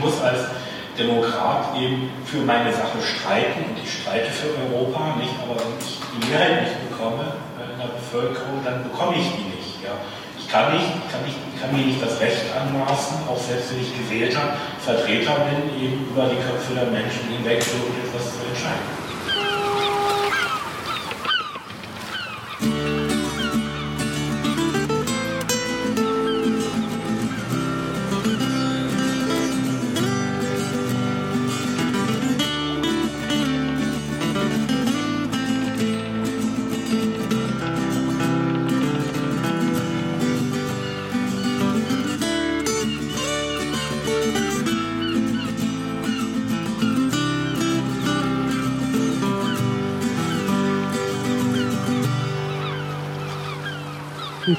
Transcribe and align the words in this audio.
muss 0.00 0.20
als 0.20 0.40
Demokrat 0.98 1.76
eben 1.76 2.10
für 2.26 2.42
meine 2.42 2.72
Sache 2.72 2.98
streiten 3.00 3.64
und 3.70 3.76
ich 3.78 4.02
streite 4.02 4.30
für 4.30 4.52
Europa, 4.58 5.16
nicht, 5.16 5.32
aber 5.40 5.56
wenn 5.60 5.78
ich 5.78 5.96
die 5.96 6.22
Mehrheit 6.28 6.62
nicht 6.62 6.90
bekomme 6.90 7.40
äh, 7.56 7.72
in 7.72 7.78
der 7.78 7.94
Bevölkerung, 7.94 8.60
dann 8.64 8.82
bekomme 8.84 9.16
ich 9.16 9.28
die 9.32 9.48
nicht. 9.54 9.80
Ja. 9.84 9.94
Ich 10.36 10.50
kann 10.50 10.74
nicht, 10.74 10.90
kann 11.08 11.22
nicht, 11.24 11.38
kann 11.60 11.70
mir 11.72 11.86
nicht 11.86 12.02
das 12.02 12.20
Recht 12.20 12.42
anmaßen, 12.52 13.22
auch 13.30 13.38
selbst 13.38 13.70
wenn 13.70 13.80
ich 13.80 13.94
gewählter 13.96 14.58
Vertreter 14.82 15.46
bin, 15.46 15.72
eben 15.78 16.10
über 16.10 16.26
die 16.26 16.42
Köpfe 16.42 16.74
der 16.74 16.90
Menschen 16.90 17.30
hinweg 17.30 17.62
etwas 17.62 18.24
zu 18.34 18.42
entscheiden. 18.50 18.99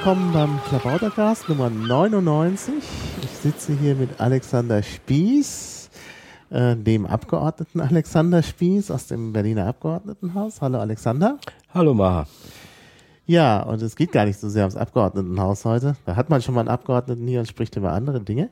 Willkommen 0.04 0.34
beim 0.34 0.60
Klabautercast 0.68 1.48
Nummer 1.48 1.70
99. 1.70 2.74
Ich 3.22 3.30
sitze 3.30 3.72
hier 3.78 3.94
mit 3.94 4.20
Alexander 4.20 4.82
Spieß, 4.82 5.92
äh, 6.50 6.76
dem 6.76 7.06
Abgeordneten 7.06 7.82
Alexander 7.82 8.42
Spieß 8.42 8.90
aus 8.90 9.06
dem 9.06 9.32
Berliner 9.32 9.68
Abgeordnetenhaus. 9.68 10.60
Hallo 10.60 10.80
Alexander. 10.80 11.38
Hallo 11.72 11.94
Maha. 11.94 12.26
Ja, 13.28 13.62
und 13.62 13.80
es 13.84 13.96
geht 13.96 14.12
gar 14.12 14.26
nicht 14.26 14.40
so 14.40 14.50
sehr 14.50 14.64
ums 14.64 14.76
Abgeordnetenhaus 14.76 15.66
heute. 15.66 15.96
Da 16.08 16.16
hat 16.16 16.32
man 16.32 16.42
schon 16.42 16.56
mal 16.56 16.62
einen 16.62 16.70
Abgeordneten 16.70 17.28
hier 17.28 17.42
und 17.42 17.46
spricht 17.46 17.76
über 17.76 17.92
andere 17.92 18.22
Dinge. 18.22 18.50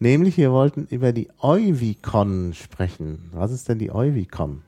Nämlich, 0.00 0.36
wir 0.36 0.52
wollten 0.52 0.86
über 0.90 1.14
die 1.14 1.30
Euvicon 1.40 2.52
sprechen. 2.52 3.30
Was 3.32 3.52
ist 3.52 3.70
denn 3.70 3.78
die 3.78 3.90
Euvicon? 3.90 4.60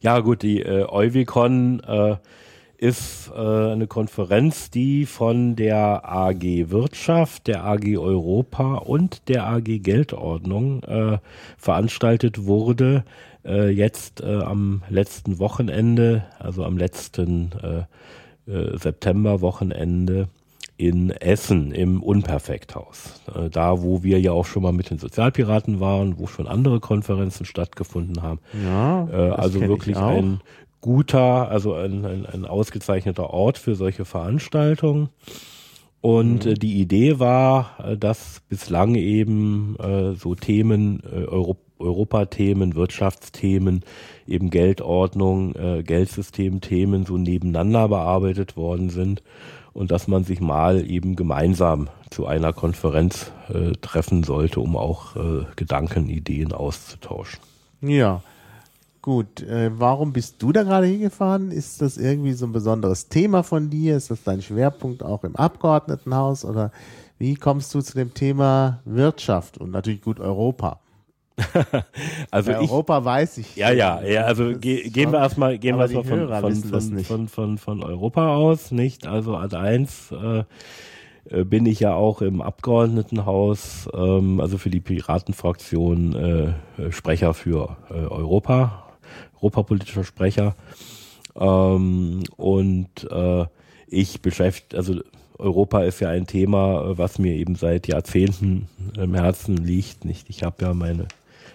Ja, 0.00 0.20
gut, 0.20 0.40
die 0.40 0.62
äh, 0.62 0.86
Euvicon 0.88 1.80
äh, 1.80 2.16
ist 2.78 3.30
äh, 3.34 3.38
eine 3.38 3.88
Konferenz, 3.88 4.70
die 4.70 5.04
von 5.04 5.56
der 5.56 6.08
AG 6.08 6.70
Wirtschaft, 6.70 7.48
der 7.48 7.64
AG 7.64 7.98
Europa 7.98 8.76
und 8.76 9.28
der 9.28 9.46
AG 9.46 9.80
Geldordnung 9.80 10.82
äh, 10.84 11.18
veranstaltet 11.58 12.46
wurde. 12.46 13.04
Äh, 13.44 13.70
jetzt 13.70 14.20
äh, 14.20 14.36
am 14.42 14.82
letzten 14.88 15.40
Wochenende, 15.40 16.24
also 16.38 16.64
am 16.64 16.78
letzten 16.78 17.50
äh, 17.62 18.50
äh, 18.50 18.78
September-Wochenende 18.78 20.28
in 20.76 21.10
Essen 21.10 21.72
im 21.72 22.00
Unperfekthaus. 22.00 23.20
Äh, 23.34 23.50
da, 23.50 23.82
wo 23.82 24.04
wir 24.04 24.20
ja 24.20 24.30
auch 24.30 24.46
schon 24.46 24.62
mal 24.62 24.72
mit 24.72 24.90
den 24.90 24.98
Sozialpiraten 24.98 25.80
waren, 25.80 26.18
wo 26.18 26.28
schon 26.28 26.46
andere 26.46 26.78
Konferenzen 26.78 27.44
stattgefunden 27.44 28.22
haben. 28.22 28.38
Ja, 28.64 29.08
äh, 29.10 29.30
also 29.30 29.60
wirklich 29.60 29.96
ein 29.96 30.40
guter, 30.80 31.50
also 31.50 31.74
ein, 31.74 32.04
ein, 32.04 32.26
ein 32.26 32.44
ausgezeichneter 32.44 33.30
Ort 33.30 33.58
für 33.58 33.74
solche 33.74 34.04
Veranstaltungen. 34.04 35.08
Und 36.00 36.44
mhm. 36.44 36.52
äh, 36.52 36.54
die 36.54 36.80
Idee 36.80 37.18
war, 37.18 37.76
äh, 37.84 37.96
dass 37.96 38.40
bislang 38.48 38.94
eben 38.94 39.76
äh, 39.78 40.14
so 40.14 40.34
Themen, 40.34 41.02
äh, 41.10 41.24
Euro 41.24 41.56
Europathemen, 41.80 42.74
Wirtschaftsthemen, 42.74 43.84
eben 44.26 44.50
Geldordnung, 44.50 45.54
äh, 45.54 45.84
Geldsystemthemen 45.84 47.06
so 47.06 47.16
nebeneinander 47.18 47.88
bearbeitet 47.88 48.56
worden 48.56 48.90
sind 48.90 49.22
und 49.74 49.92
dass 49.92 50.08
man 50.08 50.24
sich 50.24 50.40
mal 50.40 50.90
eben 50.90 51.14
gemeinsam 51.14 51.88
zu 52.10 52.26
einer 52.26 52.52
Konferenz 52.52 53.30
äh, 53.48 53.74
treffen 53.80 54.24
sollte, 54.24 54.58
um 54.58 54.76
auch 54.76 55.14
äh, 55.14 55.44
Gedanken, 55.54 56.08
Ideen 56.08 56.52
auszutauschen. 56.52 57.38
Ja, 57.80 58.22
Gut, 59.08 59.40
äh, 59.40 59.70
warum 59.72 60.12
bist 60.12 60.42
du 60.42 60.52
da 60.52 60.64
gerade 60.64 60.86
hingefahren? 60.86 61.50
Ist 61.50 61.80
das 61.80 61.96
irgendwie 61.96 62.34
so 62.34 62.44
ein 62.44 62.52
besonderes 62.52 63.08
Thema 63.08 63.42
von 63.42 63.70
dir? 63.70 63.96
Ist 63.96 64.10
das 64.10 64.22
dein 64.22 64.42
Schwerpunkt 64.42 65.02
auch 65.02 65.24
im 65.24 65.34
Abgeordnetenhaus? 65.34 66.44
Oder 66.44 66.72
wie 67.16 67.34
kommst 67.34 67.74
du 67.74 67.80
zu 67.80 67.94
dem 67.94 68.12
Thema 68.12 68.80
Wirtschaft 68.84 69.56
und 69.56 69.70
natürlich 69.70 70.02
gut 70.02 70.20
Europa? 70.20 70.80
also 72.30 72.50
ich, 72.50 72.58
Europa 72.58 73.02
weiß 73.02 73.38
ich. 73.38 73.56
Ja, 73.56 73.70
ja, 73.70 74.02
ja. 74.02 74.24
Also 74.24 74.58
ge 74.58 74.90
gehen 74.90 75.10
wir 75.10 75.20
erstmal, 75.20 75.58
gehen 75.58 75.76
wir 75.78 75.90
erstmal 75.90 76.04
von, 76.04 76.28
von, 76.28 76.54
von, 76.54 76.98
von, 76.98 77.28
von, 77.28 77.56
von 77.56 77.82
Europa 77.82 78.36
aus, 78.36 78.72
nicht? 78.72 79.06
Also 79.06 79.36
als 79.36 79.54
eins 79.54 80.12
äh, 80.12 80.44
äh, 81.30 81.44
bin 81.44 81.64
ich 81.64 81.80
ja 81.80 81.94
auch 81.94 82.20
im 82.20 82.42
Abgeordnetenhaus, 82.42 83.88
ähm, 83.94 84.38
also 84.38 84.58
für 84.58 84.68
die 84.68 84.80
Piratenfraktion 84.80 86.14
äh, 86.76 86.92
Sprecher 86.92 87.32
für 87.32 87.78
äh, 87.88 87.94
Europa 87.94 88.84
europapolitischer 89.40 90.04
Sprecher. 90.04 90.54
Ähm, 91.38 92.24
und 92.36 93.10
äh, 93.10 93.46
ich 93.86 94.20
beschäftige, 94.20 94.76
also 94.76 95.00
Europa 95.38 95.82
ist 95.82 96.00
ja 96.00 96.10
ein 96.10 96.26
Thema, 96.26 96.98
was 96.98 97.18
mir 97.18 97.34
eben 97.34 97.54
seit 97.54 97.86
Jahrzehnten 97.86 98.68
im 98.96 99.14
Herzen 99.14 99.56
liegt. 99.56 100.04
Nicht? 100.04 100.28
Ich 100.30 100.42
habe 100.42 100.64
ja 100.64 100.74
meine, 100.74 101.06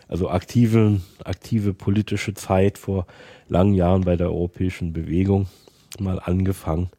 also 0.08 0.30
aktive, 0.30 1.02
aktive 1.24 1.74
politische 1.74 2.34
Zeit 2.34 2.78
vor 2.78 3.06
langen 3.50 3.74
Jahren 3.74 4.04
bei 4.04 4.16
der 4.16 4.28
europäischen 4.28 4.94
Bewegung 4.94 5.48
mal 6.00 6.20
angefangen. 6.20 6.90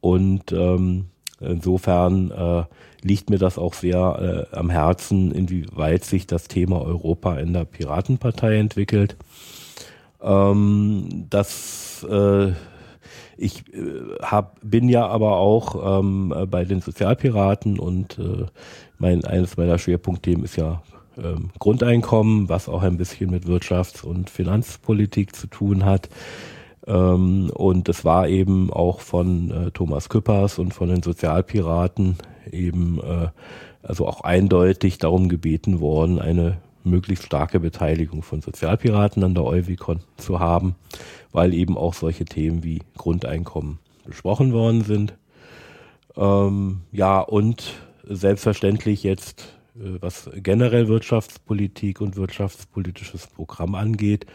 Und 0.00 0.52
ähm, 0.52 1.06
insofern 1.40 2.30
äh, 2.30 2.64
liegt 3.02 3.30
mir 3.30 3.38
das 3.38 3.58
auch 3.58 3.74
sehr 3.74 4.46
äh, 4.52 4.56
am 4.56 4.70
Herzen, 4.70 5.32
inwieweit 5.32 6.04
sich 6.04 6.26
das 6.26 6.48
Thema 6.48 6.82
Europa 6.82 7.38
in 7.38 7.52
der 7.52 7.64
Piratenpartei 7.64 8.56
entwickelt. 8.56 9.16
Ähm, 10.22 11.26
das 11.30 12.06
äh, 12.08 12.52
ich 13.36 13.64
äh, 13.72 14.16
hab, 14.22 14.58
bin 14.62 14.88
ja 14.88 15.06
aber 15.06 15.38
auch 15.38 16.00
ähm, 16.00 16.34
bei 16.50 16.64
den 16.64 16.80
Sozialpiraten 16.80 17.78
und 17.78 18.18
äh, 18.18 18.46
mein 18.98 19.24
eines 19.24 19.56
meiner 19.56 19.78
Schwerpunktthemen 19.78 20.44
ist 20.44 20.56
ja 20.56 20.82
ähm, 21.16 21.50
Grundeinkommen, 21.58 22.48
was 22.48 22.68
auch 22.68 22.82
ein 22.82 22.96
bisschen 22.96 23.30
mit 23.30 23.44
Wirtschafts- 23.46 24.04
und 24.04 24.30
Finanzpolitik 24.30 25.34
zu 25.34 25.46
tun 25.46 25.84
hat. 25.84 26.08
Ähm, 26.86 27.50
und 27.54 27.88
es 27.88 28.04
war 28.04 28.28
eben 28.28 28.72
auch 28.72 29.00
von 29.00 29.50
äh, 29.50 29.70
Thomas 29.70 30.08
Küppers 30.08 30.58
und 30.58 30.74
von 30.74 30.88
den 30.88 31.02
Sozialpiraten 31.02 32.16
eben 32.50 33.00
äh, 33.00 33.28
also 33.82 34.06
auch 34.06 34.22
eindeutig 34.22 34.98
darum 34.98 35.28
gebeten 35.28 35.80
worden, 35.80 36.18
eine 36.18 36.58
möglichst 36.84 37.26
starke 37.26 37.60
Beteiligung 37.60 38.22
von 38.22 38.40
Sozialpiraten 38.40 39.22
an 39.24 39.34
der 39.34 39.44
Euvikon 39.44 40.00
zu 40.16 40.40
haben, 40.40 40.74
weil 41.32 41.54
eben 41.54 41.76
auch 41.76 41.94
solche 41.94 42.24
Themen 42.24 42.64
wie 42.64 42.80
Grundeinkommen 42.96 43.78
besprochen 44.04 44.52
worden 44.52 44.82
sind. 44.82 45.14
Ähm, 46.16 46.80
ja, 46.92 47.20
und 47.20 47.74
selbstverständlich 48.04 49.02
jetzt, 49.02 49.54
äh, 49.76 49.98
was 50.00 50.30
generell 50.36 50.88
Wirtschaftspolitik 50.88 52.00
und 52.00 52.16
wirtschaftspolitisches 52.16 53.26
Programm 53.26 53.74
angeht, 53.74 54.26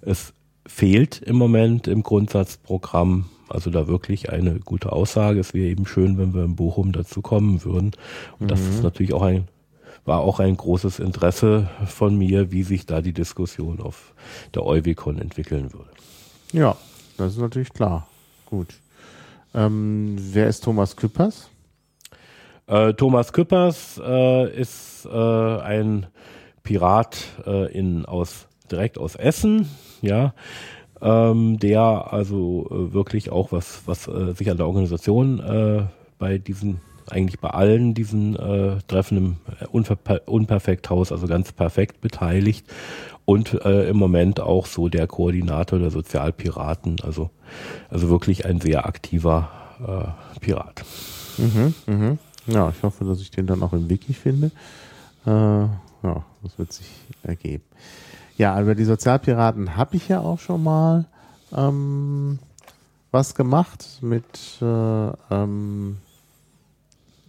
es 0.00 0.34
fehlt 0.66 1.20
im 1.22 1.36
Moment 1.36 1.88
im 1.88 2.02
Grundsatzprogramm 2.02 3.26
also 3.52 3.70
da 3.70 3.86
wirklich 3.86 4.30
eine 4.30 4.60
gute 4.60 4.92
Aussage. 4.92 5.40
Es 5.40 5.54
wäre 5.54 5.68
eben 5.68 5.86
schön, 5.86 6.16
wenn 6.18 6.34
wir 6.34 6.44
in 6.44 6.56
Bochum 6.56 6.92
dazu 6.92 7.20
kommen 7.20 7.64
würden. 7.64 7.92
Und 8.38 8.46
mhm. 8.46 8.48
das 8.48 8.60
ist 8.60 8.76
mhm. 8.78 8.82
natürlich 8.82 9.12
auch 9.12 9.22
ein 9.22 9.46
war 10.04 10.20
auch 10.20 10.40
ein 10.40 10.56
großes 10.56 10.98
Interesse 10.98 11.68
von 11.86 12.16
mir, 12.16 12.50
wie 12.50 12.62
sich 12.62 12.86
da 12.86 13.00
die 13.00 13.12
Diskussion 13.12 13.80
auf 13.80 14.14
der 14.54 14.64
Euwicon 14.64 15.18
entwickeln 15.18 15.72
würde. 15.72 15.90
Ja, 16.52 16.76
das 17.16 17.34
ist 17.34 17.38
natürlich 17.38 17.72
klar. 17.72 18.06
Gut. 18.46 18.68
Ähm, 19.54 20.16
wer 20.18 20.48
ist 20.48 20.64
Thomas 20.64 20.96
Küppers? 20.96 21.48
Äh, 22.66 22.94
Thomas 22.94 23.32
Küppers 23.32 24.00
äh, 24.04 24.60
ist 24.60 25.06
äh, 25.06 25.58
ein 25.60 26.06
Pirat 26.62 27.18
äh, 27.46 27.72
in, 27.72 28.04
aus, 28.06 28.46
direkt 28.70 28.98
aus 28.98 29.14
Essen, 29.14 29.68
ja, 30.00 30.34
ähm, 31.00 31.58
der 31.58 32.12
also 32.12 32.66
äh, 32.70 32.92
wirklich 32.92 33.30
auch 33.30 33.52
was, 33.52 33.82
was 33.86 34.08
äh, 34.08 34.32
sich 34.34 34.50
an 34.50 34.56
der 34.56 34.66
Organisation 34.66 35.88
bei 36.18 36.38
diesen 36.38 36.80
eigentlich 37.10 37.40
bei 37.40 37.50
allen 37.50 37.94
diesen 37.94 38.36
äh, 38.36 38.78
Treffen 38.88 39.16
im 39.16 39.36
äh, 39.60 39.66
Unper 39.66 39.98
Unperfekthaus, 40.26 41.12
also 41.12 41.26
ganz 41.26 41.52
perfekt 41.52 42.00
beteiligt 42.00 42.66
und 43.24 43.64
äh, 43.64 43.88
im 43.88 43.96
Moment 43.96 44.40
auch 44.40 44.66
so 44.66 44.88
der 44.88 45.06
Koordinator 45.06 45.78
der 45.78 45.90
Sozialpiraten, 45.90 46.96
also, 47.02 47.30
also 47.90 48.08
wirklich 48.08 48.46
ein 48.46 48.60
sehr 48.60 48.86
aktiver 48.86 49.50
äh, 49.86 50.40
Pirat. 50.40 50.84
Mhm, 51.38 51.74
mhm. 51.86 52.18
Ja, 52.46 52.72
ich 52.76 52.82
hoffe, 52.82 53.04
dass 53.04 53.20
ich 53.20 53.30
den 53.30 53.46
dann 53.46 53.62
auch 53.62 53.72
im 53.72 53.88
Wiki 53.88 54.12
finde. 54.12 54.50
Äh, 55.26 55.30
ja, 55.30 56.24
Das 56.42 56.58
wird 56.58 56.72
sich 56.72 56.90
ergeben. 57.22 57.62
Ja, 58.36 58.60
über 58.60 58.74
die 58.74 58.84
Sozialpiraten 58.84 59.76
habe 59.76 59.96
ich 59.96 60.08
ja 60.08 60.20
auch 60.20 60.40
schon 60.40 60.62
mal 60.62 61.04
ähm, 61.56 62.38
was 63.12 63.34
gemacht 63.34 63.98
mit, 64.00 64.24
äh, 64.60 65.10
ähm, 65.30 65.98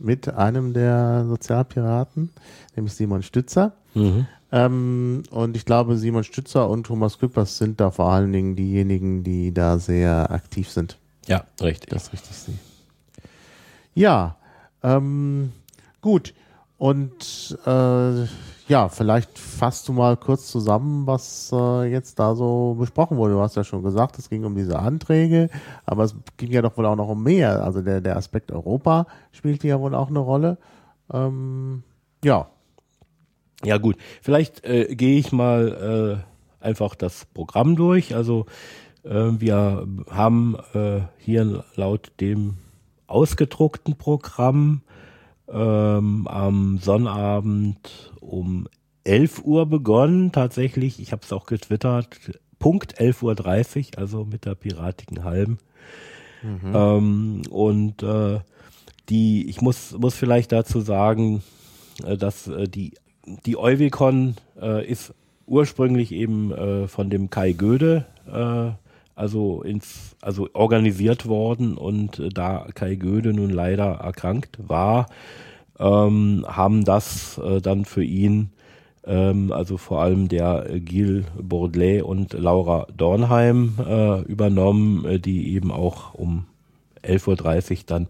mit 0.04 0.34
einem 0.34 0.74
der 0.74 1.26
Sozialpiraten, 1.28 2.30
nämlich 2.76 2.94
Simon 2.94 3.24
Stützer. 3.24 3.74
Mhm. 3.94 4.28
Ähm, 4.52 5.24
und 5.32 5.58
ich 5.58 5.66
glaube, 5.66 5.98
Simon 5.98 6.24
Stützer 6.24 6.70
und 6.70 6.86
Thomas 6.86 7.18
Küppers 7.18 7.58
sind 7.58 7.80
da 7.80 7.90
vor 7.90 8.12
allen 8.12 8.32
Dingen 8.32 8.56
diejenigen, 8.56 9.24
die 9.24 9.54
da 9.54 9.80
sehr 9.80 10.30
aktiv 10.30 10.70
sind. 10.70 11.00
Ja, 11.28 11.46
richtig. 11.62 11.90
Das 11.90 12.04
ist 12.04 12.14
richtig 12.14 12.36
sehe. 12.36 12.56
Ja, 13.96 14.38
ähm, 14.84 15.52
gut. 16.02 16.34
Und 16.78 17.58
äh, 17.66 18.26
ja, 18.68 18.88
vielleicht 18.88 19.38
fasst 19.38 19.88
du 19.88 19.94
mal 19.94 20.15
kurz 20.15 20.48
zusammen, 20.48 21.06
was 21.06 21.51
äh, 21.54 21.92
jetzt 21.92 22.18
da 22.19 22.36
so 22.36 22.75
besprochen 22.80 23.18
wurde. 23.18 23.33
Du 23.33 23.42
hast 23.42 23.56
ja 23.56 23.63
schon 23.63 23.83
gesagt, 23.83 24.18
es 24.19 24.30
ging 24.30 24.45
um 24.45 24.56
diese 24.56 24.80
Anträge, 24.80 25.50
aber 25.86 26.04
es 26.06 26.15
ging 26.38 26.51
ja 26.51 26.62
doch 26.62 26.77
wohl 26.77 26.86
auch 26.86 26.95
noch 26.95 27.10
um 27.10 27.24
mehr. 27.24 27.63
Also 27.63 27.81
der, 27.81 28.00
der 28.00 28.15
Aspekt 28.15 28.51
Europa 28.51 29.07
spielte 29.31 29.68
ja 29.68 29.80
wohl 29.80 29.94
auch 29.94 30.10
eine 30.10 30.19
Rolle. 30.19 30.57
Ähm, 31.12 31.83
ja. 32.24 32.48
Ja 33.65 33.77
gut, 33.77 33.98
vielleicht 34.21 34.63
äh, 34.65 34.94
gehe 34.95 35.18
ich 35.18 35.31
mal 35.31 36.24
äh, 36.62 36.65
einfach 36.65 36.95
das 36.95 37.25
Programm 37.33 37.75
durch. 37.75 38.15
Also 38.15 38.45
äh, 39.04 39.31
wir 39.38 39.88
haben 40.10 40.57
äh, 40.74 41.01
hier 41.18 41.63
laut 41.75 42.12
dem 42.19 42.56
ausgedruckten 43.07 43.95
Programm 43.95 44.81
ähm, 45.50 46.27
am 46.27 46.77
Sonnabend 46.80 48.12
um 48.24 48.68
11 49.04 49.44
Uhr 49.44 49.66
begonnen. 49.66 50.31
Tatsächlich, 50.31 51.00
ich 51.00 51.12
habe 51.12 51.22
es 51.24 51.34
auch 51.34 51.46
getwittert, 51.46 52.08
Punkt 52.60 53.00
11.30 53.00 53.24
Uhr, 53.94 54.00
also 54.00 54.25
mit 54.25 54.46
der 54.46 54.56
piratigen 54.56 55.24
Halben. 55.24 55.58
Mhm. 56.42 56.72
Ähm, 56.74 57.42
und 57.50 58.04
äh, 58.04 58.40
die, 59.10 59.50
ich 59.50 59.62
muss, 59.62 59.98
muss 59.98 60.16
vielleicht 60.16 60.52
dazu 60.52 60.80
sagen, 60.81 61.44
äh, 62.06 62.18
dass 62.18 62.48
äh, 62.48 62.68
die, 62.68 62.94
die 63.46 63.58
Euwicon 63.58 64.36
äh, 64.62 64.86
ist 64.90 65.14
ursprünglich 65.46 66.12
eben 66.12 66.52
äh, 66.52 66.88
von 66.88 67.10
dem 67.10 67.30
Kai 67.30 67.52
Göde 67.54 68.06
äh, 68.28 68.72
also 69.16 69.62
ins, 69.62 70.16
also 70.22 70.50
organisiert 70.54 71.28
worden 71.28 71.78
und 71.78 72.22
da 72.34 72.66
Kai 72.74 72.96
Göde 72.96 73.34
nun 73.34 73.52
leider 73.52 73.86
erkrankt 73.86 74.58
war, 74.58 75.08
ähm, 75.80 76.46
haben 76.48 76.84
das 76.84 77.38
äh, 77.38 77.62
dann 77.62 77.86
für 77.86 78.04
ihn, 78.04 78.52
ähm, 79.06 79.52
also 79.52 79.78
vor 79.78 80.02
allem 80.02 80.28
der 80.28 80.68
Gilles 80.80 81.25
Bourdelet 81.42 82.04
und 82.04 82.34
Laura 82.34 82.88
Dornheim 82.96 83.75
äh, 83.86 84.22
übernommen, 84.22 85.06
äh, 85.06 85.20
die 85.20 85.54
eben 85.54 85.72
auch 85.72 86.14
um 86.14 86.46
11.30 87.04 87.72
Uhr 87.72 87.84
dann 87.86 88.08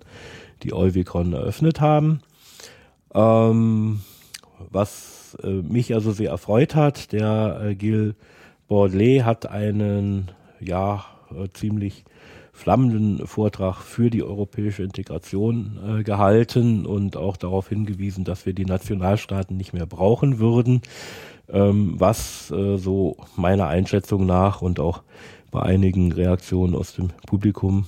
die 0.63 0.73
Euvicon 0.73 1.33
eröffnet 1.33 1.81
haben. 1.81 2.21
Ähm, 3.13 4.01
was 4.69 5.37
äh, 5.43 5.47
mich 5.47 5.93
also 5.93 6.11
sehr 6.11 6.31
erfreut 6.31 6.75
hat, 6.75 7.11
der 7.11 7.61
äh, 7.63 7.75
Gilles 7.75 8.15
Bourdelet 8.67 9.23
hat 9.23 9.45
einen 9.45 10.31
ja, 10.59 11.05
äh, 11.31 11.49
ziemlich 11.53 12.05
flammenden 12.53 13.25
Vortrag 13.25 13.81
für 13.81 14.09
die 14.09 14.23
europäische 14.23 14.83
Integration 14.83 15.79
äh, 15.99 16.03
gehalten 16.03 16.85
und 16.85 17.17
auch 17.17 17.35
darauf 17.35 17.67
hingewiesen, 17.67 18.23
dass 18.23 18.45
wir 18.45 18.53
die 18.53 18.65
Nationalstaaten 18.65 19.57
nicht 19.57 19.73
mehr 19.73 19.87
brauchen 19.87 20.37
würden, 20.37 20.83
ähm, 21.49 21.95
was 21.97 22.51
äh, 22.51 22.77
so 22.77 23.17
meiner 23.35 23.67
Einschätzung 23.67 24.25
nach 24.27 24.61
und 24.61 24.79
auch 24.79 25.01
bei 25.51 25.63
einigen 25.63 26.11
Reaktionen 26.11 26.75
aus 26.75 26.93
dem 26.93 27.09
Publikum 27.25 27.85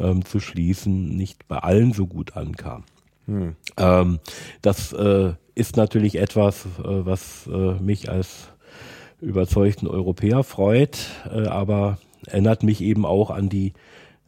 ähm, 0.00 0.24
zu 0.24 0.40
schließen, 0.40 1.16
nicht 1.16 1.46
bei 1.46 1.58
allen 1.58 1.92
so 1.92 2.06
gut 2.06 2.36
ankam. 2.36 2.84
Hm. 3.26 3.56
Ähm, 3.76 4.20
das 4.62 4.92
äh, 4.94 5.34
ist 5.54 5.76
natürlich 5.76 6.16
etwas, 6.16 6.64
äh, 6.64 7.04
was 7.04 7.46
äh, 7.46 7.74
mich 7.74 8.10
als 8.10 8.48
überzeugten 9.20 9.86
Europäer 9.86 10.44
freut, 10.44 10.98
äh, 11.30 11.46
aber 11.46 11.98
erinnert 12.26 12.62
mich 12.62 12.80
eben 12.80 13.04
auch 13.04 13.30
an 13.30 13.48
die 13.48 13.74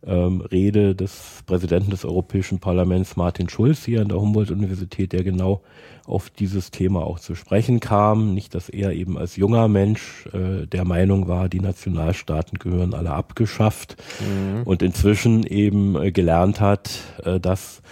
ähm, 0.06 0.40
Rede 0.40 0.94
des 0.94 1.42
Präsidenten 1.46 1.90
des 1.90 2.04
Europäischen 2.04 2.58
Parlaments 2.58 3.16
Martin 3.16 3.48
Schulz 3.48 3.84
hier 3.84 4.00
an 4.00 4.08
der 4.08 4.20
Humboldt-Universität, 4.20 5.12
der 5.12 5.24
genau 5.24 5.62
auf 6.06 6.30
dieses 6.30 6.70
Thema 6.70 7.04
auch 7.04 7.20
zu 7.20 7.34
sprechen 7.34 7.80
kam. 7.80 8.34
Nicht, 8.34 8.54
dass 8.54 8.68
er 8.68 8.92
eben 8.92 9.18
als 9.18 9.36
junger 9.36 9.68
Mensch 9.68 10.26
äh, 10.32 10.66
der 10.66 10.84
Meinung 10.84 11.28
war, 11.28 11.48
die 11.48 11.60
Nationalstaaten 11.60 12.58
gehören 12.58 12.94
alle 12.94 13.10
abgeschafft 13.10 13.96
mhm. 14.20 14.62
und 14.64 14.82
inzwischen 14.82 15.44
eben 15.44 16.00
äh, 16.00 16.12
gelernt 16.12 16.60
hat, 16.60 16.90
äh, 17.24 17.38
dass 17.38 17.82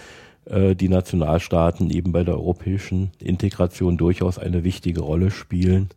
äh, 0.45 0.75
die 0.75 0.89
Nationalstaaten 0.89 1.89
eben 1.89 2.11
bei 2.11 2.23
der 2.23 2.35
europäischen 2.35 3.11
Integration 3.19 3.97
durchaus 3.97 4.39
eine 4.39 4.63
wichtige 4.63 5.01
Rolle 5.01 5.31
spielen. 5.31 5.89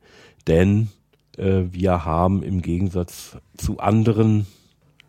Denn 0.46 0.88
äh, 1.38 1.62
wir 1.70 2.04
haben 2.04 2.42
im 2.42 2.62
Gegensatz 2.62 3.36
zu 3.56 3.78
anderen 3.78 4.46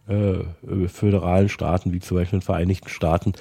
äh, 0.08 0.34
äh, 0.34 0.88
föderalen 0.88 1.50
Staaten, 1.50 1.94
wie 1.94 2.00
zum 2.00 2.18
Beispiel 2.18 2.40
den 2.40 2.46
Vereinigten 2.46 2.90
Staaten, 2.90 3.34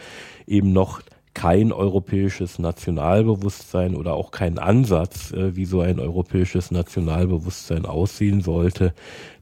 eben 0.47 0.73
noch 0.73 1.03
kein 1.35 1.73
europäisches 1.73 2.59
Nationalbewusstsein 2.59 3.97
oder 3.97 4.14
auch 4.14 4.31
keinen 4.31 4.59
Ansatz, 4.59 5.32
äh, 5.32 5.56
wie 5.56 5.64
so 5.64 5.81
ein 5.81 5.99
europäisches 5.99 6.70
Nationalbewusstsein 6.70 7.87
aussehen 7.87 8.43
sollte. 8.43 8.93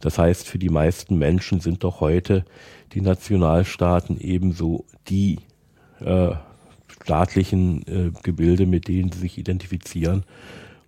Das 0.01 0.19
heißt, 0.19 0.47
für 0.47 0.59
die 0.59 0.69
meisten 0.69 1.19
Menschen 1.19 1.61
sind 1.61 1.83
doch 1.85 2.01
heute 2.01 2.45
die 2.93 3.01
Nationalstaaten 3.01 4.21
ebenso 4.21 4.85
die 5.09 5.39
äh, 6.01 6.31
staatlichen 7.03 7.83
äh, 7.87 8.13
Gebilde, 8.23 8.67
mit 8.67 8.89
denen 8.89 9.11
sie 9.11 9.19
sich 9.19 9.39
identifizieren 9.39 10.25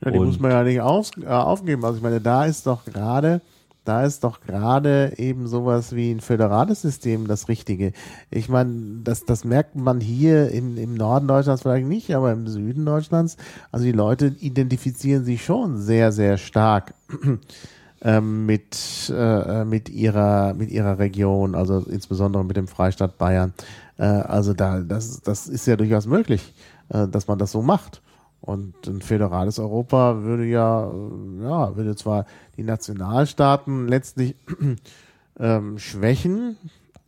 ja, 0.05 0.11
die 0.11 0.19
und 0.19 0.27
muss 0.27 0.41
man 0.41 0.51
ja 0.51 0.63
nicht 0.63 0.81
auf, 0.81 1.11
aufgeben. 1.27 1.85
Also 1.85 1.97
ich 1.97 2.03
meine, 2.03 2.21
da 2.21 2.45
ist 2.45 2.67
doch 2.67 2.85
gerade, 2.85 3.41
da 3.85 4.05
ist 4.05 4.23
doch 4.23 4.41
gerade 4.41 5.15
eben 5.17 5.49
sowas 5.49 5.95
wie 5.95 6.13
ein 6.13 6.21
föderales 6.21 6.83
System 6.83 7.27
das 7.27 7.49
Richtige. 7.49 7.93
Ich 8.31 8.49
meine, 8.49 9.01
das, 9.03 9.25
das 9.25 9.45
merkt 9.45 9.75
man 9.75 10.01
hier 10.01 10.51
in, 10.51 10.77
im 10.77 10.95
Norden 10.95 11.27
Deutschlands 11.27 11.63
vielleicht 11.63 11.87
nicht, 11.87 12.15
aber 12.15 12.33
im 12.33 12.47
Süden 12.47 12.85
Deutschlands, 12.85 13.37
also 13.73 13.85
die 13.85 13.93
Leute 13.93 14.35
identifizieren 14.39 15.25
sich 15.25 15.45
schon 15.45 15.79
sehr, 15.79 16.13
sehr 16.13 16.39
stark 16.39 16.95
ähm, 18.03 18.47
mit, 18.47 19.13
äh, 19.15 19.65
mit 19.65 19.89
ihrer, 19.89 20.55
mit 20.55 20.71
ihrer 20.71 20.99
Region, 20.99 21.55
also 21.55 21.79
insbesondere 21.81 22.45
mit 22.45 22.57
dem 22.57 22.69
Freistaat 22.69 23.19
Bayern. 23.19 23.53
Äh, 23.99 24.05
also 24.05 24.55
da, 24.55 24.81
das, 24.81 25.23
das 25.23 25.49
ist 25.49 25.67
ja 25.67 25.77
durchaus 25.77 26.07
möglich, 26.07 26.55
äh, 26.89 27.09
dass 27.09 27.27
man 27.27 27.39
das 27.39 27.51
so 27.51 27.63
macht. 27.63 28.01
Und 28.43 28.89
ein 28.89 29.01
föderales 29.01 29.61
Europa 29.61 30.23
würde 30.23 30.45
ja, 30.45 30.91
äh, 30.91 31.45
ja, 31.45 31.77
würde 31.77 31.95
zwar 31.95 32.27
die 32.57 32.65
Nationalstaaten 32.65 33.87
letztlich 33.87 34.35
ähm, 35.39 35.79
schwächen, 35.79 36.57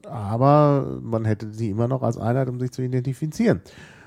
aber 0.09 1.01
man 1.03 1.25
hätte 1.25 1.53
sie 1.53 1.71
immer 1.71 1.89
noch 1.89 2.03
als 2.03 2.19
Einheit, 2.19 2.49
um 2.49 2.61
sich 2.61 2.71
zu 2.71 2.83
identifizieren. 2.83 3.63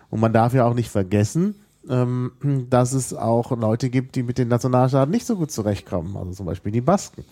Und 0.09 0.21
man 0.21 0.31
darf 0.31 0.53
ja 0.53 0.65
auch 0.65 0.73
nicht 0.73 0.89
vergessen, 0.89 1.55
ähm, 1.89 2.31
dass 2.69 2.93
es 2.93 3.13
auch 3.13 3.51
Leute 3.51 3.89
gibt, 3.89 4.15
die 4.15 4.23
mit 4.23 4.37
den 4.37 4.47
Nationalstaaten 4.47 5.11
nicht 5.11 5.25
so 5.25 5.35
gut 5.35 5.51
zurechtkommen, 5.51 6.15
also 6.15 6.31
zum 6.31 6.45
Beispiel 6.45 6.71
die 6.71 6.81
Basken. 6.81 7.25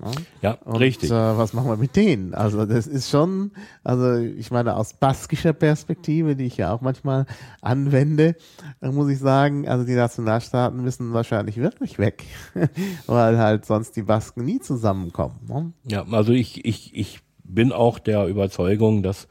Ja, 0.00 0.10
ja 0.42 0.58
und, 0.64 0.76
richtig. 0.76 1.10
Äh, 1.10 1.14
was 1.14 1.52
machen 1.52 1.68
wir 1.68 1.76
mit 1.76 1.96
denen? 1.96 2.34
Also 2.34 2.66
das 2.66 2.86
ist 2.86 3.10
schon, 3.10 3.52
also 3.84 4.16
ich 4.16 4.50
meine 4.50 4.76
aus 4.76 4.94
baskischer 4.94 5.52
Perspektive, 5.52 6.36
die 6.36 6.44
ich 6.44 6.56
ja 6.56 6.72
auch 6.72 6.80
manchmal 6.80 7.26
anwende, 7.60 8.36
äh, 8.80 8.90
muss 8.90 9.08
ich 9.08 9.18
sagen, 9.18 9.68
also 9.68 9.84
die 9.84 9.94
Nationalstaaten 9.94 10.82
müssen 10.82 11.12
wahrscheinlich 11.12 11.56
wirklich 11.56 11.98
weg, 11.98 12.24
weil 13.06 13.38
halt 13.38 13.64
sonst 13.64 13.96
die 13.96 14.02
Basken 14.02 14.44
nie 14.44 14.60
zusammenkommen. 14.60 15.40
Ne? 15.48 15.72
Ja, 15.84 16.04
also 16.10 16.32
ich, 16.32 16.64
ich, 16.64 16.94
ich 16.94 17.20
bin 17.44 17.72
auch 17.72 17.98
der 17.98 18.26
Überzeugung, 18.26 19.02
dass 19.02 19.28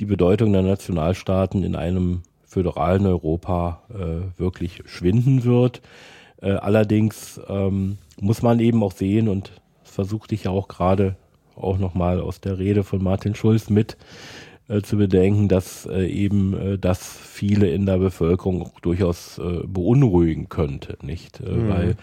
die 0.00 0.06
Bedeutung 0.06 0.52
der 0.52 0.62
Nationalstaaten 0.62 1.62
in 1.62 1.76
einem 1.76 2.22
föderalen 2.42 3.06
Europa 3.06 3.82
äh, 3.88 4.38
wirklich 4.38 4.82
schwinden 4.86 5.44
wird. 5.44 5.80
Äh, 6.40 6.52
allerdings 6.52 7.40
ähm, 7.48 7.98
muss 8.20 8.42
man 8.42 8.60
eben 8.60 8.82
auch 8.82 8.92
sehen, 8.92 9.28
und 9.28 9.52
versuchte 9.92 10.34
ich 10.34 10.44
ja 10.44 10.50
auch 10.50 10.68
gerade 10.68 11.16
auch 11.54 11.78
nochmal 11.78 12.20
aus 12.20 12.40
der 12.40 12.58
Rede 12.58 12.82
von 12.82 13.02
Martin 13.02 13.34
Schulz 13.34 13.70
mit 13.70 13.96
äh, 14.68 14.80
zu 14.80 14.96
bedenken, 14.96 15.48
dass 15.48 15.86
äh, 15.86 16.06
eben 16.06 16.54
äh, 16.54 16.78
das 16.78 17.06
viele 17.06 17.68
in 17.68 17.84
der 17.84 17.98
Bevölkerung 17.98 18.62
auch 18.62 18.80
durchaus 18.80 19.38
äh, 19.38 19.66
beunruhigen 19.66 20.48
könnte, 20.48 20.96
nicht? 21.02 21.40
Äh, 21.40 21.50
mhm. 21.50 21.68
Weil 21.68 21.96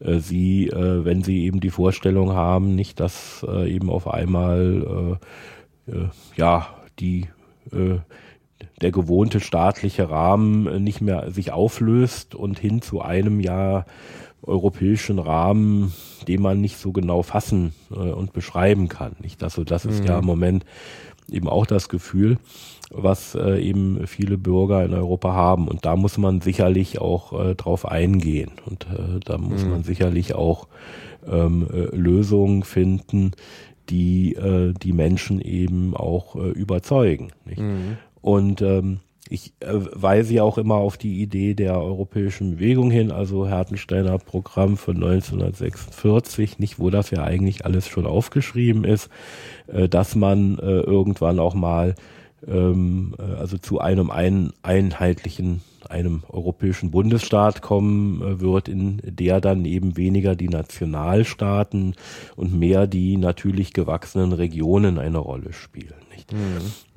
äh, 0.00 0.18
sie, 0.18 0.70
wenn 0.72 1.22
sie 1.22 1.44
eben 1.44 1.60
die 1.60 1.70
Vorstellung 1.70 2.32
haben, 2.32 2.74
nicht, 2.74 3.00
dass 3.00 3.46
eben 3.48 3.88
auf 3.88 4.08
einmal 4.08 5.18
ja 6.36 6.66
die 6.98 7.28
der 8.80 8.90
gewohnte 8.90 9.38
staatliche 9.40 10.10
Rahmen 10.10 10.82
nicht 10.82 11.00
mehr 11.00 11.30
sich 11.30 11.52
auflöst 11.52 12.34
und 12.34 12.58
hin 12.58 12.82
zu 12.82 13.00
einem 13.00 13.38
Jahr 13.38 13.86
europäischen 14.42 15.18
Rahmen, 15.18 15.92
den 16.26 16.42
man 16.42 16.60
nicht 16.60 16.78
so 16.78 16.92
genau 16.92 17.22
fassen 17.22 17.72
äh, 17.90 17.94
und 17.94 18.32
beschreiben 18.32 18.88
kann. 18.88 19.16
Nicht? 19.20 19.42
Also 19.42 19.64
das 19.64 19.84
ist 19.84 20.00
mhm. 20.00 20.06
ja 20.06 20.18
im 20.18 20.24
Moment 20.24 20.64
eben 21.30 21.48
auch 21.48 21.66
das 21.66 21.88
Gefühl, 21.88 22.38
was 22.90 23.34
äh, 23.34 23.60
eben 23.60 24.06
viele 24.06 24.38
Bürger 24.38 24.84
in 24.84 24.92
Europa 24.92 25.32
haben. 25.32 25.68
Und 25.68 25.84
da 25.84 25.96
muss 25.96 26.18
man 26.18 26.40
sicherlich 26.40 27.00
auch 27.00 27.32
äh, 27.32 27.54
drauf 27.54 27.86
eingehen. 27.86 28.52
Und 28.66 28.86
äh, 28.86 29.20
da 29.24 29.38
muss 29.38 29.64
mhm. 29.64 29.70
man 29.70 29.82
sicherlich 29.82 30.34
auch 30.34 30.68
ähm, 31.26 31.68
äh, 31.72 31.94
Lösungen 31.96 32.64
finden, 32.64 33.32
die 33.88 34.34
äh, 34.34 34.74
die 34.74 34.92
Menschen 34.92 35.40
eben 35.40 35.96
auch 35.96 36.36
äh, 36.36 36.50
überzeugen. 36.50 37.32
Mhm. 37.44 37.96
Und 38.20 38.62
ähm, 38.62 39.00
ich 39.32 39.54
äh, 39.60 39.68
weise 39.72 40.34
ja 40.34 40.42
auch 40.42 40.58
immer 40.58 40.76
auf 40.76 40.96
die 40.96 41.22
Idee 41.22 41.54
der 41.54 41.80
europäischen 41.80 42.56
Bewegung 42.56 42.90
hin, 42.90 43.10
also 43.10 43.46
Hertensteiner 43.46 44.18
Programm 44.18 44.76
von 44.76 44.96
1946, 44.96 46.58
nicht 46.58 46.78
wo 46.78 46.90
das 46.90 47.10
ja 47.10 47.24
eigentlich 47.24 47.64
alles 47.64 47.88
schon 47.88 48.06
aufgeschrieben 48.06 48.84
ist, 48.84 49.08
äh, 49.66 49.88
dass 49.88 50.14
man 50.14 50.58
äh, 50.58 50.80
irgendwann 50.80 51.38
auch 51.38 51.54
mal 51.54 51.94
ähm, 52.46 53.14
äh, 53.18 53.22
also 53.22 53.58
zu 53.58 53.80
einem 53.80 54.10
ein, 54.10 54.52
einheitlichen, 54.62 55.62
einem 55.88 56.22
europäischen 56.28 56.90
Bundesstaat 56.90 57.62
kommen 57.62 58.22
äh, 58.22 58.40
wird, 58.40 58.68
in 58.68 59.00
der 59.04 59.40
dann 59.40 59.64
eben 59.64 59.96
weniger 59.96 60.34
die 60.34 60.48
Nationalstaaten 60.48 61.94
und 62.36 62.58
mehr 62.58 62.86
die 62.86 63.16
natürlich 63.16 63.72
gewachsenen 63.72 64.32
Regionen 64.32 64.98
eine 64.98 65.18
Rolle 65.18 65.52
spielen. 65.52 65.94
Nicht? 66.10 66.32
Mhm. 66.32 66.38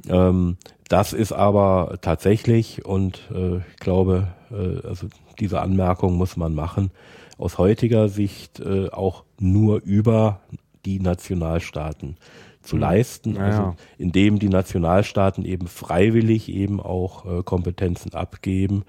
Ähm, 0.10 0.58
das 0.88 1.14
ist 1.14 1.32
aber 1.32 1.98
tatsächlich, 2.02 2.86
und 2.86 3.22
äh, 3.34 3.58
ich 3.58 3.78
glaube, 3.80 4.28
äh, 4.52 4.88
also 4.88 5.08
diese 5.40 5.62
Anmerkung 5.62 6.16
muss 6.16 6.38
man 6.38 6.54
machen, 6.54 6.92
aus 7.38 7.58
heutiger 7.58 8.08
Sicht 8.08 8.60
äh, 8.60 8.90
auch 8.90 9.24
nur 9.40 9.82
über 9.84 10.42
die 10.86 11.00
Nationalstaaten 11.00 12.18
zu 12.62 12.76
mhm. 12.76 12.82
leisten, 12.82 13.38
also 13.38 13.62
ja. 13.62 13.76
indem 13.98 14.40
die 14.40 14.50
Nationalstaaten 14.50 15.46
eben 15.46 15.68
freiwillig 15.68 16.50
eben 16.50 16.80
auch 16.80 17.26
äh, 17.26 17.44
Kompetenzen 17.44 18.14
abgeben 18.14 18.84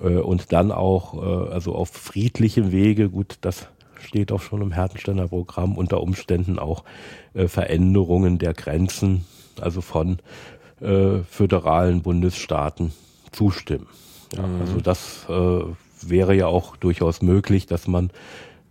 äh, 0.00 0.16
und 0.16 0.52
dann 0.52 0.70
auch 0.70 1.14
äh, 1.14 1.52
also 1.52 1.74
auf 1.74 1.90
friedlichem 1.90 2.72
Wege, 2.72 3.10
gut, 3.10 3.38
das 3.40 3.68
steht 4.00 4.32
auch 4.32 4.42
schon 4.42 4.62
im 4.62 4.72
Hertensteiner 4.72 5.28
Programm, 5.28 5.76
unter 5.76 6.00
Umständen 6.00 6.58
auch 6.58 6.84
äh, 7.34 7.48
Veränderungen 7.48 8.38
der 8.38 8.54
Grenzen, 8.54 9.24
also 9.60 9.80
von 9.80 10.18
äh, 10.80 11.22
föderalen 11.28 12.02
Bundesstaaten 12.02 12.92
zustimmen. 13.32 13.86
Ja, 14.36 14.46
mhm. 14.46 14.60
Also 14.60 14.80
das 14.80 15.26
äh, 15.28 16.08
wäre 16.08 16.34
ja 16.34 16.46
auch 16.46 16.76
durchaus 16.76 17.22
möglich, 17.22 17.66
dass 17.66 17.86
man 17.88 18.10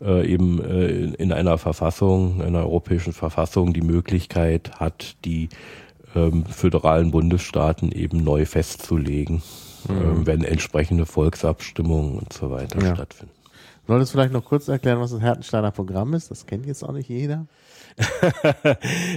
äh, 0.01 0.27
eben 0.27 0.63
äh, 0.63 0.87
in 0.87 1.31
einer 1.31 1.57
Verfassung, 1.57 2.41
einer 2.41 2.59
europäischen 2.59 3.13
Verfassung 3.13 3.73
die 3.73 3.81
Möglichkeit 3.81 4.79
hat, 4.79 5.15
die 5.25 5.49
ähm, 6.15 6.45
föderalen 6.45 7.11
Bundesstaaten 7.11 7.91
eben 7.91 8.23
neu 8.23 8.45
festzulegen, 8.45 9.41
mhm. 9.87 9.95
äh, 9.95 10.25
wenn 10.25 10.43
entsprechende 10.43 11.05
Volksabstimmungen 11.05 12.19
und 12.19 12.33
so 12.33 12.51
weiter 12.51 12.81
ja. 12.83 12.95
stattfinden. 12.95 13.33
Solltest 13.87 14.13
du 14.13 14.17
vielleicht 14.17 14.33
noch 14.33 14.43
kurz 14.43 14.67
erklären, 14.67 14.99
was 14.99 15.11
das 15.11 15.21
Hertensteiner 15.21 15.71
Programm 15.71 16.13
ist? 16.13 16.29
Das 16.29 16.45
kennt 16.45 16.65
jetzt 16.65 16.83
auch 16.83 16.91
nicht 16.91 17.09
jeder. 17.09 17.45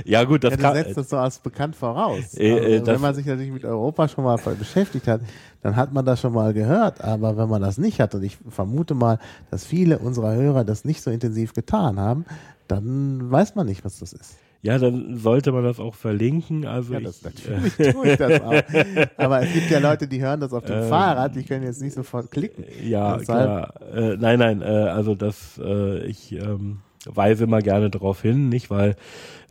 Ja 0.05 0.25
gut, 0.25 0.45
das 0.45 0.53
ja, 0.53 0.57
kann. 0.57 0.75
setzt 0.75 0.97
das 0.97 1.11
so 1.11 1.19
als 1.19 1.39
bekannt 1.39 1.77
voraus. 1.77 2.35
Äh, 2.37 2.77
also, 2.79 2.87
wenn 2.87 3.01
man 3.01 3.15
sich 3.15 3.27
natürlich 3.27 3.53
mit 3.53 3.65
Europa 3.65 4.09
schon 4.09 4.25
mal 4.25 4.39
beschäftigt 4.59 5.07
hat, 5.07 5.21
dann 5.63 5.77
hat 5.77 5.93
man 5.93 6.05
das 6.07 6.21
schon 6.21 6.33
mal 6.33 6.55
gehört. 6.55 7.03
Aber 7.03 7.37
wenn 7.37 7.49
man 7.49 7.61
das 7.61 7.77
nicht 7.77 8.01
hat, 8.01 8.15
und 8.15 8.23
ich 8.23 8.39
vermute 8.49 8.95
mal, 8.95 9.19
dass 9.51 9.67
viele 9.67 9.99
unserer 9.99 10.35
Hörer 10.35 10.65
das 10.65 10.85
nicht 10.85 11.03
so 11.03 11.11
intensiv 11.11 11.53
getan 11.53 12.01
haben, 12.01 12.25
dann 12.69 13.31
weiß 13.31 13.55
man 13.55 13.67
nicht, 13.67 13.85
was 13.85 13.99
das 13.99 14.13
ist. 14.13 14.37
Ja, 14.63 14.79
dann 14.79 15.17
sollte 15.17 15.53
man 15.53 15.65
das 15.65 15.81
auch 15.81 15.95
verlinken. 15.95 16.67
Also 16.67 16.93
ja, 16.93 17.01
das, 17.01 17.23
natürlich 17.23 17.75
tue 17.77 18.13
ich 18.13 18.19
das 18.19 18.43
auch. 18.43 18.53
Aber 19.17 19.43
es 19.43 19.53
gibt 19.55 19.71
ja 19.71 19.79
Leute, 19.79 20.07
die 20.07 20.21
hören 20.21 20.41
das 20.41 20.53
auf 20.53 20.65
dem 20.65 20.83
ähm, 20.83 20.89
Fahrrad, 20.89 21.35
die 21.35 21.45
können 21.45 21.65
jetzt 21.65 21.81
nicht 21.81 21.95
sofort 21.95 22.31
klicken. 22.31 22.65
Ja, 22.83 23.17
Deshalb, 23.17 23.75
klar. 23.75 23.93
Äh, 23.95 24.17
nein, 24.19 24.39
nein, 24.39 24.63
äh, 24.63 24.65
also 24.65 25.15
das, 25.15 25.59
äh, 25.63 26.05
ich 26.05 26.33
ähm, 26.33 26.81
weise 27.07 27.45
immer 27.45 27.61
gerne 27.61 27.90
darauf 27.90 28.23
hin, 28.23 28.49
nicht, 28.49 28.71
weil 28.71 28.97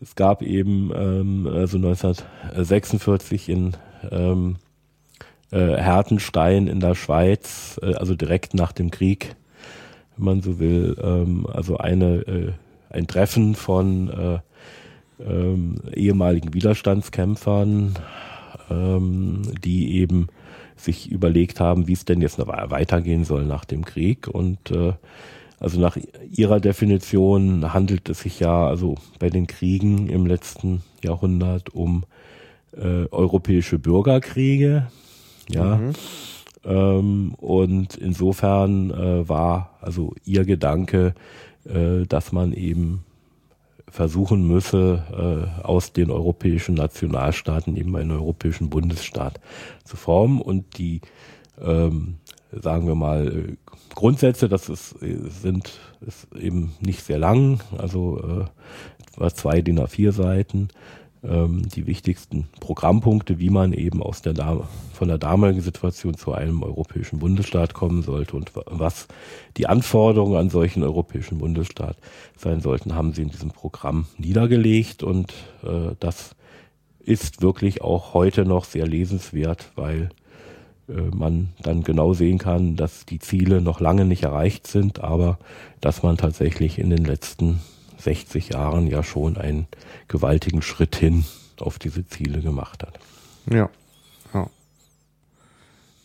es 0.01 0.15
gab 0.15 0.41
eben 0.41 0.91
ähm, 0.95 1.47
also 1.47 1.77
1946 1.77 3.49
in 3.49 3.75
ähm, 4.11 4.57
äh, 5.51 5.57
Hertenstein 5.57 6.67
in 6.67 6.79
der 6.79 6.95
Schweiz, 6.95 7.79
äh, 7.81 7.95
also 7.95 8.15
direkt 8.15 8.53
nach 8.53 8.71
dem 8.71 8.91
Krieg, 8.91 9.35
wenn 10.15 10.25
man 10.25 10.41
so 10.41 10.59
will, 10.59 10.95
ähm, 11.01 11.47
also 11.51 11.77
eine 11.77 12.15
äh, 12.27 12.51
ein 12.89 13.07
Treffen 13.07 13.55
von 13.55 14.09
äh, 14.09 14.39
ähm, 15.23 15.75
ehemaligen 15.93 16.53
Widerstandskämpfern, 16.53 17.93
ähm, 18.69 19.41
die 19.63 19.95
eben 19.97 20.27
sich 20.75 21.11
überlegt 21.11 21.59
haben, 21.59 21.87
wie 21.87 21.93
es 21.93 22.05
denn 22.05 22.21
jetzt 22.21 22.39
noch 22.39 22.47
weitergehen 22.47 23.25
soll 23.25 23.45
nach 23.45 23.65
dem 23.65 23.83
Krieg. 23.83 24.27
Und 24.27 24.71
äh, 24.71 24.93
also 25.59 25.79
nach 25.79 25.97
ihrer 26.31 26.59
Definition 26.59 27.73
handelt 27.73 28.09
es 28.09 28.21
sich 28.21 28.39
ja 28.39 28.67
also 28.67 28.95
bei 29.19 29.29
den 29.29 29.47
Kriegen 29.47 30.07
im 30.07 30.25
letzten 30.25 30.83
Jahrhundert 31.03 31.69
um 31.69 32.03
äh, 32.75 33.05
europäische 33.11 33.79
Bürgerkriege. 33.79 34.87
Ja. 35.49 35.77
Mhm. 35.77 35.93
Ähm, 36.63 37.33
und 37.35 37.95
insofern 37.95 38.91
äh, 38.91 39.27
war 39.27 39.77
also 39.81 40.13
ihr 40.25 40.45
Gedanke, 40.45 41.13
äh, 41.65 42.05
dass 42.07 42.31
man 42.31 42.53
eben 42.53 43.03
versuchen 43.89 44.47
müsse, 44.47 45.03
äh, 45.61 45.65
aus 45.65 45.93
den 45.93 46.11
europäischen 46.11 46.75
Nationalstaaten 46.75 47.75
eben 47.75 47.95
einen 47.95 48.11
europäischen 48.11 48.69
Bundesstaat 48.69 49.39
zu 49.83 49.97
formen 49.97 50.41
und 50.41 50.77
die, 50.77 51.01
ähm, 51.59 52.15
sagen 52.51 52.87
wir 52.87 52.95
mal, 52.95 53.57
Grundsätze, 53.95 54.49
das 54.49 54.69
ist, 54.69 54.95
sind 55.41 55.79
ist 56.01 56.27
eben 56.35 56.73
nicht 56.79 57.03
sehr 57.03 57.19
lang, 57.19 57.59
also 57.77 58.47
äh, 59.19 59.29
zwei 59.31 59.61
DIN 59.61 59.79
A4 59.79 60.11
Seiten, 60.11 60.69
ähm, 61.23 61.67
die 61.67 61.85
wichtigsten 61.85 62.47
Programmpunkte, 62.61 63.39
wie 63.39 63.49
man 63.49 63.73
eben 63.73 64.01
aus 64.01 64.21
der 64.21 64.33
von 64.93 65.07
der 65.07 65.17
damaligen 65.17 65.61
Situation 65.61 66.15
zu 66.15 66.33
einem 66.33 66.63
europäischen 66.63 67.19
Bundesstaat 67.19 67.73
kommen 67.73 68.03
sollte 68.03 68.37
und 68.37 68.51
was 68.65 69.07
die 69.57 69.67
Anforderungen 69.67 70.37
an 70.37 70.49
solchen 70.49 70.83
europäischen 70.83 71.39
Bundesstaat 71.39 71.97
sein 72.37 72.61
sollten, 72.61 72.95
haben 72.95 73.13
sie 73.13 73.23
in 73.23 73.29
diesem 73.29 73.51
Programm 73.51 74.05
niedergelegt 74.17 75.03
und 75.03 75.33
äh, 75.63 75.95
das 75.99 76.35
ist 76.99 77.41
wirklich 77.41 77.81
auch 77.81 78.13
heute 78.13 78.45
noch 78.45 78.65
sehr 78.65 78.87
lesenswert, 78.87 79.71
weil 79.75 80.09
man 80.93 81.49
dann 81.61 81.83
genau 81.83 82.13
sehen 82.13 82.37
kann, 82.37 82.75
dass 82.75 83.05
die 83.05 83.19
Ziele 83.19 83.61
noch 83.61 83.79
lange 83.79 84.05
nicht 84.05 84.23
erreicht 84.23 84.67
sind, 84.67 85.01
aber 85.01 85.37
dass 85.81 86.03
man 86.03 86.17
tatsächlich 86.17 86.79
in 86.79 86.89
den 86.89 87.05
letzten 87.05 87.61
60 87.97 88.49
Jahren 88.49 88.87
ja 88.87 89.03
schon 89.03 89.37
einen 89.37 89.67
gewaltigen 90.07 90.61
Schritt 90.61 90.95
hin 90.95 91.25
auf 91.59 91.79
diese 91.79 92.05
Ziele 92.07 92.41
gemacht 92.41 92.83
hat. 92.83 92.99
Ja. 93.51 93.69
Ja, 94.33 94.49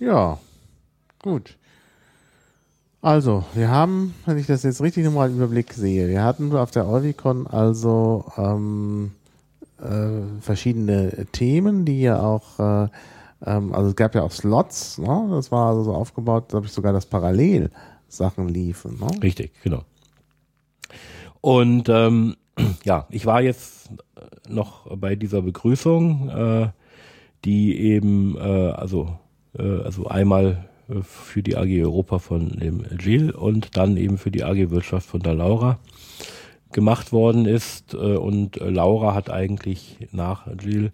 ja. 0.00 0.38
gut. 1.23 1.57
Also, 3.00 3.45
wir 3.53 3.69
haben, 3.69 4.14
wenn 4.25 4.38
ich 4.38 4.47
das 4.47 4.62
jetzt 4.62 4.81
richtig 4.81 5.05
nochmal 5.05 5.29
im 5.29 5.37
Überblick 5.37 5.75
sehe, 5.75 6.09
wir 6.09 6.25
hatten 6.25 6.55
auf 6.57 6.71
der 6.71 6.87
Oricon 6.87 7.47
also 7.47 8.25
ähm, 8.38 9.12
äh, 9.79 10.41
verschiedene 10.41 11.26
Themen, 11.33 11.85
die 11.85 12.00
ja 12.00 12.21
auch, 12.21 12.59
äh, 12.59 12.88
ähm, 13.46 13.72
also 13.74 13.90
es 13.90 13.96
gab 13.96 14.14
ja 14.14 14.22
auch 14.22 14.32
Slots, 14.32 14.98
ne? 14.98 15.28
das 15.30 15.52
war 15.52 15.70
also 15.70 15.84
so 15.84 15.94
aufgebaut, 15.94 16.48
glaube 16.48 16.66
ich, 16.66 16.72
sogar, 16.72 16.92
dass 16.92 17.06
parallel 17.06 17.70
Sachen 18.08 18.48
liefen. 18.48 18.98
Ne? 18.98 19.22
Richtig, 19.22 19.52
genau. 19.62 19.82
Und 21.40 21.88
ähm, 21.88 22.36
ja, 22.84 23.06
ich 23.10 23.26
war 23.26 23.42
jetzt 23.42 23.90
noch 24.48 24.96
bei 24.96 25.16
dieser 25.16 25.42
Begrüßung, 25.42 26.28
äh, 26.30 26.68
die 27.44 27.78
eben, 27.78 28.36
äh, 28.36 28.40
also, 28.40 29.18
äh, 29.58 29.82
also 29.82 30.06
einmal 30.06 30.68
äh, 30.88 31.02
für 31.02 31.42
die 31.42 31.56
AG 31.56 31.82
Europa 31.82 32.18
von 32.18 32.48
dem 32.50 32.84
Gilles 32.96 33.34
und 33.34 33.76
dann 33.76 33.96
eben 33.96 34.18
für 34.18 34.30
die 34.30 34.44
AG 34.44 34.70
Wirtschaft 34.70 35.06
von 35.06 35.20
der 35.20 35.34
Laura 35.34 35.78
gemacht 36.72 37.12
worden 37.12 37.46
ist. 37.46 37.94
Äh, 37.94 38.16
und 38.16 38.56
Laura 38.56 39.14
hat 39.14 39.30
eigentlich 39.30 40.08
nach 40.12 40.46
Gilles 40.56 40.92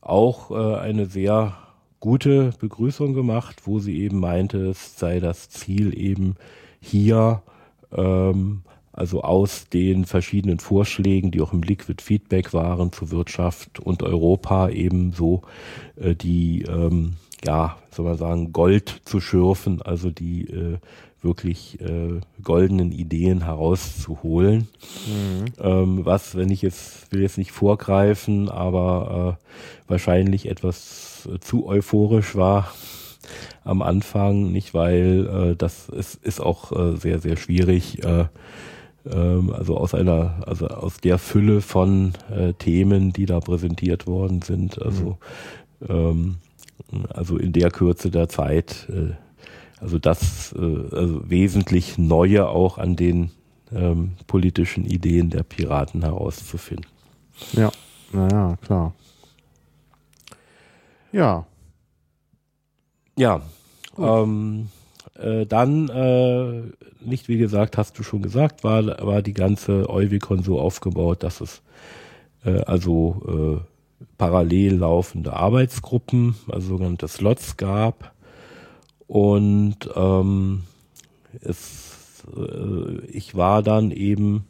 auch 0.00 0.50
äh, 0.50 0.78
eine 0.80 1.06
sehr 1.06 1.56
gute 2.00 2.50
Begrüßung 2.58 3.14
gemacht, 3.14 3.62
wo 3.64 3.78
sie 3.78 4.00
eben 4.02 4.20
meinte, 4.20 4.68
es 4.68 4.98
sei 4.98 5.20
das 5.20 5.48
Ziel 5.48 5.98
eben 5.98 6.36
hier 6.80 7.42
ähm, 7.92 8.62
also 8.98 9.22
aus 9.22 9.68
den 9.68 10.06
verschiedenen 10.06 10.58
Vorschlägen, 10.58 11.30
die 11.30 11.40
auch 11.40 11.52
im 11.52 11.62
Liquid 11.62 12.02
Feedback 12.02 12.52
waren 12.52 12.92
zu 12.92 13.12
Wirtschaft 13.12 13.78
und 13.78 14.02
Europa 14.02 14.70
ebenso 14.70 15.42
äh, 15.96 16.16
die, 16.16 16.62
ähm, 16.62 17.14
ja, 17.44 17.76
soll 17.92 18.06
man 18.06 18.18
sagen, 18.18 18.52
Gold 18.52 19.02
zu 19.04 19.20
schürfen, 19.20 19.82
also 19.82 20.10
die 20.10 20.48
äh, 20.48 20.78
wirklich 21.22 21.80
äh, 21.80 22.20
goldenen 22.42 22.92
Ideen 22.92 23.44
herauszuholen. 23.44 24.68
Mhm. 25.06 25.44
Ähm, 25.60 26.04
was, 26.04 26.36
wenn 26.36 26.50
ich 26.50 26.62
jetzt, 26.62 27.12
will 27.12 27.22
jetzt 27.22 27.38
nicht 27.38 27.52
vorgreifen, 27.52 28.48
aber 28.48 29.38
äh, 29.38 29.90
wahrscheinlich 29.90 30.48
etwas 30.48 31.07
zu 31.40 31.66
euphorisch 31.66 32.34
war 32.34 32.72
am 33.64 33.82
Anfang, 33.82 34.52
nicht 34.52 34.74
weil 34.74 35.50
äh, 35.52 35.56
das 35.56 35.88
ist, 35.88 36.14
ist 36.24 36.40
auch 36.40 36.72
äh, 36.72 36.96
sehr, 36.96 37.18
sehr 37.18 37.36
schwierig, 37.36 38.02
äh, 38.04 38.26
ähm, 39.10 39.52
also 39.52 39.76
aus 39.76 39.94
einer, 39.94 40.42
also 40.46 40.68
aus 40.68 40.98
der 40.98 41.18
Fülle 41.18 41.60
von 41.60 42.14
äh, 42.30 42.54
Themen, 42.54 43.12
die 43.12 43.26
da 43.26 43.40
präsentiert 43.40 44.06
worden 44.06 44.42
sind, 44.42 44.80
also, 44.80 45.18
mhm. 45.80 45.86
ähm, 45.88 46.36
also 47.10 47.36
in 47.36 47.52
der 47.52 47.70
Kürze 47.70 48.10
der 48.10 48.28
Zeit, 48.28 48.88
äh, 48.90 49.12
also 49.80 49.98
das 49.98 50.54
äh, 50.58 50.96
also 50.96 51.28
wesentlich 51.28 51.98
Neue 51.98 52.48
auch 52.48 52.78
an 52.78 52.96
den 52.96 53.30
ähm, 53.72 54.12
politischen 54.26 54.84
Ideen 54.84 55.30
der 55.30 55.42
Piraten 55.42 56.02
herauszufinden. 56.02 56.86
Ja, 57.52 57.70
naja, 58.12 58.56
klar. 58.62 58.94
Ja. 61.12 61.46
Ja. 63.16 63.42
Ähm, 63.98 64.68
äh, 65.14 65.46
dann, 65.46 65.88
äh, 65.88 66.62
nicht 67.00 67.28
wie 67.28 67.38
gesagt, 67.38 67.76
hast 67.76 67.98
du 67.98 68.02
schon 68.02 68.22
gesagt, 68.22 68.64
war, 68.64 68.84
war 69.04 69.22
die 69.22 69.34
ganze 69.34 69.88
Euvicon 69.88 70.42
so 70.42 70.60
aufgebaut, 70.60 71.22
dass 71.22 71.40
es 71.40 71.62
äh, 72.44 72.60
also 72.60 73.60
äh, 73.60 74.04
parallel 74.16 74.76
laufende 74.76 75.32
Arbeitsgruppen, 75.32 76.36
also 76.48 76.68
sogenannte 76.68 77.08
Slots 77.08 77.56
gab. 77.56 78.12
Und 79.06 79.88
ähm, 79.96 80.64
es, 81.40 82.24
äh, 82.36 83.00
ich 83.06 83.34
war 83.34 83.62
dann 83.62 83.90
eben 83.90 84.44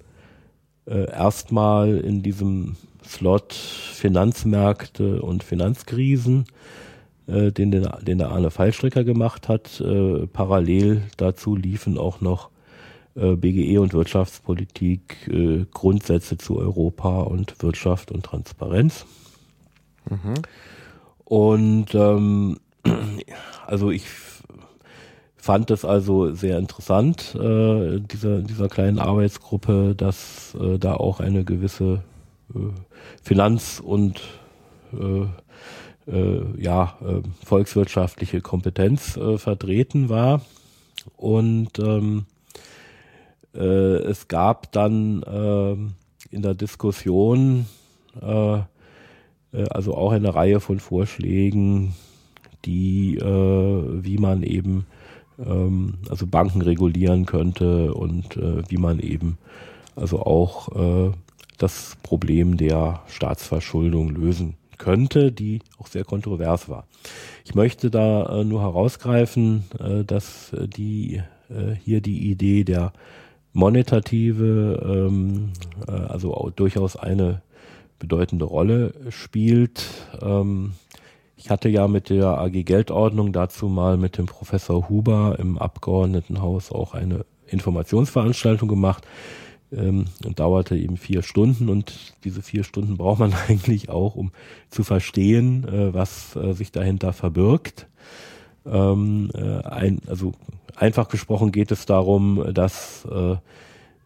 äh, 0.86 1.10
erstmal 1.10 1.98
in 1.98 2.22
diesem 2.22 2.76
Slot 3.08 3.52
Finanzmärkte 3.54 5.22
und 5.22 5.42
Finanzkrisen 5.42 6.44
äh, 7.26 7.50
den, 7.50 7.70
den, 7.70 7.88
den 8.02 8.18
der 8.18 8.30
Arne 8.30 8.50
Fallstrecker 8.50 9.04
gemacht 9.04 9.48
hat. 9.48 9.80
Äh, 9.80 10.26
parallel 10.26 11.02
dazu 11.16 11.56
liefen 11.56 11.98
auch 11.98 12.20
noch 12.20 12.50
äh, 13.14 13.34
BGE 13.34 13.78
und 13.78 13.94
Wirtschaftspolitik, 13.94 15.28
äh, 15.28 15.64
Grundsätze 15.72 16.38
zu 16.38 16.58
Europa 16.58 17.22
und 17.22 17.62
Wirtschaft 17.62 18.10
und 18.12 18.24
Transparenz. 18.24 19.06
Mhm. 20.08 20.34
Und 21.24 21.94
ähm, 21.94 22.58
also 23.66 23.90
ich 23.90 24.04
fand 25.36 25.70
es 25.70 25.84
also 25.84 26.34
sehr 26.34 26.58
interessant, 26.58 27.34
äh, 27.34 28.00
dieser, 28.00 28.42
dieser 28.42 28.68
kleinen 28.68 28.98
Arbeitsgruppe, 28.98 29.94
dass 29.96 30.54
äh, 30.60 30.78
da 30.78 30.94
auch 30.94 31.20
eine 31.20 31.44
gewisse 31.44 32.02
äh, 32.54 32.58
Finanz- 33.22 33.80
und 33.80 34.20
äh, 34.92 35.26
äh, 36.10 36.42
ja, 36.56 36.96
äh, 37.02 37.20
volkswirtschaftliche 37.44 38.40
Kompetenz 38.40 39.16
äh, 39.16 39.38
vertreten 39.38 40.08
war. 40.08 40.40
Und 41.16 41.78
ähm, 41.78 42.26
äh, 43.54 43.58
es 43.58 44.28
gab 44.28 44.72
dann 44.72 45.22
äh, 45.22 45.72
in 46.34 46.42
der 46.42 46.54
Diskussion 46.54 47.66
also 48.20 49.94
auch 49.94 50.10
eine 50.10 50.34
Reihe 50.34 50.58
von 50.58 50.80
Vorschlägen, 50.80 51.94
die, 52.64 53.16
wie 53.20 54.18
man 54.18 54.42
eben 54.42 54.86
ähm, 55.38 55.98
also 56.08 56.26
Banken 56.26 56.62
regulieren 56.62 57.26
könnte 57.26 57.94
und 57.94 58.36
wie 58.36 58.76
man 58.76 58.98
eben 58.98 59.38
also 59.94 60.20
auch 60.20 61.14
das 61.58 61.96
Problem 62.02 62.56
der 62.56 63.02
Staatsverschuldung 63.08 64.10
lösen 64.10 64.54
könnte, 64.78 65.32
die 65.32 65.60
auch 65.78 65.88
sehr 65.88 66.04
kontrovers 66.04 66.68
war. 66.68 66.86
Ich 67.44 67.54
möchte 67.54 67.90
da 67.90 68.40
äh, 68.40 68.44
nur 68.44 68.62
herausgreifen, 68.62 69.64
äh, 69.78 70.04
dass 70.04 70.52
äh, 70.52 70.68
die 70.68 71.22
hier 71.82 72.02
die 72.02 72.30
Idee 72.30 72.62
der 72.62 72.92
monetative, 73.52 75.08
ähm, 75.10 75.52
äh, 75.86 75.92
also 75.92 76.52
durchaus 76.54 76.96
eine 76.96 77.42
bedeutende 77.98 78.44
Rolle 78.44 78.94
spielt. 79.10 79.84
Ähm, 80.22 80.74
ich 81.36 81.50
hatte 81.50 81.68
ja 81.68 81.88
mit 81.88 82.10
der 82.10 82.38
AG 82.38 82.64
Geldordnung 82.64 83.32
dazu 83.32 83.68
mal 83.68 83.96
mit 83.96 84.18
dem 84.18 84.26
Professor 84.26 84.88
Huber 84.88 85.36
im 85.38 85.58
Abgeordnetenhaus 85.58 86.72
auch 86.72 86.94
eine 86.94 87.24
Informationsveranstaltung 87.46 88.68
gemacht 88.68 89.06
ähm, 89.72 90.06
und 90.24 90.38
dauerte 90.38 90.76
eben 90.76 90.96
vier 90.96 91.22
Stunden 91.22 91.68
und 91.68 92.14
diese 92.24 92.42
vier 92.42 92.64
Stunden 92.64 92.96
braucht 92.96 93.18
man 93.18 93.34
eigentlich 93.48 93.88
auch, 93.88 94.14
um 94.14 94.32
zu 94.70 94.84
verstehen, 94.84 95.64
äh, 95.64 95.94
was 95.94 96.36
äh, 96.36 96.52
sich 96.52 96.72
dahinter 96.72 97.12
verbirgt. 97.12 97.86
Ähm, 98.66 99.30
äh, 99.34 99.62
ein, 99.64 100.00
also 100.06 100.32
einfach 100.76 101.08
gesprochen 101.08 101.52
geht 101.52 101.70
es 101.70 101.86
darum, 101.86 102.52
dass 102.52 103.06
äh, 103.10 103.36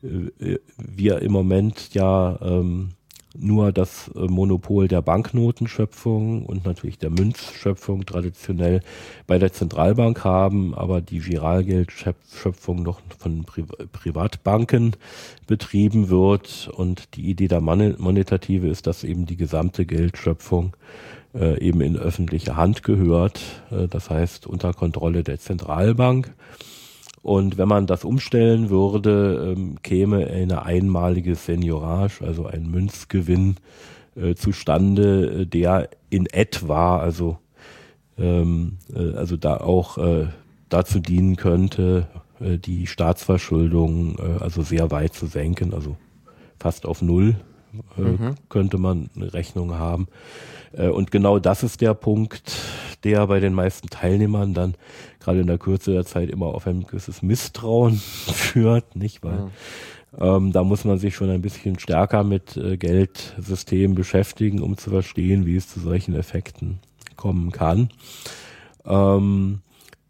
äh, 0.07 0.59
wir 0.77 1.22
im 1.22 1.33
Moment 1.33 1.94
ja 1.94 2.38
ähm, 2.42 2.90
nur 3.38 3.73
das 3.73 4.11
äh, 4.14 4.21
Monopol 4.21 4.88
der 4.88 5.03
Banknotenschöpfung 5.03 6.45
und 6.45 6.64
natürlich 6.64 6.99
der 6.99 7.11
Münzschöpfung 7.11 8.05
traditionell 8.07 8.83
bei 9.27 9.38
der 9.38 9.53
Zentralbank 9.53 10.25
haben, 10.25 10.75
aber 10.75 11.01
die 11.01 11.21
Giralgeldschöpfung 11.21 12.83
noch 12.83 13.01
von 13.18 13.45
Pri 13.45 13.64
Privatbanken 13.92 14.97
betrieben 15.47 16.09
wird. 16.09 16.71
Und 16.75 17.16
die 17.16 17.31
Idee 17.31 17.49
der 17.49 17.61
Monetative 17.61 18.68
ist, 18.68 18.87
dass 18.87 19.05
eben 19.05 19.27
die 19.27 19.37
gesamte 19.37 19.87
Geldschöpfung 19.87 20.77
äh, 21.35 21.59
eben 21.61 21.81
in 21.81 21.97
öffentliche 21.97 22.57
Hand 22.57 22.83
gehört, 22.83 23.40
äh, 23.71 23.88
das 23.88 24.11
heißt 24.11 24.47
unter 24.47 24.73
Kontrolle 24.75 25.23
der 25.23 25.38
Zentralbank. 25.38 26.33
Und 27.23 27.57
wenn 27.57 27.69
man 27.69 27.87
das 27.87 28.05
umstellen 28.05 28.69
würde, 28.69 29.55
ähm, 29.57 29.77
käme 29.83 30.27
eine 30.27 30.65
einmalige 30.65 31.37
Seniorage, 31.37 32.25
also 32.25 32.47
ein 32.47 32.69
Münzgewinn 32.69 33.57
äh, 34.17 34.35
zustande, 34.35 35.43
äh, 35.43 35.47
der 35.47 35.89
in 36.11 36.27
etwa, 36.27 36.99
also 36.99 37.39
ähm, 38.19 38.79
äh, 38.95 39.17
also 39.17 39.37
da 39.37 39.59
auch 39.59 39.99
äh, 39.99 40.27
dazu 40.69 40.99
dienen 40.99 41.37
könnte, 41.37 42.09
äh, 42.41 42.59
die 42.59 42.89
Staatsverschuldung 42.89 44.17
äh, 44.19 44.43
also 44.43 44.63
sehr 44.63 44.91
weit 44.91 45.15
zu 45.15 45.27
senken, 45.27 45.75
also 45.75 45.97
fast 46.59 46.87
auf 46.87 47.03
null 47.03 47.37
mhm. 47.97 48.35
könnte 48.49 48.79
man 48.79 49.11
eine 49.17 49.33
Rechnung 49.33 49.75
haben. 49.75 50.07
Und 50.73 51.11
genau 51.11 51.39
das 51.39 51.63
ist 51.63 51.81
der 51.81 51.93
Punkt, 51.93 52.43
der 53.05 53.27
bei 53.27 53.41
den 53.41 53.55
meisten 53.55 53.88
Teilnehmern 53.88 54.55
dann 54.55 54.75
gerade 55.21 55.41
in 55.41 55.47
der 55.47 55.59
Kürze 55.59 55.93
der 55.93 56.05
Zeit 56.05 56.31
immer 56.31 56.47
auf 56.47 56.67
ein 56.67 56.87
gewisses 56.87 57.23
Misstrauen 57.23 57.97
führt, 57.97 58.97
nicht? 58.97 59.23
Weil 59.23 59.51
ja. 60.19 60.37
ähm, 60.37 60.53
da 60.53 60.65
muss 60.65 60.85
man 60.85 60.99
sich 60.99 61.15
schon 61.15 61.31
ein 61.31 61.43
bisschen 61.43 61.79
stärker 61.79 62.25
mit 62.25 62.57
äh, 62.57 62.77
Geldsystemen 62.77 63.95
beschäftigen, 63.95 64.61
um 64.61 64.77
zu 64.77 64.91
verstehen, 64.91 65.47
wie 65.47 65.57
es 65.57 65.69
zu 65.69 65.81
solchen 65.81 66.15
Effekten 66.15 66.79
kommen 67.17 67.53
kann. 67.53 67.91
Ähm, 68.85 69.61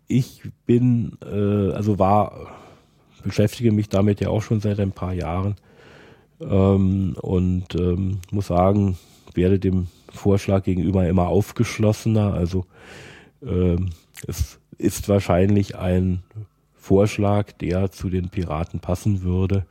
ich 0.09 0.43
bin, 0.67 1.19
äh, 1.25 1.73
also 1.73 1.99
war, 1.99 2.57
beschäftige 3.23 3.73
mich 3.73 3.89
damit 3.89 4.21
ja 4.21 4.29
auch 4.29 4.43
schon 4.43 4.61
seit 4.61 4.81
ein 4.81 4.93
paar 4.93 5.13
Jahren 5.13 5.57
ähm, 6.41 7.17
und 7.21 7.75
ähm, 7.75 8.19
muss 8.31 8.49
sagen, 8.49 8.99
werde 9.35 9.59
dem 9.59 9.87
Vorschlag 10.13 10.65
gegenüber 10.65 11.07
immer 11.09 11.29
aufgeschlossener. 11.29 12.35
Also 12.35 12.67
ähm, 13.45 13.91
es 14.27 14.59
ist 14.79 15.09
wahrscheinlich 15.09 15.77
ein 15.77 16.23
Vorschlag, 16.75 17.53
der 17.53 17.93
zu 17.93 18.11
den 18.11 18.29
Piraten 18.29 18.81
passen 18.81 19.23
würde. 19.23 19.67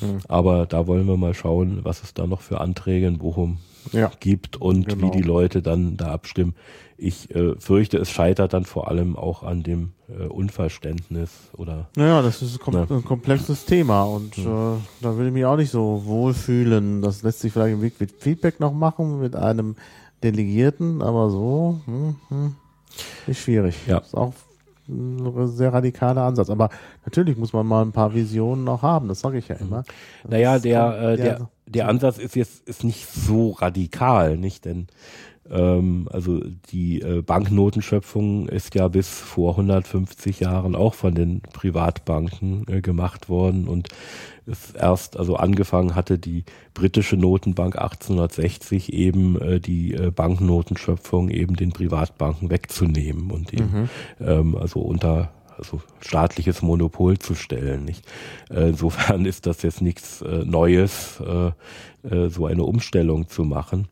Mhm. 0.00 0.18
Aber 0.28 0.66
da 0.66 0.86
wollen 0.86 1.06
wir 1.06 1.16
mal 1.16 1.34
schauen, 1.34 1.80
was 1.84 2.02
es 2.02 2.12
da 2.12 2.26
noch 2.26 2.40
für 2.40 2.60
Anträge 2.60 3.06
in 3.06 3.18
Bochum 3.18 3.58
ja, 3.92 4.10
gibt 4.18 4.56
und 4.56 4.88
genau. 4.88 5.06
wie 5.06 5.16
die 5.16 5.22
Leute 5.22 5.62
dann 5.62 5.96
da 5.96 6.08
abstimmen. 6.08 6.54
Ich 6.98 7.34
äh, 7.34 7.54
fürchte, 7.58 7.98
es 7.98 8.10
scheitert 8.10 8.52
dann 8.52 8.64
vor 8.64 8.88
allem 8.88 9.16
auch 9.16 9.42
an 9.42 9.62
dem 9.62 9.92
äh, 10.08 10.24
Unverständnis 10.24 11.30
oder. 11.56 11.88
Naja, 11.94 12.22
das 12.22 12.40
ist 12.42 12.58
kom 12.58 12.74
ne? 12.74 12.86
ein 12.88 13.04
komplexes 13.04 13.66
Thema 13.66 14.04
und 14.04 14.38
mhm. 14.38 14.44
äh, 14.44 15.02
da 15.02 15.18
will 15.18 15.26
ich 15.26 15.32
mich 15.32 15.44
auch 15.44 15.56
nicht 15.56 15.70
so 15.70 16.02
wohlfühlen. 16.06 17.02
Das 17.02 17.22
lässt 17.22 17.40
sich 17.40 17.52
vielleicht 17.52 17.74
im 17.74 17.82
Weg 17.82 18.00
mit 18.00 18.12
Feedback 18.12 18.60
noch 18.60 18.72
machen 18.72 19.20
mit 19.20 19.36
einem 19.36 19.76
Delegierten, 20.22 21.02
aber 21.02 21.30
so 21.30 21.80
hm, 21.84 22.16
hm, 22.28 22.54
ist 23.26 23.40
schwierig. 23.40 23.76
Ja. 23.86 23.98
Ist 23.98 24.14
auch 24.14 24.32
ein 24.88 25.48
sehr 25.48 25.72
radikaler 25.72 26.22
Ansatz. 26.22 26.50
Aber 26.50 26.70
natürlich 27.04 27.36
muss 27.36 27.52
man 27.52 27.66
mal 27.66 27.82
ein 27.82 27.92
paar 27.92 28.14
Visionen 28.14 28.64
noch 28.64 28.82
haben, 28.82 29.08
das 29.08 29.20
sage 29.20 29.38
ich 29.38 29.48
ja 29.48 29.56
immer. 29.56 29.84
Naja, 30.28 30.58
der, 30.58 30.98
äh, 31.00 31.16
der, 31.16 31.50
der 31.66 31.88
Ansatz 31.88 32.18
ist 32.18 32.36
jetzt 32.36 32.66
ist 32.68 32.84
nicht 32.84 33.06
so 33.06 33.50
radikal, 33.50 34.36
nicht? 34.36 34.64
Denn 34.64 34.86
ähm, 35.50 36.08
also 36.12 36.40
die 36.70 37.00
äh, 37.00 37.22
Banknotenschöpfung 37.22 38.48
ist 38.48 38.74
ja 38.74 38.88
bis 38.88 39.08
vor 39.08 39.52
150 39.52 40.40
Jahren 40.40 40.74
auch 40.74 40.94
von 40.94 41.14
den 41.14 41.40
Privatbanken 41.40 42.66
äh, 42.68 42.80
gemacht 42.80 43.28
worden 43.28 43.68
und 43.68 43.88
es 44.46 44.70
erst 44.72 45.16
also 45.16 45.36
angefangen 45.36 45.94
hatte 45.94 46.18
die 46.18 46.44
britische 46.72 47.16
Notenbank 47.16 47.76
1860 47.76 48.92
eben 48.92 49.40
äh, 49.40 49.60
die 49.60 49.94
äh, 49.94 50.10
Banknotenschöpfung 50.10 51.30
eben 51.30 51.56
den 51.56 51.72
Privatbanken 51.72 52.50
wegzunehmen 52.50 53.30
und 53.30 53.52
eben 53.52 53.70
mhm. 53.72 53.88
ähm, 54.20 54.56
also 54.56 54.80
unter 54.80 55.32
also 55.58 55.80
staatliches 56.00 56.62
Monopol 56.62 57.18
zu 57.18 57.34
stellen. 57.34 57.84
Nicht? 57.84 58.04
Äh, 58.50 58.68
insofern 58.68 59.24
ist 59.24 59.46
das 59.46 59.62
jetzt 59.62 59.80
nichts 59.80 60.20
äh, 60.22 60.44
Neues, 60.44 61.20
äh, 61.20 61.52
so 62.28 62.46
eine 62.46 62.62
Umstellung 62.62 63.28
zu 63.28 63.42
machen. 63.42 63.88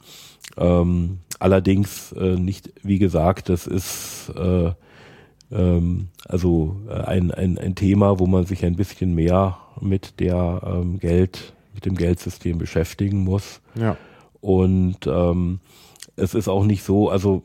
Allerdings 1.45 2.13
äh, 2.13 2.37
nicht, 2.37 2.73
wie 2.83 2.99
gesagt, 2.99 3.51
das 3.51 3.67
ist 3.67 4.33
äh, 4.35 4.73
ähm, 5.53 6.09
also 6.27 6.81
äh, 6.89 6.95
ein, 7.03 7.33
ein, 7.33 7.59
ein 7.59 7.75
Thema, 7.75 8.19
wo 8.19 8.27
man 8.27 8.47
sich 8.47 8.65
ein 8.65 8.77
bisschen 8.77 9.15
mehr 9.15 9.59
mit 9.79 10.21
der 10.21 10.63
ähm, 10.65 10.99
Geld, 10.99 11.53
mit 11.75 11.85
dem 11.85 11.97
Geldsystem 11.97 12.57
beschäftigen 12.57 13.25
muss. 13.25 13.61
Ja. 13.75 13.99
Und 14.41 15.07
ähm, 15.07 15.61
es 16.17 16.33
ist 16.33 16.49
auch 16.49 16.65
nicht 16.65 16.83
so, 16.83 17.11
also 17.11 17.43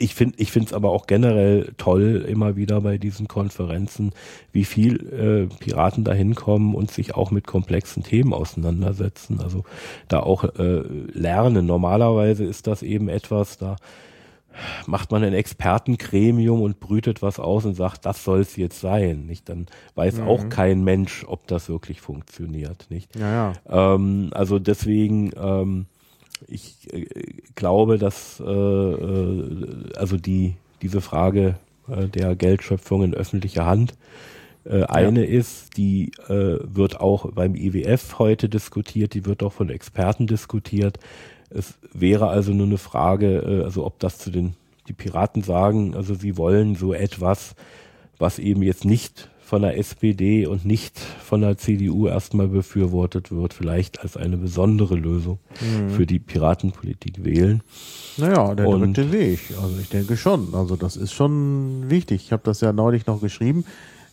ich 0.00 0.14
finde 0.14 0.34
ich 0.38 0.50
finde 0.50 0.68
es 0.68 0.72
aber 0.72 0.90
auch 0.90 1.06
generell 1.06 1.72
toll 1.76 2.24
immer 2.26 2.56
wieder 2.56 2.80
bei 2.80 2.96
diesen 2.96 3.28
Konferenzen, 3.28 4.12
wie 4.50 4.64
viel 4.64 5.48
äh, 5.50 5.54
Piraten 5.62 6.04
da 6.04 6.12
hinkommen 6.12 6.74
und 6.74 6.90
sich 6.90 7.14
auch 7.14 7.30
mit 7.30 7.46
komplexen 7.46 8.02
Themen 8.02 8.32
auseinandersetzen. 8.32 9.40
Also 9.40 9.64
da 10.08 10.20
auch 10.20 10.44
äh, 10.44 10.82
lernen. 11.12 11.66
Normalerweise 11.66 12.44
ist 12.44 12.66
das 12.66 12.82
eben 12.82 13.08
etwas, 13.08 13.58
da 13.58 13.76
macht 14.86 15.12
man 15.12 15.22
ein 15.22 15.34
Expertengremium 15.34 16.62
und 16.62 16.80
brütet 16.80 17.22
was 17.22 17.38
aus 17.38 17.64
und 17.64 17.74
sagt, 17.74 18.06
das 18.06 18.24
soll 18.24 18.40
es 18.40 18.56
jetzt 18.56 18.80
sein. 18.80 19.26
Nicht? 19.26 19.48
Dann 19.48 19.66
weiß 19.94 20.16
mhm. 20.16 20.28
auch 20.28 20.48
kein 20.48 20.82
Mensch, 20.82 21.24
ob 21.26 21.46
das 21.46 21.68
wirklich 21.68 22.00
funktioniert. 22.00 22.86
Nicht? 22.90 23.16
Ja, 23.16 23.52
ja. 23.68 23.94
Ähm, 23.94 24.30
also 24.32 24.58
deswegen 24.58 25.30
ähm, 25.36 25.86
ich 26.46 26.92
äh, 26.92 27.06
glaube, 27.54 27.98
dass 27.98 28.40
äh, 28.40 28.44
äh, 28.44 29.92
also 29.96 30.16
die 30.16 30.54
diese 30.82 31.00
Frage 31.00 31.56
äh, 31.88 32.06
der 32.08 32.36
Geldschöpfung 32.36 33.02
in 33.02 33.14
öffentlicher 33.14 33.66
Hand 33.66 33.94
äh, 34.64 34.84
eine 34.84 35.26
ja. 35.26 35.38
ist, 35.38 35.76
die 35.76 36.12
äh, 36.28 36.58
wird 36.62 37.00
auch 37.00 37.32
beim 37.32 37.54
IWF 37.54 38.18
heute 38.18 38.48
diskutiert, 38.48 39.14
die 39.14 39.26
wird 39.26 39.42
auch 39.42 39.52
von 39.52 39.70
Experten 39.70 40.26
diskutiert. 40.26 40.98
Es 41.50 41.74
wäre 41.92 42.28
also 42.28 42.52
nur 42.52 42.66
eine 42.66 42.78
Frage, 42.78 43.38
äh, 43.38 43.64
also 43.64 43.84
ob 43.84 43.98
das 43.98 44.18
zu 44.18 44.30
den 44.30 44.54
die 44.88 44.92
Piraten 44.92 45.42
sagen, 45.42 45.94
also 45.94 46.14
sie 46.14 46.36
wollen 46.36 46.74
so 46.74 46.92
etwas, 46.92 47.54
was 48.18 48.38
eben 48.38 48.62
jetzt 48.62 48.84
nicht 48.84 49.30
von 49.50 49.62
der 49.62 49.76
SPD 49.76 50.46
und 50.46 50.64
nicht 50.64 50.96
von 51.00 51.40
der 51.40 51.58
CDU 51.58 52.06
erstmal 52.06 52.46
befürwortet 52.46 53.32
wird, 53.32 53.52
vielleicht 53.52 54.00
als 54.00 54.16
eine 54.16 54.36
besondere 54.36 54.94
Lösung 54.94 55.40
mhm. 55.60 55.90
für 55.90 56.06
die 56.06 56.20
Piratenpolitik 56.20 57.24
wählen. 57.24 57.60
Naja, 58.16 58.54
der 58.54 58.68
und 58.68 58.96
dritte 58.96 59.10
Weg. 59.10 59.40
Also 59.60 59.76
ich 59.80 59.88
denke 59.88 60.16
schon. 60.16 60.54
Also 60.54 60.76
das 60.76 60.96
ist 60.96 61.12
schon 61.12 61.90
wichtig. 61.90 62.22
Ich 62.26 62.30
habe 62.30 62.44
das 62.44 62.60
ja 62.60 62.72
neulich 62.72 63.06
noch 63.06 63.20
geschrieben 63.20 63.64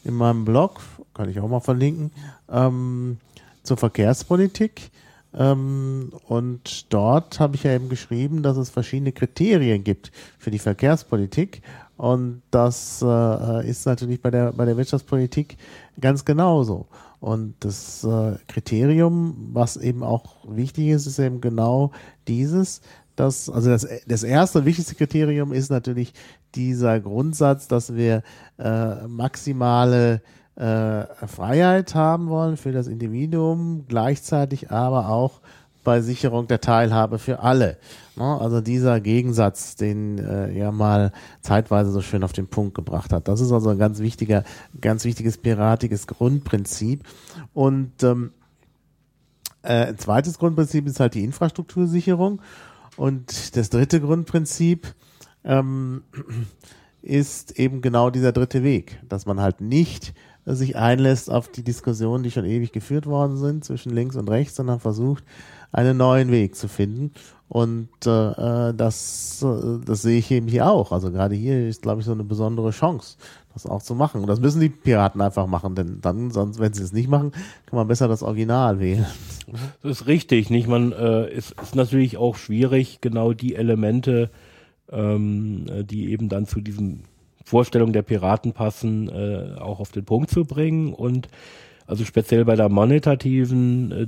in 0.04 0.16
meinem 0.16 0.44
Blog, 0.44 0.82
kann 1.14 1.30
ich 1.30 1.40
auch 1.40 1.50
mal 1.50 1.60
verlinken, 1.60 2.10
ähm, 2.52 3.18
zur 3.62 3.78
Verkehrspolitik. 3.78 4.90
Ähm, 5.38 6.12
und 6.28 6.92
dort 6.92 7.40
habe 7.40 7.56
ich 7.56 7.64
ja 7.64 7.74
eben 7.74 7.90
geschrieben, 7.90 8.42
dass 8.42 8.58
es 8.58 8.70
verschiedene 8.70 9.12
Kriterien 9.12 9.84
gibt 9.84 10.12
für 10.40 10.52
die 10.52 10.60
Verkehrspolitik 10.60 11.62
und 11.98 12.44
das 12.52 13.04
äh, 13.04 13.68
ist 13.68 13.86
natürlich 13.86 14.22
bei 14.22 14.30
der, 14.30 14.54
bei 14.54 14.66
der 14.66 14.78
Wirtschaftspolitik 14.78 15.58
ganz 16.00 16.24
genauso. 16.26 16.88
Und 17.20 17.56
das 17.62 18.04
äh, 18.04 18.36
Kriterium, 18.48 19.50
was 19.54 19.78
eben 19.78 20.04
auch 20.04 20.36
wichtig 20.48 20.90
ist, 20.90 21.08
ist 21.08 21.18
eben 21.18 21.42
genau 21.42 21.92
dieses, 22.28 22.82
dass, 23.16 23.50
also 23.50 23.72
das, 23.72 23.88
das 24.06 24.22
erste 24.22 24.66
wichtigste 24.66 24.94
Kriterium 24.94 25.52
ist 25.52 25.72
natürlich 25.72 26.14
dieser 26.54 27.00
Grundsatz, 27.00 27.68
dass 27.68 27.96
wir 27.96 28.22
äh, 28.60 29.08
maximale 29.08 30.22
äh, 30.58 31.06
Freiheit 31.28 31.94
haben 31.94 32.30
wollen 32.30 32.58
für 32.58 32.72
das 32.72 32.88
Individuum, 32.88 33.86
gleichzeitig 33.88 34.72
aber 34.72 35.10
auch 35.10 35.40
bei 35.84 36.02
Sicherung 36.02 36.48
der 36.48 36.60
Teilhabe 36.60 37.18
für 37.20 37.40
alle. 37.40 37.78
Ne? 38.18 38.42
Also 38.42 38.60
dieser 38.60 39.00
Gegensatz, 39.00 39.76
den 39.76 40.18
äh, 40.18 40.52
er 40.54 40.72
mal 40.72 41.14
zeitweise 41.42 41.92
so 41.92 42.02
schön 42.02 42.24
auf 42.24 42.34
den 42.34 42.48
Punkt 42.48 42.74
gebracht 42.76 43.14
hat. 43.14 43.28
Das 43.28 43.40
ist 43.40 43.52
also 43.52 43.70
ein 43.70 43.78
ganz 43.78 44.00
wichtiger, 44.00 44.44
ganz 44.82 45.06
wichtiges 45.06 45.38
piratiges 45.38 46.08
Grundprinzip. 46.08 47.06
Und 47.54 48.04
ähm, 48.04 48.32
äh, 49.62 49.86
ein 49.86 49.98
zweites 49.98 50.40
Grundprinzip 50.40 50.88
ist 50.88 51.00
halt 51.00 51.14
die 51.14 51.24
Infrastruktursicherung. 51.24 52.42
Und 52.98 53.56
das 53.56 53.70
dritte 53.70 54.02
Grundprinzip 54.02 54.94
ähm, 55.46 56.04
ist 57.02 57.58
eben 57.60 57.82
genau 57.82 58.10
dieser 58.10 58.34
dritte 58.34 58.64
Weg, 58.64 59.00
dass 59.08 59.26
man 59.26 59.40
halt 59.40 59.62
nicht 59.62 60.14
sich 60.56 60.78
einlässt 60.78 61.30
auf 61.30 61.50
die 61.50 61.64
Diskussionen, 61.64 62.24
die 62.24 62.32
schon 62.32 62.46
ewig 62.46 62.72
geführt 62.72 63.06
worden 63.06 63.38
sind 63.38 63.66
zwischen 63.66 63.94
links 63.94 64.16
und 64.16 64.30
rechts, 64.30 64.56
sondern 64.56 64.80
versucht, 64.80 65.24
einen 65.72 65.98
neuen 65.98 66.32
Weg 66.32 66.56
zu 66.56 66.68
finden. 66.68 67.12
Und 67.50 67.90
äh, 68.06 68.10
äh, 68.70 68.74
das, 68.74 69.44
äh, 69.44 69.80
das 69.86 70.02
sehe 70.02 70.20
ich 70.20 70.32
eben 70.32 70.48
hier 70.48 70.70
auch. 70.70 70.92
Also 70.92 71.12
gerade 71.12 71.36
hier 71.36 71.68
ist, 71.68 71.82
glaube 71.82 72.02
ich, 72.02 72.06
so 72.06 72.12
eine 72.12 72.24
besondere 72.24 72.72
Chance, 72.72 73.18
das 73.54 73.66
auch 73.66 73.82
zu 73.82 73.96
machen. 73.96 74.22
Und 74.22 74.28
das 74.28 74.40
müssen 74.40 74.60
die 74.60 74.70
Piraten 74.70 75.22
einfach 75.22 75.48
machen, 75.48 75.76
denn 75.76 76.00
dann, 76.02 76.32
sonst, 76.32 76.60
wenn 76.60 76.74
sie 76.74 76.84
es 76.84 76.92
nicht 76.92 77.10
machen, 77.10 77.32
kann 77.66 77.78
man 77.78 77.88
besser 77.88 78.08
das 78.08 78.24
Original 78.24 78.80
wählen. 78.80 79.06
Das 79.82 80.02
ist 80.02 80.08
richtig, 80.08 80.50
nicht? 80.50 80.68
Man 80.68 80.92
äh, 80.92 81.30
ist, 81.32 81.56
ist 81.62 81.76
natürlich 81.76 82.18
auch 82.18 82.36
schwierig, 82.36 83.00
genau 83.00 83.32
die 83.32 83.56
Elemente, 83.56 84.30
ähm, 84.92 85.66
die 85.86 86.12
eben 86.12 86.28
dann 86.28 86.48
zu 86.48 86.60
diesen 86.60 87.04
Vorstellungen 87.48 87.94
der 87.94 88.02
Piraten 88.02 88.52
passen, 88.52 89.08
äh, 89.08 89.58
auch 89.58 89.80
auf 89.80 89.92
den 89.94 90.04
Punkt 90.04 90.30
zu 90.30 90.44
bringen. 90.44 90.94
Und 90.94 91.30
also 91.86 92.04
speziell 92.04 92.44
bei 92.44 92.58
der 92.58 92.68
monetativen 92.68 93.92
äh, 93.92 94.08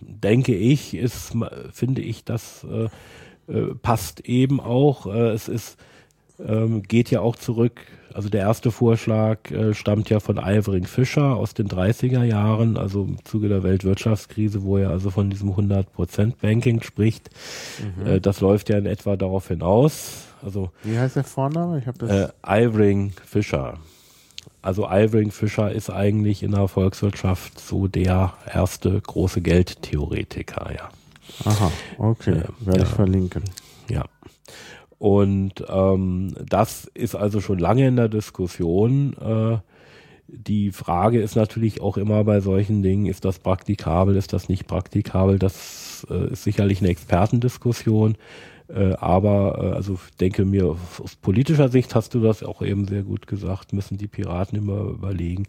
denke 0.00 0.56
ich, 0.56 0.94
ist, 0.94 1.34
finde 1.72 2.00
ich, 2.00 2.24
das 2.24 2.64
äh, 2.64 3.52
äh, 3.52 3.74
passt 3.74 4.20
eben 4.20 4.60
auch. 4.60 5.06
Äh, 5.06 5.32
es 5.32 5.48
ist, 5.48 5.76
ähm, 6.38 6.82
geht 6.82 7.10
ja 7.10 7.20
auch 7.20 7.36
zurück. 7.36 7.80
Also 8.12 8.28
der 8.28 8.42
erste 8.42 8.70
Vorschlag 8.70 9.50
äh, 9.50 9.74
stammt 9.74 10.08
ja 10.08 10.20
von 10.20 10.38
Alvering 10.38 10.86
Fischer 10.86 11.34
aus 11.34 11.52
den 11.54 11.68
30er 11.68 12.22
Jahren, 12.22 12.76
also 12.76 13.02
im 13.02 13.24
Zuge 13.24 13.48
der 13.48 13.64
Weltwirtschaftskrise, 13.64 14.62
wo 14.62 14.76
er 14.78 14.90
also 14.90 15.10
von 15.10 15.30
diesem 15.30 15.50
100% 15.50 16.34
Banking 16.40 16.80
spricht. 16.82 17.30
Mhm. 17.98 18.06
Äh, 18.06 18.20
das 18.20 18.40
läuft 18.40 18.68
ja 18.68 18.78
in 18.78 18.86
etwa 18.86 19.16
darauf 19.16 19.48
hinaus. 19.48 20.26
Also, 20.44 20.70
Wie 20.84 20.96
heißt 20.96 21.16
der 21.16 21.24
Vorname? 21.24 21.78
Ich 21.78 21.86
habe 21.86 21.98
das. 21.98 22.10
Äh, 22.10 22.28
Alvering 22.42 23.12
Fischer. 23.24 23.78
Also 24.62 24.86
Alvring 24.86 25.30
Fischer 25.30 25.72
ist 25.72 25.90
eigentlich 25.90 26.42
in 26.42 26.52
der 26.52 26.68
Volkswirtschaft 26.68 27.58
so 27.58 27.88
der 27.88 28.34
erste 28.50 29.00
große 29.00 29.40
Geldtheoretiker, 29.40 30.70
ja. 30.72 30.88
Aha, 31.44 31.72
okay, 31.98 32.30
äh, 32.30 32.44
werde 32.60 32.80
ja, 32.80 32.84
ich 32.86 32.90
verlinken. 32.90 33.44
Ja. 33.90 34.04
Und 34.98 35.64
ähm, 35.68 36.34
das 36.44 36.90
ist 36.94 37.14
also 37.14 37.40
schon 37.40 37.58
lange 37.58 37.86
in 37.86 37.96
der 37.96 38.08
Diskussion. 38.08 39.14
Äh, 39.14 39.58
die 40.26 40.72
Frage 40.72 41.20
ist 41.20 41.36
natürlich 41.36 41.80
auch 41.80 41.96
immer 41.96 42.24
bei 42.24 42.40
solchen 42.40 42.82
Dingen, 42.82 43.06
ist 43.06 43.24
das 43.24 43.38
praktikabel, 43.38 44.16
ist 44.16 44.32
das 44.32 44.48
nicht 44.48 44.66
praktikabel? 44.66 45.38
Das 45.38 46.06
äh, 46.10 46.32
ist 46.32 46.44
sicherlich 46.44 46.80
eine 46.80 46.88
Expertendiskussion. 46.88 48.16
Äh, 48.68 48.94
aber 48.94 49.58
äh, 49.58 49.76
also 49.76 49.98
denke 50.20 50.44
mir, 50.44 50.76
aus 51.02 51.16
politischer 51.16 51.68
Sicht 51.68 51.94
hast 51.94 52.14
du 52.14 52.20
das 52.20 52.42
auch 52.42 52.62
eben 52.62 52.88
sehr 52.88 53.02
gut 53.02 53.26
gesagt, 53.26 53.74
müssen 53.74 53.98
die 53.98 54.06
Piraten 54.06 54.56
immer 54.56 54.80
überlegen, 54.84 55.44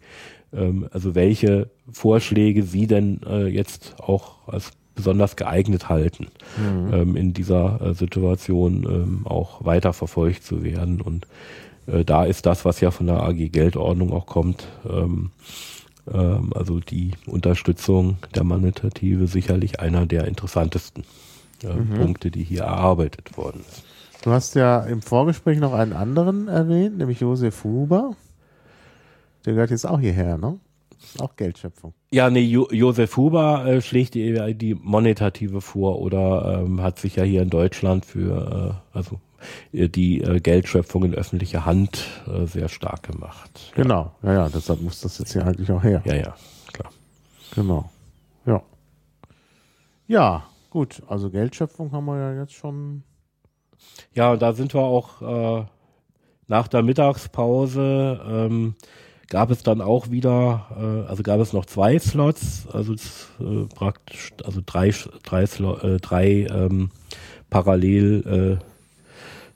ähm, 0.52 0.86
also 0.90 1.14
welche 1.14 1.70
Vorschläge 1.90 2.62
sie 2.62 2.86
denn 2.86 3.22
äh, 3.26 3.46
jetzt 3.46 3.96
auch 4.00 4.46
als 4.48 4.72
besonders 4.96 5.36
geeignet 5.36 5.88
halten, 5.88 6.26
mhm. 6.56 6.92
ähm, 6.92 7.16
in 7.16 7.32
dieser 7.32 7.80
äh, 7.80 7.94
Situation 7.94 8.84
ähm, 8.84 9.26
auch 9.26 9.64
weiter 9.64 9.92
verfolgt 9.92 10.42
zu 10.42 10.64
werden. 10.64 11.00
Und 11.00 11.28
äh, 11.86 12.04
da 12.04 12.24
ist 12.24 12.46
das, 12.46 12.64
was 12.64 12.80
ja 12.80 12.90
von 12.90 13.06
der 13.06 13.22
AG 13.22 13.52
Geldordnung 13.52 14.12
auch 14.12 14.26
kommt, 14.26 14.66
ähm, 14.88 15.30
ähm, 16.12 16.52
also 16.54 16.80
die 16.80 17.12
Unterstützung 17.26 18.16
der 18.34 18.42
Monetative 18.42 19.28
sicherlich 19.28 19.78
einer 19.78 20.06
der 20.06 20.26
interessantesten 20.26 21.04
äh, 21.62 21.72
mhm. 21.72 21.94
Punkte, 21.94 22.32
die 22.32 22.42
hier 22.42 22.62
erarbeitet 22.62 23.36
worden 23.36 23.62
sind. 23.68 23.84
Du 24.22 24.32
hast 24.32 24.56
ja 24.56 24.80
im 24.80 25.02
Vorgespräch 25.02 25.58
noch 25.58 25.72
einen 25.72 25.92
anderen 25.92 26.48
erwähnt, 26.48 26.98
nämlich 26.98 27.20
Josef 27.20 27.62
Huber. 27.62 28.16
Der 29.44 29.52
gehört 29.52 29.70
jetzt 29.70 29.86
auch 29.86 30.00
hierher, 30.00 30.36
ne? 30.36 30.58
Auch 31.18 31.36
Geldschöpfung. 31.36 31.94
Ja, 32.10 32.30
nee, 32.30 32.40
jo 32.40 32.68
Josef 32.70 33.16
Huber 33.16 33.66
äh, 33.66 33.80
schlägt 33.80 34.14
die, 34.14 34.54
die 34.54 34.74
monetative 34.74 35.60
vor 35.60 36.00
oder 36.00 36.62
ähm, 36.64 36.80
hat 36.82 36.98
sich 36.98 37.16
ja 37.16 37.24
hier 37.24 37.42
in 37.42 37.50
Deutschland 37.50 38.04
für 38.04 38.80
äh, 38.92 38.96
also 38.96 39.20
äh, 39.72 39.88
die 39.88 40.20
äh, 40.20 40.40
Geldschöpfung 40.40 41.04
in 41.04 41.14
öffentlicher 41.14 41.64
Hand 41.64 42.06
äh, 42.26 42.46
sehr 42.46 42.68
stark 42.68 43.02
gemacht. 43.04 43.72
Genau, 43.74 44.12
ja, 44.22 44.32
ja, 44.32 44.48
deshalb 44.48 44.80
muss 44.80 45.00
das 45.00 45.18
jetzt 45.18 45.32
hier 45.32 45.46
eigentlich 45.46 45.70
auch 45.70 45.82
her. 45.82 46.02
Ja, 46.04 46.14
ja, 46.14 46.34
klar. 46.72 46.90
Genau. 47.54 47.90
Ja. 48.44 48.62
Ja, 50.06 50.44
gut, 50.70 51.02
also 51.08 51.30
Geldschöpfung 51.30 51.92
haben 51.92 52.06
wir 52.06 52.18
ja 52.18 52.40
jetzt 52.40 52.54
schon. 52.54 53.02
Ja, 54.14 54.36
da 54.36 54.52
sind 54.52 54.72
wir 54.74 54.80
auch 54.80 55.22
äh, 55.22 55.64
nach 56.48 56.68
der 56.68 56.82
Mittagspause 56.82 58.20
ähm, 58.26 58.74
gab 59.28 59.50
es 59.50 59.62
dann 59.62 59.80
auch 59.80 60.10
wieder, 60.10 60.66
äh, 60.76 61.08
also 61.08 61.22
gab 61.22 61.40
es 61.40 61.52
noch 61.52 61.66
zwei 61.66 61.98
Slots, 61.98 62.66
also 62.72 62.94
äh, 62.94 63.66
praktisch, 63.74 64.32
also 64.44 64.60
drei, 64.64 64.92
drei, 65.24 65.42
äh, 65.42 65.96
drei 65.98 66.26
ähm, 66.50 66.90
parallel 67.50 68.60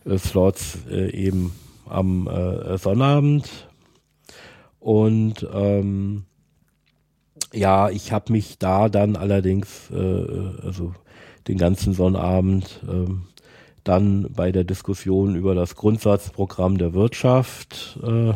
äh, 0.06 0.12
äh 0.12 0.18
Slots 0.18 0.78
äh, 0.90 1.10
eben 1.10 1.52
am 1.88 2.26
äh, 2.26 2.78
Sonnabend. 2.78 3.68
Und 4.78 5.46
ähm, 5.52 6.24
ja, 7.52 7.90
ich 7.90 8.12
habe 8.12 8.32
mich 8.32 8.58
da 8.58 8.88
dann 8.88 9.16
allerdings, 9.16 9.90
äh, 9.90 10.64
also 10.64 10.94
den 11.48 11.58
ganzen 11.58 11.92
Sonnabend, 11.92 12.80
äh, 12.88 13.12
dann 13.84 14.30
bei 14.34 14.52
der 14.52 14.64
Diskussion 14.64 15.34
über 15.34 15.54
das 15.54 15.74
Grundsatzprogramm 15.74 16.78
der 16.78 16.94
Wirtschaft 16.94 17.98
äh, 18.02 18.34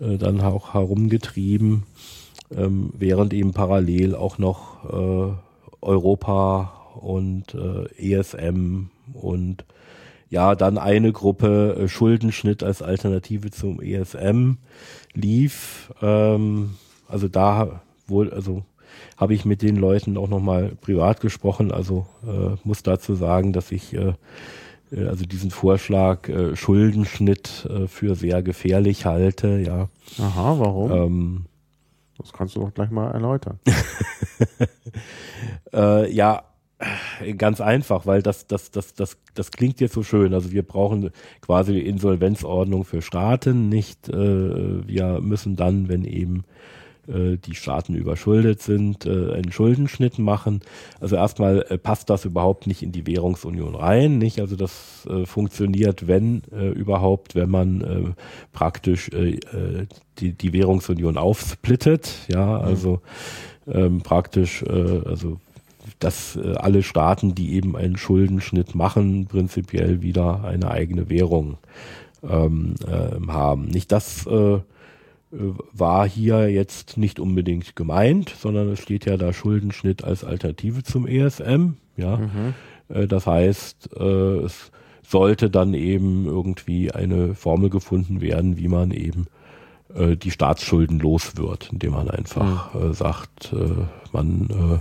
äh, 0.00 0.16
dann 0.18 0.40
auch 0.40 0.74
herumgetrieben, 0.74 1.84
ähm, 2.54 2.90
während 2.96 3.32
eben 3.32 3.52
parallel 3.52 4.14
auch 4.14 4.38
noch 4.38 4.84
äh, 4.84 5.32
Europa 5.80 6.72
und 7.00 7.54
äh, 7.54 8.14
ESM 8.14 8.90
und 9.12 9.64
ja, 10.28 10.54
dann 10.54 10.78
eine 10.78 11.12
Gruppe 11.12 11.76
äh, 11.76 11.88
Schuldenschnitt 11.88 12.62
als 12.62 12.82
Alternative 12.82 13.50
zum 13.50 13.80
ESM 13.80 14.58
lief. 15.12 15.92
Ähm, 16.00 16.76
also 17.08 17.28
da 17.28 17.82
wohl, 18.06 18.32
also 18.32 18.62
habe 19.16 19.34
ich 19.34 19.44
mit 19.44 19.62
den 19.62 19.76
Leuten 19.76 20.16
auch 20.16 20.28
nochmal 20.28 20.72
privat 20.80 21.20
gesprochen. 21.20 21.72
Also 21.72 22.06
äh, 22.26 22.56
muss 22.64 22.82
dazu 22.82 23.14
sagen, 23.14 23.52
dass 23.52 23.72
ich 23.72 23.94
äh, 23.94 24.14
also 24.96 25.24
diesen 25.24 25.50
Vorschlag 25.50 26.28
äh, 26.28 26.56
Schuldenschnitt 26.56 27.66
äh, 27.70 27.86
für 27.86 28.14
sehr 28.14 28.42
gefährlich 28.42 29.06
halte, 29.06 29.58
ja. 29.58 29.88
Aha, 30.18 30.56
warum? 30.58 30.90
Ähm, 30.90 31.44
das 32.18 32.32
kannst 32.32 32.56
du 32.56 32.60
doch 32.60 32.74
gleich 32.74 32.90
mal 32.90 33.10
erläutern. 33.12 33.60
äh, 35.72 36.12
ja, 36.12 36.42
ganz 37.36 37.60
einfach, 37.60 38.06
weil 38.06 38.22
das, 38.22 38.46
das, 38.46 38.70
das, 38.70 38.94
das, 38.94 39.16
das 39.34 39.50
klingt 39.50 39.80
jetzt 39.80 39.94
so 39.94 40.02
schön. 40.02 40.34
Also 40.34 40.50
wir 40.50 40.62
brauchen 40.62 41.10
quasi 41.40 41.78
Insolvenzordnung 41.78 42.84
für 42.84 43.02
Staaten, 43.02 43.68
nicht 43.68 44.08
äh, 44.08 44.86
wir 44.86 45.20
müssen 45.20 45.56
dann, 45.56 45.88
wenn 45.88 46.04
eben 46.04 46.44
äh, 47.10 47.36
die 47.36 47.54
Staaten 47.54 47.94
überschuldet 47.94 48.62
sind, 48.62 49.06
äh, 49.06 49.32
einen 49.32 49.52
Schuldenschnitt 49.52 50.18
machen. 50.18 50.60
Also 51.00 51.16
erstmal 51.16 51.66
äh, 51.68 51.78
passt 51.78 52.10
das 52.10 52.24
überhaupt 52.24 52.66
nicht 52.66 52.82
in 52.82 52.92
die 52.92 53.06
Währungsunion 53.06 53.74
rein, 53.74 54.18
nicht? 54.18 54.40
Also 54.40 54.56
das 54.56 55.06
äh, 55.08 55.26
funktioniert, 55.26 56.06
wenn 56.06 56.42
äh, 56.52 56.68
überhaupt, 56.68 57.34
wenn 57.34 57.50
man 57.50 57.80
äh, 57.80 58.12
praktisch 58.52 59.08
äh, 59.10 59.34
äh 59.34 59.86
die, 60.18 60.32
die 60.32 60.52
Währungsunion 60.52 61.16
aufsplittet, 61.16 62.10
ja, 62.28 62.58
mhm. 62.58 62.64
also 62.64 63.00
ähm, 63.66 64.02
praktisch, 64.02 64.62
äh, 64.62 65.00
also 65.06 65.38
dass 65.98 66.36
äh, 66.36 66.54
alle 66.54 66.82
Staaten, 66.82 67.34
die 67.34 67.54
eben 67.54 67.76
einen 67.76 67.96
Schuldenschnitt 67.96 68.74
machen, 68.74 69.26
prinzipiell 69.26 70.02
wieder 70.02 70.44
eine 70.44 70.70
eigene 70.70 71.08
Währung 71.08 71.58
ähm, 72.28 72.74
äh, 72.86 73.26
haben. 73.28 73.66
Nicht 73.66 73.92
das 73.92 74.26
äh, 74.26 74.58
war 75.30 76.08
hier 76.08 76.50
jetzt 76.50 76.96
nicht 76.96 77.20
unbedingt 77.20 77.76
gemeint, 77.76 78.30
sondern 78.30 78.68
es 78.70 78.80
steht 78.80 79.06
ja 79.06 79.16
da 79.16 79.32
Schuldenschnitt 79.32 80.02
als 80.02 80.24
Alternative 80.24 80.82
zum 80.82 81.06
ESM. 81.06 81.74
Ja, 81.96 82.16
mhm. 82.16 82.54
Äh, 82.90 83.06
das 83.06 83.26
heißt, 83.26 83.90
äh, 83.96 84.44
es 84.44 84.70
sollte 85.02 85.50
dann 85.50 85.74
eben 85.74 86.26
irgendwie 86.26 86.92
eine 86.92 87.34
Formel 87.34 87.70
gefunden 87.70 88.20
werden, 88.20 88.56
wie 88.58 88.68
man 88.68 88.90
eben 88.90 89.26
äh, 89.94 90.16
die 90.16 90.30
Staatsschulden 90.30 90.98
los 90.98 91.36
wird, 91.36 91.70
indem 91.72 91.92
man 91.92 92.10
einfach 92.10 92.74
mhm. 92.74 92.92
sagt, 92.92 93.54
man 94.12 94.80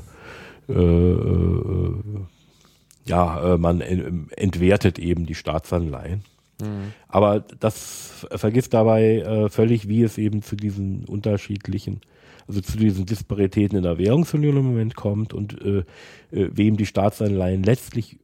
ja, 3.06 3.58
man 3.58 3.82
entwertet 3.82 5.00
eben 5.00 5.26
die 5.26 5.34
Staatsanleihen. 5.34 6.22
Mhm. 6.62 6.94
Aber 7.08 7.42
das 7.60 8.28
vergisst 8.32 8.74
dabei 8.74 9.20
äh, 9.20 9.50
völlig, 9.50 9.88
wie 9.88 10.04
es 10.04 10.18
eben 10.18 10.42
zu 10.42 10.56
diesen 10.56 11.06
unterschiedlichen, 11.06 12.02
also 12.48 12.62
zu 12.62 12.78
diesen 12.78 13.06
Disparitäten 13.06 13.78
in 13.78 13.84
der 13.84 13.98
Währungsunion 13.98 14.58
im 14.58 14.66
Moment 14.66 14.96
kommt 14.96 15.34
und 15.34 15.62
äh, 15.62 15.80
äh, 16.32 16.50
wem 16.52 16.78
die 16.78 16.86
Staatsanleihen 16.86 17.64
letztlich 17.64 18.18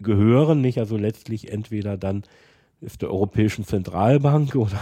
gehören, 0.00 0.60
nicht 0.60 0.78
also 0.78 0.96
letztlich 0.96 1.50
entweder 1.50 1.96
dann 1.96 2.24
der 3.02 3.10
Europäischen 3.10 3.64
Zentralbank 3.64 4.54
oder 4.56 4.80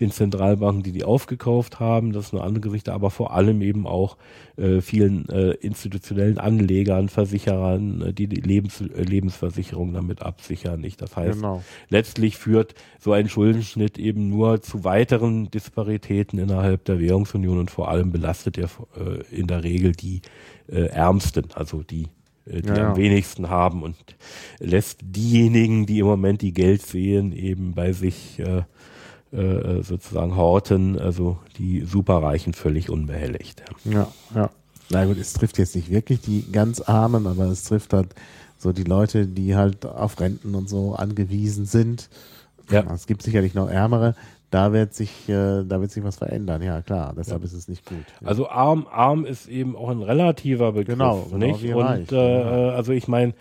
den 0.00 0.10
Zentralbanken, 0.10 0.82
die 0.82 0.92
die 0.92 1.04
aufgekauft 1.04 1.80
haben. 1.80 2.12
Das 2.12 2.26
ist 2.26 2.34
eine 2.34 2.42
andere 2.42 2.60
Geschichte, 2.60 2.92
aber 2.92 3.10
vor 3.10 3.34
allem 3.34 3.62
eben 3.62 3.86
auch 3.86 4.16
äh, 4.56 4.80
vielen 4.80 5.28
äh, 5.28 5.52
institutionellen 5.52 6.38
Anlegern, 6.38 7.08
Versicherern, 7.08 8.02
äh, 8.02 8.12
die 8.12 8.26
die 8.26 8.40
Lebens 8.40 8.80
äh, 8.80 9.02
Lebensversicherung 9.02 9.92
damit 9.92 10.22
absichern. 10.22 10.80
Nicht? 10.80 11.00
Das 11.00 11.16
heißt, 11.16 11.40
genau. 11.40 11.62
letztlich 11.88 12.36
führt 12.36 12.74
so 12.98 13.12
ein 13.12 13.28
Schuldenschnitt 13.28 13.98
eben 13.98 14.28
nur 14.28 14.62
zu 14.62 14.84
weiteren 14.84 15.50
Disparitäten 15.50 16.38
innerhalb 16.38 16.84
der 16.84 16.98
Währungsunion 16.98 17.58
und 17.58 17.70
vor 17.70 17.88
allem 17.88 18.12
belastet 18.12 18.58
er 18.58 18.68
äh, 18.96 19.22
in 19.34 19.46
der 19.46 19.64
Regel 19.64 19.92
die 19.92 20.22
äh, 20.68 20.86
Ärmsten, 20.86 21.46
also 21.54 21.82
die 21.82 22.08
die 22.46 22.68
ja, 22.68 22.76
ja. 22.76 22.90
am 22.90 22.96
wenigsten 22.96 23.48
haben 23.48 23.82
und 23.82 23.96
lässt 24.58 25.00
diejenigen, 25.02 25.86
die 25.86 26.00
im 26.00 26.06
Moment 26.06 26.42
die 26.42 26.52
Geld 26.52 26.82
sehen, 26.82 27.32
eben 27.32 27.74
bei 27.74 27.92
sich 27.92 28.40
äh, 28.40 28.62
äh, 29.36 29.82
sozusagen 29.82 30.36
horten, 30.36 30.98
also 30.98 31.38
die 31.58 31.82
Superreichen 31.82 32.52
völlig 32.52 32.90
unbehelligt. 32.90 33.62
Ja, 33.84 34.08
ja. 34.34 34.50
Na 34.90 35.06
gut, 35.06 35.16
es 35.16 35.32
trifft 35.32 35.58
jetzt 35.58 35.74
nicht 35.74 35.90
wirklich 35.90 36.20
die 36.20 36.44
ganz 36.52 36.80
Armen, 36.80 37.26
aber 37.26 37.46
es 37.46 37.64
trifft 37.64 37.92
halt 37.94 38.14
so 38.58 38.72
die 38.72 38.84
Leute, 38.84 39.26
die 39.26 39.56
halt 39.56 39.86
auf 39.86 40.20
Renten 40.20 40.54
und 40.54 40.68
so 40.68 40.94
angewiesen 40.94 41.64
sind. 41.64 42.10
Ja. 42.70 42.84
Es 42.92 43.06
gibt 43.06 43.22
sicherlich 43.22 43.54
noch 43.54 43.68
Ärmere, 43.68 44.14
da 44.52 44.72
wird 44.72 44.92
sich, 44.92 45.28
äh, 45.30 45.64
da 45.64 45.80
wird 45.80 45.90
sich 45.90 46.04
was 46.04 46.16
verändern, 46.16 46.62
ja 46.62 46.82
klar, 46.82 47.14
deshalb 47.16 47.40
ja. 47.40 47.46
ist 47.46 47.54
es 47.54 47.68
nicht 47.68 47.86
gut. 47.86 48.04
Ja. 48.20 48.28
Also 48.28 48.48
arm, 48.50 48.86
arm 48.90 49.24
ist 49.24 49.48
eben 49.48 49.74
auch 49.74 49.88
ein 49.88 50.02
relativer 50.02 50.72
Begriff, 50.72 50.98
genau, 50.98 51.26
genau 51.30 51.46
nicht? 51.46 51.64
Und 51.74 51.82
reich, 51.82 52.12
äh, 52.12 52.16
also 52.16 52.92
ich 52.92 53.08
meine, 53.08 53.32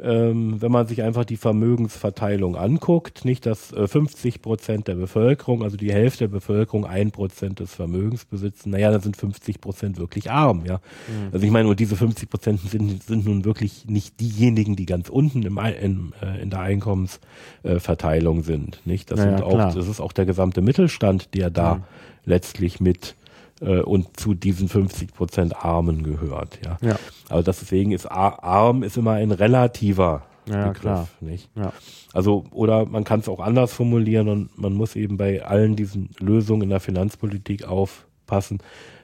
ähm, 0.00 0.60
wenn 0.60 0.72
man 0.72 0.86
sich 0.86 1.02
einfach 1.02 1.24
die 1.24 1.36
Vermögensverteilung 1.36 2.56
anguckt, 2.56 3.24
nicht 3.24 3.46
dass 3.46 3.72
äh, 3.72 3.86
50 3.86 4.42
Prozent 4.42 4.88
der 4.88 4.94
Bevölkerung, 4.94 5.62
also 5.62 5.76
die 5.76 5.92
Hälfte 5.92 6.24
der 6.24 6.28
Bevölkerung 6.28 6.86
ein 6.86 7.10
Prozent 7.10 7.60
des 7.60 7.74
Vermögens 7.74 8.24
besitzen, 8.24 8.70
naja, 8.70 8.90
dann 8.90 9.00
sind 9.00 9.16
50 9.16 9.60
Prozent 9.60 9.98
wirklich 9.98 10.30
arm, 10.30 10.64
ja. 10.66 10.76
Mhm. 10.76 11.30
Also 11.32 11.46
ich 11.46 11.52
meine, 11.52 11.68
und 11.68 11.78
diese 11.78 11.96
50 11.96 12.28
Prozent 12.28 12.60
sind, 12.60 13.02
sind 13.02 13.26
nun 13.26 13.44
wirklich 13.44 13.86
nicht 13.86 14.18
diejenigen, 14.20 14.76
die 14.76 14.86
ganz 14.86 15.08
unten 15.08 15.42
im, 15.42 15.58
in, 15.58 16.12
äh, 16.22 16.42
in 16.42 16.50
der 16.50 16.60
Einkommensverteilung 16.60 18.42
sind, 18.42 18.80
nicht? 18.84 19.10
Das 19.10 19.18
naja, 19.18 19.36
sind 19.36 19.46
auch, 19.46 19.54
klar. 19.54 19.74
das 19.74 19.88
ist 19.88 20.00
auch 20.00 20.12
der 20.12 20.26
gesamte 20.26 20.62
Mittelstand, 20.62 21.34
der 21.34 21.50
da 21.50 21.76
mhm. 21.76 21.82
letztlich 22.24 22.80
mit 22.80 23.14
äh, 23.62 23.80
und 23.80 24.18
zu 24.18 24.34
diesen 24.34 24.68
50 24.68 25.14
Prozent 25.14 25.64
Armen 25.64 26.02
gehört. 26.02 26.58
Ja. 26.64 26.78
ja. 26.80 26.98
Also 27.28 27.44
deswegen 27.50 27.92
ist 27.92 28.06
arm 28.06 28.82
ist 28.82 28.96
immer 28.96 29.12
ein 29.12 29.30
relativer 29.30 30.22
ja, 30.48 30.68
Begriff, 30.68 30.80
klar. 30.80 31.08
nicht? 31.20 31.48
Ja. 31.54 31.72
Also 32.12 32.44
oder 32.50 32.86
man 32.86 33.04
kann 33.04 33.20
es 33.20 33.28
auch 33.28 33.40
anders 33.40 33.72
formulieren 33.72 34.28
und 34.28 34.58
man 34.58 34.74
muss 34.74 34.96
eben 34.96 35.16
bei 35.16 35.44
allen 35.44 35.76
diesen 35.76 36.10
Lösungen 36.18 36.62
in 36.62 36.70
der 36.70 36.80
Finanzpolitik 36.80 37.64
aufpassen, 37.64 38.58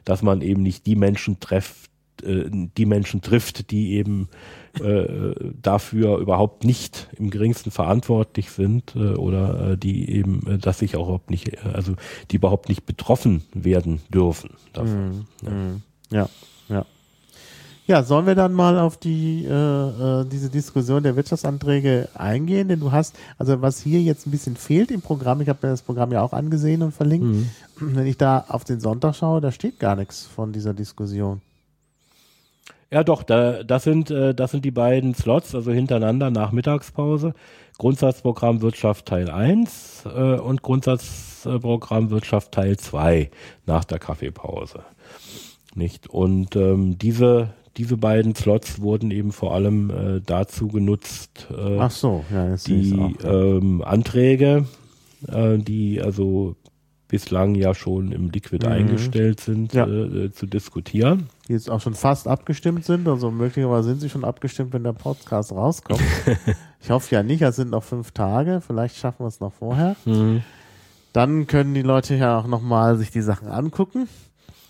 dass 0.04 0.22
man 0.22 0.40
eben 0.42 0.62
nicht 0.62 0.86
die 0.86 0.96
Menschen 0.96 1.38
trefft, 1.40 1.90
äh, 2.22 2.44
die 2.50 2.86
Menschen 2.86 3.22
trifft, 3.22 3.70
die 3.70 3.92
eben 3.92 4.28
äh, 4.80 5.34
dafür 5.62 6.18
überhaupt 6.18 6.64
nicht 6.64 7.08
im 7.16 7.30
geringsten 7.30 7.70
verantwortlich 7.70 8.50
sind 8.50 8.94
äh, 8.96 9.14
oder 9.14 9.72
äh, 9.72 9.76
die 9.78 10.10
eben, 10.10 10.46
äh, 10.46 10.58
dass 10.58 10.78
sich 10.78 10.96
auch 10.96 11.06
überhaupt 11.06 11.30
nicht, 11.30 11.54
äh, 11.54 11.58
also 11.72 11.94
die 12.30 12.36
überhaupt 12.36 12.68
nicht 12.68 12.86
betroffen 12.86 13.42
werden 13.54 14.00
dürfen 14.08 14.50
davon. 14.72 15.08
Mm, 15.10 15.26
ja. 15.42 15.50
Mm, 15.50 15.82
ja, 16.10 16.28
ja. 16.68 16.86
Ja, 17.88 18.02
sollen 18.02 18.26
wir 18.26 18.34
dann 18.34 18.52
mal 18.52 18.78
auf 18.78 18.98
die 18.98 19.46
äh, 19.46 19.50
äh, 19.50 20.24
diese 20.26 20.50
Diskussion 20.50 21.02
der 21.02 21.16
Wirtschaftsanträge 21.16 22.10
eingehen? 22.12 22.68
Denn 22.68 22.80
du 22.80 22.92
hast, 22.92 23.16
also 23.38 23.62
was 23.62 23.80
hier 23.80 24.02
jetzt 24.02 24.26
ein 24.26 24.30
bisschen 24.30 24.56
fehlt 24.56 24.90
im 24.90 25.00
Programm, 25.00 25.40
ich 25.40 25.48
habe 25.48 25.60
mir 25.62 25.70
das 25.70 25.80
Programm 25.80 26.12
ja 26.12 26.20
auch 26.20 26.34
angesehen 26.34 26.82
und 26.82 26.92
verlinkt, 26.92 27.24
mhm. 27.26 27.48
wenn 27.78 28.06
ich 28.06 28.18
da 28.18 28.44
auf 28.48 28.64
den 28.64 28.78
Sonntag 28.80 29.14
schaue, 29.14 29.40
da 29.40 29.52
steht 29.52 29.78
gar 29.78 29.96
nichts 29.96 30.26
von 30.26 30.52
dieser 30.52 30.74
Diskussion. 30.74 31.40
Ja, 32.90 33.04
doch, 33.04 33.22
da, 33.22 33.62
das, 33.62 33.84
sind, 33.84 34.10
äh, 34.10 34.34
das 34.34 34.52
sind 34.52 34.64
die 34.64 34.70
beiden 34.70 35.14
Slots, 35.14 35.54
also 35.54 35.72
hintereinander 35.72 36.30
nach 36.30 36.52
Mittagspause. 36.52 37.34
Grundsatzprogramm 37.76 38.62
Wirtschaft 38.62 39.06
Teil 39.06 39.30
1 39.30 40.04
äh, 40.06 40.34
und 40.34 40.62
Grundsatzprogramm 40.62 42.10
Wirtschaft 42.10 42.52
Teil 42.52 42.76
2 42.76 43.30
nach 43.66 43.84
der 43.84 43.98
Kaffeepause. 43.98 44.80
Nicht? 45.74 46.08
Und 46.08 46.56
ähm, 46.56 46.98
diese, 46.98 47.54
diese 47.76 47.98
beiden 47.98 48.34
Slots 48.34 48.80
wurden 48.80 49.10
eben 49.10 49.32
vor 49.32 49.54
allem 49.54 49.90
äh, 49.90 50.20
dazu 50.24 50.68
genutzt, 50.68 51.46
äh, 51.50 51.88
so, 51.90 52.24
ja, 52.32 52.56
die 52.56 52.98
auch, 52.98 53.22
ja. 53.22 53.30
ähm, 53.30 53.82
Anträge, 53.82 54.64
äh, 55.28 55.58
die 55.58 56.00
also 56.00 56.56
bislang 57.06 57.54
ja 57.54 57.74
schon 57.74 58.12
im 58.12 58.30
Liquid 58.30 58.66
mhm. 58.66 58.72
eingestellt 58.72 59.40
sind, 59.40 59.74
ja. 59.74 59.86
äh, 59.86 60.32
zu 60.32 60.46
diskutieren. 60.46 61.28
Die 61.48 61.54
jetzt 61.54 61.70
auch 61.70 61.80
schon 61.80 61.94
fast 61.94 62.28
abgestimmt 62.28 62.84
sind, 62.84 63.08
also 63.08 63.30
möglicherweise 63.30 63.88
sind 63.88 64.00
sie 64.00 64.10
schon 64.10 64.24
abgestimmt, 64.24 64.72
wenn 64.74 64.84
der 64.84 64.92
Podcast 64.92 65.50
rauskommt. 65.52 66.02
ich 66.80 66.90
hoffe 66.90 67.14
ja 67.14 67.22
nicht, 67.22 67.40
es 67.42 67.56
sind 67.56 67.70
noch 67.70 67.82
fünf 67.82 68.12
Tage, 68.12 68.60
vielleicht 68.60 68.96
schaffen 68.96 69.24
wir 69.24 69.28
es 69.28 69.40
noch 69.40 69.54
vorher. 69.54 69.96
Mhm. 70.04 70.42
Dann 71.12 71.46
können 71.46 71.74
die 71.74 71.82
Leute 71.82 72.14
ja 72.14 72.38
auch 72.38 72.46
nochmal 72.46 72.96
sich 72.98 73.10
die 73.10 73.22
Sachen 73.22 73.48
angucken. 73.48 74.08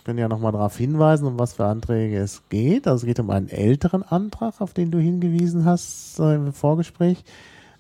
Können 0.05 0.19
ja 0.19 0.29
nochmal 0.29 0.53
darauf 0.53 0.77
hinweisen, 0.77 1.27
um 1.27 1.39
was 1.39 1.55
für 1.55 1.67
Anträge 1.67 2.17
es 2.17 2.43
geht. 2.49 2.87
Also 2.87 3.03
es 3.03 3.07
geht 3.07 3.21
um 3.21 3.29
einen 3.31 3.49
älteren 3.49 4.03
Antrag, 4.03 4.61
auf 4.61 4.73
den 4.73 4.91
du 4.91 4.99
hingewiesen 4.99 5.65
hast 5.65 6.19
äh, 6.21 6.37
im 6.37 6.53
Vorgespräch. 6.53 7.25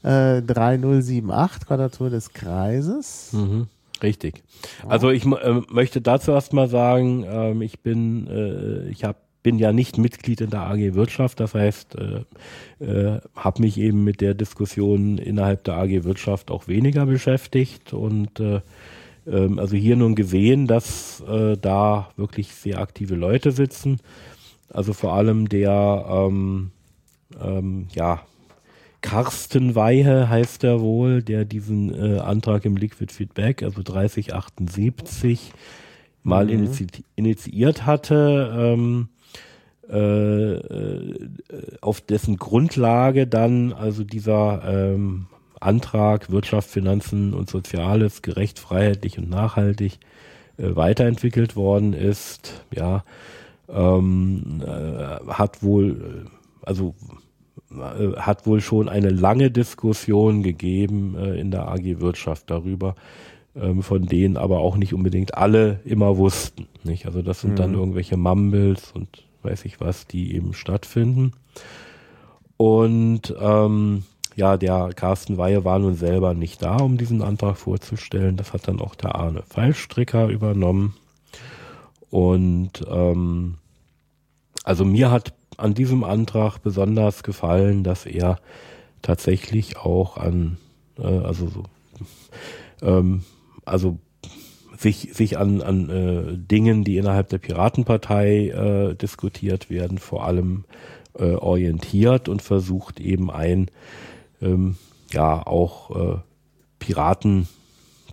Äh, 0.03 0.43
3078, 0.43 1.67
Quadratur 1.67 2.11
des 2.11 2.33
Kreises. 2.33 3.33
Mhm. 3.33 3.69
Richtig. 4.03 4.43
Also 4.87 5.11
ich 5.11 5.25
äh, 5.25 5.61
möchte 5.71 6.01
dazu 6.01 6.33
erstmal 6.33 6.69
sagen, 6.69 7.25
ähm, 7.29 7.63
ich 7.63 7.81
bin, 7.81 8.27
äh, 8.29 8.89
ich 8.91 9.05
hab, 9.05 9.17
bin 9.43 9.59
ja 9.59 9.73
nicht 9.73 9.99
Mitglied 9.99 10.41
in 10.41 10.51
der 10.51 10.63
AG 10.63 10.95
Wirtschaft, 10.95 11.41
das 11.41 11.55
heißt, 11.55 11.97
äh, 11.97 12.85
äh, 12.85 13.21
habe 13.35 13.63
mich 13.63 13.79
eben 13.79 14.05
mit 14.05 14.21
der 14.21 14.35
Diskussion 14.35 15.19
innerhalb 15.19 15.65
der 15.65 15.77
AG 15.77 16.05
Wirtschaft 16.05 16.51
auch 16.51 16.69
weniger 16.69 17.07
beschäftigt 17.07 17.93
und 17.93 18.41
äh, 18.41 18.61
ähm, 19.27 19.59
also 19.59 19.77
hier 19.77 19.97
nun 19.97 20.15
gesehen, 20.15 20.67
dass 20.67 21.21
äh, 21.29 21.57
da 21.57 22.11
wirklich 22.17 22.55
sehr 22.55 22.79
aktive 22.81 23.15
Leute 23.15 23.53
sitzen. 23.53 23.99
Also 24.71 24.93
vor 24.93 25.15
allem 25.15 25.49
der 25.49 26.05
ähm, 26.09 26.71
ähm, 27.41 27.89
ja 27.95 28.23
Carsten 29.01 29.75
Weihe 29.75 30.29
heißt 30.29 30.65
er 30.65 30.81
wohl, 30.81 31.23
der 31.23 31.45
diesen 31.45 31.95
äh, 31.95 32.19
Antrag 32.19 32.65
im 32.65 32.77
Liquid 32.77 33.13
Feedback, 33.13 33.63
also 33.63 33.83
3078, 33.83 35.53
mal 36.23 36.47
mhm. 36.47 36.53
inizi 36.53 36.87
initiiert 37.15 37.87
hatte, 37.87 38.53
ähm, 38.57 39.09
äh, 39.89 40.53
äh, 40.53 41.29
auf 41.81 42.01
dessen 42.01 42.37
Grundlage 42.37 43.27
dann 43.27 43.73
also 43.73 44.05
dieser 44.05 44.63
ähm, 44.67 45.27
Antrag 45.61 46.31
Wirtschaft, 46.31 46.69
Finanzen 46.69 47.35
und 47.35 47.49
Soziales 47.49 48.23
gerecht, 48.23 48.59
freiheitlich 48.59 49.19
und 49.19 49.31
nachhaltig 49.31 49.99
äh, 50.59 50.77
weiterentwickelt 50.77 51.57
worden 51.57 51.95
ist. 51.95 52.65
Ja, 52.75 53.05
ähm, 53.69 54.63
äh, 54.67 55.27
hat 55.33 55.63
wohl, 55.63 56.27
äh, 56.27 56.67
also 56.67 56.95
hat 57.70 58.46
wohl 58.46 58.61
schon 58.61 58.88
eine 58.88 59.11
lange 59.11 59.50
Diskussion 59.50 60.42
gegeben 60.42 61.16
äh, 61.18 61.38
in 61.38 61.50
der 61.50 61.68
AG 61.68 62.00
Wirtschaft 62.00 62.50
darüber, 62.50 62.94
ähm, 63.54 63.83
von 63.83 64.07
denen 64.07 64.37
aber 64.37 64.61
auch 64.61 64.76
nicht 64.76 64.94
unbedingt 64.94 65.35
alle 65.35 65.81
immer 65.85 66.16
wussten. 66.16 66.66
Nicht? 66.83 67.07
Also 67.07 67.20
das 67.22 67.42
sind 67.42 67.52
mhm. 67.52 67.57
dann 67.57 67.74
irgendwelche 67.74 68.16
Mumbles 68.16 68.92
und 68.92 69.24
weiß 69.42 69.64
ich 69.66 69.81
was, 69.81 70.07
die 70.07 70.35
eben 70.35 70.54
stattfinden. 70.54 71.33
Und 72.57 73.35
ähm, 73.38 74.04
ja, 74.35 74.57
der 74.57 74.90
Carsten 74.94 75.37
Weihe 75.37 75.64
war 75.64 75.78
nun 75.78 75.94
selber 75.94 76.33
nicht 76.33 76.62
da, 76.62 76.76
um 76.76 76.96
diesen 76.96 77.22
Antrag 77.22 77.57
vorzustellen. 77.57 78.37
Das 78.37 78.52
hat 78.52 78.66
dann 78.66 78.81
auch 78.81 78.94
der 78.94 79.14
Arne 79.14 79.42
Fallstricker 79.48 80.28
übernommen. 80.28 80.94
Und 82.11 82.85
ähm, 82.88 83.57
also 84.64 84.85
mir 84.85 85.11
hat 85.11 85.35
an 85.59 85.75
diesem 85.75 86.05
Antrag 86.05 86.59
besonders 86.62 87.23
gefallen, 87.23 87.85
dass 87.85 88.07
er 88.07 88.38
tatsächlich 89.03 89.77
auch 89.77 90.16
an, 90.16 90.57
äh, 90.99 91.07
also 91.07 91.49
so, 91.49 91.64
ähm, 92.81 93.25
also 93.64 93.99
sich, 94.77 95.11
sich 95.12 95.37
an, 95.37 95.61
an 95.61 95.90
äh, 95.90 96.38
Dingen, 96.38 96.85
die 96.85 96.97
innerhalb 96.97 97.29
der 97.29 97.38
Piratenpartei 97.38 98.49
äh, 98.49 98.94
diskutiert 98.94 99.68
werden, 99.68 99.99
vor 99.99 100.25
allem 100.25 100.64
äh, 101.18 101.35
orientiert 101.35 102.29
und 102.29 102.40
versucht 102.40 103.01
eben 103.01 103.31
ein, 103.31 103.71
ähm, 104.40 104.77
ja, 105.12 105.44
auch 105.44 105.90
äh, 105.97 106.18
Piraten 106.79 107.49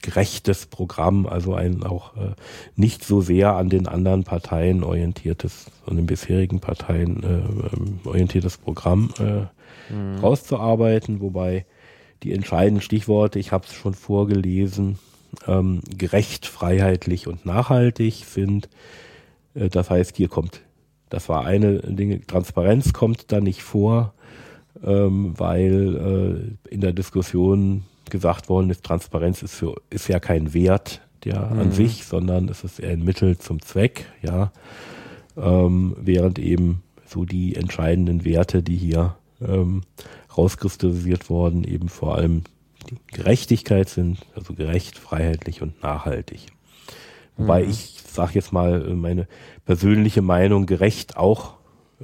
gerechtes 0.05 0.67
Programm, 0.67 1.25
also 1.25 1.55
ein 1.55 1.81
auch 1.83 2.15
äh, 2.15 2.35
nicht 2.75 3.03
so 3.03 3.21
sehr 3.21 3.55
an 3.55 3.69
den 3.69 3.87
anderen 3.87 4.23
Parteien 4.23 4.83
orientiertes, 4.83 5.65
an 5.87 5.95
den 5.95 6.05
bisherigen 6.05 6.59
Parteien 6.59 7.23
äh, 7.23 7.27
ähm, 7.27 7.99
orientiertes 8.05 8.57
Programm 8.57 9.09
äh, 9.19 9.93
mhm. 9.93 10.19
rauszuarbeiten, 10.19 11.21
wobei 11.21 11.65
die 12.21 12.33
entscheidenden 12.33 12.81
Stichworte, 12.81 13.39
ich 13.39 13.51
habe 13.51 13.65
es 13.65 13.73
schon 13.73 13.95
vorgelesen, 13.95 14.99
ähm, 15.47 15.81
gerecht, 15.97 16.45
freiheitlich 16.45 17.27
und 17.27 17.47
nachhaltig 17.47 18.25
sind. 18.25 18.69
Äh, 19.55 19.69
das 19.69 19.89
heißt, 19.89 20.17
hier 20.17 20.27
kommt, 20.27 20.61
das 21.09 21.29
war 21.29 21.45
eine 21.45 21.79
Dinge, 21.79 22.21
Transparenz 22.21 22.93
kommt 22.93 23.31
da 23.31 23.41
nicht 23.41 23.63
vor, 23.63 24.13
ähm, 24.83 25.33
weil 25.35 26.57
äh, 26.69 26.73
in 26.73 26.81
der 26.81 26.93
Diskussion 26.93 27.85
gesagt 28.09 28.49
worden 28.49 28.69
ist, 28.69 28.83
Transparenz 28.83 29.43
ist 29.43 29.55
für 29.55 29.75
ist 29.89 30.07
ja 30.07 30.19
kein 30.19 30.53
Wert 30.53 31.01
der 31.23 31.47
mhm. 31.47 31.59
an 31.59 31.71
sich, 31.71 32.05
sondern 32.05 32.49
es 32.49 32.63
ist 32.63 32.79
eher 32.79 32.91
ein 32.91 33.03
Mittel 33.03 33.37
zum 33.37 33.61
Zweck, 33.61 34.05
ja. 34.21 34.51
Ähm, 35.37 35.95
während 35.99 36.39
eben 36.39 36.83
so 37.05 37.25
die 37.25 37.55
entscheidenden 37.55 38.23
Werte, 38.23 38.63
die 38.63 38.77
hier 38.77 39.15
ähm, 39.41 39.81
rauskristallisiert 40.37 41.29
worden, 41.29 41.63
eben 41.63 41.89
vor 41.89 42.15
allem 42.15 42.43
die 42.89 42.97
Gerechtigkeit 43.07 43.89
sind, 43.89 44.19
also 44.35 44.53
gerecht, 44.53 44.97
freiheitlich 44.97 45.61
und 45.61 45.81
nachhaltig. 45.81 46.47
Wobei 47.37 47.63
mhm. 47.63 47.69
ich 47.69 47.97
sage 48.07 48.33
jetzt 48.35 48.53
mal 48.53 48.81
meine 48.95 49.27
persönliche 49.65 50.21
Meinung 50.21 50.65
gerecht 50.65 51.17
auch 51.17 51.55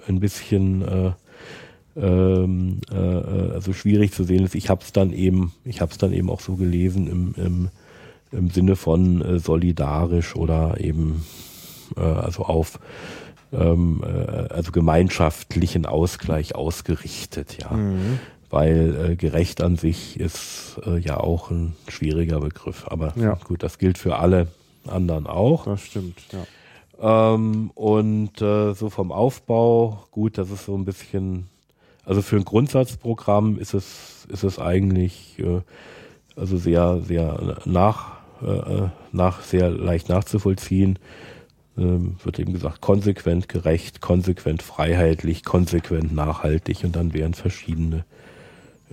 ein 0.08 0.20
bisschen 0.20 0.82
äh, 0.82 1.12
ähm, 1.96 2.80
äh, 2.92 2.96
also 2.96 3.74
schwierig 3.74 4.14
zu 4.14 4.24
sehen 4.24 4.46
ist. 4.46 4.56
Ich 4.56 4.70
habe 4.70 4.82
es 4.84 4.92
dann 4.92 5.12
eben, 5.12 5.54
ich 5.66 5.82
habe 5.82 5.92
es 5.92 5.98
dann 5.98 6.14
eben 6.14 6.30
auch 6.30 6.40
so 6.40 6.56
gelesen 6.56 7.08
im, 7.08 7.36
im, 7.38 7.70
im 8.32 8.50
Sinne 8.50 8.76
von 8.76 9.22
äh, 9.22 9.40
solidarisch 9.40 10.36
oder 10.36 10.80
eben 10.80 11.26
äh, 11.98 12.02
also 12.02 12.44
auf 12.44 12.80
ähm, 13.54 14.02
äh, 14.04 14.54
also 14.54 14.72
gemeinschaftlichen 14.72 15.86
Ausgleich 15.86 16.56
ausgerichtet, 16.56 17.58
ja. 17.62 17.72
Mhm. 17.72 18.20
Weil 18.50 19.12
äh, 19.12 19.16
gerecht 19.16 19.62
an 19.62 19.78
sich 19.78 20.20
ist 20.20 20.80
äh, 20.86 20.98
ja 20.98 21.18
auch 21.18 21.52
ein 21.52 21.74
schwieriger 21.88 22.42
Begriff. 22.42 22.86
Aber 22.88 23.14
ja. 23.16 23.36
gut, 23.36 23.64
das 23.64 23.78
gilt 23.78 23.98
für 23.98 24.18
alle 24.18 24.48
anderen 24.86 25.26
auch. 25.26 25.66
Das 25.66 25.82
stimmt, 25.82 26.20
ja. 26.34 26.46
Ähm, 27.34 27.72
und 27.76 28.42
äh, 28.42 28.74
so 28.74 28.90
vom 28.90 29.12
Aufbau, 29.12 30.04
gut, 30.12 30.38
das 30.38 30.52
ist 30.52 30.66
so 30.66 30.76
ein 30.76 30.86
bisschen 30.86 31.48
also 32.06 32.22
für 32.22 32.36
ein 32.36 32.46
Grundsatzprogramm 32.46 33.60
ist 33.60 33.74
es, 33.74 34.26
ist 34.30 34.44
es 34.44 34.60
eigentlich 34.60 35.38
äh, 35.40 35.62
also 36.36 36.58
sehr, 36.58 37.02
sehr 37.02 37.58
nach, 37.66 38.20
äh, 38.42 38.88
nach 39.12 39.42
sehr 39.42 39.70
leicht 39.70 40.10
nachzuvollziehen. 40.10 40.98
Ähm, 41.78 42.18
wird 42.24 42.38
eben 42.40 42.52
gesagt, 42.52 42.82
konsequent 42.82 43.48
gerecht, 43.48 44.02
konsequent 44.02 44.62
freiheitlich, 44.62 45.46
konsequent 45.46 46.14
nachhaltig 46.14 46.84
und 46.84 46.96
dann 46.96 47.14
wären 47.14 47.34
verschiedene 47.34 48.04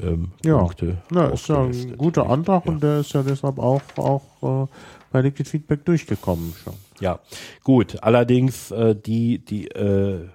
ähm, 0.00 0.30
ja. 0.44 0.58
Punkte. 0.58 0.98
Ja, 1.12 1.26
ist 1.28 1.48
ja 1.48 1.64
ein 1.64 1.96
guter 1.96 2.30
Antrag 2.30 2.66
ja. 2.66 2.72
und 2.72 2.82
der 2.82 3.00
ist 3.00 3.12
ja 3.12 3.22
deshalb 3.22 3.58
auch, 3.58 3.82
auch 3.96 4.64
äh, 4.64 4.66
bei 5.10 5.22
Liquid 5.22 5.48
Feedback 5.48 5.84
durchgekommen 5.84 6.54
schon. 6.62 6.74
Ja, 7.00 7.18
gut. 7.64 8.02
Allerdings 8.02 8.70
äh, 8.70 8.94
die, 8.94 9.38
die 9.38 9.68
äh, 9.68 10.28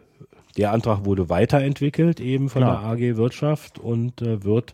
der 0.57 0.71
Antrag 0.71 1.05
wurde 1.05 1.29
weiterentwickelt 1.29 2.19
eben 2.19 2.49
von 2.49 2.61
Klar. 2.61 2.95
der 2.95 3.11
AG 3.11 3.17
Wirtschaft 3.17 3.79
und 3.79 4.21
äh, 4.21 4.43
wird, 4.43 4.73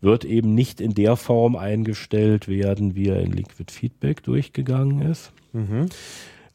wird 0.00 0.24
eben 0.24 0.54
nicht 0.54 0.80
in 0.80 0.94
der 0.94 1.16
Form 1.16 1.56
eingestellt 1.56 2.48
werden, 2.48 2.94
wie 2.94 3.08
er 3.08 3.20
in 3.20 3.32
Liquid 3.32 3.70
Feedback 3.72 4.22
durchgegangen 4.22 5.02
ist. 5.02 5.32
Mhm. 5.52 5.88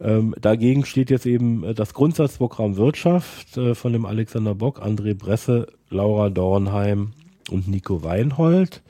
Ähm, 0.01 0.35
dagegen 0.41 0.85
steht 0.85 1.09
jetzt 1.09 1.25
eben 1.25 1.63
äh, 1.63 1.73
das 1.73 1.93
Grundsatzprogramm 1.93 2.75
Wirtschaft 2.77 3.57
äh, 3.57 3.75
von 3.75 3.93
dem 3.93 4.05
Alexander 4.05 4.55
Bock, 4.55 4.81
André 4.83 5.15
Bresse, 5.15 5.67
Laura 5.89 6.29
Dornheim 6.29 7.11
und 7.49 7.67
Nico 7.67 8.03
Weinhold, 8.03 8.81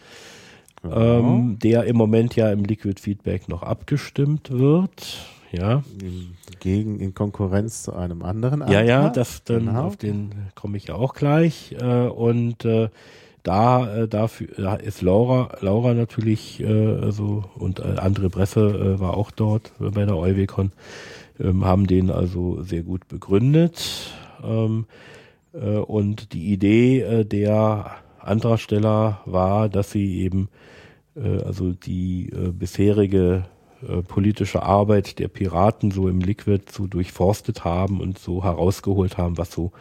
genau. 0.82 1.20
ähm, 1.20 1.60
der 1.60 1.84
im 1.84 1.98
Moment 1.98 2.36
ja 2.36 2.52
im 2.52 2.64
Liquid 2.64 3.00
Feedback 3.00 3.50
noch 3.50 3.64
abgestimmt 3.64 4.50
wird. 4.50 5.33
Ja. 5.54 5.84
Gegen 6.60 7.00
in 7.00 7.14
Konkurrenz 7.14 7.84
zu 7.84 7.94
einem 7.94 8.24
anderen 8.24 8.64
Antrag. 8.64 8.74
Ja, 8.74 9.04
ja, 9.04 9.10
das 9.10 9.44
dann 9.44 9.68
genau. 9.68 9.84
auf 9.84 9.98
den 9.98 10.32
komme 10.56 10.78
ich 10.78 10.88
ja 10.88 10.96
auch 10.96 11.14
gleich. 11.14 11.76
Äh, 11.80 12.08
und 12.08 12.66
äh, 12.66 12.90
da 13.44 13.96
äh, 13.96 14.08
dafür 14.08 14.48
da 14.58 14.76
ist 14.76 15.02
Laura 15.02 15.50
Laura 15.60 15.94
natürlich 15.94 16.62
äh, 16.62 17.12
so 17.12 17.44
und 17.56 17.80
äh, 17.80 17.84
André 17.98 18.30
Bresse 18.30 18.96
äh, 18.96 19.00
war 19.00 19.18
auch 19.18 19.32
dort 19.32 19.74
äh, 19.82 19.90
bei 19.90 20.06
der 20.06 20.18
Euwecon 20.18 20.72
ähm, 21.40 21.66
haben 21.66 21.86
den 21.86 22.10
also 22.10 22.64
sehr 22.64 22.84
gut 22.84 23.08
begründet 23.10 24.14
ähm, 24.44 24.86
äh, 25.54 25.78
und 25.78 26.34
die 26.34 26.54
Idee 26.54 27.02
äh, 27.02 27.26
der 27.26 27.92
Antragsteller 28.20 29.22
war, 29.26 29.68
dass 29.68 29.92
sie 29.92 30.22
eben 30.22 30.48
äh, 31.16 31.42
also 31.44 31.72
die 31.72 32.30
äh, 32.30 32.52
bisherige 32.52 33.44
äh, 33.88 34.02
politische 34.02 34.64
Arbeit 34.64 35.20
der 35.20 35.28
Piraten 35.28 35.92
so 35.92 36.08
im 36.08 36.20
Liquid 36.20 36.64
so 36.72 36.88
durchforstet 36.88 37.64
haben 37.64 38.02
und 38.02 38.20
so 38.20 38.44
herausgeholt 38.44 39.18
haben, 39.18 39.38
was 39.38 39.52
so 39.52 39.72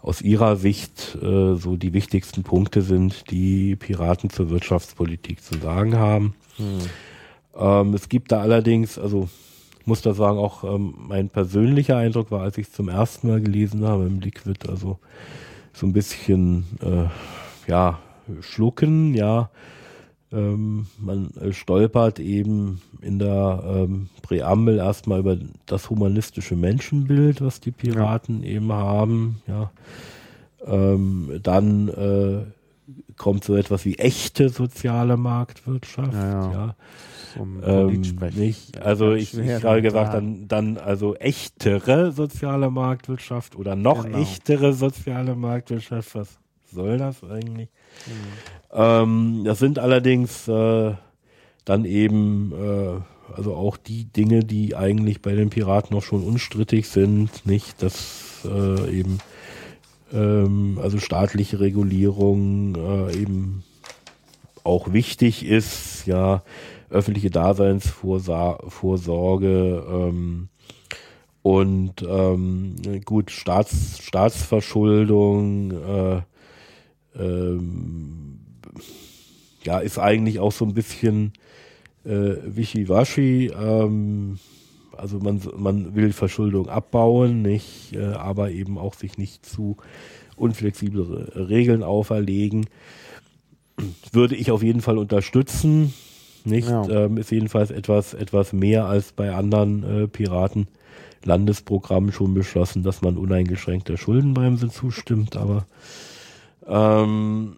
aus 0.00 0.20
ihrer 0.20 0.56
Sicht 0.56 1.16
äh, 1.22 1.54
so 1.56 1.76
die 1.76 1.92
wichtigsten 1.92 2.42
Punkte 2.42 2.82
sind, 2.82 3.30
die 3.30 3.76
Piraten 3.76 4.30
zur 4.30 4.50
Wirtschaftspolitik 4.50 5.42
zu 5.42 5.58
sagen 5.58 5.96
haben. 5.96 6.34
Hm. 6.56 6.78
Ähm, 7.56 7.94
es 7.94 8.08
gibt 8.08 8.32
da 8.32 8.40
allerdings, 8.40 8.98
also 8.98 9.28
muss 9.84 10.02
da 10.02 10.14
sagen, 10.14 10.38
auch 10.38 10.64
ähm, 10.64 10.94
mein 11.08 11.28
persönlicher 11.28 11.96
Eindruck 11.96 12.30
war, 12.30 12.42
als 12.42 12.58
ich 12.58 12.68
es 12.68 12.72
zum 12.72 12.88
ersten 12.88 13.28
Mal 13.28 13.40
gelesen 13.40 13.86
habe 13.86 14.06
im 14.06 14.20
Liquid, 14.20 14.68
also 14.68 14.98
so 15.72 15.86
ein 15.86 15.92
bisschen 15.92 16.66
äh, 16.82 17.70
ja 17.70 17.98
schlucken, 18.40 19.14
ja 19.14 19.50
ähm, 20.32 20.86
man 20.98 21.30
äh, 21.36 21.52
stolpert 21.52 22.18
eben 22.18 22.80
in 23.00 23.18
der 23.18 23.62
ähm, 23.66 24.08
Präambel 24.22 24.78
erstmal 24.78 25.20
über 25.20 25.36
das 25.66 25.90
humanistische 25.90 26.56
Menschenbild, 26.56 27.40
was 27.40 27.60
die 27.60 27.70
Piraten 27.70 28.42
ja. 28.42 28.50
eben 28.50 28.72
haben. 28.72 29.42
Ja. 29.46 29.70
Ähm, 30.64 31.40
dann 31.42 31.88
äh, 31.88 32.44
kommt 33.16 33.44
so 33.44 33.56
etwas 33.56 33.84
wie 33.84 33.96
echte 33.98 34.48
soziale 34.48 35.16
Marktwirtschaft. 35.16 36.12
Ja, 36.12 36.52
ja. 36.52 36.76
Um 37.38 37.62
ähm, 37.64 38.02
nicht, 38.34 38.82
also 38.82 39.12
ich, 39.12 39.36
ich 39.36 39.64
habe 39.64 39.80
gesagt, 39.80 40.12
dann, 40.12 40.48
dann 40.48 40.76
also 40.76 41.14
echtere 41.16 42.12
soziale 42.12 42.70
Marktwirtschaft 42.70 43.56
oder 43.56 43.74
noch 43.74 44.04
genau. 44.04 44.18
echtere 44.18 44.74
soziale 44.74 45.34
Marktwirtschaft. 45.34 46.14
Was 46.14 46.38
soll 46.70 46.98
das 46.98 47.22
eigentlich? 47.24 47.70
Mhm. 48.06 48.61
Ähm, 48.72 49.42
das 49.44 49.58
sind 49.58 49.78
allerdings 49.78 50.48
äh, 50.48 50.94
dann 51.64 51.84
eben 51.84 52.52
äh, 52.52 53.00
also 53.36 53.54
auch 53.54 53.76
die 53.76 54.04
Dinge, 54.04 54.44
die 54.44 54.76
eigentlich 54.76 55.20
bei 55.22 55.34
den 55.34 55.50
Piraten 55.50 55.94
noch 55.94 56.02
schon 56.02 56.22
unstrittig 56.22 56.88
sind, 56.88 57.44
nicht, 57.46 57.82
dass 57.82 58.44
äh, 58.44 58.98
eben 58.98 59.18
ähm, 60.12 60.78
also 60.82 60.98
staatliche 60.98 61.60
Regulierung 61.60 62.74
äh, 62.74 63.16
eben 63.16 63.62
auch 64.64 64.92
wichtig 64.92 65.46
ist, 65.46 66.06
ja, 66.06 66.42
öffentliche 66.90 67.30
Daseinsvorsorge 67.30 69.86
ähm, 69.88 70.48
und 71.42 72.02
ähm, 72.02 72.74
gut 73.04 73.30
Staats, 73.30 74.02
Staatsverschuldung 74.02 75.70
äh, 75.72 76.22
ähm, 77.18 78.31
ja, 79.64 79.78
ist 79.78 79.98
eigentlich 79.98 80.38
auch 80.40 80.52
so 80.52 80.64
ein 80.64 80.74
bisschen 80.74 81.32
äh, 82.04 82.34
wischiwaschi. 82.44 83.52
Ähm, 83.58 84.38
also 84.96 85.18
man, 85.18 85.40
man 85.56 85.94
will 85.94 86.12
Verschuldung 86.12 86.68
abbauen, 86.68 87.42
nicht, 87.42 87.94
äh, 87.94 88.12
aber 88.12 88.50
eben 88.50 88.78
auch 88.78 88.94
sich 88.94 89.18
nicht 89.18 89.46
zu 89.46 89.76
unflexible 90.36 91.32
Regeln 91.34 91.82
auferlegen. 91.82 92.66
Würde 94.12 94.36
ich 94.36 94.50
auf 94.50 94.62
jeden 94.62 94.80
Fall 94.80 94.98
unterstützen. 94.98 95.92
Nicht? 96.44 96.68
Ja. 96.68 96.88
Ähm, 96.88 97.18
ist 97.18 97.30
jedenfalls 97.30 97.70
etwas, 97.70 98.14
etwas 98.14 98.52
mehr 98.52 98.86
als 98.86 99.12
bei 99.12 99.32
anderen 99.34 100.04
äh, 100.04 100.08
Piraten. 100.08 100.68
Landesprogrammen 101.24 102.12
schon 102.12 102.34
beschlossen, 102.34 102.82
dass 102.82 103.00
man 103.00 103.16
uneingeschränkter 103.16 103.96
Schuldenbremse 103.96 104.68
zustimmt, 104.68 105.36
aber 105.36 105.66
ähm, 106.66 107.56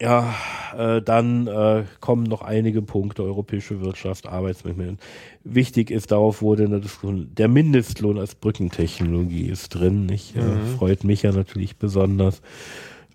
ja, 0.00 0.34
äh, 0.76 1.00
dann 1.00 1.46
äh, 1.46 1.84
kommen 2.00 2.24
noch 2.24 2.42
einige 2.42 2.82
Punkte, 2.82 3.22
europäische 3.22 3.80
Wirtschaft, 3.80 4.26
Arbeitsmarkt. 4.26 5.00
Wichtig 5.44 5.90
ist, 5.90 6.12
darauf 6.12 6.42
wurde 6.42 6.64
in 6.64 6.70
der 6.70 6.80
Diskussion, 6.80 7.30
der 7.34 7.48
Mindestlohn 7.48 8.18
als 8.18 8.34
Brückentechnologie 8.34 9.48
ist 9.48 9.70
drin. 9.70 10.08
Ich, 10.10 10.36
äh, 10.36 10.40
mhm. 10.40 10.76
freut 10.76 11.04
mich 11.04 11.22
ja 11.22 11.32
natürlich 11.32 11.76
besonders. 11.76 12.42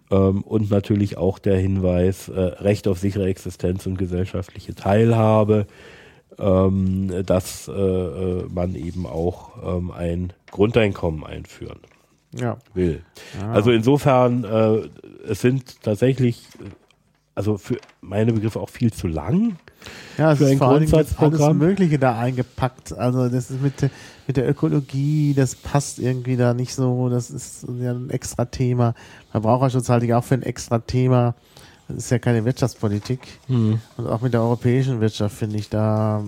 Ähm, 0.10 0.42
und 0.42 0.72
natürlich 0.72 1.18
auch 1.18 1.40
der 1.40 1.58
Hinweis, 1.58 2.30
äh, 2.30 2.40
Recht 2.40 2.88
auf 2.88 3.00
sichere 3.00 3.28
Existenz 3.28 3.86
und 3.86 3.98
gesellschaftliche 3.98 4.74
Teilhabe, 4.74 5.68
ähm, 6.40 7.24
dass 7.26 7.68
äh, 7.68 7.72
äh, 7.74 8.46
man 8.50 8.76
eben 8.76 9.06
auch 9.06 9.78
ähm, 9.78 9.92
ein 9.92 10.34
Grundeinkommen 10.50 11.24
einführen 11.24 11.80
ja. 12.34 12.58
will. 12.74 13.02
Ah. 13.42 13.54
Also 13.54 13.72
insofern, 13.72 14.44
äh, 14.44 14.90
es 15.28 15.42
sind 15.42 15.82
tatsächlich, 15.82 16.48
also 17.36 17.58
für 17.58 17.78
meine 18.02 18.34
Begriffe 18.34 18.60
auch 18.60 18.70
viel 18.70 18.92
zu 18.92 19.08
lang. 19.08 19.58
Ja, 20.18 20.34
es 20.34 20.38
für 20.38 20.46
ist 20.46 20.52
ein 20.52 20.58
vor 20.58 20.78
Grundsatzprogramm. 20.78 21.42
alles 21.42 21.58
Mögliche 21.58 21.98
da 21.98 22.18
eingepackt. 22.18 22.94
Also 22.98 23.30
das 23.30 23.50
ist 23.50 23.62
mit, 23.62 23.90
mit 24.28 24.38
der 24.38 24.48
Ökologie, 24.50 25.34
das 25.34 25.56
passt 25.56 26.00
irgendwie 26.00 26.38
da 26.38 26.54
nicht 26.54 26.74
so. 26.74 27.10
Das 27.10 27.30
ist 27.30 27.66
ja 27.80 27.92
ein 27.92 28.10
extra 28.10 28.46
Thema. 28.46 28.94
Verbraucherschutz 29.32 29.90
halte 29.90 30.06
ich 30.06 30.14
auch 30.14 30.24
für 30.24 30.36
ein 30.36 30.44
extra 30.44 30.80
Thema. 30.80 31.36
Das 31.88 31.98
ist 31.98 32.10
ja 32.10 32.20
keine 32.20 32.46
Wirtschaftspolitik. 32.46 33.20
Hm. 33.48 33.80
Und 33.98 34.08
auch 34.08 34.22
mit 34.22 34.34
der 34.34 34.42
europäischen 34.42 35.02
Wirtschaft 35.02 35.36
finde 35.36 35.58
ich 35.58 35.70
da 35.70 36.24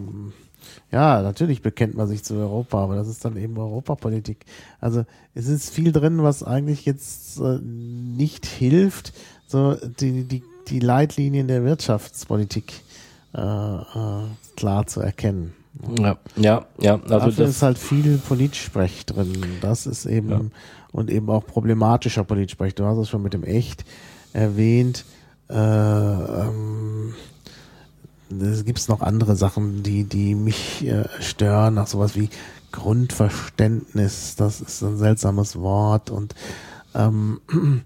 ja, 0.91 1.21
natürlich 1.21 1.61
bekennt 1.61 1.95
man 1.95 2.07
sich 2.07 2.23
zu 2.23 2.35
Europa, 2.35 2.83
aber 2.83 2.95
das 2.95 3.07
ist 3.07 3.23
dann 3.25 3.37
eben 3.37 3.57
Europapolitik. 3.57 4.45
Also 4.79 5.05
es 5.33 5.47
ist 5.47 5.69
viel 5.69 5.91
drin, 5.91 6.23
was 6.23 6.43
eigentlich 6.43 6.85
jetzt 6.85 7.39
äh, 7.39 7.59
nicht 7.59 8.45
hilft, 8.45 9.13
so 9.47 9.75
die, 9.99 10.23
die, 10.23 10.43
die 10.67 10.79
Leitlinien 10.79 11.47
der 11.47 11.63
Wirtschaftspolitik 11.63 12.73
äh, 13.33 13.41
äh, 13.41 14.23
klar 14.55 14.87
zu 14.87 15.01
erkennen. 15.01 15.53
Ja, 15.99 16.17
ja, 16.35 16.65
ja. 16.79 16.93
Also 16.93 17.07
Dafür 17.07 17.47
ist 17.47 17.61
halt 17.63 17.77
viel 17.77 18.17
Politsprech 18.19 19.05
drin. 19.05 19.43
Das 19.61 19.87
ist 19.87 20.05
eben 20.05 20.29
ja. 20.29 20.41
und 20.91 21.09
eben 21.09 21.29
auch 21.29 21.45
problematischer 21.45 22.23
Politsprech. 22.23 22.75
Du 22.75 22.85
hast 22.85 22.97
es 22.97 23.09
schon 23.09 23.23
mit 23.23 23.33
dem 23.33 23.43
Echt 23.43 23.83
erwähnt. 24.33 25.05
Äh, 25.49 25.55
ähm, 25.55 27.13
es 28.29 28.65
gibt 28.65 28.87
noch 28.89 29.01
andere 29.01 29.35
Sachen, 29.35 29.83
die, 29.83 30.03
die 30.03 30.35
mich 30.35 30.85
äh, 30.85 31.05
stören, 31.19 31.75
nach 31.75 31.87
sowas 31.87 32.15
wie 32.15 32.29
Grundverständnis, 32.71 34.35
das 34.35 34.61
ist 34.61 34.81
ein 34.81 34.97
seltsames 34.97 35.55
Wort 35.57 36.09
und 36.09 36.33
ähm, 36.95 37.39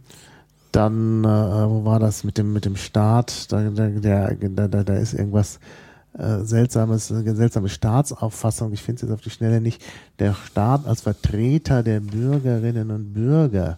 dann, 0.71 1.23
äh, 1.23 1.27
wo 1.27 1.85
war 1.85 1.99
das 1.99 2.23
mit 2.23 2.37
dem, 2.37 2.53
mit 2.53 2.65
dem 2.65 2.75
Staat? 2.75 3.51
Da, 3.51 3.69
da, 3.69 3.87
der, 3.87 4.35
da, 4.35 4.67
da 4.67 4.93
ist 4.95 5.13
irgendwas 5.13 5.59
äh, 6.17 6.39
seltsames, 6.39 7.11
eine 7.11 7.35
seltsame 7.35 7.69
Staatsauffassung. 7.69 8.73
Ich 8.73 8.81
finde 8.81 8.97
es 8.97 9.01
jetzt 9.03 9.11
auf 9.11 9.21
die 9.21 9.29
Schnelle 9.29 9.61
nicht. 9.61 9.83
Der 10.19 10.33
Staat 10.33 10.85
als 10.87 11.01
Vertreter 11.01 11.83
der 11.83 11.99
Bürgerinnen 11.99 12.91
und 12.91 13.13
Bürger. 13.13 13.77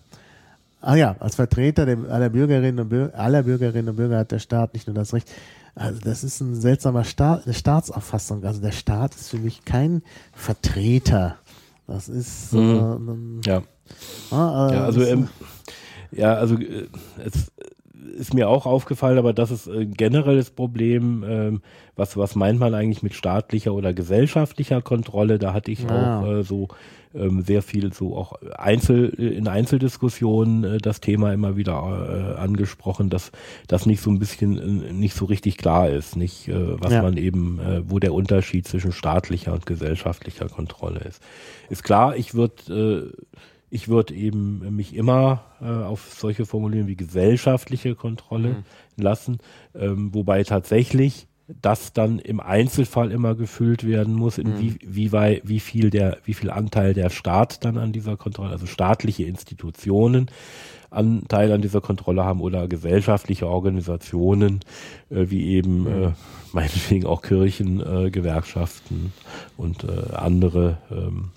Ah 0.82 0.96
ja, 0.96 1.16
als 1.20 1.36
Vertreter 1.36 1.86
der, 1.86 1.98
aller 2.10 2.30
Bürgerinnen 2.30 2.80
und 2.80 2.90
Bürger, 2.90 3.20
aller 3.20 3.44
Bürgerinnen 3.44 3.90
und 3.90 3.96
Bürger 3.98 4.20
hat 4.20 4.32
der 4.32 4.40
Staat 4.40 4.74
nicht 4.74 4.88
nur 4.88 4.94
das 4.94 5.14
Recht, 5.14 5.30
also 5.80 6.02
das 6.02 6.26
ist 6.26 6.42
ein 6.42 6.56
seltsamer 6.56 7.06
Staat, 7.06 7.46
eine 7.46 7.54
Staatsauffassung. 7.54 8.44
Also 8.44 8.60
der 8.60 8.74
Staat 8.74 9.16
ist 9.16 9.30
für 9.30 9.38
mich 9.38 9.64
kein 9.64 10.04
Vertreter. 10.34 11.38
Das 11.88 12.10
ist 12.10 12.52
mhm. 12.52 13.42
äh, 13.46 13.50
ja. 13.50 13.64
Ah, 14.30 14.68
äh, 14.70 14.76
ja, 14.76 14.86
also 14.86 15.02
ähm, 15.04 15.30
ja, 16.12 16.34
also 16.34 16.56
äh, 16.58 16.88
es, 17.24 17.52
ist 18.18 18.34
mir 18.34 18.48
auch 18.50 18.66
aufgefallen, 18.66 19.18
aber 19.18 19.34
das 19.34 19.52
ist 19.52 19.68
ein 19.68 19.94
generelles 19.94 20.50
Problem, 20.52 21.24
ähm, 21.28 21.62
was, 21.96 22.16
was 22.18 22.36
meint 22.36 22.60
man 22.60 22.74
eigentlich 22.74 23.04
mit 23.04 23.14
staatlicher 23.14 23.74
oder 23.74 23.94
gesellschaftlicher 23.94 24.82
Kontrolle? 24.82 25.38
Da 25.40 25.54
hatte 25.54 25.72
ich 25.72 25.84
Ja. 25.84 25.90
auch 26.22 26.28
äh, 26.28 26.44
so 26.44 26.70
ähm, 27.14 27.42
sehr 27.42 27.62
viel 27.64 27.92
so 27.92 28.16
auch 28.16 28.34
Einzel, 28.58 29.10
in 29.10 29.48
Einzeldiskussionen 29.48 30.64
äh, 30.64 30.78
das 30.78 31.02
Thema 31.02 31.34
immer 31.34 31.58
wieder 31.58 32.36
äh, 32.38 32.40
angesprochen, 32.40 33.10
dass 33.10 33.32
das 33.68 33.86
nicht 33.86 34.02
so 34.02 34.12
ein 34.12 34.20
bisschen 34.20 34.84
äh, 34.84 34.94
nicht 34.94 35.16
so 35.16 35.26
richtig 35.26 35.58
klar 35.58 35.90
ist, 35.90 36.16
nicht 36.16 36.48
äh, 36.48 36.80
was 36.80 36.94
Ja. 36.94 37.02
man 37.02 37.18
eben, 37.18 37.60
äh, 37.60 37.82
wo 37.90 38.00
der 38.00 38.14
Unterschied 38.14 38.68
zwischen 38.68 38.92
staatlicher 38.92 39.54
und 39.54 39.66
gesellschaftlicher 39.66 40.48
Kontrolle 40.50 41.00
ist. 41.02 41.22
Ist 41.70 41.84
klar, 41.84 42.16
ich 42.16 42.34
würde 42.36 43.12
äh, 43.14 43.24
ich 43.70 43.88
würde 43.88 44.14
eben 44.16 44.76
mich 44.76 44.96
immer 44.96 45.44
äh, 45.62 45.66
auf 45.66 46.14
solche 46.18 46.46
Formulierungen 46.46 46.88
wie 46.90 46.96
gesellschaftliche 46.96 47.96
Kontrolle 47.96 48.64
lassen, 48.98 49.38
ähm, 49.76 50.14
wobei 50.14 50.44
tatsächlich 50.44 51.28
das 51.62 51.94
dann 51.94 52.20
im 52.20 52.40
Einzelfall 52.40 53.12
immer 53.12 53.34
gefüllt 53.34 53.84
werden 53.86 54.14
muss, 54.14 54.38
in 54.38 54.60
wie, 54.60 54.78
wie, 54.86 55.12
wei- 55.12 55.42
wie 55.44 55.60
viel 55.60 55.90
der, 55.90 56.18
wie 56.24 56.36
viel 56.36 56.52
Anteil 56.52 56.94
der 56.94 57.10
Staat 57.10 57.66
dann 57.66 57.78
an 57.80 57.92
dieser 57.92 58.18
Kontrolle, 58.18 58.52
also 58.52 58.68
staatliche 58.68 59.24
Institutionen 59.24 60.30
Anteil 60.92 61.52
an 61.52 61.62
dieser 61.62 61.82
Kontrolle 61.82 62.24
haben 62.24 62.42
oder 62.42 62.68
gesellschaftliche 62.68 63.48
Organisationen, 63.48 64.62
äh, 65.12 65.26
wie 65.30 65.46
eben 65.50 65.86
äh, 65.88 66.12
meinetwegen 66.52 67.06
auch 67.06 67.22
Kirchen, 67.22 67.80
äh, 67.80 68.10
Gewerkschaften 68.10 69.14
und 69.58 69.84
äh, 69.84 70.14
andere 70.16 70.78
ähm, 70.92 71.30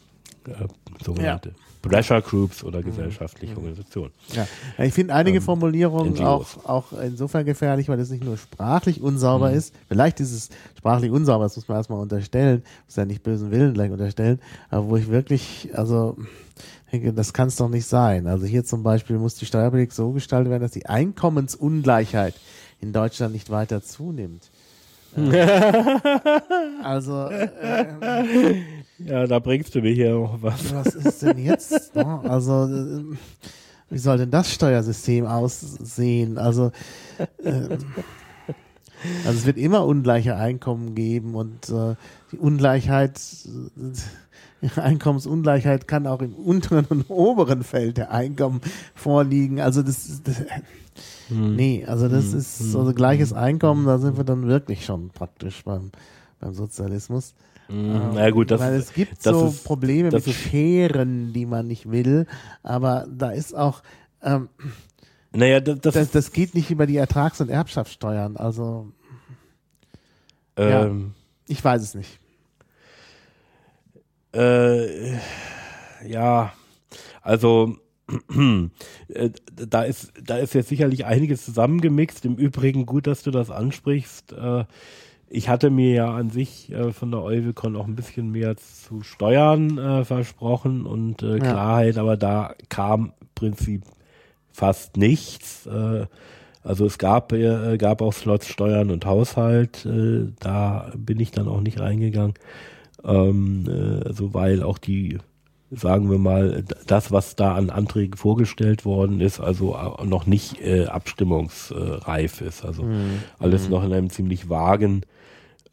äh, 0.47 0.67
sogenannte 1.05 1.53
Pressure 1.83 2.23
Groups 2.23 2.63
oder 2.65 2.83
gesellschaftliche 2.83 3.57
Organisationen. 3.57 4.13
Ja. 4.33 4.47
Ich 4.85 4.95
finde 4.95 5.15
einige 5.15 5.39
Ähm, 5.39 5.43
Formulierungen 5.43 6.13
NGOs. 6.15 6.25
auch, 6.65 6.65
auch 6.93 7.01
insofern 7.03 7.45
gefährlich, 7.45 7.89
weil 7.89 7.99
es 8.01 8.11
nicht 8.11 8.25
nur 8.25 8.37
sprachlich 8.39 9.01
unsauber 9.03 9.51
Mhm. 9.51 9.57
ist. 9.57 9.75
Vielleicht 9.89 10.21
ist 10.21 10.33
es 10.33 10.49
sprachlich 10.79 11.11
unsauber, 11.11 11.45
das 11.45 11.57
muss 11.57 11.69
man 11.69 11.77
erstmal 11.79 11.99
unterstellen, 12.01 12.63
muss 12.87 12.97
ja 12.97 13.05
nicht 13.05 13.23
bösen 13.23 13.51
Willen 13.51 13.75
gleich 13.75 13.91
unterstellen, 13.91 14.41
aber 14.71 14.89
wo 14.89 14.97
ich 14.97 15.09
wirklich, 15.11 15.71
also 15.75 16.17
denke, 16.93 17.13
das 17.13 17.33
kann 17.33 17.49
es 17.49 17.57
doch 17.57 17.69
nicht 17.69 17.87
sein. 17.87 18.27
Also 18.27 18.47
hier 18.47 18.65
zum 18.65 18.83
Beispiel 18.83 19.19
muss 19.19 19.35
die 19.35 19.47
Steuerpolitik 19.47 19.93
so 19.93 20.13
gestaltet 20.13 20.51
werden, 20.51 20.63
dass 20.63 20.73
die 20.73 20.87
Einkommensungleichheit 20.87 22.35
in 22.81 22.93
Deutschland 22.93 23.33
nicht 23.33 23.51
weiter 23.51 23.83
zunimmt. 23.83 24.51
Äh, 25.15 25.47
also, 26.83 27.27
äh, 27.27 28.63
Ja, 29.07 29.27
da 29.27 29.39
bringst 29.39 29.75
du 29.75 29.81
mir 29.81 29.93
hier 29.93 30.13
noch 30.13 30.43
was. 30.43 30.75
was 30.75 30.95
ist 30.95 31.23
denn 31.23 31.39
jetzt? 31.39 31.95
ne? 31.95 32.21
Also, 32.25 32.67
äh, 32.67 33.17
wie 33.91 33.99
soll 33.99 34.19
denn 34.19 34.31
das 34.31 34.53
Steuersystem 34.53 35.27
aussehen? 35.27 36.39
Also, 36.39 36.73
ähm, 37.45 37.79
also 39.25 39.39
es 39.39 39.47
wird 39.47 39.57
immer 39.57 39.85
ungleiche 39.87 40.37
Einkommen 40.37 40.95
geben 40.95 41.35
und 41.35 41.69
äh, 41.69 41.97
die 42.31 42.39
Ungleichheit, 42.39 43.21
äh, 44.63 44.81
Einkommensungleichheit 44.81 45.89
kann 45.89 46.07
auch 46.07 46.23
im 46.23 46.35
unteren 46.35 46.87
und 46.87 47.11
oberen 47.11 47.65
Feld 47.65 47.99
der 47.99 48.13
Einkommen 48.13 48.61
vorliegen. 48.95 49.61
Also 49.61 49.83
das, 49.83 50.23
das 50.23 50.43
nee, 51.29 51.85
also 51.87 52.09
das 52.09 52.33
ist 52.33 52.75
also 52.77 52.93
gleiches 52.95 53.33
Einkommen, 53.33 53.87
da 53.87 53.99
sind 53.99 54.17
wir 54.17 54.25
dann 54.25 54.47
wirklich 54.47 54.85
schon 54.85 55.11
praktisch 55.11 55.65
beim, 55.65 55.91
beim 56.39 56.55
Sozialismus. 56.55 57.35
Mm, 57.73 58.11
Na 58.15 58.31
gut, 58.31 58.51
das, 58.51 58.61
Weil 58.61 58.75
es 58.75 58.93
gibt 58.93 59.25
das 59.25 59.33
so 59.33 59.47
ist, 59.47 59.65
Probleme 59.65 60.11
mit 60.11 60.27
ist- 60.27 60.35
Scheren, 60.35 61.33
die 61.33 61.47
man 61.47 61.67
nicht 61.67 61.91
will, 61.91 62.27
aber 62.63 63.07
da 63.11 63.31
ist 63.31 63.55
auch, 63.57 63.83
ähm, 64.23 64.49
naja, 65.33 65.61
das, 65.61 65.81
das, 65.81 65.95
das, 65.95 66.11
das 66.11 66.33
geht 66.33 66.55
nicht 66.55 66.71
über 66.71 66.87
die 66.87 66.97
Ertrags- 66.97 67.41
und 67.41 67.49
Erbschaftssteuern. 67.49 68.37
Also 68.37 68.93
ja. 70.59 70.85
ähm, 70.85 71.15
ich 71.47 71.65
weiß 71.65 71.81
es 71.83 71.95
nicht. 71.95 72.19
Äh, 74.35 75.15
ja, 76.07 76.53
also 77.23 77.77
äh, 79.09 79.31
da 79.55 79.83
ist 79.85 80.13
da 80.23 80.37
ist 80.39 80.55
jetzt 80.55 80.69
sicherlich 80.69 81.05
einiges 81.07 81.45
zusammengemixt. 81.45 82.25
Im 82.25 82.37
Übrigen 82.37 82.87
gut, 82.87 83.07
dass 83.07 83.23
du 83.23 83.31
das 83.31 83.51
ansprichst. 83.51 84.33
Äh, 84.33 84.65
ich 85.35 85.49
hatte 85.49 85.71
mir 85.71 85.95
ja 85.95 86.15
an 86.15 86.29
sich 86.29 86.71
äh, 86.73 86.93
von 86.93 87.11
der 87.11 87.23
Euwicon 87.23 87.75
auch 87.75 87.87
ein 87.87 87.97
bisschen 87.97 88.31
mehr 88.31 88.57
zu 88.59 89.01
Steuern 89.01 89.79
äh, 89.79 90.05
versprochen 90.05 90.85
und 90.85 91.23
äh, 91.23 91.39
Ja. 91.39 91.39
Klarheit, 91.39 91.97
aber 91.97 92.19
da 92.19 92.55
kam 92.69 93.15
im 93.21 93.29
Prinzip 93.35 93.85
fast 94.51 94.99
nichts. 94.99 95.67
Äh, 95.67 96.05
also 96.63 96.85
es 96.85 96.99
gab, 96.99 97.33
äh, 97.33 97.79
gab 97.79 98.03
auch 98.03 98.13
Slots 98.13 98.47
Steuern 98.47 98.91
und 98.91 99.07
Haushalt, 99.07 99.87
äh, 99.87 100.27
da 100.39 100.93
bin 100.97 101.19
ich 101.19 101.31
dann 101.31 101.49
auch 101.49 101.63
nicht 101.63 101.81
reingegangen. 101.81 102.35
Ähm, 103.03 103.65
äh, 103.67 104.07
also 104.07 104.35
weil 104.35 104.63
auch 104.63 104.77
die, 104.77 105.17
sagen 105.71 106.11
wir 106.11 106.19
mal, 106.19 106.63
das, 106.87 107.11
was 107.11 107.37
da 107.37 107.55
an 107.55 107.71
Anträgen 107.71 108.19
vorgestellt 108.19 108.85
worden 108.85 109.23
ist, 109.23 109.41
also 109.41 109.79
noch 110.05 110.27
nicht 110.27 110.59
abstimmungsreif 110.63 112.43
ist. 112.43 112.67
Also 112.67 112.87
alles 113.39 113.71
noch 113.71 113.83
in 113.83 113.95
einem 113.95 114.11
ziemlich 114.11 114.51
vagen 114.51 115.07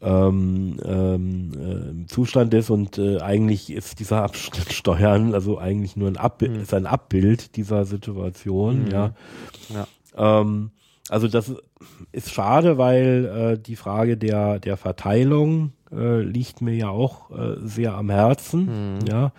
ähm, 0.02 0.78
ähm, 0.84 2.04
äh, 2.04 2.06
Zustand 2.06 2.54
ist 2.54 2.70
und 2.70 2.98
äh, 2.98 3.20
eigentlich 3.20 3.70
ist 3.70 4.00
dieser 4.00 4.22
Abschnitt 4.22 4.72
Steuern 4.72 5.34
also 5.34 5.58
eigentlich 5.58 5.96
nur 5.96 6.08
ein 6.08 6.16
Abbild, 6.16 6.56
ist 6.56 6.74
ein 6.74 6.86
Abbild 6.86 7.56
dieser 7.56 7.84
Situation, 7.84 8.90
ja. 8.90 9.12
Ja. 9.68 10.40
Ähm, 10.40 10.70
also 11.08 11.28
das 11.28 11.52
ist 12.12 12.32
schade, 12.32 12.78
weil 12.78 13.56
äh, 13.58 13.62
die 13.62 13.76
Frage 13.76 14.16
der 14.16 14.58
der 14.58 14.76
Verteilung 14.76 15.72
äh, 15.92 16.22
liegt 16.22 16.62
mir 16.62 16.74
ja 16.74 16.88
auch 16.88 17.30
äh, 17.30 17.56
sehr 17.62 17.94
am 17.94 18.10
Herzen, 18.10 19.00
ja. 19.08 19.32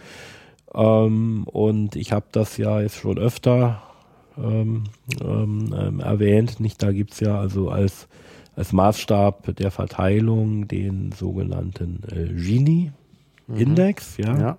Ähm, 0.73 1.43
und 1.45 1.95
ich 1.95 2.11
habe 2.11 2.25
das 2.31 2.57
ja 2.57 2.81
jetzt 2.81 2.95
schon 2.95 3.17
öfter 3.17 3.81
ähm, 4.37 4.85
ähm, 5.21 5.75
ähm, 5.77 5.99
erwähnt. 5.99 6.59
Nicht, 6.59 6.81
da 6.81 6.91
gibt's 6.91 7.19
ja 7.19 7.39
also 7.39 7.69
als 7.69 8.07
als 8.55 8.73
Maßstab 8.73 9.55
der 9.55 9.71
Verteilung 9.71 10.67
den 10.67 11.11
sogenannten 11.11 12.01
äh, 12.11 12.27
Gini-Index, 12.33 14.17
ja. 14.17 14.57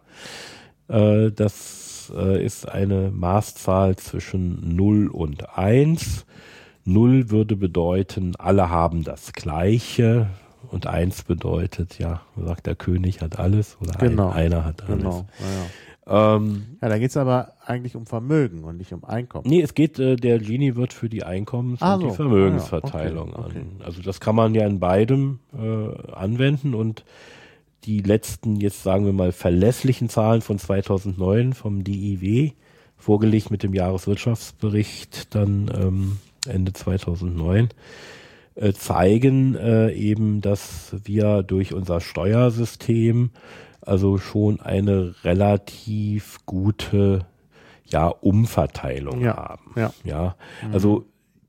Ja. 0.89 1.27
Äh, 1.27 1.33
das 1.33 2.13
äh, 2.17 2.45
ist 2.45 2.69
eine 2.69 3.11
Maßzahl 3.11 3.97
zwischen 3.97 4.77
0 4.77 5.09
und 5.09 5.57
1. 5.57 6.27
0 6.85 7.31
würde 7.31 7.57
bedeuten, 7.57 8.35
alle 8.37 8.71
haben 8.71 9.05
das 9.05 9.33
Gleiche. 9.33 10.29
Und 10.71 10.87
1 10.87 11.25
bedeutet, 11.25 11.99
ja, 11.99 12.23
sagt 12.37 12.67
der 12.67 12.75
König 12.77 13.21
hat 13.21 13.39
alles 13.39 13.77
oder 13.81 13.93
Genau. 13.99 14.31
ein, 14.31 14.47
einer 14.47 14.65
hat 14.65 14.83
alles. 14.83 14.99
Genau. 14.99 15.27
Ja, 15.39 15.67
Ähm, 16.07 16.63
ja 16.83 16.89
da 16.89 16.99
geht 16.99 17.11
es 17.11 17.17
aber 17.17 17.53
eigentlich 17.65 17.95
um 17.95 18.07
Vermögen 18.07 18.65
und 18.65 18.77
nicht 18.79 18.93
um 18.93 19.05
Einkommen. 19.05 19.45
nee, 19.49 19.63
es 19.63 19.75
geht, 19.75 19.99
äh, 20.01 20.17
der 20.17 20.39
Gini 20.41 20.75
wird 20.75 20.93
für 20.93 21.09
die 21.09 21.25
Einkommens- 21.25 21.81
Ah, 21.81 21.95
und 21.95 22.01
so. 22.03 22.09
die 22.09 22.15
Vermögensverteilung 22.17 23.33
Ah, 23.35 23.41
ja. 23.41 23.47
Okay, 23.47 23.59
an. 23.61 23.85
Also 23.85 24.03
das 24.03 24.19
kann 24.19 24.35
man 24.35 24.55
ja 24.55 24.67
in 24.67 24.81
beidem 24.81 25.39
äh, 25.57 26.13
anwenden 26.13 26.75
und 26.75 27.05
die 27.85 28.01
letzten, 28.01 28.57
jetzt 28.61 28.83
sagen 28.83 29.07
wir 29.07 29.13
mal, 29.13 29.33
verlässlichen 29.33 30.09
Zahlen 30.09 30.41
von 30.43 30.59
2009 30.59 31.53
vom 31.53 31.85
DIW, 31.85 32.53
vorgelegt 32.97 33.51
mit 33.51 33.63
dem 33.65 33.75
Jahreswirtschaftsbericht 33.75 35.35
dann 35.35 35.71
ähm, 35.75 36.19
Ende 36.49 36.73
2009, 36.73 37.69
äh, 38.55 38.73
zeigen 38.73 39.55
äh, 39.57 39.93
eben, 39.93 40.41
dass 40.41 40.95
wir 41.05 41.43
durch 41.43 41.73
unser 41.75 42.01
Steuersystem 42.01 43.31
also 43.83 44.19
schon 44.19 44.61
eine 44.61 45.15
relativ 45.25 46.39
gute 46.47 47.27
ja, 47.87 48.09
Umverteilung 48.09 49.21
Ja, 49.21 49.37
haben. 49.37 49.73
ja. 49.77 49.93
ja. 50.05 50.37
Also 50.73 51.05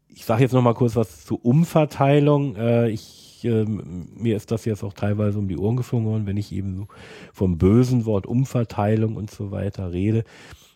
ich 0.09 0.25
sage 0.25 0.43
jetzt 0.43 0.53
noch 0.53 0.61
mal 0.61 0.73
kurz 0.73 0.95
was 0.95 1.25
zur 1.25 1.43
Umverteilung. 1.43 2.55
Äh, 2.55 2.89
ich, 2.89 3.41
ähm, 3.43 4.07
mir 4.15 4.35
ist 4.35 4.51
das 4.51 4.65
jetzt 4.65 4.83
auch 4.83 4.93
teilweise 4.93 5.39
um 5.39 5.47
die 5.47 5.57
Ohren 5.57 5.75
geflogen 5.77 6.07
worden, 6.07 6.25
wenn 6.25 6.37
ich 6.37 6.51
eben 6.51 6.75
so 6.75 6.87
vom 7.33 7.57
bösen 7.57 8.05
Wort 8.05 8.27
Umverteilung 8.27 9.15
und 9.15 9.31
so 9.31 9.51
weiter 9.51 9.91
rede. 9.91 10.23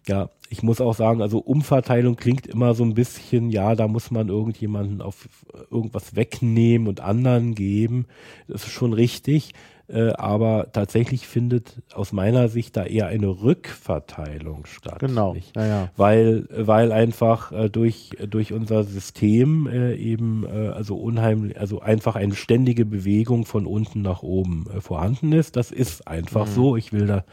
Ja, 0.08 0.30
ich 0.50 0.64
muss 0.64 0.80
auch 0.80 0.96
sagen, 0.96 1.22
also 1.22 1.40
Umverteilung 1.40 2.16
klingt 2.16 2.48
immer 2.48 2.74
so 2.74 2.84
ein 2.84 2.94
bisschen, 2.94 3.50
ja, 3.50 3.76
da 3.76 3.90
muss 3.90 4.10
man 4.10 4.30
irgendjemanden 4.30 5.02
auf 5.02 5.28
irgendwas 5.70 6.16
wegnehmen 6.16 6.88
und 6.88 7.02
anderen 7.02 7.56
geben. 7.56 8.06
Das 8.48 8.64
ist 8.64 8.72
schon 8.72 8.94
richtig. 8.94 9.54
Äh, 9.90 10.10
aber 10.10 10.68
tatsächlich 10.74 11.28
findet 11.28 11.82
aus 11.94 12.12
meiner 12.12 12.50
Sicht 12.50 12.76
da 12.76 12.84
eher 12.84 13.08
eine 13.08 13.28
Rückverteilung 13.28 14.66
statt. 14.66 15.00
Genau. 15.00 15.34
Ja, 15.56 15.66
ja. 15.66 15.90
weil 15.96 16.46
weil 16.50 16.92
einfach 16.92 17.54
äh, 17.54 17.70
durch 17.70 18.10
durch 18.30 18.52
unser 18.52 18.84
System 18.84 19.66
äh, 19.66 19.96
eben 19.96 20.46
äh, 20.46 20.70
also 20.70 20.98
unheimlich 20.98 21.58
also 21.58 21.80
einfach 21.80 22.18
eine 22.18 22.36
ständige 22.36 22.84
Bewegung 22.86 23.46
von 23.46 23.66
unten 23.66 24.02
nach 24.02 24.24
oben 24.24 24.66
äh, 24.76 24.82
vorhanden 24.82 25.32
ist 25.32 25.56
das 25.56 25.72
ist 25.72 26.06
einfach 26.06 26.48
so 26.48 26.76
ich 26.76 26.92
will 26.92 27.08
da 27.08 27.24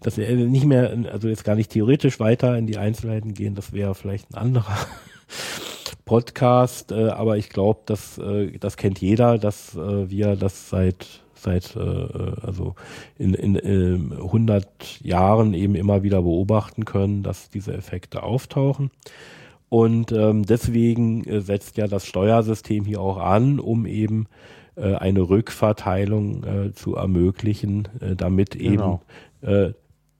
das 0.00 0.16
nicht 0.16 0.66
mehr 0.66 0.96
also 1.12 1.28
jetzt 1.28 1.44
gar 1.44 1.54
nicht 1.54 1.70
theoretisch 1.70 2.18
weiter 2.18 2.58
in 2.58 2.66
die 2.66 2.76
Einzelheiten 2.76 3.34
gehen 3.34 3.54
das 3.54 3.72
wäre 3.72 3.94
vielleicht 3.94 4.32
ein 4.32 4.38
anderer 4.38 4.76
Podcast, 6.04 6.92
aber 6.92 7.38
ich 7.38 7.48
glaube, 7.48 7.80
dass 7.86 8.18
äh, 8.18 8.58
das 8.58 8.76
kennt 8.76 9.00
jeder, 9.00 9.38
dass 9.38 9.74
wir 9.74 10.36
das 10.36 10.68
seit 10.68 11.23
seit 11.44 11.76
äh, 11.76 11.80
also 12.42 12.74
in, 13.16 13.34
in 13.34 13.56
äh, 13.56 14.22
100 14.22 15.00
Jahren 15.00 15.54
eben 15.54 15.74
immer 15.74 16.02
wieder 16.02 16.22
beobachten 16.22 16.84
können, 16.84 17.22
dass 17.22 17.50
diese 17.50 17.72
Effekte 17.72 18.22
auftauchen. 18.22 18.90
Und 19.68 20.12
ähm, 20.12 20.44
deswegen 20.44 21.24
äh, 21.24 21.40
setzt 21.40 21.76
ja 21.76 21.86
das 21.86 22.06
Steuersystem 22.06 22.84
hier 22.84 23.00
auch 23.00 23.18
an, 23.18 23.58
um 23.60 23.86
eben 23.86 24.26
äh, 24.76 24.94
eine 24.94 25.22
Rückverteilung 25.22 26.44
äh, 26.44 26.72
zu 26.72 26.96
ermöglichen, 26.96 27.88
äh, 28.00 28.16
damit 28.16 28.58
genau. 28.58 29.00
eben 29.42 29.52
äh, 29.52 29.72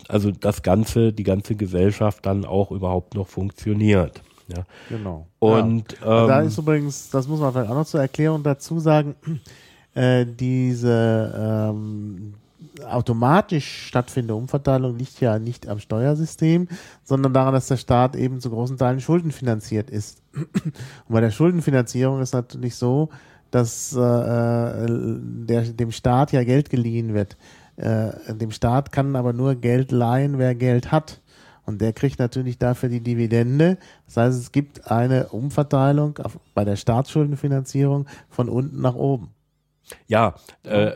also 0.09 0.31
das 0.31 0.63
ganze, 0.63 1.13
die 1.13 1.23
ganze 1.23 1.55
Gesellschaft 1.55 2.27
dann 2.27 2.45
auch 2.45 2.71
überhaupt 2.71 3.15
noch 3.15 3.29
funktioniert. 3.29 4.23
Ja. 4.49 4.65
Genau. 4.89 5.27
Und 5.39 5.97
ja. 6.01 6.23
ähm, 6.23 6.29
da 6.29 6.41
ist 6.41 6.59
übrigens, 6.59 7.11
das 7.11 7.27
muss 7.29 7.41
man 7.41 7.53
vielleicht 7.53 7.71
auch 7.71 7.77
noch 7.77 7.87
zur 7.87 8.01
Erklärung 8.01 8.43
dazu 8.43 8.79
sagen, 8.79 9.15
äh, 9.95 10.27
diese 10.27 11.33
ähm, 11.37 12.35
automatisch 12.87 13.87
stattfindende 13.87 14.35
Umverteilung 14.35 14.97
liegt 14.97 15.21
ja 15.21 15.39
nicht 15.39 15.69
am 15.69 15.79
Steuersystem, 15.79 16.69
sondern 17.05 17.33
daran, 17.33 17.55
dass 17.55 17.69
der 17.69 17.77
Staat 17.77 18.17
eben 18.17 18.41
zu 18.41 18.51
großen 18.51 18.77
Teilen 18.77 19.01
schuldenfinanziert 19.01 19.91
ist. 19.91 20.23
Und 20.35 20.75
bei 21.09 21.21
der 21.21 21.31
Schuldenfinanzierung 21.31 22.21
ist 22.21 22.35
natürlich 22.35 22.75
so, 22.75 23.11
dass 23.51 23.95
äh, 23.95 24.01
äh, 24.01 24.87
der, 24.89 25.63
dem 25.63 25.93
Staat 25.93 26.33
ja 26.33 26.43
Geld 26.43 26.71
geliehen 26.71 27.15
wird. 27.15 27.37
Äh, 27.77 28.35
dem 28.35 28.51
Staat 28.51 28.91
kann 28.91 29.15
aber 29.15 29.33
nur 29.33 29.55
Geld 29.55 29.93
leihen, 29.93 30.39
wer 30.39 30.55
Geld 30.55 30.91
hat. 30.91 31.21
Und 31.67 31.81
der 31.81 31.93
kriegt 31.93 32.19
natürlich 32.19 32.59
dafür 32.59 32.89
die 32.89 33.01
Dividende. 33.01 33.79
Das 34.07 34.17
heißt, 34.17 34.39
es 34.39 34.53
gibt 34.53 34.91
eine 34.91 35.29
Umverteilung 35.29 36.19
auf, 36.19 36.39
bei 36.53 36.65
der 36.65 36.77
Staatsschuldenfinanzierung 36.77 38.07
von 38.29 38.49
unten 38.49 38.81
nach 38.81 38.97
oben. 38.97 39.34
Ja, 40.07 40.35
äh, 40.63 40.93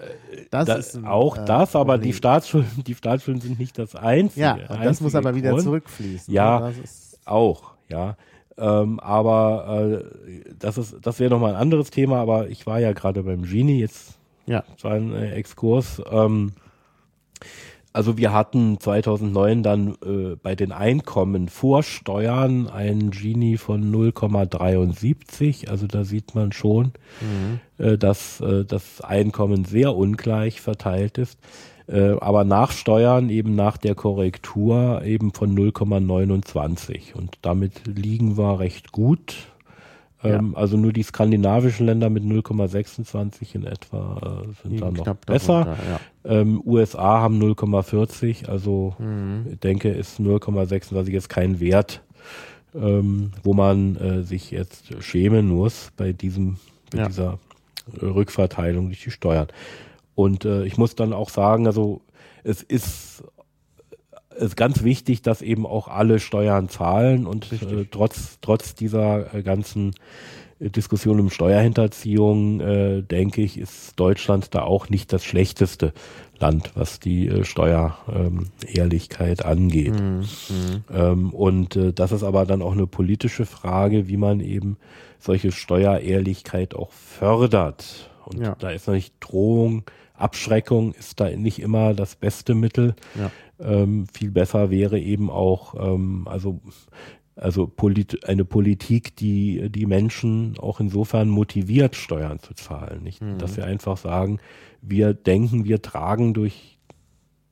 das, 0.51 0.67
das 0.67 0.97
ein, 0.97 1.07
auch 1.07 1.37
äh, 1.37 1.45
das, 1.45 1.75
aber 1.75 1.95
Problem. 1.95 2.11
die 2.11 2.13
Staatsschulden, 2.13 2.85
die 2.85 2.95
Staatsschulden 2.95 3.41
sind 3.41 3.59
nicht 3.59 3.79
das 3.79 3.95
einzige. 3.95 4.41
Ja, 4.41 4.57
das 4.57 4.77
einzige 4.79 5.05
muss 5.05 5.15
aber 5.15 5.35
wieder 5.35 5.51
Grund. 5.51 5.63
zurückfließen. 5.63 6.33
Ja, 6.33 6.71
auch, 7.25 7.75
ja. 7.89 8.17
Ähm, 8.57 8.99
aber 9.01 10.03
äh, 10.27 10.55
das 10.59 10.79
ist, 10.79 10.97
das 11.03 11.21
wäre 11.21 11.31
nochmal 11.31 11.55
ein 11.55 11.61
anderes 11.61 11.91
Thema, 11.91 12.21
aber 12.21 12.49
ich 12.49 12.67
war 12.67 12.81
ja 12.81 12.93
gerade 12.93 13.23
beim 13.23 13.43
Genie, 13.43 13.81
jetzt 13.81 14.19
ja. 14.47 14.65
war 14.83 14.93
ein 14.93 15.15
Exkurs. 15.15 16.03
Ähm, 16.11 16.53
also 17.99 18.17
wir 18.17 18.33
hatten 18.33 18.79
2009 18.79 19.65
dann 19.65 19.97
äh, 20.05 20.37
bei 20.41 20.55
den 20.55 20.71
Einkommen 20.71 21.49
vor 21.49 21.83
Steuern 21.83 22.69
einen 22.69 23.11
Gini 23.11 23.57
von 23.57 23.93
0,73. 23.93 25.69
Also 25.69 25.89
da 25.89 26.05
sieht 26.05 26.33
man 26.37 26.53
schon, 26.53 26.93
mhm. 27.21 27.59
äh, 27.85 27.99
dass 27.99 28.41
äh, 28.41 28.65
das 28.65 29.01
Einkommen 29.01 29.65
sehr 29.65 29.97
ungleich 29.97 30.61
verteilt 30.61 31.19
ist. 31.19 31.41
Äh, 31.89 32.11
aber 32.21 32.45
nach 32.45 32.71
Steuern 32.71 33.31
eben 33.31 33.57
nach 33.57 33.77
der 33.77 33.97
Korrektur 33.97 35.03
eben 35.05 35.35
von 35.35 35.59
0,29. 35.59 37.15
Und 37.15 37.39
damit 37.43 37.85
liegen 37.85 38.39
wir 38.39 38.61
recht 38.61 38.93
gut 38.93 39.49
ähm, 40.23 40.57
Also 40.57 40.77
nur 40.77 40.93
die 40.93 41.03
skandinavischen 41.03 41.87
Länder 41.87 42.11
mit 42.11 42.25
0,26 42.25 43.55
in 43.55 43.65
etwa 43.65 44.43
äh, 44.43 44.69
sind 44.69 44.81
da 44.81 44.91
noch 44.91 45.15
besser. 45.15 45.65
Darunter, 45.65 45.83
ja. 45.91 46.41
ähm, 46.41 46.63
USA 46.65 47.21
haben 47.21 47.41
0,40, 47.41 48.49
also 48.49 48.95
mhm. 48.99 49.47
ich 49.53 49.61
denke, 49.61 49.91
ist 49.91 50.21
0,26 50.21 51.11
jetzt 51.11 51.29
kein 51.29 51.61
Wert, 51.61 52.03
ähm, 52.75 53.33
wo 53.43 53.55
man 53.55 53.97
äh, 53.97 54.23
sich 54.23 54.51
jetzt 54.51 55.03
schämen 55.03 55.49
muss 55.49 55.91
bei 55.97 56.13
diesem, 56.13 56.57
bei 56.91 56.99
ja. 56.99 57.07
dieser 57.07 57.39
Rückverteilung 58.03 58.87
durch 58.87 59.05
die 59.05 59.11
Steuern. 59.11 59.49
Und 60.15 60.45
äh, 60.45 60.65
ich 60.65 60.77
muss 60.77 60.97
dann 60.97 61.13
auch 61.13 61.31
sagen, 61.31 61.67
also 61.67 62.01
es 62.43 62.63
ist 62.63 63.23
ist 64.39 64.57
ganz 64.57 64.83
wichtig, 64.83 65.23
dass 65.23 65.43
eben 65.43 65.67
auch 65.67 65.89
alle 65.89 66.21
Steuern 66.21 66.69
zahlen 66.69 67.27
und 67.27 67.53
äh, 67.53 67.87
trotz, 67.91 68.39
trotz 68.41 68.75
dieser 68.75 69.35
äh, 69.35 69.43
ganzen 69.43 69.95
äh, 70.61 70.71
Diskussion 70.71 71.21
um 71.21 71.31
Steuerhinterziehung, 71.31 72.61
äh, 72.61 73.03
denke 73.03 73.43
ich, 73.43 73.59
ist 73.59 73.99
Deutschland 73.99 74.55
da 74.55 74.63
auch 74.63 74.89
nicht 74.89 75.13
das 75.13 75.25
schlechteste 75.25 75.93
Land, 76.39 76.73
was 76.75 77.01
die 77.01 77.29
äh, 77.29 77.45
Steuerehrlichkeit 77.45 79.41
ähm, 79.41 79.47
angeht. 79.47 80.01
Mhm. 80.01 80.25
Ähm, 80.93 81.31
und 81.31 81.77
äh, 81.77 81.93
das 81.93 82.13
ist 82.13 82.23
aber 82.23 82.47
dann 82.47 82.63
auch 82.63 82.73
eine 82.73 82.87
politische 82.87 83.47
Frage, 83.47 84.09
wie 84.09 84.17
man 84.17 84.41
eben 84.41 84.77
solche 85.19 85.53
Steuerehrlichkeit 85.53 86.75
auch 86.75 86.93
fördert. 86.93 88.11
Und 88.25 88.41
ja. 88.41 88.55
da 88.59 88.71
ist 88.71 88.87
natürlich 88.87 89.13
Drohung, 89.21 89.85
Abschreckung 90.15 90.93
ist 90.95 91.21
da 91.21 91.31
nicht 91.31 91.61
immer 91.61 91.95
das 91.95 92.17
beste 92.17 92.55
Mittel. 92.55 92.95
Ja. 93.19 93.31
Ähm, 93.61 94.07
viel 94.13 94.31
besser 94.31 94.71
wäre 94.71 94.99
eben 95.01 95.31
auch, 95.31 95.75
ähm, 95.75 96.27
also 96.29 96.61
also 97.35 97.69
polit 97.69 98.29
eine 98.29 98.45
Politik, 98.45 99.15
die 99.17 99.71
die 99.71 99.87
Menschen 99.87 100.59
auch 100.59 100.81
insofern 100.81 101.29
motiviert, 101.29 101.95
Steuern 101.95 102.41
zu 102.41 102.55
zahlen. 102.55 103.03
Nicht? 103.03 103.23
Mhm. 103.23 103.39
Dass 103.39 103.57
wir 103.57 103.65
einfach 103.65 103.97
sagen, 103.97 104.39
wir 104.83 105.15
denken, 105.15 105.65
wir 105.65 105.81
tragen 105.81 106.35
durch 106.35 106.79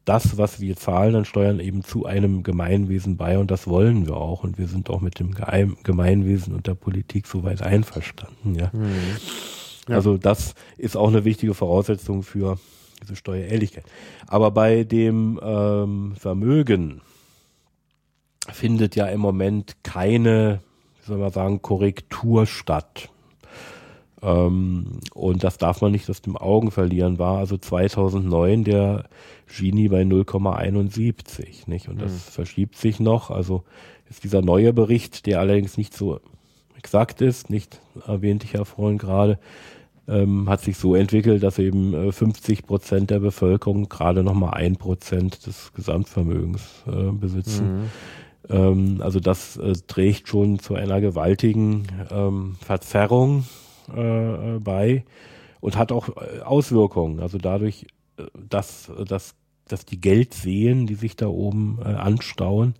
das, 0.04 0.38
was 0.38 0.60
wir 0.60 0.76
zahlen 0.76 1.16
an 1.16 1.24
Steuern 1.24 1.58
eben 1.58 1.82
zu 1.82 2.06
einem 2.06 2.44
Gemeinwesen 2.44 3.16
bei 3.16 3.38
und 3.38 3.50
das 3.50 3.66
wollen 3.66 4.06
wir 4.06 4.16
auch 4.16 4.44
und 4.44 4.56
wir 4.56 4.68
sind 4.68 4.88
auch 4.88 5.00
mit 5.00 5.18
dem 5.18 5.34
Gemeinwesen 5.82 6.54
und 6.54 6.68
der 6.68 6.74
Politik 6.74 7.26
soweit 7.26 7.60
einverstanden. 7.60 8.54
Ja. 8.54 8.70
Mhm. 8.72 8.86
ja. 9.88 9.96
Also 9.96 10.16
das 10.16 10.54
ist 10.78 10.96
auch 10.96 11.08
eine 11.08 11.24
wichtige 11.24 11.54
Voraussetzung 11.54 12.22
für 12.22 12.58
diese 13.02 13.16
Steuerehrlichkeit. 13.16 13.84
Aber 14.26 14.50
bei 14.50 14.84
dem 14.84 15.38
ähm, 15.42 16.14
Vermögen 16.16 17.00
findet 18.52 18.96
ja 18.96 19.06
im 19.06 19.20
Moment 19.20 19.76
keine, 19.82 20.60
wie 21.00 21.06
soll 21.06 21.18
man 21.18 21.32
sagen, 21.32 21.62
Korrektur 21.62 22.46
statt. 22.46 23.10
Ähm, 24.22 25.00
und 25.14 25.44
das 25.44 25.58
darf 25.58 25.80
man 25.80 25.92
nicht 25.92 26.08
aus 26.08 26.22
dem 26.22 26.36
Augen 26.36 26.70
verlieren, 26.70 27.18
war 27.18 27.38
also 27.38 27.56
2009 27.56 28.64
der 28.64 29.04
Gini 29.46 29.88
bei 29.88 30.02
0,71, 30.02 31.68
nicht? 31.68 31.88
Und 31.88 32.00
das 32.00 32.12
mhm. 32.12 32.18
verschiebt 32.18 32.76
sich 32.76 32.98
noch. 32.98 33.30
Also 33.30 33.64
ist 34.08 34.24
dieser 34.24 34.42
neue 34.42 34.72
Bericht, 34.72 35.26
der 35.26 35.40
allerdings 35.40 35.76
nicht 35.76 35.94
so 35.94 36.20
exakt 36.76 37.20
ist, 37.20 37.50
nicht 37.50 37.80
erwähnte 38.06 38.46
ich 38.46 38.52
ja 38.52 38.64
vorhin 38.64 38.98
gerade, 38.98 39.38
ähm, 40.08 40.48
hat 40.48 40.60
sich 40.60 40.76
so 40.76 40.94
entwickelt, 40.94 41.42
dass 41.42 41.58
eben 41.58 41.94
äh, 41.94 42.12
50 42.12 42.66
Prozent 42.66 43.10
der 43.10 43.20
Bevölkerung 43.20 43.88
gerade 43.88 44.22
noch 44.22 44.34
mal 44.34 44.50
ein 44.50 44.76
Prozent 44.76 45.46
des 45.46 45.72
Gesamtvermögens 45.74 46.84
äh, 46.86 47.10
besitzen. 47.12 47.78
Mhm. 47.78 47.90
Ähm, 48.48 49.00
also 49.00 49.20
das 49.20 49.56
äh, 49.56 49.74
trägt 49.86 50.28
schon 50.28 50.58
zu 50.58 50.74
einer 50.74 51.00
gewaltigen 51.00 51.86
ähm, 52.10 52.56
Verzerrung 52.60 53.44
äh, 53.94 54.58
bei 54.60 55.04
und 55.60 55.76
hat 55.76 55.92
auch 55.92 56.10
äh, 56.10 56.40
Auswirkungen. 56.40 57.20
Also 57.20 57.38
dadurch, 57.38 57.86
äh, 58.18 58.24
dass, 58.48 58.90
dass, 59.06 59.34
dass 59.66 59.84
die 59.84 60.00
Geld 60.00 60.34
sehen, 60.34 60.86
die 60.86 60.94
sich 60.94 61.16
da 61.16 61.26
oben 61.26 61.78
äh, 61.82 61.88
anstauen, 61.88 62.74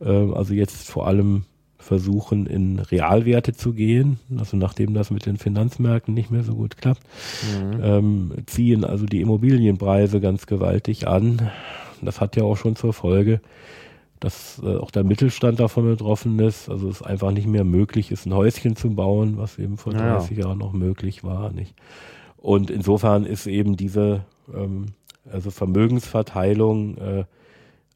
äh, 0.00 0.08
also 0.08 0.54
jetzt 0.54 0.88
vor 0.88 1.06
allem 1.06 1.44
versuchen, 1.82 2.46
in 2.46 2.78
Realwerte 2.78 3.52
zu 3.52 3.72
gehen, 3.72 4.18
also 4.38 4.56
nachdem 4.56 4.94
das 4.94 5.10
mit 5.10 5.26
den 5.26 5.36
Finanzmärkten 5.36 6.14
nicht 6.14 6.30
mehr 6.30 6.42
so 6.42 6.54
gut 6.54 6.76
klappt, 6.76 7.02
mhm. 7.60 7.80
ähm, 7.82 8.32
ziehen 8.46 8.84
also 8.84 9.06
die 9.06 9.20
Immobilienpreise 9.20 10.20
ganz 10.20 10.46
gewaltig 10.46 11.06
an. 11.06 11.50
Das 12.00 12.20
hat 12.20 12.36
ja 12.36 12.44
auch 12.44 12.56
schon 12.56 12.76
zur 12.76 12.92
Folge, 12.92 13.40
dass 14.20 14.60
äh, 14.64 14.76
auch 14.76 14.90
der 14.90 15.04
Mittelstand 15.04 15.60
davon 15.60 15.84
betroffen 15.84 16.38
ist. 16.38 16.68
Also 16.68 16.88
es 16.88 17.02
einfach 17.02 17.32
nicht 17.32 17.46
mehr 17.46 17.64
möglich 17.64 18.10
ist, 18.10 18.26
ein 18.26 18.34
Häuschen 18.34 18.76
zu 18.76 18.90
bauen, 18.90 19.36
was 19.36 19.58
eben 19.58 19.76
vor 19.76 19.92
30 19.92 20.36
ja. 20.36 20.44
Jahren 20.44 20.58
noch 20.58 20.72
möglich 20.72 21.24
war. 21.24 21.52
Nicht? 21.52 21.74
Und 22.36 22.70
insofern 22.70 23.24
ist 23.24 23.46
eben 23.46 23.76
diese 23.76 24.24
ähm, 24.54 24.86
also 25.30 25.50
Vermögensverteilung 25.50 26.96
äh, 26.98 27.24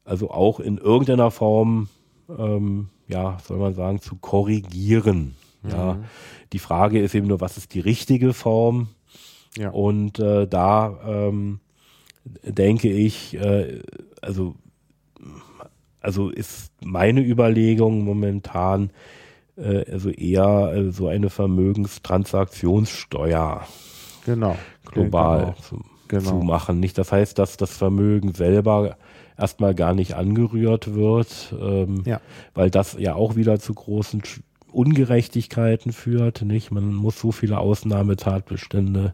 also 0.07 0.31
auch 0.31 0.59
in 0.59 0.77
irgendeiner 0.77 1.31
Form 1.31 1.89
ähm, 2.29 2.89
ja, 3.07 3.37
soll 3.43 3.57
man 3.57 3.73
sagen, 3.73 4.01
zu 4.01 4.15
korrigieren. 4.15 5.35
Mhm. 5.63 5.69
Ja, 5.69 5.97
die 6.53 6.59
Frage 6.59 6.99
ist 6.99 7.15
eben 7.15 7.27
nur, 7.27 7.41
was 7.41 7.57
ist 7.57 7.73
die 7.73 7.79
richtige 7.79 8.33
Form? 8.33 8.89
Ja. 9.57 9.71
Und 9.71 10.19
äh, 10.19 10.47
da 10.47 10.99
ähm, 11.05 11.59
denke 12.43 12.91
ich, 12.91 13.35
äh, 13.35 13.81
also, 14.21 14.55
also 16.01 16.29
ist 16.29 16.71
meine 16.83 17.21
Überlegung 17.21 18.03
momentan 18.03 18.91
äh, 19.57 19.91
also 19.91 20.09
eher 20.09 20.73
äh, 20.73 20.91
so 20.91 21.07
eine 21.07 21.29
Vermögenstransaktionssteuer 21.29 23.67
genau. 24.25 24.57
global 24.85 25.39
genau. 25.39 25.55
Zu, 25.61 25.81
genau. 26.07 26.29
zu 26.29 26.35
machen. 26.35 26.79
Nicht, 26.79 26.97
das 26.97 27.11
heißt, 27.11 27.37
dass 27.39 27.57
das 27.57 27.75
Vermögen 27.75 28.33
selber 28.33 28.95
erstmal 29.37 29.75
gar 29.75 29.93
nicht 29.93 30.15
angerührt 30.15 30.93
wird, 30.93 31.53
ähm, 31.59 32.03
ja. 32.05 32.21
weil 32.53 32.69
das 32.69 32.95
ja 32.99 33.15
auch 33.15 33.35
wieder 33.35 33.59
zu 33.59 33.73
großen 33.73 34.21
Ungerechtigkeiten 34.71 35.93
führt. 35.93 36.41
Nicht, 36.41 36.71
man 36.71 36.93
muss 36.93 37.19
so 37.19 37.31
viele 37.31 37.59
Ausnahmetatbestände 37.59 39.13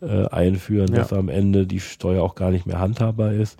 äh, 0.00 0.26
einführen, 0.26 0.92
ja. 0.92 0.98
dass 0.98 1.12
am 1.12 1.28
Ende 1.28 1.66
die 1.66 1.80
Steuer 1.80 2.22
auch 2.22 2.34
gar 2.34 2.50
nicht 2.50 2.66
mehr 2.66 2.78
handhabbar 2.78 3.32
ist. 3.32 3.58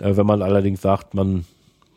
Äh, 0.00 0.16
wenn 0.16 0.26
man 0.26 0.42
allerdings 0.42 0.80
sagt, 0.80 1.14
man 1.14 1.44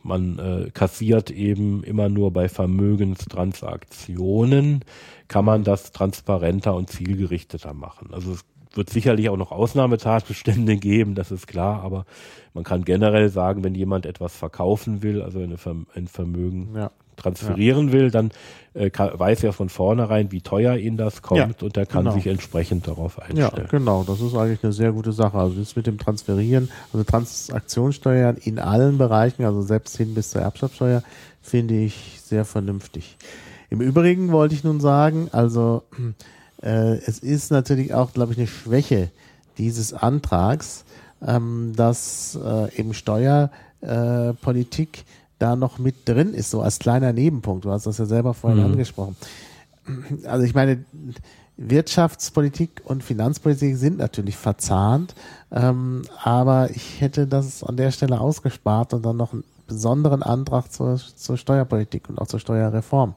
man 0.02 0.40
äh, 0.40 0.70
kassiert 0.72 1.30
eben 1.30 1.84
immer 1.84 2.08
nur 2.08 2.32
bei 2.32 2.48
Vermögenstransaktionen, 2.48 4.86
kann 5.28 5.44
man 5.44 5.66
das 5.66 5.92
transparenter 5.92 6.74
und 6.74 6.90
zielgerichteter 6.90 7.74
machen. 7.74 8.14
Also 8.14 8.32
es 8.32 8.46
wird 8.74 8.90
sicherlich 8.90 9.30
auch 9.30 9.38
noch 9.38 9.52
Ausnahmetatbestände 9.52 10.78
geben, 10.78 11.16
das 11.16 11.32
ist 11.32 11.48
klar, 11.48 11.82
aber 11.84 12.06
man 12.54 12.64
kann 12.64 12.86
generell 12.86 13.30
sagen, 13.30 13.64
wenn 13.64 13.76
jemand 13.76 14.06
etwas 14.06 14.36
verkaufen 14.36 15.02
will, 15.02 15.22
also 15.22 15.40
ein 15.40 16.08
Vermögen 16.08 16.70
ja. 16.76 16.92
transferieren 17.16 17.88
ja. 17.88 17.94
will, 17.94 18.12
dann 18.12 18.32
äh, 18.74 18.90
kann, 18.90 19.18
weiß 19.18 19.44
er 19.44 19.54
von 19.54 19.70
vornherein, 19.70 20.32
wie 20.32 20.42
teuer 20.42 20.76
ihn 20.76 20.98
das 20.98 21.22
kommt 21.22 21.62
ja, 21.62 21.66
und 21.66 21.78
er 21.78 21.86
kann 21.86 22.04
genau. 22.04 22.16
sich 22.16 22.28
entsprechend 22.28 22.88
darauf 22.88 23.20
einstellen. 23.20 23.52
Ja, 23.56 23.64
genau, 23.70 24.04
das 24.04 24.22
ist 24.22 24.36
eigentlich 24.36 24.64
eine 24.64 24.74
sehr 24.74 24.92
gute 24.92 25.14
Sache. 25.14 25.38
Also 25.38 25.60
das 25.60 25.76
mit 25.76 25.88
dem 25.88 25.98
Transferieren, 25.98 26.70
also 26.94 27.04
Transaktionssteuern 27.04 28.38
in 28.38 28.60
allen 28.60 28.98
Bereichen, 28.98 29.46
also 29.46 29.62
selbst 29.62 29.98
hin 29.98 30.14
bis 30.14 30.32
zur 30.32 30.42
Erbschaftssteuer, 30.42 31.04
finde 31.42 31.76
ich 31.76 32.20
sehr 32.24 32.46
vernünftig. 32.46 33.18
Im 33.70 33.82
Übrigen 33.82 34.32
wollte 34.32 34.56
ich 34.56 34.64
nun 34.64 34.80
sagen, 34.80 35.30
also 35.32 35.84
äh, 36.62 36.98
es 37.06 37.20
ist 37.20 37.52
natürlich 37.52 37.94
auch, 37.94 38.14
glaube 38.14 38.34
ich, 38.34 38.38
eine 38.38 38.48
Schwäche 38.48 39.10
dieses 39.58 39.94
Antrags, 39.94 40.84
ähm, 41.26 41.74
dass 41.76 42.38
äh, 42.44 42.80
eben 42.80 42.94
Steuerpolitik 42.94 45.00
äh, 45.00 45.04
da 45.40 45.56
noch 45.56 45.80
mit 45.80 46.08
drin 46.08 46.34
ist, 46.34 46.52
so 46.52 46.62
als 46.62 46.80
kleiner 46.80 47.14
Nebenpunkt. 47.14 47.66
Du 47.66 47.72
hast 47.72 47.86
das 47.86 47.98
ja 47.98 48.06
selber 48.06 48.34
vorhin 48.34 48.60
mhm. 48.60 48.74
angesprochen. 48.74 49.16
Also 50.26 50.46
ich 50.46 50.54
meine, 50.54 50.84
Wirtschaftspolitik 51.58 52.82
und 52.86 53.04
Finanzpolitik 53.04 53.76
sind 53.76 53.98
natürlich 53.98 54.38
verzahnt, 54.38 55.16
ähm, 55.52 56.04
aber 56.22 56.70
ich 56.72 57.02
hätte 57.02 57.28
das 57.28 57.64
an 57.64 57.76
der 57.76 57.92
Stelle 57.92 58.20
ausgespart 58.20 58.94
und 58.94 59.04
dann 59.04 59.18
noch 59.18 59.34
einen 59.34 59.44
besonderen 59.68 60.24
Antrag 60.24 60.72
zur, 60.72 60.98
zur 60.98 61.38
Steuerpolitik 61.38 62.10
und 62.10 62.20
auch 62.20 62.28
zur 62.28 62.40
Steuerreform 62.40 63.16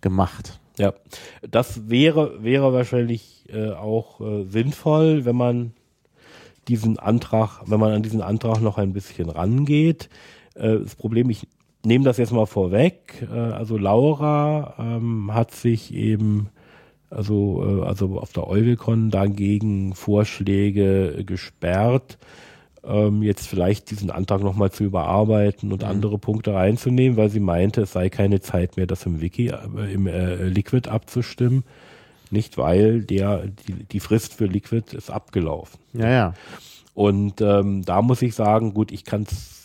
gemacht. 0.00 0.59
Ja, 0.78 0.94
das 1.48 1.90
wäre, 1.90 2.42
wäre 2.42 2.72
wahrscheinlich 2.72 3.44
äh, 3.52 3.70
auch 3.70 4.20
äh, 4.20 4.44
sinnvoll, 4.44 5.24
wenn 5.24 5.36
man 5.36 5.72
diesen 6.68 6.98
Antrag, 6.98 7.62
wenn 7.66 7.80
man 7.80 7.92
an 7.92 8.02
diesen 8.02 8.22
Antrag 8.22 8.60
noch 8.60 8.78
ein 8.78 8.92
bisschen 8.92 9.28
rangeht. 9.28 10.08
Äh, 10.54 10.78
das 10.78 10.94
Problem, 10.94 11.28
ich 11.30 11.48
nehme 11.84 12.04
das 12.04 12.16
jetzt 12.18 12.32
mal 12.32 12.46
vorweg. 12.46 13.26
Äh, 13.30 13.34
also 13.34 13.76
Laura 13.76 14.74
ähm, 14.78 15.34
hat 15.34 15.52
sich 15.52 15.92
eben 15.94 16.50
also, 17.10 17.82
äh, 17.82 17.86
also 17.86 18.18
auf 18.18 18.32
der 18.32 18.46
Euwicon 18.46 19.10
dagegen 19.10 19.94
Vorschläge 19.94 21.24
gesperrt 21.26 22.18
ähm, 22.84 23.22
jetzt 23.22 23.46
vielleicht 23.46 23.90
diesen 23.90 24.10
Antrag 24.10 24.42
nochmal 24.42 24.70
zu 24.70 24.84
überarbeiten 24.84 25.72
und 25.72 25.82
mhm. 25.82 25.88
andere 25.88 26.18
Punkte 26.18 26.54
reinzunehmen, 26.54 27.16
weil 27.16 27.30
sie 27.30 27.40
meinte, 27.40 27.82
es 27.82 27.92
sei 27.92 28.08
keine 28.08 28.40
Zeit 28.40 28.76
mehr, 28.76 28.86
das 28.86 29.06
im 29.06 29.20
Wiki, 29.20 29.48
äh, 29.48 29.92
im 29.92 30.06
äh, 30.06 30.48
Liquid 30.48 30.88
abzustimmen. 30.88 31.64
Nicht, 32.30 32.58
weil 32.58 33.02
der, 33.02 33.46
die, 33.46 33.84
die 33.84 34.00
Frist 34.00 34.34
für 34.34 34.46
Liquid 34.46 34.96
ist 34.96 35.10
abgelaufen. 35.10 35.80
Ja, 35.94 36.10
ja. 36.10 36.34
Und 36.94 37.40
ähm, 37.40 37.84
da 37.84 38.02
muss 38.02 38.22
ich 38.22 38.34
sagen, 38.34 38.72
gut, 38.72 38.92
ich 38.92 39.04
kann 39.04 39.22
es 39.22 39.60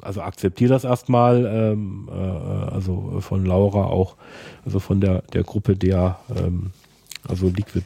also 0.00 0.22
akzeptiere 0.22 0.70
das 0.70 0.84
erstmal, 0.84 1.44
ähm, 1.46 2.08
äh, 2.10 2.14
also 2.14 3.20
von 3.20 3.44
Laura 3.44 3.84
auch, 3.84 4.16
also 4.64 4.80
von 4.80 5.00
der, 5.00 5.22
der 5.32 5.44
Gruppe 5.44 5.76
der, 5.76 6.18
ähm, 6.34 6.70
also 7.28 7.48
Liquid 7.48 7.84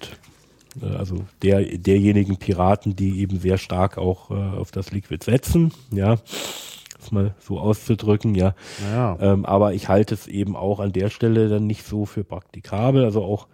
also 0.81 1.25
der, 1.43 1.63
derjenigen 1.63 2.37
Piraten, 2.37 2.97
die 2.97 3.21
eben 3.21 3.39
sehr 3.39 3.59
stark 3.59 3.99
auch 3.99 4.31
äh, 4.31 4.35
auf 4.35 4.71
das 4.71 4.91
Liquid 4.91 5.25
setzen, 5.25 5.73
ja, 5.91 6.17
das 6.99 7.13
mal 7.13 7.35
so 7.39 7.59
auszudrücken, 7.59 8.35
ja. 8.35 8.55
ja. 8.93 9.17
Ähm, 9.21 9.45
aber 9.45 9.75
ich 9.75 9.89
halte 9.89 10.15
es 10.15 10.27
eben 10.27 10.57
auch 10.57 10.81
an 10.81 10.93
der 10.93 11.11
Stelle 11.11 11.49
dann 11.49 11.67
nicht 11.67 11.87
so 11.87 12.07
für 12.07 12.25
praktikabel, 12.25 13.05
also 13.05 13.23
auch 13.23 13.47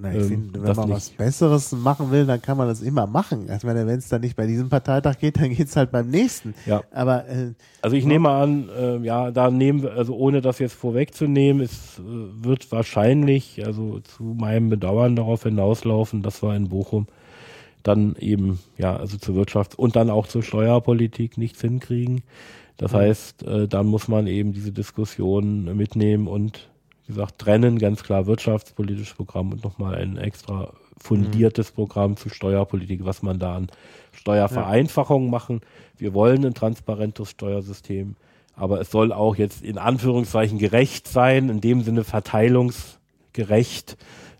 na, 0.00 0.12
ich 0.12 0.22
ähm, 0.22 0.28
finde, 0.28 0.62
wenn 0.62 0.76
man 0.76 0.88
nicht. 0.88 0.96
was 0.96 1.10
Besseres 1.10 1.72
machen 1.72 2.10
will, 2.10 2.24
dann 2.24 2.40
kann 2.40 2.56
man 2.56 2.68
das 2.68 2.80
immer 2.80 3.06
machen. 3.06 3.50
Also 3.50 3.68
wenn 3.68 3.88
es 3.88 4.08
dann 4.08 4.22
nicht 4.22 4.36
bei 4.36 4.46
diesem 4.46 4.68
Parteitag 4.68 5.18
geht, 5.18 5.38
dann 5.38 5.50
geht 5.50 5.68
es 5.68 5.76
halt 5.76 5.90
beim 5.90 6.08
nächsten. 6.08 6.54
Ja. 6.64 6.82
Aber 6.90 7.28
äh, 7.28 7.52
also 7.82 7.96
ich 7.96 8.06
nehme 8.06 8.30
an, 8.30 8.68
äh, 8.70 8.96
ja, 8.98 9.30
da 9.30 9.50
nehmen 9.50 9.82
wir, 9.82 9.92
also 9.92 10.16
ohne 10.16 10.40
das 10.40 10.58
jetzt 10.58 10.74
vorwegzunehmen, 10.74 11.62
es 11.62 11.98
äh, 11.98 12.02
wird 12.02 12.72
wahrscheinlich, 12.72 13.64
also 13.66 14.00
zu 14.00 14.22
meinem 14.22 14.70
Bedauern 14.70 15.16
darauf 15.16 15.42
hinauslaufen, 15.42 16.22
dass 16.22 16.42
wir 16.42 16.54
in 16.54 16.68
Bochum 16.68 17.06
dann 17.82 18.16
eben, 18.18 18.58
ja, 18.78 18.96
also 18.96 19.18
zur 19.18 19.36
Wirtschafts- 19.36 19.76
und 19.76 19.96
dann 19.96 20.08
auch 20.08 20.26
zur 20.26 20.42
Steuerpolitik 20.42 21.36
nichts 21.36 21.60
hinkriegen. 21.60 22.22
Das 22.78 22.92
mhm. 22.92 22.96
heißt, 22.96 23.42
äh, 23.42 23.68
dann 23.68 23.86
muss 23.86 24.08
man 24.08 24.26
eben 24.26 24.54
diese 24.54 24.72
Diskussion 24.72 25.76
mitnehmen 25.76 26.26
und 26.26 26.69
gesagt, 27.10 27.38
trennen 27.38 27.78
ganz 27.78 28.02
klar 28.02 28.26
wirtschaftspolitisches 28.26 29.14
Programm 29.14 29.52
und 29.52 29.62
nochmal 29.64 29.96
ein 29.96 30.16
extra 30.16 30.72
fundiertes 30.98 31.70
mhm. 31.70 31.74
Programm 31.74 32.16
zu 32.16 32.28
Steuerpolitik, 32.28 33.04
was 33.04 33.22
man 33.22 33.38
da 33.38 33.56
an 33.56 33.68
Steuervereinfachungen 34.12 35.28
ja. 35.28 35.30
machen. 35.30 35.60
Wir 35.96 36.14
wollen 36.14 36.44
ein 36.44 36.54
transparentes 36.54 37.30
Steuersystem, 37.30 38.16
aber 38.54 38.80
es 38.80 38.90
soll 38.90 39.12
auch 39.12 39.36
jetzt 39.36 39.62
in 39.62 39.78
Anführungszeichen 39.78 40.58
gerecht 40.58 41.08
sein, 41.08 41.48
in 41.48 41.60
dem 41.60 41.82
Sinne 41.82 42.04
verteilungsgerecht. 42.04 43.96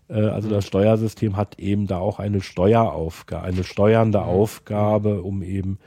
Äh, 0.07 0.21
also 0.21 0.49
das 0.49 0.65
mhm. 0.65 0.67
Steuersystem 0.67 1.37
hat 1.37 1.59
eben 1.59 1.87
da 1.87 1.97
auch 1.97 2.19
eine 2.19 2.41
Steueraufgabe, 2.41 3.43
eine 3.43 3.63
steuernde 3.63 4.19
mhm. 4.19 4.25
Aufgabe, 4.25 5.21
um 5.21 5.43
eben 5.43 5.79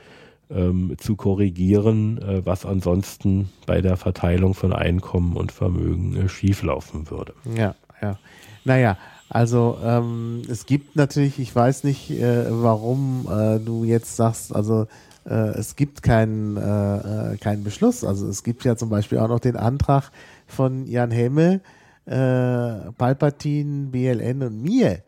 ähm, 0.49 0.95
zu 0.97 1.15
korrigieren, 1.15 2.17
äh, 2.21 2.45
was 2.45 2.65
ansonsten 2.65 3.49
bei 3.65 3.81
der 3.81 3.97
Verteilung 3.97 4.53
von 4.53 4.73
Einkommen 4.73 5.35
und 5.35 5.51
Vermögen 5.51 6.15
äh, 6.15 6.29
schieflaufen 6.29 7.09
würde. 7.09 7.33
Ja, 7.55 7.75
ja. 8.01 8.17
Naja, 8.63 8.97
also 9.29 9.77
ähm, 9.83 10.41
es 10.49 10.65
gibt 10.65 10.95
natürlich, 10.95 11.39
ich 11.39 11.55
weiß 11.55 11.83
nicht, 11.83 12.11
äh, 12.11 12.45
warum 12.49 13.27
äh, 13.29 13.59
du 13.59 13.83
jetzt 13.83 14.15
sagst, 14.15 14.55
also 14.55 14.87
äh, 15.25 15.57
es 15.57 15.75
gibt 15.75 16.03
keinen 16.03 16.57
äh, 16.57 17.33
äh, 17.33 17.37
keinen 17.37 17.63
Beschluss. 17.63 18.03
Also 18.03 18.27
es 18.27 18.43
gibt 18.43 18.63
ja 18.63 18.75
zum 18.75 18.89
Beispiel 18.89 19.17
auch 19.19 19.27
noch 19.27 19.39
den 19.39 19.55
Antrag 19.55 20.11
von 20.47 20.85
Jan 20.85 21.11
Hemme, 21.11 21.61
äh, 22.05 22.91
Palpatine, 22.97 23.87
BLN 23.87 24.43
und 24.43 24.61
mir 24.61 24.99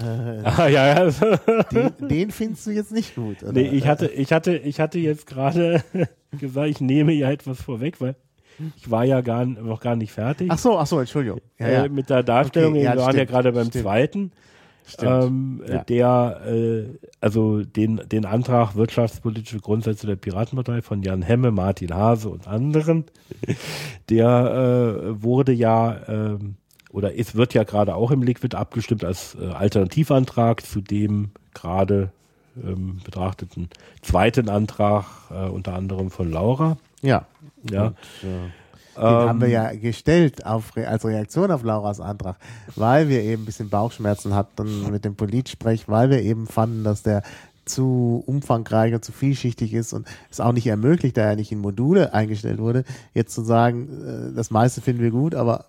äh, 0.00 0.42
ah, 0.44 0.68
ja, 0.68 1.04
ja. 1.04 1.10
Den, 1.72 2.08
den, 2.08 2.30
findest 2.30 2.66
du 2.66 2.70
jetzt 2.70 2.92
nicht 2.92 3.14
gut, 3.14 3.42
oder? 3.42 3.52
Nee, 3.52 3.68
ich 3.68 3.86
hatte, 3.86 4.06
ich 4.06 4.32
hatte, 4.32 4.56
ich 4.56 4.80
hatte 4.80 4.98
jetzt 4.98 5.26
gerade 5.26 5.82
gesagt, 6.38 6.68
ich 6.68 6.80
nehme 6.80 7.12
ja 7.12 7.30
etwas 7.30 7.60
vorweg, 7.60 8.00
weil 8.00 8.16
ich 8.76 8.90
war 8.90 9.04
ja 9.04 9.20
gar, 9.20 9.44
noch 9.46 9.80
gar 9.80 9.96
nicht 9.96 10.12
fertig. 10.12 10.48
Ach 10.50 10.58
so, 10.58 10.78
ach 10.78 10.86
so, 10.86 11.00
Entschuldigung. 11.00 11.40
Ja, 11.58 11.68
ja. 11.68 11.84
Äh, 11.84 11.88
mit 11.88 12.10
der 12.10 12.22
Darstellung, 12.22 12.72
okay, 12.72 12.84
ja, 12.84 12.94
wir 12.94 13.00
waren 13.00 13.16
ja 13.16 13.24
gerade 13.24 13.52
beim 13.52 13.66
stimmt. 13.66 13.84
zweiten. 13.84 14.32
Ähm, 15.00 15.62
ja. 15.68 15.84
Der, 15.84 16.40
äh, 16.46 16.84
also 17.20 17.62
den, 17.62 18.00
den 18.06 18.24
Antrag 18.24 18.74
wirtschaftspolitische 18.74 19.60
Grundsätze 19.60 20.06
der 20.06 20.16
Piratenpartei 20.16 20.82
von 20.82 21.02
Jan 21.02 21.22
Hemme, 21.22 21.52
Martin 21.52 21.94
Hase 21.94 22.28
und 22.28 22.48
anderen, 22.48 23.04
der 24.10 25.06
äh, 25.14 25.22
wurde 25.22 25.52
ja 25.52 26.00
ähm, 26.08 26.56
oder 26.92 27.16
es 27.18 27.34
wird 27.34 27.54
ja 27.54 27.64
gerade 27.64 27.94
auch 27.94 28.10
im 28.10 28.22
Liquid 28.22 28.56
abgestimmt 28.56 29.04
als 29.04 29.36
äh, 29.40 29.46
Alternativantrag 29.46 30.64
zu 30.64 30.80
dem 30.80 31.30
gerade 31.54 32.10
ähm, 32.56 33.00
betrachteten 33.04 33.68
zweiten 34.02 34.48
Antrag, 34.48 35.04
äh, 35.30 35.48
unter 35.48 35.74
anderem 35.74 36.10
von 36.10 36.30
Laura. 36.30 36.76
Ja. 37.02 37.26
Ja. 37.70 37.86
Und, 37.86 37.96
äh, 38.22 38.50
den 38.96 39.06
ähm, 39.06 39.28
haben 39.28 39.40
wir 39.40 39.48
ja 39.48 39.72
gestellt 39.72 40.44
auf, 40.44 40.72
als 40.76 41.04
Reaktion 41.04 41.50
auf 41.50 41.62
Lauras 41.62 42.00
Antrag, 42.00 42.36
weil 42.76 43.08
wir 43.08 43.22
eben 43.22 43.42
ein 43.42 43.46
bisschen 43.46 43.70
Bauchschmerzen 43.70 44.34
hatten 44.34 44.90
mit 44.90 45.04
dem 45.04 45.14
Politsprech, 45.14 45.88
weil 45.88 46.10
wir 46.10 46.20
eben 46.22 46.46
fanden, 46.46 46.84
dass 46.84 47.02
der 47.02 47.22
zu 47.64 48.22
umfangreich 48.26 48.94
und 48.94 49.04
zu 49.04 49.12
vielschichtig 49.12 49.74
ist 49.74 49.92
und 49.92 50.08
es 50.28 50.40
auch 50.40 50.52
nicht 50.52 50.66
ermöglicht, 50.66 51.16
da 51.16 51.22
er 51.22 51.36
nicht 51.36 51.52
in 51.52 51.60
Module 51.60 52.12
eingestellt 52.12 52.58
wurde, 52.58 52.84
jetzt 53.14 53.32
zu 53.32 53.42
sagen, 53.42 54.32
äh, 54.32 54.34
das 54.34 54.50
meiste 54.50 54.80
finden 54.80 55.02
wir 55.02 55.10
gut, 55.10 55.34
aber 55.34 55.66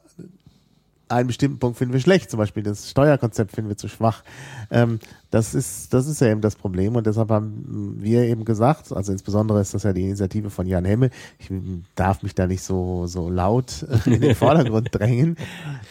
einen 1.11 1.27
bestimmten 1.27 1.59
Punkt 1.59 1.77
finden 1.77 1.93
wir 1.93 1.99
schlecht, 1.99 2.29
zum 2.29 2.37
Beispiel 2.37 2.63
das 2.63 2.89
Steuerkonzept 2.89 3.51
finden 3.51 3.69
wir 3.69 3.77
zu 3.77 3.87
schwach. 3.87 4.23
Ähm, 4.69 4.99
das 5.31 5.55
ist, 5.55 5.93
das 5.93 6.07
ist 6.07 6.19
ja 6.19 6.27
eben 6.27 6.41
das 6.41 6.55
Problem 6.55 6.95
und 6.95 7.07
deshalb 7.07 7.29
haben 7.29 7.95
wir 7.99 8.23
eben 8.23 8.43
gesagt, 8.43 8.91
also 8.91 9.13
insbesondere 9.13 9.61
ist 9.61 9.73
das 9.73 9.83
ja 9.83 9.93
die 9.93 10.03
Initiative 10.03 10.49
von 10.49 10.67
Jan 10.67 10.83
Hemme, 10.83 11.09
ich 11.39 11.49
darf 11.95 12.21
mich 12.21 12.35
da 12.35 12.47
nicht 12.47 12.63
so, 12.63 13.07
so 13.07 13.29
laut 13.29 13.85
in 14.05 14.19
den 14.19 14.35
Vordergrund 14.35 14.89
drängen, 14.91 15.37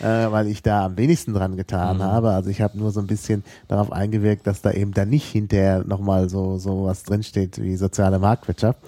äh, 0.00 0.30
weil 0.30 0.46
ich 0.46 0.62
da 0.62 0.84
am 0.86 0.98
wenigsten 0.98 1.32
dran 1.32 1.56
getan 1.56 1.98
mhm. 1.98 2.02
habe. 2.02 2.30
Also 2.30 2.50
ich 2.50 2.60
habe 2.60 2.78
nur 2.78 2.90
so 2.90 3.00
ein 3.00 3.06
bisschen 3.06 3.42
darauf 3.66 3.92
eingewirkt, 3.92 4.46
dass 4.46 4.60
da 4.60 4.72
eben 4.72 4.92
da 4.92 5.06
nicht 5.06 5.26
hinterher 5.26 5.84
nochmal 5.84 6.28
so, 6.28 6.58
so 6.58 6.84
was 6.84 7.04
drinsteht 7.04 7.60
wie 7.62 7.76
soziale 7.76 8.18
Marktwirtschaft, 8.18 8.78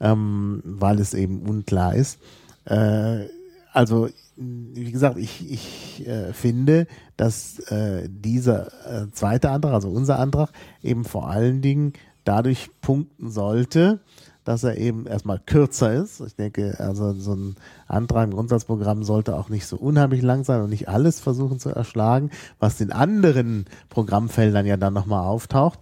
ähm, 0.00 0.62
weil 0.64 1.00
es 1.00 1.14
eben 1.14 1.40
unklar 1.40 1.94
ist. 1.94 2.18
Äh, 2.66 3.26
also 3.72 4.08
wie 4.36 4.92
gesagt, 4.92 5.16
ich, 5.16 5.50
ich 5.50 6.06
äh, 6.06 6.32
finde, 6.32 6.86
dass 7.16 7.58
äh, 7.70 8.08
dieser 8.08 8.66
äh, 8.86 9.10
zweite 9.12 9.50
Antrag, 9.50 9.72
also 9.72 9.88
unser 9.88 10.18
Antrag, 10.18 10.50
eben 10.82 11.04
vor 11.04 11.30
allen 11.30 11.62
Dingen 11.62 11.94
dadurch 12.24 12.68
punkten 12.82 13.30
sollte, 13.30 14.00
dass 14.44 14.62
er 14.62 14.76
eben 14.76 15.06
erstmal 15.06 15.40
kürzer 15.40 15.92
ist. 15.92 16.20
Ich 16.20 16.36
denke, 16.36 16.76
also 16.78 17.12
so 17.14 17.34
ein 17.34 17.56
Antrag 17.88 18.24
im 18.24 18.34
Grundsatzprogramm 18.34 19.02
sollte 19.02 19.36
auch 19.36 19.48
nicht 19.48 19.66
so 19.66 19.76
unheimlich 19.76 20.22
lang 20.22 20.44
sein 20.44 20.60
und 20.60 20.70
nicht 20.70 20.88
alles 20.88 21.18
versuchen 21.18 21.58
zu 21.58 21.70
erschlagen, 21.70 22.30
was 22.58 22.80
in 22.80 22.92
anderen 22.92 23.66
Programmfeldern 23.88 24.66
ja 24.66 24.76
dann 24.76 24.94
nochmal 24.94 25.26
auftaucht. 25.26 25.80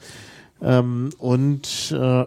Ähm, 0.64 1.10
und 1.18 1.94
äh, 1.94 2.24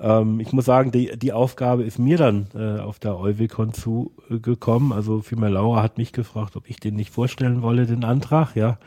Ähm, 0.00 0.40
ich 0.40 0.52
muss 0.52 0.64
sagen, 0.64 0.90
die, 0.90 1.18
die 1.18 1.32
Aufgabe 1.32 1.84
ist 1.84 1.98
mir 1.98 2.16
dann 2.16 2.46
äh, 2.54 2.80
auf 2.80 2.98
der 2.98 3.18
Euwicon 3.18 3.72
zugekommen. 3.74 4.92
Also 4.92 5.20
vielmehr 5.20 5.50
Laura 5.50 5.82
hat 5.82 5.98
mich 5.98 6.12
gefragt, 6.12 6.56
ob 6.56 6.68
ich 6.68 6.80
den 6.80 6.96
nicht 6.96 7.10
vorstellen 7.10 7.62
wolle, 7.62 7.86
den 7.86 8.04
Antrag, 8.04 8.56
ja. 8.56 8.78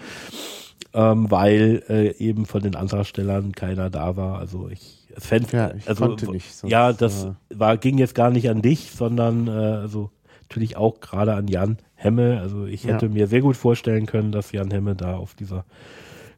Ähm, 0.95 1.31
weil 1.31 1.83
äh, 1.89 2.17
eben 2.17 2.45
von 2.45 2.61
den 2.61 2.75
Antragstellern 2.75 3.51
keiner 3.53 3.89
da 3.89 4.15
war. 4.15 4.39
Also 4.39 4.69
ich 4.69 5.03
fände, 5.17 5.49
ja, 5.51 5.73
ich 5.73 5.87
also, 5.87 6.05
konnte 6.05 6.31
nicht. 6.31 6.53
Sonst, 6.53 6.71
ja, 6.71 6.93
das 6.93 7.25
äh, 7.25 7.31
war, 7.49 7.77
ging 7.77 7.97
jetzt 7.97 8.15
gar 8.15 8.29
nicht 8.29 8.49
an 8.49 8.61
dich, 8.61 8.91
sondern 8.91 9.47
äh, 9.47 9.51
also 9.51 10.11
natürlich 10.41 10.77
auch 10.77 10.99
gerade 10.99 11.33
an 11.33 11.47
Jan 11.47 11.77
Hemme. 11.95 12.39
Also 12.41 12.65
ich 12.65 12.85
hätte 12.85 13.07
ja. 13.07 13.11
mir 13.11 13.27
sehr 13.27 13.41
gut 13.41 13.57
vorstellen 13.57 14.05
können, 14.05 14.31
dass 14.31 14.51
Jan 14.51 14.71
Hemme 14.71 14.95
da 14.95 15.15
auf 15.15 15.33
dieser 15.33 15.65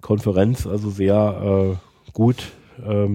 Konferenz 0.02 0.68
also 0.68 0.90
sehr 0.90 1.76
äh, 1.76 2.12
gut 2.14 2.52
äh, 2.86 3.08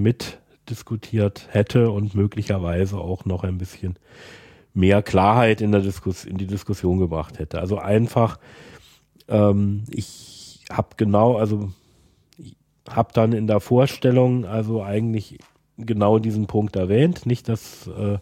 mitdiskutiert 0.71 1.49
hätte 1.51 1.91
und 1.91 2.15
möglicherweise 2.15 2.99
auch 2.99 3.25
noch 3.25 3.45
ein 3.45 3.59
bisschen 3.59 3.97
mehr 4.73 5.03
Klarheit 5.03 5.61
in 5.61 5.73
der 5.73 5.81
Diskus 5.81 6.25
in 6.25 6.39
die 6.39 6.47
Diskussion 6.47 6.99
gebracht 6.99 7.39
hätte. 7.39 7.59
Also 7.59 7.79
einfach, 7.79 8.39
ähm, 9.29 9.83
ich 9.91 10.61
habe 10.71 10.91
genau, 10.97 11.37
also 11.37 11.71
ich 12.39 12.57
habe 12.89 13.11
dann 13.13 13.33
in 13.33 13.49
der 13.49 13.61
Vorstellung 13.61 14.45
also 14.45 14.83
eigentlich 14.83 15.39
genau 15.77 16.19
diesen 16.19 16.47
Punkt 16.47 16.77
erwähnt, 16.77 17.27
nicht 17.27 17.49
dass 17.49 17.89
äh, 17.89 18.19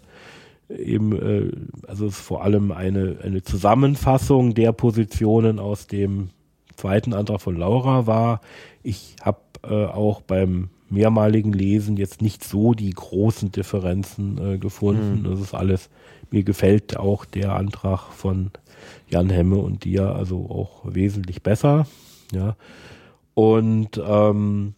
eben, 0.74 1.12
äh, 1.12 1.53
also 1.86 2.07
es 2.07 2.14
ist 2.14 2.24
vor 2.24 2.42
allem 2.42 2.72
eine, 2.72 3.18
eine 3.22 3.42
Zusammenfassung 3.42 4.55
der 4.55 4.72
Positionen 4.72 5.59
aus 5.59 5.86
dem 5.86 6.30
zweiten 6.76 7.12
Antrag 7.12 7.42
von 7.42 7.57
Laura 7.57 8.07
war. 8.07 8.40
Ich 8.82 9.16
habe 9.22 9.40
äh, 9.64 9.84
auch 9.84 10.22
beim 10.22 10.70
mehrmaligen 10.91 11.53
Lesen 11.53 11.97
jetzt 11.97 12.22
nicht 12.22 12.45
so 12.45 12.74
die 12.74 12.91
großen 12.91 13.53
Differenzen 13.53 14.39
äh, 14.39 14.59
gefunden. 14.59 15.22
Mhm. 15.22 15.30
Das 15.30 15.41
ist 15.41 15.55
alles, 15.55 15.91
mir 16.30 16.43
gefällt 16.43 16.97
auch 16.97 17.24
der 17.24 17.55
Antrag 17.55 18.12
von 18.12 18.51
Jan 19.09 19.30
Hemme 19.30 19.59
und 19.59 19.84
dir 19.84 20.14
also 20.14 20.49
auch 20.51 20.82
wesentlich 20.84 21.43
besser. 21.43 21.86
Ja. 22.32 22.57
Und 23.34 24.01
ähm, 24.05 24.74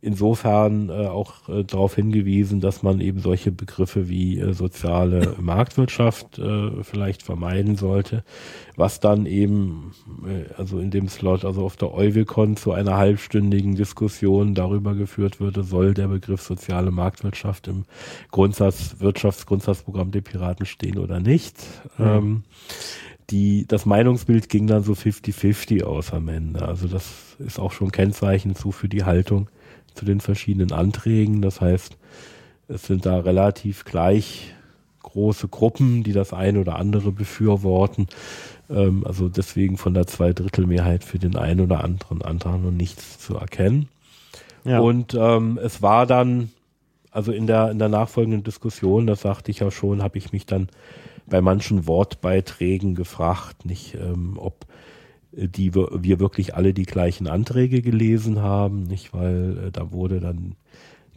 insofern 0.00 0.90
äh, 0.90 1.06
auch 1.06 1.48
äh, 1.48 1.64
darauf 1.64 1.96
hingewiesen, 1.96 2.60
dass 2.60 2.82
man 2.82 3.00
eben 3.00 3.20
solche 3.20 3.50
Begriffe 3.50 4.08
wie 4.08 4.38
äh, 4.38 4.52
soziale 4.52 5.34
Marktwirtschaft 5.40 6.38
äh, 6.38 6.84
vielleicht 6.84 7.22
vermeiden 7.22 7.76
sollte, 7.76 8.22
was 8.76 9.00
dann 9.00 9.26
eben, 9.26 9.92
äh, 10.24 10.52
also 10.56 10.78
in 10.78 10.92
dem 10.92 11.08
Slot, 11.08 11.44
also 11.44 11.64
auf 11.64 11.76
der 11.76 11.92
Euwicon 11.92 12.56
zu 12.56 12.72
einer 12.72 12.96
halbstündigen 12.96 13.74
Diskussion 13.74 14.54
darüber 14.54 14.94
geführt 14.94 15.40
würde, 15.40 15.64
soll 15.64 15.94
der 15.94 16.08
Begriff 16.08 16.42
soziale 16.42 16.92
Marktwirtschaft 16.92 17.66
im 17.66 17.84
Grundsatz, 18.30 18.96
Wirtschaftsgrundsatzprogramm 19.00 20.12
der 20.12 20.20
Piraten 20.20 20.64
stehen 20.64 20.98
oder 20.98 21.18
nicht. 21.18 21.56
Mhm. 21.98 22.04
Ähm, 22.06 22.42
die, 23.30 23.66
das 23.66 23.84
Meinungsbild 23.84 24.48
ging 24.48 24.66
dann 24.68 24.84
so 24.84 24.92
50-50 24.92 25.82
aus 25.82 26.12
am 26.14 26.28
Ende. 26.28 26.66
Also 26.66 26.88
das 26.88 27.36
ist 27.38 27.58
auch 27.58 27.72
schon 27.72 27.92
Kennzeichen 27.92 28.54
zu 28.54 28.72
für 28.72 28.88
die 28.88 29.04
Haltung 29.04 29.50
zu 29.98 30.04
den 30.04 30.20
verschiedenen 30.20 30.72
Anträgen. 30.72 31.42
Das 31.42 31.60
heißt, 31.60 31.96
es 32.68 32.84
sind 32.84 33.04
da 33.04 33.18
relativ 33.18 33.84
gleich 33.84 34.54
große 35.02 35.48
Gruppen, 35.48 36.04
die 36.04 36.12
das 36.12 36.32
eine 36.32 36.60
oder 36.60 36.76
andere 36.76 37.12
befürworten. 37.12 38.06
Ähm, 38.70 39.04
also 39.06 39.28
deswegen 39.28 39.76
von 39.76 39.94
der 39.94 40.06
Zweidrittelmehrheit 40.06 41.04
für 41.04 41.18
den 41.18 41.36
einen 41.36 41.60
oder 41.60 41.82
anderen 41.82 42.22
Antrag 42.22 42.62
noch 42.62 42.70
nichts 42.70 43.18
zu 43.18 43.36
erkennen. 43.36 43.88
Ja. 44.64 44.80
Und 44.80 45.14
ähm, 45.14 45.58
es 45.62 45.82
war 45.82 46.06
dann, 46.06 46.50
also 47.10 47.32
in 47.32 47.46
der, 47.46 47.70
in 47.70 47.78
der 47.78 47.88
nachfolgenden 47.88 48.44
Diskussion, 48.44 49.06
das 49.06 49.22
sagte 49.22 49.50
ich 49.50 49.60
ja 49.60 49.70
schon, 49.70 50.02
habe 50.02 50.18
ich 50.18 50.32
mich 50.32 50.46
dann 50.46 50.68
bei 51.26 51.40
manchen 51.40 51.86
Wortbeiträgen 51.86 52.94
gefragt, 52.94 53.64
nicht, 53.64 53.94
ähm, 53.94 54.34
ob 54.36 54.66
die 55.32 55.74
wir, 55.74 55.88
wir 55.92 56.20
wirklich 56.20 56.54
alle 56.54 56.74
die 56.74 56.86
gleichen 56.86 57.26
Anträge 57.26 57.82
gelesen 57.82 58.40
haben, 58.40 58.84
nicht, 58.84 59.12
weil 59.12 59.66
äh, 59.66 59.70
da 59.70 59.92
wurde 59.92 60.20
dann 60.20 60.56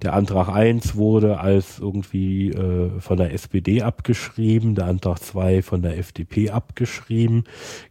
der 0.01 0.13
Antrag 0.13 0.49
1 0.49 0.95
wurde 0.95 1.39
als 1.39 1.77
irgendwie 1.79 2.49
äh, 2.49 2.99
von 2.99 3.17
der 3.17 3.33
SPD 3.33 3.83
abgeschrieben, 3.83 4.73
der 4.73 4.87
Antrag 4.87 5.19
2 5.19 5.61
von 5.61 5.83
der 5.83 5.97
FDP 5.97 6.49
abgeschrieben, 6.49 7.43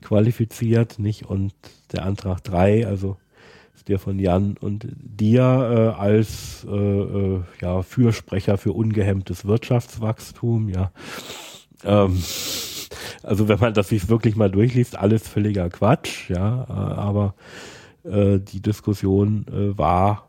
qualifiziert, 0.02 0.98
nicht? 0.98 1.26
Und 1.26 1.54
der 1.92 2.04
Antrag 2.04 2.42
3, 2.42 2.86
also 2.86 3.16
der 3.90 3.98
von 3.98 4.18
Jan 4.18 4.56
und 4.60 4.86
dir 4.96 5.42
äh, 5.42 6.00
als 6.00 6.64
äh, 6.68 6.74
äh, 6.74 7.40
ja, 7.60 7.82
Fürsprecher 7.82 8.56
für 8.56 8.72
ungehemmtes 8.72 9.44
Wirtschaftswachstum, 9.44 10.68
ja. 10.68 10.92
Ähm, 11.84 12.22
also 13.22 13.48
wenn 13.48 13.60
man 13.60 13.74
das 13.74 13.88
sich 13.88 14.08
wirklich 14.08 14.36
mal 14.36 14.50
durchliest, 14.50 14.96
alles 14.96 15.26
völliger 15.26 15.68
Quatsch, 15.70 16.30
ja, 16.30 16.64
äh, 16.68 16.72
aber 16.72 17.34
äh, 18.04 18.38
die 18.38 18.60
Diskussion 18.60 19.46
äh, 19.48 19.76
war 19.76 20.28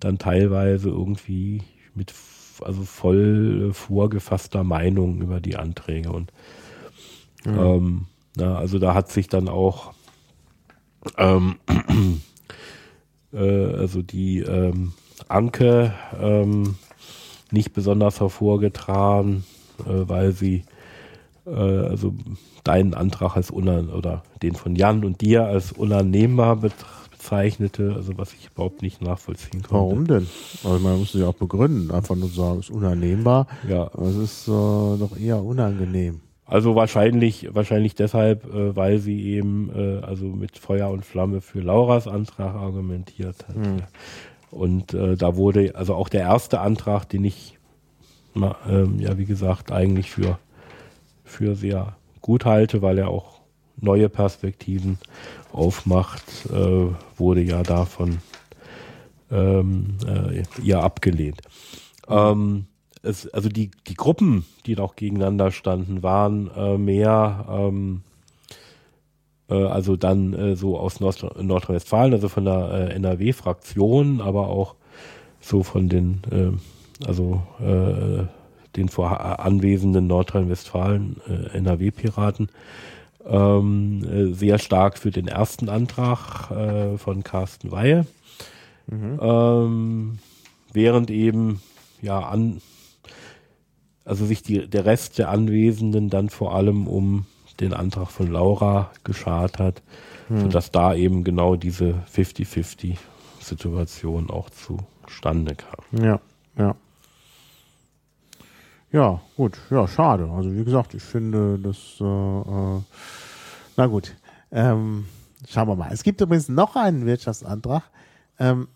dann 0.00 0.18
teilweise 0.18 0.88
irgendwie 0.88 1.62
mit 1.94 2.14
also 2.62 2.82
voll 2.82 3.70
äh, 3.70 3.72
vorgefasster 3.72 4.64
Meinung 4.64 5.20
über 5.20 5.40
die 5.40 5.56
Anträge 5.56 6.10
und 6.10 6.32
mhm. 7.44 7.58
ähm, 7.58 8.06
na, 8.36 8.56
also 8.56 8.78
da 8.78 8.94
hat 8.94 9.10
sich 9.10 9.28
dann 9.28 9.48
auch 9.48 9.92
ähm, 11.16 11.56
äh, 13.32 13.74
also 13.74 14.02
die 14.02 14.40
ähm, 14.40 14.92
Anke 15.28 15.94
ähm, 16.20 16.76
nicht 17.50 17.72
besonders 17.72 18.20
hervorgetragen, 18.20 19.44
äh, 19.80 20.08
weil 20.08 20.32
sie 20.32 20.64
also 21.54 22.14
deinen 22.64 22.94
Antrag 22.94 23.36
als 23.36 23.50
unan 23.50 23.88
oder 23.90 24.22
den 24.42 24.54
von 24.54 24.76
Jan 24.76 25.04
und 25.04 25.20
dir 25.20 25.46
als 25.46 25.72
unannehmbar 25.72 26.56
bezeichnete, 26.56 27.94
also 27.94 28.16
was 28.16 28.32
ich 28.32 28.50
überhaupt 28.52 28.82
nicht 28.82 29.02
nachvollziehen 29.02 29.62
konnte. 29.62 29.74
Warum 29.74 30.06
denn? 30.06 30.26
Also 30.64 30.78
man 30.78 30.98
muss 30.98 31.14
es 31.14 31.20
ja 31.20 31.28
auch 31.28 31.34
begründen, 31.34 31.90
einfach 31.90 32.16
nur 32.16 32.28
sagen, 32.28 32.60
es 32.60 32.68
ist 32.68 32.74
unannehmbar. 32.74 33.46
Ja. 33.68 33.90
Es 34.00 34.16
ist 34.16 34.48
äh, 34.48 34.50
doch 34.50 35.16
eher 35.18 35.42
unangenehm. 35.42 36.20
Also 36.48 36.74
wahrscheinlich, 36.74 37.48
wahrscheinlich 37.52 37.94
deshalb, 37.94 38.46
äh, 38.46 38.74
weil 38.74 38.98
sie 38.98 39.22
eben 39.22 39.70
äh, 39.74 40.04
also 40.04 40.24
mit 40.26 40.56
Feuer 40.56 40.90
und 40.90 41.04
Flamme 41.04 41.42
für 41.42 41.60
Lauras 41.60 42.08
Antrag 42.08 42.54
argumentiert 42.54 43.46
hat. 43.46 43.56
Hm. 43.56 43.82
Und 44.50 44.94
äh, 44.94 45.16
da 45.16 45.36
wurde 45.36 45.74
also 45.74 45.94
auch 45.94 46.08
der 46.08 46.22
erste 46.22 46.60
Antrag, 46.60 47.04
den 47.04 47.24
ich 47.24 47.58
ähm, 48.34 48.98
ja 48.98 49.18
wie 49.18 49.26
gesagt 49.26 49.72
eigentlich 49.72 50.10
für 50.10 50.38
für 51.28 51.54
sehr 51.54 51.96
gut 52.20 52.44
halte, 52.44 52.82
weil 52.82 52.98
er 52.98 53.08
auch 53.08 53.40
neue 53.80 54.08
Perspektiven 54.08 54.98
aufmacht, 55.52 56.24
äh, 56.50 56.88
wurde 57.16 57.42
ja 57.42 57.62
davon 57.62 58.18
ähm, 59.30 59.96
äh, 60.06 60.42
ja 60.62 60.80
abgelehnt. 60.80 61.42
Ähm, 62.08 62.66
es, 63.02 63.28
also 63.28 63.48
die, 63.48 63.70
die 63.86 63.94
Gruppen, 63.94 64.44
die 64.66 64.74
noch 64.74 64.96
gegeneinander 64.96 65.50
standen, 65.50 66.02
waren 66.02 66.50
äh, 66.56 66.76
mehr, 66.76 67.46
ähm, 67.48 68.02
äh, 69.48 69.54
also 69.54 69.96
dann 69.96 70.34
äh, 70.34 70.56
so 70.56 70.78
aus 70.78 71.00
Nord 71.00 71.40
Nordrhein-Westfalen, 71.40 72.12
also 72.12 72.28
von 72.28 72.44
der 72.44 72.70
äh, 72.90 72.94
NRW-Fraktion, 72.94 74.20
aber 74.20 74.48
auch 74.48 74.74
so 75.40 75.62
von 75.62 75.88
den, 75.88 76.20
also 77.06 77.42
den 78.76 78.88
vor 78.88 79.40
anwesenden 79.40 80.06
Nordrhein-Westfalen 80.06 81.16
äh, 81.28 81.56
NRW-Piraten 81.56 82.48
ähm, 83.26 84.04
äh, 84.04 84.32
sehr 84.32 84.58
stark 84.58 84.98
für 84.98 85.10
den 85.10 85.28
ersten 85.28 85.68
Antrag 85.68 86.50
äh, 86.50 86.98
von 86.98 87.24
Carsten 87.24 87.70
Weihe. 87.70 88.06
Mhm. 88.86 89.18
Ähm, 89.20 90.18
während 90.72 91.10
eben 91.10 91.60
ja 92.00 92.20
an 92.20 92.60
also 94.08 94.24
sich 94.24 94.42
die, 94.42 94.66
der 94.66 94.86
Rest 94.86 95.18
der 95.18 95.28
Anwesenden 95.28 96.08
dann 96.08 96.30
vor 96.30 96.54
allem 96.54 96.88
um 96.88 97.26
den 97.60 97.74
Antrag 97.74 98.10
von 98.10 98.32
Laura 98.32 98.90
geschart 99.04 99.58
hat, 99.58 99.82
hm. 100.28 100.40
sodass 100.42 100.70
da 100.70 100.94
eben 100.94 101.24
genau 101.24 101.56
diese 101.56 101.96
50-50-Situation 102.14 104.30
auch 104.30 104.48
zustande 104.50 105.56
kam. 105.56 105.84
Ja, 106.02 106.20
ja. 106.56 106.76
Ja, 108.90 109.20
gut, 109.36 109.58
ja, 109.70 109.86
schade. 109.86 110.30
Also 110.30 110.54
wie 110.54 110.64
gesagt, 110.64 110.94
ich 110.94 111.02
finde 111.02 111.58
das, 111.58 111.76
äh, 112.00 112.04
äh, 112.04 112.80
na 113.76 113.86
gut, 113.86 114.14
ähm, 114.50 115.04
schauen 115.46 115.68
wir 115.68 115.76
mal. 115.76 115.90
Es 115.92 116.02
gibt 116.02 116.20
übrigens 116.20 116.48
noch 116.48 116.74
einen 116.74 117.04
Wirtschaftsantrag, 117.04 117.82
ähm, 118.38 118.68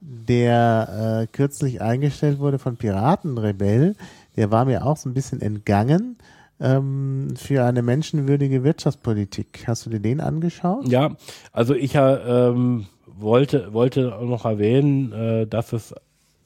der 0.00 1.22
äh, 1.22 1.26
kürzlich 1.26 1.82
eingestellt 1.82 2.38
wurde 2.38 2.58
von 2.58 2.76
Piratenrebell. 2.76 3.94
Der 4.36 4.50
war 4.50 4.64
mir 4.64 4.86
auch 4.86 4.96
so 4.96 5.10
ein 5.10 5.14
bisschen 5.14 5.42
entgangen 5.42 6.16
ähm, 6.58 7.34
für 7.36 7.64
eine 7.64 7.82
menschenwürdige 7.82 8.64
Wirtschaftspolitik. 8.64 9.64
Hast 9.66 9.84
du 9.84 9.90
dir 9.90 10.00
den 10.00 10.20
angeschaut? 10.20 10.88
Ja, 10.88 11.14
also 11.52 11.74
ich 11.74 11.94
ähm, 11.94 12.86
wollte, 13.06 13.74
wollte 13.74 14.18
noch 14.22 14.46
erwähnen, 14.46 15.12
äh, 15.12 15.46
dass 15.46 15.74
es 15.74 15.94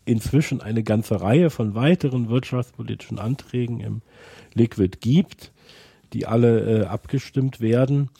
inzwischen 0.04 0.60
eine 0.60 0.82
ganze 0.82 1.20
Reihe 1.20 1.50
von 1.50 1.74
weiteren 1.74 2.28
wirtschaftspolitischen 2.28 3.18
Anträgen 3.18 3.80
im 3.80 4.02
Liquid 4.54 4.98
gibt, 5.00 5.52
die 6.12 6.26
alle 6.26 6.82
äh, 6.82 6.86
abgestimmt 6.86 7.60
werden 7.60 8.10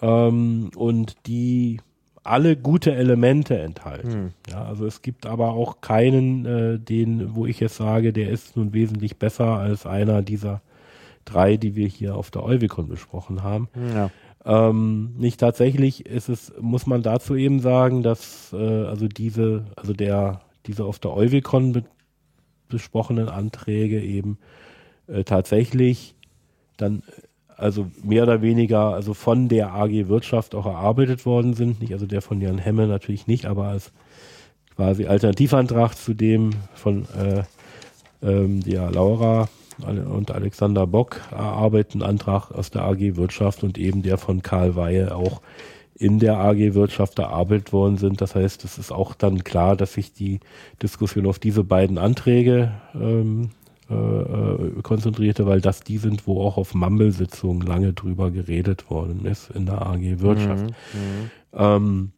ähm, 0.00 0.70
und 0.76 1.16
die 1.26 1.80
alle 2.24 2.56
gute 2.56 2.94
Elemente 2.94 3.58
enthalten. 3.58 4.12
Hm. 4.12 4.30
Ja, 4.48 4.64
also 4.64 4.86
es 4.86 5.02
gibt 5.02 5.26
aber 5.26 5.54
auch 5.54 5.80
keinen, 5.80 6.46
äh, 6.46 6.78
den, 6.78 7.34
wo 7.34 7.46
ich 7.46 7.58
jetzt 7.58 7.76
sage, 7.76 8.12
der 8.12 8.30
ist 8.30 8.56
nun 8.56 8.72
wesentlich 8.72 9.16
besser 9.16 9.58
als 9.58 9.86
einer 9.86 10.22
dieser 10.22 10.62
drei, 11.24 11.56
die 11.56 11.74
wir 11.74 11.88
hier 11.88 12.16
auf 12.16 12.30
der 12.30 12.44
Euvicon 12.44 12.88
besprochen 12.88 13.42
haben. 13.42 13.68
Ja. 13.94 14.10
Ähm, 14.44 15.14
nicht 15.18 15.38
tatsächlich 15.40 16.06
ist 16.06 16.28
es, 16.28 16.52
muss 16.60 16.86
man 16.86 17.02
dazu 17.02 17.34
eben 17.34 17.60
sagen, 17.60 18.02
dass 18.02 18.52
äh, 18.52 18.56
also 18.56 19.06
diese, 19.08 19.66
also 19.76 19.92
der, 19.92 20.40
diese 20.66 20.84
auf 20.84 20.98
der 20.98 21.12
Euvicon 21.12 21.72
be 21.72 21.84
besprochenen 22.68 23.28
Anträge 23.28 24.00
eben 24.00 24.38
äh, 25.06 25.24
tatsächlich 25.24 26.14
dann 26.78 27.02
also 27.54 27.90
mehr 28.02 28.22
oder 28.22 28.40
weniger 28.40 28.94
also 28.94 29.12
von 29.12 29.48
der 29.48 29.74
AG 29.74 30.08
Wirtschaft 30.08 30.54
auch 30.54 30.64
erarbeitet 30.64 31.26
worden 31.26 31.52
sind. 31.52 31.82
Nicht 31.82 31.92
also 31.92 32.06
der 32.06 32.22
von 32.22 32.40
Jan 32.40 32.56
Hemme 32.56 32.86
natürlich 32.86 33.26
nicht, 33.26 33.44
aber 33.44 33.66
als 33.66 33.92
quasi 34.74 35.06
Alternativantrag 35.06 35.94
zu 35.94 36.14
dem 36.14 36.50
von 36.74 37.06
äh, 37.14 37.42
ähm, 38.22 38.62
der 38.62 38.90
Laura 38.90 39.48
und 39.78 40.30
Alexander 40.30 40.86
Bock 40.86 41.20
erarbeiteten 41.30 42.02
Antrag 42.02 42.50
aus 42.50 42.70
der 42.70 42.82
AG 42.82 43.16
Wirtschaft 43.16 43.64
und 43.64 43.78
eben 43.78 44.02
der 44.02 44.18
von 44.18 44.42
Karl 44.42 44.76
Weihe 44.76 45.14
auch 45.14 45.40
in 45.94 46.18
der 46.18 46.38
AG 46.38 46.74
Wirtschaft 46.74 47.18
erarbeitet 47.18 47.72
worden 47.72 47.96
sind. 47.96 48.20
Das 48.20 48.34
heißt, 48.34 48.64
es 48.64 48.78
ist 48.78 48.92
auch 48.92 49.14
dann 49.14 49.44
klar, 49.44 49.76
dass 49.76 49.94
sich 49.94 50.12
die 50.12 50.40
Diskussion 50.82 51.26
auf 51.26 51.38
diese 51.38 51.64
beiden 51.64 51.98
Anträge 51.98 52.72
ähm, 52.94 53.50
äh, 53.90 53.94
äh, 53.94 54.82
konzentrierte, 54.82 55.46
weil 55.46 55.60
das 55.60 55.80
die 55.80 55.98
sind, 55.98 56.26
wo 56.26 56.42
auch 56.42 56.56
auf 56.56 56.74
Mumble-Sitzungen 56.74 57.66
lange 57.66 57.92
drüber 57.92 58.30
geredet 58.30 58.90
worden 58.90 59.26
ist 59.26 59.50
in 59.50 59.66
der 59.66 59.86
AG 59.86 60.20
Wirtschaft. 60.20 60.72
Mhm, 60.94 61.60
mhm, 61.60 62.12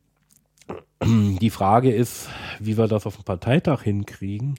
ähm, 1.02 1.36
die 1.40 1.50
Frage 1.50 1.92
ist, 1.92 2.28
wie 2.60 2.78
wir 2.78 2.86
das 2.86 3.06
auf 3.06 3.16
dem 3.16 3.24
Parteitag 3.24 3.82
hinkriegen. 3.82 4.54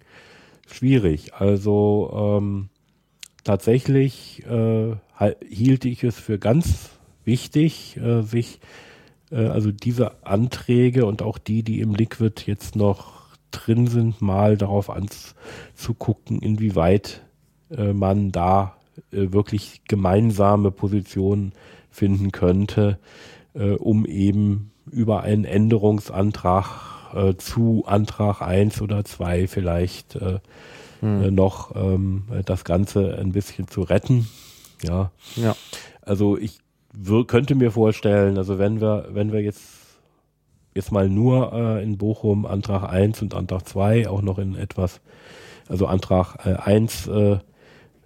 Schwierig. 0.68 1.34
Also 1.36 2.40
ähm, 2.42 2.70
tatsächlich 3.44 4.44
äh, 4.46 4.96
hielt 5.48 5.86
ich 5.86 6.04
es 6.04 6.20
für 6.20 6.38
ganz 6.38 6.90
wichtig, 7.24 7.98
äh, 7.98 8.24
sich 8.24 8.60
also 9.38 9.72
diese 9.72 10.26
Anträge 10.26 11.06
und 11.06 11.22
auch 11.22 11.38
die, 11.38 11.64
die 11.64 11.82
im 11.82 11.94
Liquid 11.94 12.44
jetzt 12.46 12.76
noch 12.76 13.16
drin 13.52 13.88
sind, 13.88 14.22
mal 14.22 14.58
darauf 14.58 14.90
anzugucken, 14.90 16.40
inwieweit 16.40 17.24
äh, 17.70 17.94
man 17.94 18.32
da 18.32 18.76
äh, 19.12 19.32
wirklich 19.32 19.82
gemeinsame 19.88 20.72
Positionen 20.72 21.54
finden 21.90 22.32
könnte, 22.32 23.00
äh, 23.54 23.72
um 23.72 24.06
eben 24.06 24.72
über 24.92 25.24
einen 25.24 25.46
Änderungsantrag 25.46 27.14
äh, 27.14 27.36
zu 27.36 27.84
Antrag 27.88 28.42
1 28.42 28.82
oder 28.82 29.06
2 29.06 29.48
vielleicht 29.48 30.16
äh, 30.16 30.40
hm. 31.02 31.24
Äh, 31.24 31.32
noch 31.32 31.76
ähm, 31.76 32.24
das 32.46 32.64
Ganze 32.64 33.18
ein 33.18 33.32
bisschen 33.32 33.68
zu 33.68 33.82
retten. 33.82 34.28
Ja. 34.82 35.12
ja. 35.36 35.56
Also 36.02 36.38
ich 36.38 36.60
könnte 37.28 37.56
mir 37.56 37.72
vorstellen, 37.72 38.38
also 38.38 38.60
wenn 38.60 38.82
wir, 38.82 39.08
wenn 39.12 39.32
wir 39.32 39.42
jetzt 39.42 39.86
jetzt 40.76 40.92
mal 40.92 41.10
nur 41.10 41.54
äh, 41.54 41.84
in 41.84 41.98
Bochum 41.98 42.46
Antrag 42.46 42.92
1 42.92 43.22
und 43.22 43.34
Antrag 43.34 43.68
2 43.68 44.10
auch 44.10 44.22
noch 44.22 44.38
in 44.38 44.56
etwas, 44.56 45.00
also 45.70 45.88
Antrag 45.88 46.46
äh, 46.46 46.56
1 46.56 47.08
äh, 47.08 47.38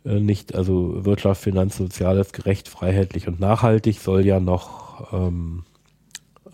äh, 0.06 0.20
nicht, 0.20 0.56
also 0.56 1.04
Wirtschaft, 1.04 1.42
Finanz, 1.42 1.78
Soziales, 1.78 2.32
gerecht, 2.32 2.68
freiheitlich 2.68 3.28
und 3.28 3.40
nachhaltig 3.40 4.00
soll 4.00 4.26
ja 4.26 4.40
noch 4.40 5.12
ähm, 5.14 5.64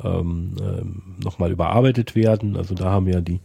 ähm, 0.03 0.55
ähm, 0.59 1.01
nochmal 1.23 1.51
überarbeitet 1.51 2.15
werden. 2.15 2.57
Also 2.57 2.75
da 2.75 2.85
haben 2.91 3.07
ja 3.07 3.21
die 3.21 3.41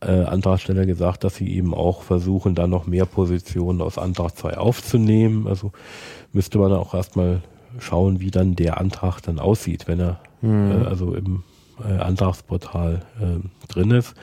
äh, 0.00 0.10
Antragsteller 0.10 0.86
gesagt, 0.86 1.24
dass 1.24 1.36
sie 1.36 1.54
eben 1.54 1.74
auch 1.74 2.02
versuchen, 2.02 2.54
da 2.54 2.66
noch 2.66 2.86
mehr 2.86 3.06
Positionen 3.06 3.80
aus 3.80 3.98
Antrag 3.98 4.36
2 4.36 4.58
aufzunehmen. 4.58 5.46
Also 5.46 5.72
müsste 6.32 6.58
man 6.58 6.72
auch 6.72 6.94
erstmal 6.94 7.42
schauen, 7.78 8.20
wie 8.20 8.30
dann 8.30 8.56
der 8.56 8.80
Antrag 8.80 9.20
dann 9.20 9.38
aussieht, 9.38 9.88
wenn 9.88 10.00
er 10.00 10.20
mhm. 10.40 10.70
äh, 10.70 10.86
also 10.86 11.14
im 11.14 11.44
äh, 11.82 11.98
Antragsportal 11.98 13.02
äh, 13.20 13.68
drin 13.68 13.90
ist. 13.90 14.14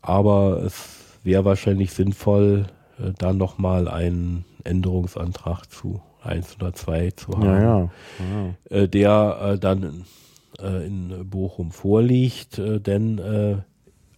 Aber 0.00 0.62
es 0.64 1.18
wäre 1.22 1.44
wahrscheinlich 1.44 1.92
sinnvoll, 1.92 2.66
äh, 2.98 3.12
dann 3.18 3.38
nochmal 3.38 3.88
einen 3.88 4.44
Änderungsantrag 4.64 5.70
zu 5.70 6.00
1 6.22 6.56
oder 6.56 6.72
2 6.72 7.10
zu 7.12 7.32
haben, 7.32 7.44
ja, 7.44 7.60
ja. 7.60 7.90
Ja. 8.70 8.76
Äh, 8.76 8.88
der 8.88 9.38
äh, 9.42 9.58
dann 9.58 10.04
äh, 10.60 10.86
in 10.86 11.28
Bochum 11.28 11.72
vorliegt. 11.72 12.58
Äh, 12.58 12.80
denn 12.80 13.18
äh, 13.18 13.56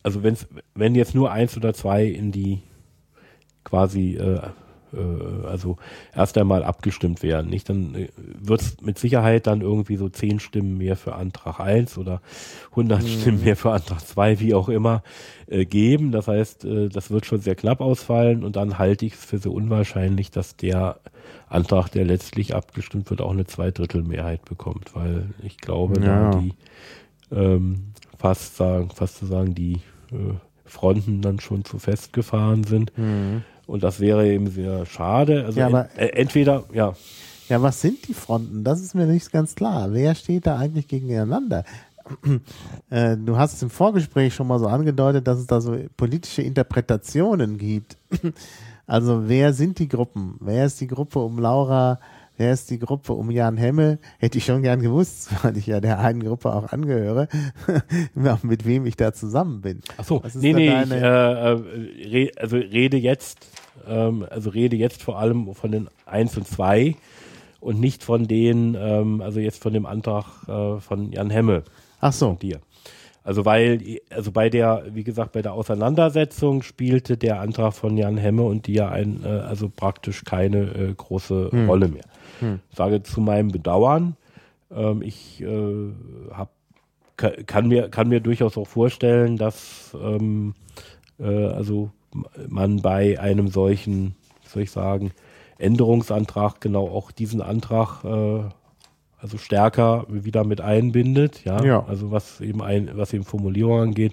also 0.03 0.23
wenn's, 0.23 0.47
wenn 0.75 0.95
jetzt 0.95 1.15
nur 1.15 1.33
1 1.33 1.57
oder 1.57 1.73
2 1.73 2.05
in 2.05 2.31
die 2.33 2.61
quasi 3.65 4.19
äh, 4.95 5.47
also 5.47 5.77
erst 6.15 6.39
einmal 6.39 6.65
abgestimmt 6.65 7.23
werden. 7.23 7.51
Nicht? 7.51 7.69
Dann 7.69 7.95
äh, 7.95 8.09
wird 8.17 8.61
es 8.61 8.81
mit 8.81 8.99
Sicherheit 8.99 9.47
dann 9.47 9.61
irgendwie 9.61 9.97
so 9.97 10.09
zehn 10.09 10.41
Stimmen 10.41 10.79
mehr 10.79 10.97
für 10.97 11.15
Antrag 11.15 11.61
1 11.61 11.99
oder 11.99 12.21
100 12.71 13.03
mhm. 13.03 13.07
Stimmen 13.07 13.45
mehr 13.45 13.57
für 13.57 13.73
Antrag 13.73 14.01
2, 14.01 14.41
wie 14.41 14.55
auch 14.55 14.69
immer, 14.69 15.03
äh, 15.47 15.65
geben. 15.65 16.13
Das 16.13 16.29
heißt, 16.29 16.65
äh, 16.65 16.89
das 16.89 17.11
wird 17.11 17.27
schon 17.27 17.41
sehr 17.41 17.55
knapp 17.55 17.81
ausfallen 17.81 18.45
und 18.45 18.57
dann 18.57 18.79
halte 18.79 19.07
ich 19.07 19.15
es 19.15 19.25
für 19.25 19.39
so 19.39 19.53
unwahrscheinlich, 19.53 20.31
dass 20.31 20.57
der 20.57 21.01
Antrag, 21.49 21.89
der 21.89 22.05
letztlich 22.05 22.55
abgestimmt 22.55 23.11
wird, 23.11 23.21
auch 23.21 23.33
eine 23.33 23.47
Zweidrittelmehrheit 23.47 24.45
bekommt, 24.45 24.95
weil 24.95 25.31
ich 25.43 25.59
glaube, 25.59 26.01
ja. 26.01 26.31
da 26.31 26.39
die 26.39 26.55
ähm, 27.33 27.93
fast 28.17 28.57
sagen, 28.57 28.91
fast 28.91 29.19
zu 29.19 29.27
sagen, 29.27 29.55
die 29.55 29.75
äh, 30.11 30.35
Fronten 30.65 31.21
dann 31.21 31.41
schon 31.41 31.65
zu 31.65 31.79
festgefahren 31.79 32.65
sind. 32.65 32.97
Mhm. 32.97 33.43
Und 33.67 33.83
das 33.83 34.01
wäre 34.01 34.27
eben 34.27 34.51
sehr 34.51 34.87
schade. 34.87 35.45
Also 35.47 35.61
ja, 35.61 35.67
aber, 35.67 35.89
ent, 35.97 35.99
äh, 35.99 36.21
entweder, 36.21 36.65
ja. 36.73 36.95
Ja, 37.49 37.61
was 37.62 37.81
sind 37.81 38.09
die 38.09 38.15
Fronten? 38.15 38.65
Das 38.65 38.81
ist 38.81 38.95
mir 38.95 39.07
nicht 39.07 39.31
ganz 39.31 39.55
klar. 39.55 39.93
Wer 39.93 40.15
steht 40.15 40.47
da 40.47 40.57
eigentlich 40.57 40.89
gegeneinander? 40.89 41.65
Äh, 42.91 43.17
du 43.17 43.39
hast 43.39 43.55
es 43.55 43.62
im 43.62 43.71
Vorgespräch 43.71 44.35
schon 44.35 44.47
mal 44.47 44.59
so 44.59 44.67
angedeutet, 44.67 45.27
dass 45.27 45.39
es 45.39 45.47
da 45.47 45.62
so 45.62 45.75
politische 45.97 46.43
Interpretationen 46.43 47.57
gibt. 47.57 47.97
Also 48.87 49.29
wer 49.29 49.55
sind 49.55 49.79
die 49.79 49.89
Gruppen? 49.89 50.37
Wer 50.41 50.67
ist 50.67 50.79
die 50.79 50.87
Gruppe 50.87 51.19
um 51.19 51.39
Laura 51.39 51.99
wer 52.37 52.53
ist 52.53 52.70
die 52.70 52.78
Gruppe 52.78 53.12
um 53.12 53.30
Jan 53.30 53.57
Hemme? 53.57 53.99
Hätte 54.18 54.39
ich 54.39 54.45
schon 54.45 54.62
gern 54.62 54.80
gewusst, 54.80 55.30
weil 55.43 55.57
ich 55.57 55.66
ja 55.66 55.80
der 55.80 55.99
einen 56.01 56.22
Gruppe 56.22 56.55
auch 56.55 56.72
angehöre, 56.72 57.28
mit 58.43 58.66
wem 58.66 58.87
ich 58.87 58.97
da 58.97 59.12
zusammen 59.12 59.61
bin. 59.61 59.80
Ach 59.97 60.05
so, 60.05 60.22
nee, 60.35 60.53
nee, 60.53 60.82
ich, 60.82 60.91
äh, 60.91 60.97
äh, 60.97 61.61
re, 62.09 62.30
also 62.37 62.57
rede 62.57 62.97
jetzt, 62.97 63.47
ähm, 63.89 64.26
also 64.30 64.51
rede 64.51 64.76
jetzt 64.76 65.03
vor 65.03 65.18
allem 65.18 65.55
von 65.55 65.72
den 65.72 65.89
1 66.07 66.37
und 66.37 66.47
2 66.47 66.97
und 67.61 67.80
nicht 67.80 68.03
von 68.05 68.26
den, 68.26 68.76
ähm, 68.78 69.20
also 69.20 69.41
jetzt 69.41 69.62
von 69.62 69.72
dem 69.72 69.87
Antrag 69.87 70.26
äh, 70.49 70.80
von 70.80 71.12
Jan 71.12 71.30
Hemme. 71.30 71.62
Ach 72.01 72.12
so. 72.12 72.35
Dir. 72.35 72.61
Also 73.24 73.47
weil, 73.47 73.80
also 74.11 74.32
bei 74.32 74.51
der, 74.51 74.85
wie 74.93 75.03
gesagt, 75.03 75.32
bei 75.32 75.41
der 75.41 75.55
Auseinandersetzung 75.55 76.62
spielte 76.62 77.16
der 77.16 77.41
Antrag 77.41 77.72
von 77.72 77.97
Jan 77.97 78.18
Hemme 78.18 78.43
und 78.43 78.66
dir 78.66 78.91
ein, 78.91 79.22
äh, 79.24 79.28
also 79.28 79.70
praktisch 79.74 80.24
keine 80.24 80.59
äh, 80.59 80.95
große 80.95 81.49
hm. 81.51 81.68
Rolle 81.68 81.89
mehr. 81.89 82.05
Hm. 82.41 82.61
Sage 82.70 83.03
zu 83.03 83.20
meinem 83.20 83.49
Bedauern, 83.49 84.16
ähm, 84.74 85.03
ich 85.03 85.43
äh, 85.43 85.93
habe 86.32 86.51
kann 87.16 87.68
mir, 87.68 87.89
kann 87.91 88.09
mir 88.09 88.18
durchaus 88.18 88.59
auch 88.59 88.66
vorstellen, 88.66 89.37
dass 89.37 89.97
ähm, 90.01 90.55
äh, 91.20 91.47
also 91.47 91.91
man 92.49 92.82
bei 92.82 93.20
einem 93.20 93.49
solchen, 93.49 94.16
soll 94.45 94.62
ich 94.62 94.72
sagen, 94.72 95.12
Änderungsantrag 95.59 96.61
genau 96.61 96.89
auch 96.89 97.12
diesen 97.12 97.41
Antrag 97.41 98.05
äh, 98.05 98.45
also 99.24 99.39
stärker 99.39 100.05
wieder 100.09 100.45
mit 100.45 100.61
einbindet, 100.61 101.45
ja? 101.45 101.64
ja. 101.64 101.85
Also 101.87 102.11
was 102.11 102.43
eben 102.43 102.62
ein, 102.62 102.91
was 102.95 103.14
eben 103.14 103.24
Formulierung 103.24 103.80
angeht, 103.80 104.12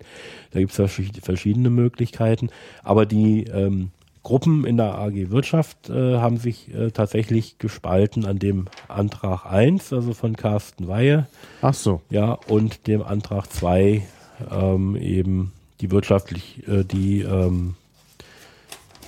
da 0.52 0.60
gibt 0.60 0.72
es 0.72 0.92
verschiedene 1.22 1.70
Möglichkeiten. 1.70 2.50
Aber 2.82 3.06
die 3.06 3.44
ähm, 3.46 3.92
Gruppen 4.24 4.66
in 4.66 4.78
der 4.78 4.98
AG 5.00 5.32
Wirtschaft 5.32 5.90
äh, 5.90 6.18
haben 6.18 6.38
sich 6.38 6.74
äh, 6.74 6.92
tatsächlich 6.92 7.58
gespalten 7.58 8.26
an 8.26 8.38
dem 8.38 8.68
Antrag 8.88 9.46
1, 9.46 9.94
also 9.94 10.14
von 10.14 10.36
Carsten 10.36 10.88
Weihe. 10.88 11.28
Ach 11.62 11.74
so. 11.74 12.02
Ja, 12.10 12.34
und 12.48 12.88
dem 12.88 13.02
Antrag 13.02 13.48
2 13.48 14.04
ähm, 14.52 14.96
eben 14.96 15.54
die 15.82 15.90
wirtschaftlich, 15.90 16.68
äh, 16.68 16.84
die 16.84 17.22
ähm, 17.22 17.76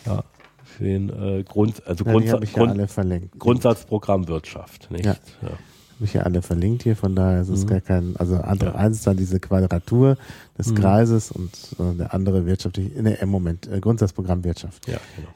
ja, 0.05 0.23
für 0.63 0.83
den 0.83 1.09
äh, 1.09 1.43
Grund, 1.43 1.85
also 1.85 2.03
ja, 2.05 2.11
Grund, 2.11 2.25
ja 2.25 3.19
Grundsatzprogramm 3.37 4.27
Wirtschaft, 4.27 4.89
nicht? 4.89 5.05
Ja. 5.05 5.15
Habe 5.95 6.05
ich 6.05 6.13
ja 6.13 6.21
alle 6.23 6.41
verlinkt 6.41 6.83
hier, 6.83 6.95
von 6.95 7.15
daher 7.15 7.41
ist 7.41 7.49
es 7.49 7.63
mhm. 7.63 7.69
gar 7.69 7.81
kein, 7.81 8.15
also 8.17 8.35
andere, 8.37 8.75
eins 8.75 8.97
ist 8.97 9.07
dann 9.07 9.17
diese 9.17 9.39
Quadratur 9.39 10.17
des 10.57 10.71
mhm. 10.71 10.75
Kreises 10.75 11.31
und 11.31 11.51
äh, 11.79 11.97
der 11.97 12.13
andere 12.13 12.45
wirtschaftlich, 12.45 12.95
ne, 12.95 13.13
im 13.15 13.29
Moment, 13.29 13.67
äh, 13.67 13.79
Grundsatzprogramm 13.79 14.43
Wirtschaft. 14.43 14.87
Ja, 14.87 14.97
genau. 15.15 15.29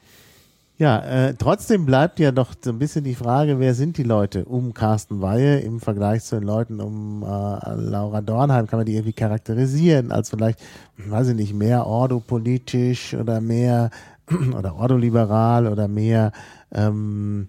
Ja, 0.78 1.00
äh, 1.00 1.34
trotzdem 1.34 1.86
bleibt 1.86 2.20
ja 2.20 2.30
doch 2.30 2.52
so 2.60 2.70
ein 2.70 2.78
bisschen 2.78 3.02
die 3.02 3.16
Frage, 3.16 3.58
wer 3.58 3.74
sind 3.74 3.98
die 3.98 4.04
Leute 4.04 4.44
um 4.44 4.74
Carsten 4.74 5.20
Weihe 5.20 5.58
im 5.58 5.80
Vergleich 5.80 6.22
zu 6.22 6.36
den 6.36 6.44
Leuten 6.44 6.80
um 6.80 7.24
äh, 7.24 7.26
Laura 7.26 8.20
Dornheim? 8.20 8.68
Kann 8.68 8.78
man 8.78 8.86
die 8.86 8.94
irgendwie 8.94 9.12
charakterisieren 9.12 10.12
als 10.12 10.30
vielleicht, 10.30 10.60
weiß 10.96 11.28
ich 11.28 11.34
nicht, 11.34 11.52
mehr 11.52 11.84
ordopolitisch 11.84 13.14
oder 13.14 13.40
mehr 13.40 13.90
oder 14.56 14.76
ordoliberal 14.76 15.66
oder 15.66 15.88
mehr 15.88 16.30
ähm, 16.72 17.48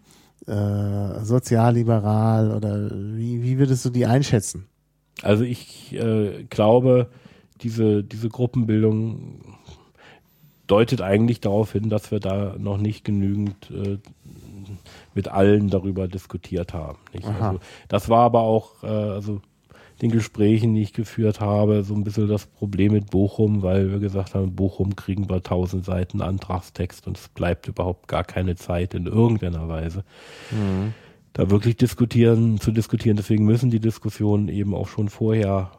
äh, 0.50 1.24
sozialliberal 1.24 2.52
oder 2.52 2.90
wie, 2.92 3.44
wie 3.44 3.58
würdest 3.60 3.86
du 3.86 3.90
die 3.90 4.06
einschätzen? 4.06 4.68
Also 5.22 5.44
ich 5.44 5.94
äh, 5.94 6.46
glaube, 6.50 7.10
diese, 7.62 8.04
diese 8.04 8.30
Gruppenbildung 8.30 9.58
deutet 10.68 11.02
eigentlich 11.02 11.42
darauf 11.42 11.72
hin, 11.74 11.90
dass 11.90 12.12
wir 12.12 12.20
da 12.20 12.56
noch 12.58 12.78
nicht 12.78 13.04
genügend 13.04 13.72
äh, 13.72 13.98
mit 15.14 15.28
allen 15.28 15.70
darüber 15.70 16.08
diskutiert 16.08 16.74
haben. 16.74 17.00
Also, 17.24 17.60
das 17.88 18.10
war 18.10 18.24
aber 18.26 18.42
auch, 18.42 18.84
äh, 18.84 18.88
also 18.88 19.42
den 20.02 20.12
Gesprächen, 20.12 20.76
die 20.76 20.82
ich 20.82 20.94
geführt 20.94 21.42
habe, 21.42 21.84
so 21.84 21.94
ein 21.94 22.04
bisschen 22.04 22.28
das 22.28 22.46
Problem 22.46 22.94
mit 22.94 23.10
Bochum, 23.10 23.62
weil 23.62 23.92
wir 23.92 24.00
gesagt 24.00 24.34
haben, 24.34 24.56
Bochum 24.56 24.96
kriegen 24.96 25.30
wir 25.30 25.44
tausend 25.44 25.84
Seiten 25.86 26.22
Antragstext 26.22 27.06
und 27.08 27.18
es 27.18 27.28
bleibt 27.30 27.68
überhaupt 27.68 28.08
gar 28.08 28.24
keine 28.24 28.56
Zeit 28.56 28.94
in 28.94 29.08
irgendeiner 29.08 29.68
Weise. 29.68 30.04
Mhm. 30.52 30.94
Da 31.34 31.50
wirklich 31.50 31.76
diskutieren, 31.76 32.60
zu 32.60 32.72
diskutieren. 32.72 33.18
Deswegen 33.18 33.46
müssen 33.46 33.70
die 33.70 33.80
Diskussionen 33.80 34.48
eben 34.48 34.74
auch 34.74 34.88
schon 34.88 35.10
vorher 35.10 35.72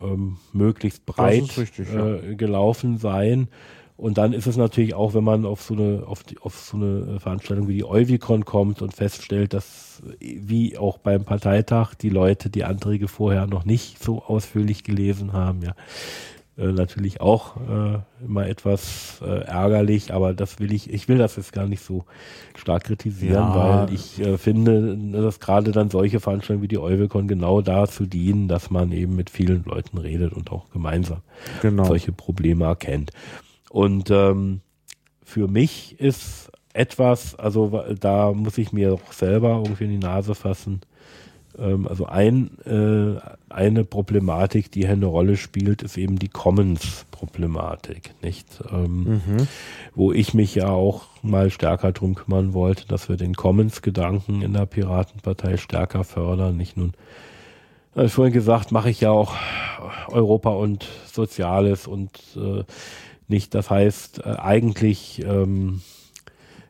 ähm, 0.00 0.38
möglichst 0.52 1.04
breit 1.04 1.56
richtig, 1.56 1.90
äh, 1.90 2.30
ja. 2.30 2.34
gelaufen 2.34 2.98
sein. 2.98 3.48
Und 3.96 4.18
dann 4.18 4.32
ist 4.32 4.46
es 4.46 4.56
natürlich 4.56 4.94
auch, 4.94 5.14
wenn 5.14 5.24
man 5.24 5.44
auf 5.44 5.62
so 5.62 5.74
eine, 5.74 6.04
auf, 6.06 6.24
die, 6.24 6.38
auf 6.38 6.58
so 6.58 6.76
eine 6.76 7.20
Veranstaltung 7.20 7.68
wie 7.68 7.74
die 7.74 7.84
Euvicon 7.84 8.44
kommt 8.44 8.82
und 8.82 8.94
feststellt, 8.94 9.52
dass 9.52 10.02
wie 10.18 10.76
auch 10.76 10.98
beim 10.98 11.24
Parteitag 11.24 11.94
die 11.94 12.08
Leute 12.08 12.50
die 12.50 12.64
Anträge 12.64 13.06
vorher 13.06 13.46
noch 13.46 13.64
nicht 13.64 14.02
so 14.02 14.22
ausführlich 14.22 14.82
gelesen 14.82 15.32
haben, 15.32 15.62
ja. 15.62 15.74
Äh, 16.58 16.66
natürlich 16.66 17.22
auch 17.22 17.56
äh, 17.56 17.98
immer 18.22 18.46
etwas 18.46 19.22
äh, 19.22 19.44
ärgerlich, 19.44 20.12
aber 20.12 20.34
das 20.34 20.58
will 20.60 20.70
ich, 20.72 20.92
ich 20.92 21.08
will 21.08 21.16
das 21.16 21.36
jetzt 21.36 21.54
gar 21.54 21.66
nicht 21.66 21.82
so 21.82 22.04
stark 22.54 22.84
kritisieren, 22.84 23.54
ja. 23.54 23.86
weil 23.86 23.94
ich 23.94 24.20
äh, 24.20 24.36
finde, 24.36 24.98
dass 25.12 25.40
gerade 25.40 25.72
dann 25.72 25.88
solche 25.88 26.20
Veranstaltungen 26.20 26.62
wie 26.62 26.68
die 26.68 26.78
Euvicon 26.78 27.26
genau 27.26 27.62
dazu 27.62 28.04
dienen, 28.04 28.48
dass 28.48 28.70
man 28.70 28.92
eben 28.92 29.16
mit 29.16 29.30
vielen 29.30 29.64
Leuten 29.64 29.96
redet 29.96 30.34
und 30.34 30.52
auch 30.52 30.68
gemeinsam 30.68 31.22
genau. 31.62 31.84
solche 31.84 32.12
Probleme 32.12 32.66
erkennt. 32.66 33.12
Und 33.72 34.10
ähm, 34.10 34.60
für 35.24 35.48
mich 35.48 35.98
ist 35.98 36.52
etwas, 36.74 37.34
also 37.34 37.82
da 37.98 38.30
muss 38.32 38.58
ich 38.58 38.74
mir 38.74 38.92
auch 38.92 39.12
selber 39.12 39.62
irgendwie 39.64 39.84
in 39.84 39.90
die 39.92 40.06
Nase 40.06 40.34
fassen. 40.34 40.82
Ähm, 41.58 41.88
also 41.88 42.04
ein, 42.04 42.58
äh, 42.66 43.18
eine 43.48 43.84
Problematik, 43.84 44.70
die 44.70 44.80
hier 44.80 44.90
eine 44.90 45.06
Rolle 45.06 45.38
spielt, 45.38 45.82
ist 45.82 45.96
eben 45.96 46.18
die 46.18 46.28
Commons-Problematik, 46.28 48.12
nicht? 48.20 48.46
Ähm, 48.70 49.04
mhm. 49.04 49.48
Wo 49.94 50.12
ich 50.12 50.34
mich 50.34 50.54
ja 50.54 50.68
auch 50.68 51.06
mal 51.22 51.48
stärker 51.48 51.92
drum 51.92 52.14
kümmern 52.14 52.52
wollte, 52.52 52.86
dass 52.86 53.08
wir 53.08 53.16
den 53.16 53.34
Commons-Gedanken 53.34 54.42
in 54.42 54.52
der 54.52 54.66
Piratenpartei 54.66 55.56
stärker 55.56 56.04
fördern. 56.04 56.58
Nicht 56.58 56.76
nun, 56.76 56.92
wie 57.94 58.10
vorhin 58.10 58.34
gesagt, 58.34 58.70
mache 58.70 58.90
ich 58.90 59.00
ja 59.00 59.12
auch 59.12 59.34
Europa 60.08 60.50
und 60.50 60.86
Soziales 61.10 61.86
und 61.86 62.10
äh, 62.36 62.64
nicht. 63.32 63.54
Das 63.54 63.70
heißt, 63.70 64.20
äh, 64.24 64.36
eigentlich 64.38 65.24
ähm, 65.26 65.82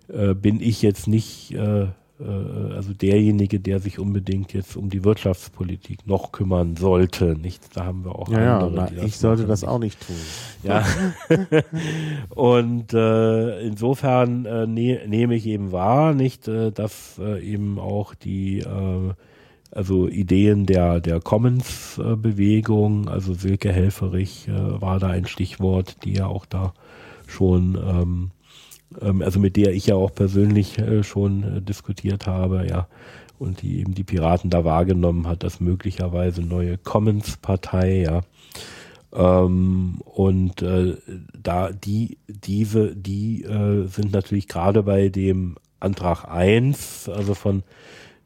äh, 0.09 0.33
bin 0.33 0.63
ich 0.63 0.81
jetzt 0.81 1.07
nicht 1.07 1.53
äh, 1.53 1.89
äh, 2.23 2.75
also 2.75 2.93
derjenige, 2.93 3.61
der 3.61 3.81
sich 3.81 3.99
unbedingt 3.99 4.53
jetzt 4.53 4.77
um 4.77 4.91
die 4.91 5.05
Wirtschaftspolitik 5.05 6.07
noch 6.07 6.33
kümmern 6.33 6.77
sollte. 6.77 7.37
Nicht, 7.37 7.77
da 7.77 7.85
haben 7.85 8.05
wir 8.05 8.15
auch 8.15 8.29
ja, 8.29 8.59
andere. 8.59 8.95
Ja, 8.95 9.05
ich 9.05 9.19
sollte 9.19 9.47
das 9.47 9.65
auch 9.65 9.79
nicht 9.79 9.99
tun. 10.07 10.17
Ja. 10.63 10.85
Und 12.35 12.93
äh, 12.93 13.61
insofern 13.61 14.47
äh, 14.47 14.67
ne, 14.67 15.01
nehme 15.07 15.35
ich 15.35 15.47
eben 15.47 15.73
wahr, 15.73 16.15
nicht, 16.15 16.49
äh, 16.49 16.71
dass 16.71 17.19
äh, 17.19 17.43
eben 17.43 17.79
auch 17.79 18.15
die 18.15 18.65
also 19.73 20.07
Ideen 20.07 20.67
der, 20.67 21.01
der 21.01 21.21
Commons-Bewegung, 21.21 23.09
also 23.09 23.33
Silke 23.35 23.73
Helferich 23.73 24.47
äh, 24.49 24.81
war 24.81 25.01
da 25.01 25.09
ein 25.09 25.27
Stichwort, 25.27 26.05
die 26.05 26.15
ja 26.15 26.27
auch 26.27 26.45
da 26.45 26.75
schon, 27.27 27.77
ähm, 27.77 28.31
ähm, 29.01 29.23
also 29.23 29.41
mit 29.41 29.57
der 29.57 29.73
ich 29.73 29.87
ja 29.87 29.95
auch 29.95 30.15
persönlich 30.15 30.79
äh, 30.79 31.03
schon 31.03 31.43
äh, 31.43 31.63
diskutiert 31.63 32.27
habe, 32.27 32.67
ja, 32.69 32.87
und 33.39 33.63
die 33.63 33.81
eben 33.81 33.95
die 33.95 34.05
Piraten 34.05 34.51
da 34.51 34.65
wahrgenommen 34.65 35.27
hat, 35.27 35.43
dass 35.43 35.59
möglicherweise 35.59 36.43
neue 36.43 36.77
Commons-Partei, 36.77 38.03
ja, 38.03 38.21
ähm, 39.15 40.01
und 40.05 40.61
äh, 40.61 40.97
da 41.43 41.71
die, 41.73 42.19
diese, 42.29 42.95
die 42.95 43.43
äh, 43.45 43.87
sind 43.87 44.13
natürlich 44.13 44.49
gerade 44.49 44.83
bei 44.83 45.09
dem 45.09 45.57
Antrag 45.81 46.25
1, 46.25 47.09
also 47.09 47.35
von 47.35 47.63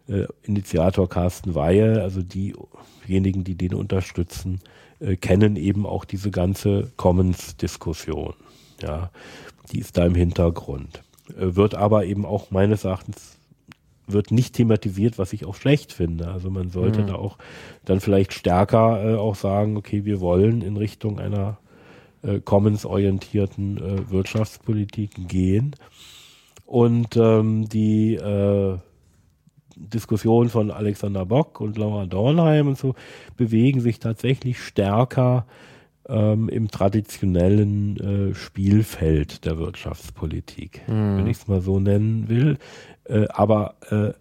äh, 0.08 0.26
Initiator 0.42 1.08
Carsten 1.08 1.54
Weihe, 1.54 2.02
also 2.02 2.22
diejenigen, 2.22 3.44
die 3.44 3.54
den 3.54 3.74
unterstützen, 3.74 4.60
äh, 5.00 5.16
kennen 5.16 5.56
eben 5.56 5.86
auch 5.86 6.04
diese 6.04 6.30
ganze 6.30 6.92
Commons-Diskussion. 6.96 8.34
Ja, 8.80 9.10
die 9.72 9.80
ist 9.80 9.96
da 9.96 10.06
im 10.06 10.14
Hintergrund. 10.14 11.02
Äh, 11.30 11.56
wird 11.56 11.74
aber 11.74 12.04
eben 12.04 12.24
auch 12.24 12.50
meines 12.50 12.84
Erachtens 12.84 13.36
wird 14.06 14.30
nicht 14.30 14.54
thematisiert, 14.54 15.18
was 15.18 15.32
ich 15.32 15.44
auch 15.44 15.56
schlecht 15.56 15.92
finde. 15.92 16.28
Also 16.28 16.50
man 16.50 16.70
sollte 16.70 17.02
mhm. 17.02 17.06
da 17.08 17.14
auch 17.16 17.38
dann 17.84 18.00
vielleicht 18.00 18.32
stärker 18.32 19.04
äh, 19.04 19.16
auch 19.16 19.34
sagen, 19.34 19.76
okay, 19.76 20.04
wir 20.04 20.20
wollen 20.20 20.62
in 20.62 20.76
Richtung 20.76 21.18
einer 21.18 21.58
äh, 22.22 22.40
commons-orientierten 22.40 23.78
äh, 23.78 24.10
Wirtschaftspolitik 24.10 25.28
gehen. 25.28 25.74
Und 26.64 27.16
ähm, 27.16 27.68
die 27.68 28.14
äh, 28.14 28.78
Diskussionen 29.76 30.48
von 30.48 30.70
Alexander 30.70 31.26
Bock 31.26 31.60
und 31.60 31.78
Laura 31.78 32.06
Dornheim 32.06 32.68
und 32.68 32.78
so 32.78 32.94
bewegen 33.36 33.80
sich 33.80 33.98
tatsächlich 33.98 34.60
stärker 34.60 35.46
ähm, 36.08 36.48
im 36.48 36.70
traditionellen 36.70 38.30
äh, 38.30 38.34
Spielfeld 38.34 39.44
der 39.44 39.58
Wirtschaftspolitik, 39.58 40.82
mhm. 40.88 41.18
wenn 41.18 41.26
ich 41.26 41.38
es 41.38 41.48
mal 41.48 41.60
so 41.60 41.78
nennen 41.78 42.28
will. 42.28 42.58
Äh, 43.04 43.26
aber 43.28 43.74
äh, 43.90 44.12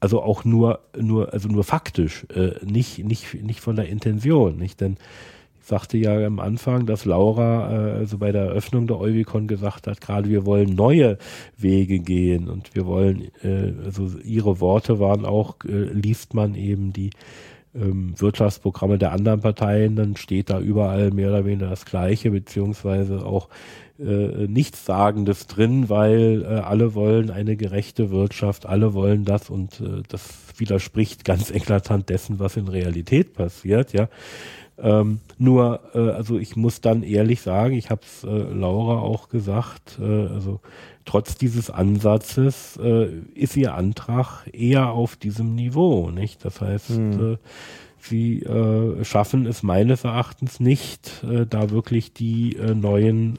also 0.00 0.22
auch 0.22 0.44
nur, 0.44 0.80
nur, 0.96 1.32
also 1.32 1.48
nur 1.48 1.64
faktisch, 1.64 2.26
äh, 2.34 2.52
nicht, 2.64 3.04
nicht, 3.04 3.42
nicht 3.42 3.60
von 3.60 3.76
der 3.76 3.88
Intention, 3.88 4.56
nicht? 4.56 4.80
Denn 4.80 4.96
sagte 5.68 5.98
ja 5.98 6.26
am 6.26 6.40
Anfang, 6.40 6.86
dass 6.86 7.04
Laura 7.04 7.70
äh, 7.70 7.92
also 7.98 8.18
bei 8.18 8.32
der 8.32 8.46
Eröffnung 8.46 8.86
der 8.86 8.98
Euvicon 8.98 9.46
gesagt 9.46 9.86
hat, 9.86 10.00
gerade 10.00 10.28
wir 10.28 10.46
wollen 10.46 10.74
neue 10.74 11.18
Wege 11.56 11.98
gehen 12.00 12.48
und 12.48 12.74
wir 12.74 12.86
wollen, 12.86 13.30
äh, 13.42 13.72
also 13.84 14.18
ihre 14.24 14.60
Worte 14.60 14.98
waren 14.98 15.24
auch, 15.24 15.56
äh, 15.64 15.92
liest 15.92 16.34
man 16.34 16.54
eben 16.54 16.92
die 16.92 17.10
ähm, 17.74 18.14
Wirtschaftsprogramme 18.16 18.98
der 18.98 19.12
anderen 19.12 19.40
Parteien, 19.40 19.94
dann 19.96 20.16
steht 20.16 20.50
da 20.50 20.58
überall 20.58 21.10
mehr 21.10 21.28
oder 21.28 21.44
weniger 21.44 21.68
das 21.68 21.84
Gleiche, 21.84 22.30
beziehungsweise 22.30 23.24
auch 23.24 23.48
äh, 23.98 24.46
Nichtssagendes 24.46 25.48
drin, 25.48 25.88
weil 25.88 26.42
äh, 26.42 26.46
alle 26.46 26.94
wollen 26.94 27.30
eine 27.30 27.56
gerechte 27.56 28.10
Wirtschaft, 28.10 28.64
alle 28.66 28.94
wollen 28.94 29.24
das 29.24 29.50
und 29.50 29.80
äh, 29.80 30.02
das 30.08 30.30
widerspricht 30.56 31.24
ganz 31.24 31.50
eklatant 31.54 32.08
dessen, 32.08 32.38
was 32.38 32.56
in 32.56 32.68
Realität 32.68 33.34
passiert, 33.34 33.92
ja. 33.92 34.08
Ähm, 34.80 35.20
nur, 35.38 35.80
äh, 35.94 36.10
also 36.10 36.38
ich 36.38 36.56
muss 36.56 36.80
dann 36.80 37.02
ehrlich 37.02 37.40
sagen, 37.40 37.74
ich 37.74 37.90
habe 37.90 38.02
es 38.02 38.24
äh, 38.24 38.28
Laura 38.28 39.00
auch 39.00 39.28
gesagt, 39.28 39.98
äh, 40.00 40.04
also 40.04 40.60
trotz 41.04 41.36
dieses 41.36 41.70
Ansatzes 41.70 42.78
äh, 42.82 43.08
ist 43.34 43.56
ihr 43.56 43.74
Antrag 43.74 44.46
eher 44.52 44.90
auf 44.90 45.16
diesem 45.16 45.54
Niveau, 45.54 46.10
nicht? 46.10 46.44
Das 46.44 46.60
heißt, 46.60 46.90
hm. 46.90 47.32
äh, 47.32 47.36
sie 47.98 48.42
äh, 48.42 49.04
schaffen 49.04 49.46
es 49.46 49.62
meines 49.62 50.04
Erachtens 50.04 50.60
nicht, 50.60 51.24
äh, 51.24 51.46
da 51.46 51.70
wirklich 51.70 52.12
die 52.12 52.56
äh, 52.56 52.74
neuen 52.74 53.38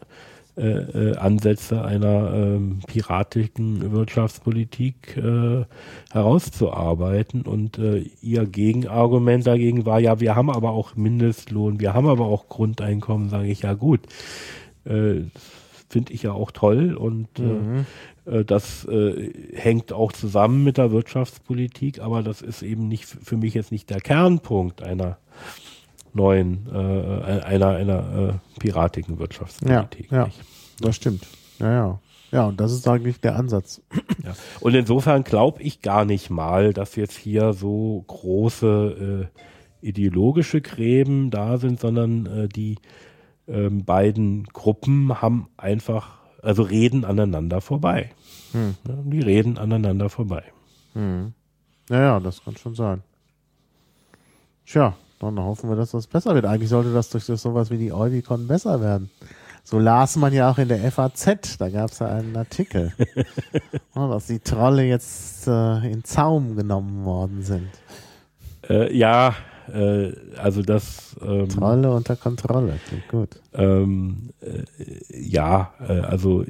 äh, 0.60 1.12
äh, 1.12 1.16
Ansätze 1.16 1.86
einer 1.86 2.34
ähm, 2.34 2.80
piratischen 2.86 3.94
Wirtschaftspolitik 3.94 5.16
äh, 5.16 5.64
herauszuarbeiten. 6.12 7.44
Und 7.44 7.78
äh, 7.78 8.00
ihr 8.22 8.46
Gegenargument 8.46 9.48
dagegen 9.48 9.86
war, 9.86 10.02
ja, 10.02 10.20
wir 10.20 10.36
haben 10.36 10.50
aber 10.50 10.72
auch 10.72 10.98
Mindestlohn, 10.98 11.80
wir 11.80 11.94
haben 11.94 12.08
aber 12.08 12.26
auch 12.26 12.50
Grundeinkommen, 12.50 13.30
sage 13.30 13.48
ich, 13.48 13.62
ja 13.62 13.74
gut. 13.74 14.02
Äh, 14.84 15.22
Finde 15.88 16.12
ich 16.12 16.24
ja 16.24 16.34
auch 16.34 16.52
toll 16.52 16.94
und 16.94 17.28
äh, 17.40 17.42
mhm. 17.42 17.86
äh, 18.26 18.44
das 18.44 18.86
äh, 18.86 19.32
hängt 19.54 19.94
auch 19.94 20.12
zusammen 20.12 20.66
mit 20.66 20.78
der 20.78 20.92
Wirtschaftspolitik, 20.92 22.00
aber 22.00 22.22
das 22.22 22.42
ist 22.42 22.64
eben 22.64 22.90
nicht 22.90 23.06
für 23.06 23.38
mich 23.38 23.54
jetzt 23.54 23.72
nicht 23.72 23.90
der 23.90 24.02
Kernpunkt 24.02 24.84
einer 24.84 25.18
neuen, 26.14 26.68
äh, 26.72 27.42
einer, 27.42 27.70
einer 27.70 28.30
äh, 28.30 28.60
piratigen 28.60 29.20
Wirtschaftspolitik. 29.20 30.12
Ja, 30.12 30.26
ja 30.26 30.30
das 30.82 30.96
stimmt. 30.96 31.26
Ja, 31.60 31.72
ja. 31.72 32.00
Ja, 32.32 32.46
und 32.46 32.60
das 32.60 32.72
ist 32.72 32.88
eigentlich 32.88 33.20
der 33.22 33.36
Ansatz. 33.36 33.82
Ja. 34.24 34.34
Und 34.60 34.76
insofern 34.76 35.24
glaube 35.24 35.64
ich 35.64 35.82
gar 35.82 36.06
nicht 36.06 36.30
mal, 36.30 36.74
dass 36.74 36.96
jetzt 36.96 37.18
hier 37.18 37.54
so 37.54 38.04
große 38.06 39.30
äh, 39.82 39.88
ideologische 39.88 40.62
Gräben 40.62 41.32
da 41.32 41.58
sind, 41.58 41.80
sondern 41.80 42.26
äh, 42.26 42.48
die 42.48 42.78
ähm, 43.48 43.84
beiden 43.84 44.44
Gruppen 44.46 45.22
haben 45.22 45.48
einfach, 45.58 46.20
also 46.44 46.64
reden 46.64 47.04
aneinander 47.06 47.62
vorbei. 47.62 48.12
Hm. 48.52 48.76
Ja, 48.88 48.96
die 49.06 49.22
reden 49.22 49.58
aneinander 49.58 50.10
vorbei. 50.10 50.44
Hm. 50.94 51.34
Ja, 51.90 52.20
das 52.20 52.44
kann 52.44 52.58
schon 52.58 52.76
sein. 52.76 53.02
Tja, 54.66 54.96
dann 55.20 55.40
hoffen 55.40 55.70
wir, 55.70 55.76
dass 55.76 55.92
das 55.92 56.08
besser 56.08 56.34
wird. 56.36 56.46
Eigentlich 56.46 56.70
sollte 56.70 56.94
das 56.94 57.10
durch 57.10 57.26
sowas 57.26 57.70
wie 57.72 57.78
die 57.78 57.94
Eudicon 57.94 58.48
besser 58.48 58.82
werden. 58.82 59.10
So 59.64 59.78
las 59.78 60.16
man 60.16 60.34
ja 60.34 60.50
auch 60.50 60.58
in 60.58 60.68
der 60.68 60.92
FAZ, 60.92 61.58
da 61.60 61.70
gab 61.70 61.92
es 61.92 62.00
ja 62.00 62.08
einen 62.08 62.36
Artikel, 62.36 62.94
dass 63.94 64.28
die 64.28 64.40
Trolle 64.40 64.84
jetzt 64.86 65.48
äh, 65.48 65.92
in 65.92 66.04
Zaum 66.04 66.56
genommen 66.56 67.06
worden 67.06 67.44
sind. 67.44 67.70
Äh, 68.68 68.96
ja, 68.96 69.36
äh, 69.74 70.12
also 70.38 70.62
das. 70.62 71.16
Ähm, 71.22 71.50
Trolle 71.50 71.92
unter 71.92 72.16
Kontrolle, 72.16 72.80
klingt 72.88 73.08
gut. 73.10 73.42
Ähm, 73.54 74.32
äh, 74.42 74.64
ja, 75.12 75.74
äh, 75.88 76.00
also 76.00 76.46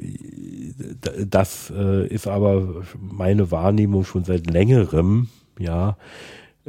das 1.26 1.70
äh, 1.76 2.06
ist 2.06 2.26
aber 2.26 2.84
meine 2.98 3.50
Wahrnehmung 3.50 4.04
schon 4.04 4.24
seit 4.24 4.48
längerem, 4.48 5.28
ja. 5.58 5.96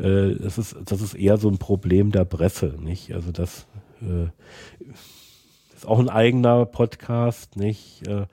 Das, 0.02 0.58
ist, 0.58 0.76
das 0.86 1.02
ist 1.02 1.14
eher 1.14 1.38
so 1.38 1.48
ein 1.48 1.58
Problem 1.58 2.12
der 2.12 2.26
Presse, 2.26 2.76
nicht? 2.82 3.14
Also 3.14 3.32
das 3.32 3.68
ist 5.82 5.88
auch 5.88 6.00
ein 6.00 6.10
eigener 6.10 6.66
Podcast, 6.66 7.58
nicht? 7.58 8.08
Äh, 8.08 8.26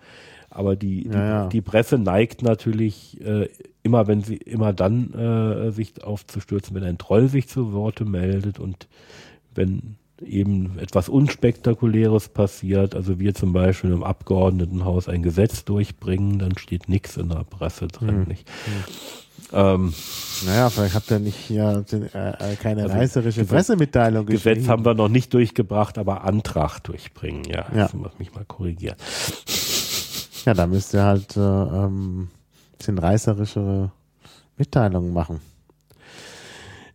aber 0.50 0.76
die, 0.76 1.04
die, 1.04 1.14
ja, 1.14 1.26
ja. 1.26 1.46
die, 1.46 1.60
Presse 1.60 1.98
neigt 1.98 2.42
natürlich 2.42 3.20
äh, 3.24 3.48
immer, 3.82 4.06
wenn 4.06 4.22
sie 4.22 4.36
immer 4.36 4.72
dann 4.72 5.14
äh, 5.14 5.70
sich 5.70 6.04
aufzustürzen, 6.04 6.74
wenn 6.76 6.84
ein 6.84 6.98
Troll 6.98 7.28
sich 7.28 7.48
zu 7.48 7.72
Worte 7.72 8.04
meldet 8.04 8.58
und 8.58 8.88
wenn 9.54 9.96
eben 10.22 10.78
etwas 10.78 11.08
Unspektakuläres 11.08 12.28
passiert, 12.28 12.94
also 12.94 13.18
wir 13.18 13.34
zum 13.34 13.52
Beispiel 13.52 13.92
im 13.92 14.02
Abgeordnetenhaus 14.02 15.08
ein 15.08 15.22
Gesetz 15.22 15.64
durchbringen, 15.64 16.38
dann 16.38 16.58
steht 16.58 16.88
nichts 16.88 17.16
in 17.16 17.28
der 17.28 17.44
Presse 17.44 17.88
drin. 17.88 18.08
Hm. 18.08 18.24
Nicht? 18.24 18.48
Hm. 18.48 18.84
Ähm, 19.52 19.94
naja, 20.46 20.70
vielleicht 20.70 20.94
habt 20.94 21.10
ihr 21.10 21.18
nicht 21.18 21.36
hier 21.36 21.84
äh, 21.90 22.56
keine 22.56 22.82
also 22.82 22.94
reißerische 22.94 23.40
Gesetz, 23.40 23.54
Pressemitteilung 23.54 24.26
geschrieben. 24.26 24.54
Gesetz 24.56 24.68
haben 24.68 24.84
wir 24.84 24.94
noch 24.94 25.08
nicht 25.08 25.32
durchgebracht, 25.32 25.98
aber 25.98 26.24
Antrag 26.24 26.80
durchbringen, 26.80 27.44
ja. 27.44 27.66
ja. 27.74 27.82
Das 27.84 27.94
muss 27.94 28.18
mich 28.18 28.34
mal 28.34 28.44
korrigieren. 28.44 28.96
Ja, 30.44 30.54
da 30.54 30.66
müsst 30.66 30.94
ihr 30.94 31.02
halt 31.02 31.36
äh, 31.36 31.40
ähm, 31.40 32.28
bisschen 32.78 32.98
reißerischere 32.98 33.90
Mitteilungen 34.56 35.12
machen. 35.12 35.40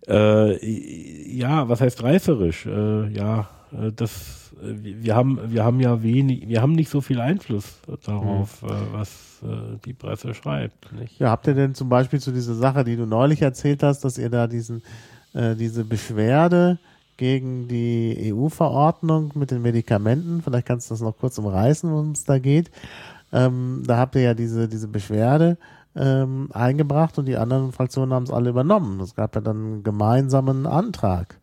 Äh, 0.08 0.66
ja, 1.36 1.70
was 1.70 1.82
heißt 1.82 2.04
reißerisch? 2.04 2.66
Äh, 2.66 3.08
ja, 3.14 3.48
äh, 3.72 3.92
das, 3.96 4.54
äh, 4.62 4.74
wir 4.82 5.16
haben, 5.16 5.40
wir 5.52 5.64
haben 5.64 5.80
ja 5.80 6.04
wenig, 6.04 6.48
wir 6.48 6.62
haben 6.62 6.74
nicht 6.74 6.90
so 6.90 7.00
viel 7.02 7.22
Einfluss 7.22 7.80
darauf, 8.06 8.62
hm. 8.62 8.70
was 8.92 9.33
die 9.86 9.94
Presse 9.94 10.34
schreibt. 10.34 10.92
Nicht? 10.94 11.20
Ja, 11.20 11.30
habt 11.32 11.48
ihr 11.48 11.54
denn 11.54 11.76
zum 11.76 11.90
Beispiel 11.90 12.20
zu 12.20 12.32
dieser 12.32 12.56
Sache, 12.56 12.84
die 12.84 12.96
du 12.96 13.06
neulich 13.06 13.42
erzählt 13.42 13.84
hast, 13.84 14.02
dass 14.02 14.18
ihr 14.18 14.30
da 14.30 14.48
diesen, 14.48 14.82
äh, 15.34 15.56
diese 15.56 15.84
Beschwerde 15.84 16.80
gegen 17.18 17.68
die 17.68 18.34
EU-Verordnung 18.34 19.32
mit 19.36 19.52
den 19.52 19.62
Medikamenten, 19.62 20.42
vielleicht 20.42 20.66
kannst 20.66 20.90
du 20.90 20.94
das 20.94 21.02
noch 21.02 21.18
kurz 21.18 21.38
umreißen, 21.38 21.92
worum 21.92 22.12
es 22.12 22.24
da 22.24 22.40
geht. 22.40 22.72
Ähm, 23.32 23.84
da 23.86 23.98
habt 23.98 24.16
ihr 24.16 24.22
ja 24.22 24.34
diese, 24.34 24.68
diese 24.68 24.88
Beschwerde 24.88 25.58
ähm, 25.96 26.50
eingebracht 26.54 27.18
und 27.18 27.26
die 27.26 27.38
anderen 27.38 27.72
Fraktionen 27.72 28.14
haben 28.14 28.24
es 28.24 28.32
alle 28.32 28.50
übernommen. 28.50 29.00
Es 29.00 29.16
gab 29.16 29.36
ja 29.36 29.42
dann 29.42 29.58
einen 29.58 29.84
gemeinsamen 29.84 30.66
Antrag. 30.66 31.40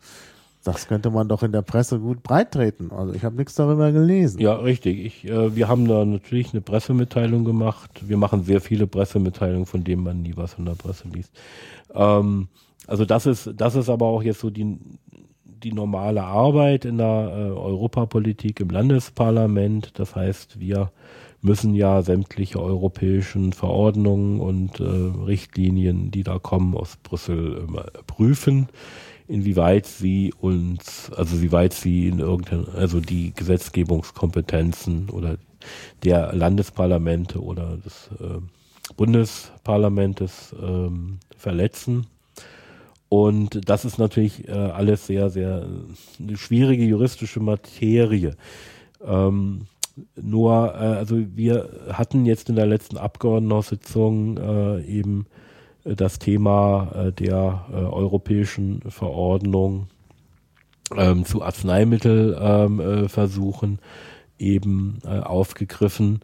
Das 0.63 0.89
könnte 0.89 1.11
man 1.11 1.27
doch 1.29 1.43
in 1.43 1.53
der 1.53 1.63
Presse 1.63 1.99
gut 1.99 2.23
breittreten. 2.23 2.93
Also 2.93 3.15
ich 3.15 3.25
habe 3.25 3.37
nichts 3.37 3.55
darüber 3.55 3.93
gelesen. 3.93 4.41
Ja, 4.41 4.57
richtig. 4.57 4.99
Ich, 4.99 5.25
äh, 5.25 5.57
wir 5.57 5.69
haben 5.69 5.89
da 5.89 6.05
natürlich 6.05 6.53
eine 6.53 6.61
Pressemitteilung 6.61 7.45
gemacht. 7.45 7.91
Wir 8.07 8.19
machen 8.19 8.45
sehr 8.45 8.61
viele 8.61 8.87
Pressemitteilungen, 8.87 9.65
von 9.65 9.85
denen 9.85 10.03
man 10.03 10.21
nie 10.21 10.37
was 10.37 10.55
von 10.55 10.67
der 10.67 10.75
Presse 10.75 11.09
liest. 11.09 11.33
Ähm, 11.95 12.49
also 12.87 13.07
das 13.07 13.25
ist, 13.25 13.53
das 13.57 13.75
ist 13.75 13.89
aber 13.89 14.07
auch 14.07 14.23
jetzt 14.23 14.41
so 14.41 14.51
die, 14.51 14.79
die 15.45 15.73
normale 15.73 16.25
Arbeit 16.25 16.85
in 16.85 16.99
der 16.99 17.33
äh, 17.35 17.59
Europapolitik 17.59 18.61
im 18.61 18.69
Landesparlament. 18.69 19.99
Das 19.99 20.15
heißt, 20.15 20.61
wir 20.61 20.93
müssen 21.41 21.75
ja 21.75 22.03
sämtliche 22.03 22.61
europäischen 22.61 23.55
Verordnungen 23.55 24.41
und 24.41 24.79
äh, 24.79 24.85
Richtlinien, 24.85 26.11
die 26.11 26.23
da 26.23 26.39
kommen 26.39 26.77
aus 26.77 26.99
Brüssel, 27.03 27.67
prüfen 28.07 28.69
inwieweit 29.31 29.87
sie 29.87 30.35
uns, 30.41 31.11
also 31.13 31.41
wie 31.41 31.53
weit 31.53 31.73
sie 31.73 32.09
in 32.09 32.19
irgendein, 32.19 32.67
also 32.75 33.01
die 33.01 33.33
Gesetzgebungskompetenzen 33.35 35.09
oder 35.11 35.39
der 36.03 36.35
Landesparlamente 36.35 37.41
oder 37.41 37.77
des 37.77 38.11
äh, 38.21 38.41
Bundesparlamentes 38.97 40.55
ähm, 40.61 41.19
verletzen. 41.37 42.07
Und 43.09 43.69
das 43.69 43.85
ist 43.85 43.99
natürlich 43.99 44.49
äh, 44.49 44.53
alles 44.53 45.07
sehr, 45.07 45.31
sehr 45.31 45.67
eine 46.19 46.37
schwierige 46.37 46.85
juristische 46.85 47.41
Materie. 47.41 48.37
Ähm, 49.05 49.67
nur, 50.21 50.75
äh, 50.75 50.97
also 50.99 51.19
wir 51.37 51.69
hatten 51.93 52.27
jetzt 52.27 52.49
in 52.49 52.57
der 52.57 52.67
letzten 52.67 52.97
Abgeordnetensitzung 52.97 54.39
äh, 54.39 54.83
eben 54.85 55.27
das 55.85 56.19
Thema 56.19 56.91
äh, 56.95 57.13
der 57.13 57.67
äh, 57.71 57.77
europäischen 57.77 58.81
Verordnung 58.89 59.87
ähm, 60.97 61.25
zu 61.25 61.43
Arzneimittelversuchen 61.43 63.71
ähm, 63.71 63.79
äh, 64.39 64.43
eben 64.43 65.01
aufgegriffen, 65.05 66.21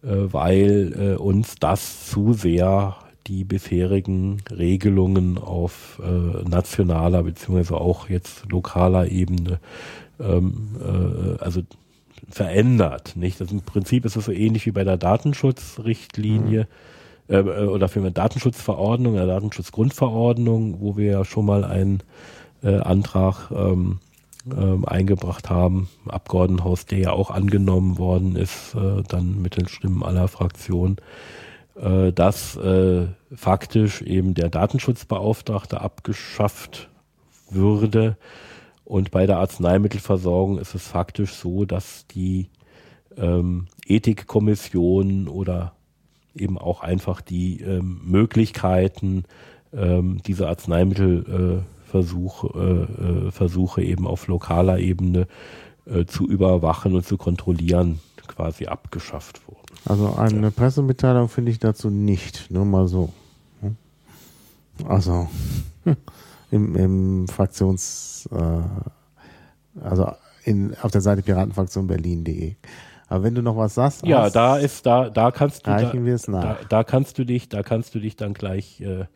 weil 0.00 1.18
uns 1.18 1.56
das 1.56 2.08
zu 2.08 2.32
sehr 2.32 2.96
die 3.26 3.44
bisherigen 3.44 4.40
Regelungen 4.50 5.36
auf 5.36 6.00
nationaler 6.48 7.24
beziehungsweise 7.24 7.76
auch 7.76 8.08
jetzt 8.08 8.50
lokaler 8.50 9.10
Ebene 9.10 9.60
ähm, 10.18 10.78
also 11.40 11.60
verändert. 12.30 13.16
Nicht? 13.16 13.38
Das 13.38 13.52
Im 13.52 13.60
Prinzip 13.60 14.06
ist 14.06 14.16
es 14.16 14.24
so 14.24 14.32
ähnlich 14.32 14.64
wie 14.64 14.72
bei 14.72 14.84
der 14.84 14.96
Datenschutzrichtlinie. 14.96 16.62
Mhm 16.62 16.97
äh, 17.28 17.36
äh, 17.36 17.66
oder 17.66 17.88
für 17.88 18.00
eine 18.00 18.12
Datenschutzverordnung, 18.12 19.16
eine 19.16 19.26
Datenschutzgrundverordnung, 19.26 20.80
wo 20.80 20.96
wir 20.96 21.10
ja 21.12 21.24
schon 21.24 21.46
mal 21.46 21.64
einen 21.64 22.02
äh, 22.62 22.76
Antrag 22.78 23.50
ähm, 23.50 24.00
ähm, 24.50 24.84
eingebracht 24.86 25.50
haben, 25.50 25.88
Abgeordnetenhaus, 26.08 26.86
der 26.86 26.98
ja 26.98 27.12
auch 27.12 27.30
angenommen 27.30 27.98
worden 27.98 28.36
ist, 28.36 28.74
äh, 28.74 29.02
dann 29.06 29.42
mit 29.42 29.56
den 29.56 29.68
Stimmen 29.68 30.02
aller 30.02 30.28
Fraktionen, 30.28 30.96
äh, 31.76 32.12
dass 32.12 32.56
äh, 32.56 33.06
faktisch 33.34 34.02
eben 34.02 34.34
der 34.34 34.48
Datenschutzbeauftragte 34.48 35.80
abgeschafft 35.80 36.88
würde. 37.50 38.16
Und 38.84 39.10
bei 39.10 39.26
der 39.26 39.38
Arzneimittelversorgung 39.38 40.58
ist 40.58 40.74
es 40.74 40.86
faktisch 40.86 41.34
so, 41.34 41.66
dass 41.66 42.06
die 42.06 42.48
ähm, 43.18 43.66
Ethikkommission 43.86 45.28
oder 45.28 45.74
eben 46.38 46.58
auch 46.58 46.80
einfach 46.80 47.20
die 47.20 47.60
ähm, 47.60 48.00
Möglichkeiten, 48.04 49.24
ähm, 49.72 50.20
diese 50.26 50.48
Arzneimittel 50.48 51.64
äh, 51.64 51.96
äh, 51.96 53.30
Versuche 53.30 53.82
eben 53.82 54.06
auf 54.06 54.26
lokaler 54.26 54.78
Ebene 54.78 55.26
äh, 55.86 56.04
zu 56.04 56.26
überwachen 56.26 56.94
und 56.94 57.06
zu 57.06 57.16
kontrollieren 57.16 58.00
quasi 58.26 58.66
abgeschafft 58.66 59.40
wurden. 59.48 59.58
Also 59.84 60.14
eine 60.14 60.50
Pressemitteilung 60.50 61.28
finde 61.28 61.50
ich 61.50 61.58
dazu 61.58 61.88
nicht, 61.90 62.50
nur 62.50 62.64
mal 62.64 62.88
so. 62.88 63.12
Hm? 63.62 63.76
Also 64.86 65.28
im, 66.50 66.76
im 66.76 67.28
Fraktions, 67.28 68.28
äh, 68.30 69.80
also 69.82 70.12
in, 70.44 70.76
auf 70.82 70.90
der 70.90 71.00
Seite 71.00 71.22
Piratenfraktion 71.22 71.86
Berlin.de. 71.86 72.56
Aber 73.08 73.24
wenn 73.24 73.34
du 73.34 73.42
noch 73.42 73.56
was 73.56 73.74
sagst, 73.74 74.06
ja, 74.06 74.22
hast, 74.22 74.36
da 74.36 74.56
ist 74.58 74.84
da 74.86 75.08
da 75.08 75.30
kannst 75.30 75.66
du 75.66 75.70
nach. 75.70 75.86
Da, 76.42 76.58
da, 76.68 76.84
kannst 76.84 77.18
du 77.18 77.24
dich 77.24 77.48
da 77.48 77.62
kannst 77.62 77.94
du 77.94 78.00
dich 78.00 78.16
dann 78.16 78.34
gleich 78.34 78.80
äh, 78.80 79.06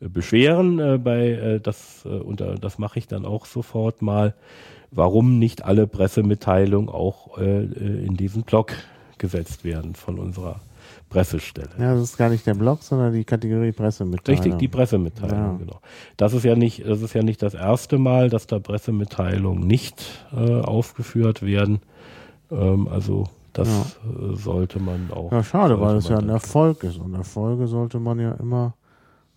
beschweren 0.00 0.78
äh, 0.78 0.98
bei 0.98 1.30
äh, 1.30 1.60
das 1.60 2.04
äh, 2.04 2.08
und 2.08 2.40
das 2.40 2.78
mache 2.78 2.98
ich 2.98 3.06
dann 3.06 3.24
auch 3.24 3.46
sofort 3.46 4.02
mal. 4.02 4.34
Warum 4.94 5.38
nicht 5.38 5.64
alle 5.64 5.86
Pressemitteilungen 5.86 6.90
auch 6.90 7.38
äh, 7.38 7.62
äh, 7.62 8.06
in 8.06 8.16
diesen 8.16 8.42
Blog 8.42 8.74
gesetzt 9.16 9.64
werden 9.64 9.94
von 9.94 10.18
unserer 10.18 10.60
Pressestelle. 11.08 11.68
Ja, 11.78 11.94
das 11.94 12.02
ist 12.02 12.16
gar 12.16 12.28
nicht 12.28 12.46
der 12.46 12.54
Blog, 12.54 12.82
sondern 12.82 13.12
die 13.12 13.24
Kategorie 13.24 13.72
Pressemitteilung. 13.72 14.42
Richtig, 14.42 14.58
die 14.58 14.68
Pressemitteilung, 14.68 15.38
ja. 15.38 15.56
genau. 15.58 15.80
Das 16.16 16.32
ist 16.32 16.44
ja 16.44 16.56
nicht, 16.56 16.86
das 16.86 17.02
ist 17.02 17.14
ja 17.14 17.22
nicht 17.22 17.42
das 17.42 17.54
erste 17.54 17.98
Mal, 17.98 18.30
dass 18.30 18.46
da 18.46 18.58
Pressemitteilungen 18.58 19.66
nicht 19.66 20.04
äh, 20.34 20.60
aufgeführt 20.60 21.42
werden. 21.42 21.80
Ähm, 22.52 22.88
also 22.88 23.24
das 23.52 23.68
ja. 23.68 24.32
Äh, 24.32 24.36
sollte 24.36 24.78
man 24.78 25.10
auch. 25.10 25.32
Ja, 25.32 25.42
schade, 25.42 25.80
weil 25.80 25.96
es 25.96 26.08
ja 26.08 26.18
ein 26.18 26.28
Erfolg 26.28 26.84
ist. 26.84 26.98
Und 26.98 27.14
Erfolge 27.14 27.66
sollte 27.66 27.98
man 27.98 28.18
ja 28.20 28.32
immer 28.32 28.74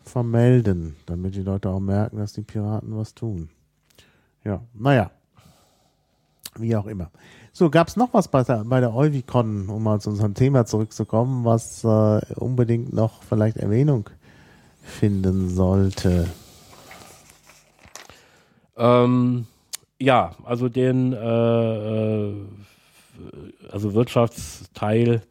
vermelden, 0.04 0.96
damit 1.06 1.36
die 1.36 1.42
Leute 1.42 1.70
auch 1.70 1.80
merken, 1.80 2.18
dass 2.18 2.34
die 2.34 2.42
Piraten 2.42 2.96
was 2.96 3.14
tun. 3.16 3.50
Ja, 4.44 4.62
naja. 4.74 5.10
Wie 6.58 6.76
auch 6.76 6.86
immer. 6.86 7.10
So, 7.52 7.70
gab 7.70 7.88
es 7.88 7.96
noch 7.96 8.14
was 8.14 8.28
bei 8.28 8.44
der, 8.44 8.64
bei 8.64 8.80
der 8.80 8.94
Euvicon, 8.94 9.68
um 9.68 9.84
mal 9.84 10.00
zu 10.00 10.10
unserem 10.10 10.34
Thema 10.34 10.66
zurückzukommen, 10.66 11.44
was 11.44 11.84
äh, 11.84 12.22
unbedingt 12.36 12.94
noch 12.94 13.24
vielleicht 13.24 13.58
Erwähnung 13.58 14.10
finden 14.82 15.50
sollte? 15.50 16.30
Ähm, 18.78 19.48
ja, 20.00 20.32
also 20.44 20.70
den 20.70 21.14
äh, 21.14 22.28
äh, 22.28 22.34
also 23.72 23.94
Wirtschaftsteil, 23.94 25.22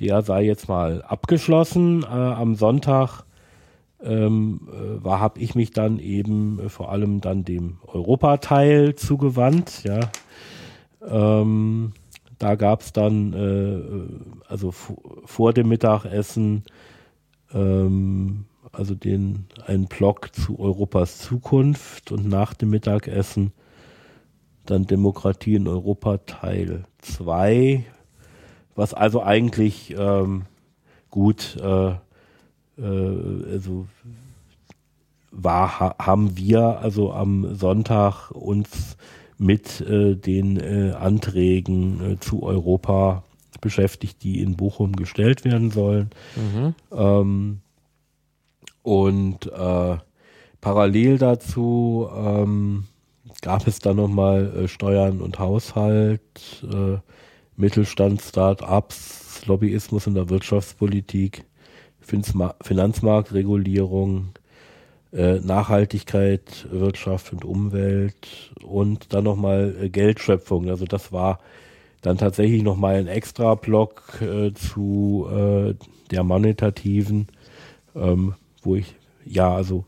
der 0.00 0.22
sei 0.22 0.44
jetzt 0.44 0.68
mal 0.68 1.02
abgeschlossen. 1.02 2.02
Äh, 2.02 2.06
am 2.06 2.54
Sonntag 2.54 3.24
ähm, 4.02 5.00
äh, 5.04 5.08
habe 5.08 5.40
ich 5.40 5.54
mich 5.54 5.70
dann 5.70 5.98
eben 5.98 6.58
äh, 6.58 6.68
vor 6.68 6.90
allem 6.90 7.20
dann 7.20 7.44
dem 7.44 7.78
Europateil 7.86 8.94
zugewandt, 8.94 9.84
ja. 9.84 10.00
Ähm, 11.06 11.92
da 12.38 12.56
gab 12.56 12.80
es 12.80 12.92
dann, 12.92 13.32
äh, 13.32 14.48
also 14.48 14.72
vor 14.72 15.52
dem 15.52 15.68
Mittagessen, 15.68 16.64
ähm, 17.54 18.46
also 18.72 18.94
den 18.94 19.46
einen 19.66 19.86
Blog 19.86 20.34
zu 20.34 20.58
Europas 20.58 21.18
Zukunft 21.18 22.10
und 22.10 22.28
nach 22.28 22.54
dem 22.54 22.70
Mittagessen 22.70 23.52
dann 24.66 24.86
Demokratie 24.86 25.54
in 25.54 25.68
Europa 25.68 26.18
Teil 26.18 26.84
2, 26.98 27.84
was 28.74 28.94
also 28.94 29.22
eigentlich 29.22 29.94
ähm, 29.98 30.42
gut, 31.10 31.56
äh, 31.60 31.90
äh, 31.90 33.52
also 33.52 33.86
war, 35.30 35.80
ha, 35.80 35.94
haben 35.98 36.36
wir 36.36 36.78
also 36.80 37.12
am 37.12 37.54
Sonntag 37.54 38.30
uns 38.30 38.96
mit 39.38 39.80
äh, 39.80 40.14
den 40.14 40.58
äh, 40.58 40.92
Anträgen 40.92 42.12
äh, 42.12 42.20
zu 42.20 42.42
Europa 42.42 43.24
beschäftigt, 43.60 44.22
die 44.22 44.40
in 44.40 44.56
Bochum 44.56 44.94
gestellt 44.94 45.44
werden 45.44 45.70
sollen. 45.70 46.10
Mhm. 46.36 46.74
Ähm, 46.92 47.60
und 48.82 49.46
äh, 49.46 49.96
parallel 50.60 51.18
dazu 51.18 52.08
ähm, 52.14 52.84
gab 53.42 53.66
es 53.66 53.80
dann 53.80 53.96
nochmal 53.96 54.56
äh, 54.56 54.68
Steuern 54.68 55.20
und 55.20 55.38
Haushalt, 55.38 56.22
äh, 56.62 56.96
Mittelstand, 57.56 58.22
Start-ups, 58.22 59.44
Lobbyismus 59.46 60.06
in 60.06 60.14
der 60.14 60.30
Wirtschaftspolitik, 60.30 61.44
Finanzmarktregulierung, 62.00 64.30
äh, 65.12 65.40
Nachhaltigkeit, 65.40 66.66
Wirtschaft 66.70 67.30
und 67.32 67.44
Umwelt 67.44 68.54
und 68.64 69.12
dann 69.12 69.24
nochmal 69.24 69.76
äh, 69.80 69.90
Geldschöpfung. 69.90 70.70
Also 70.70 70.86
das 70.86 71.12
war 71.12 71.40
dann 72.00 72.16
tatsächlich 72.18 72.62
nochmal 72.62 72.96
ein 72.96 73.08
extra 73.08 73.54
Block 73.54 74.20
äh, 74.22 74.52
zu 74.54 75.28
äh, 75.30 75.74
der 76.10 76.24
monetativen, 76.24 77.28
ähm, 77.94 78.34
wo 78.62 78.76
ich, 78.76 78.94
ja, 79.24 79.54
also, 79.54 79.84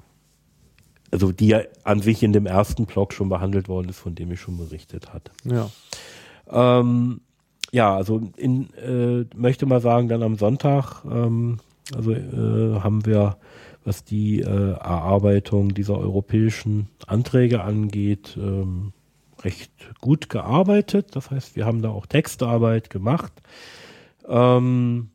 also 1.15 1.31
die 1.31 1.47
ja 1.47 1.61
an 1.85 2.01
sich 2.01 2.25
in 2.25 2.33
dem 2.33 2.45
ersten 2.45 2.87
Block 2.87 3.13
schon 3.13 3.29
behandelt 3.29 3.69
worden 3.69 3.89
ist, 3.89 3.99
von 3.99 4.17
dem 4.17 4.33
ich 4.33 4.41
schon 4.41 4.57
berichtet 4.57 5.15
hatte. 5.15 5.31
Ja. 5.45 5.71
Ähm, 6.51 7.21
ja, 7.71 7.95
also 7.95 8.21
in, 8.37 8.75
äh, 8.75 9.25
möchte 9.37 9.65
mal 9.65 9.81
sagen, 9.81 10.09
dann 10.09 10.25
am 10.25 10.37
Sonntag, 10.37 11.05
ähm, 11.05 11.59
also 11.95 12.11
äh, 12.11 12.81
haben 12.81 13.07
wir 13.07 13.37
was 13.85 14.03
die 14.03 14.41
äh, 14.41 14.73
Erarbeitung 14.73 15.75
dieser 15.75 15.99
europäischen 15.99 16.89
Anträge 17.07 17.63
angeht, 17.63 18.37
ähm, 18.37 18.93
recht 19.43 19.71
gut 20.01 20.29
gearbeitet. 20.31 21.15
Das 21.15 21.31
heißt, 21.31 21.55
wir 21.55 21.65
haben 21.65 21.83
da 21.83 21.91
auch 21.91 22.07
Textarbeit 22.07 22.91
gemacht. 22.91 23.33
Ähm, 24.27 25.11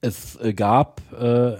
es 0.00 0.38
gab 0.56 1.00
äh, 1.20 1.58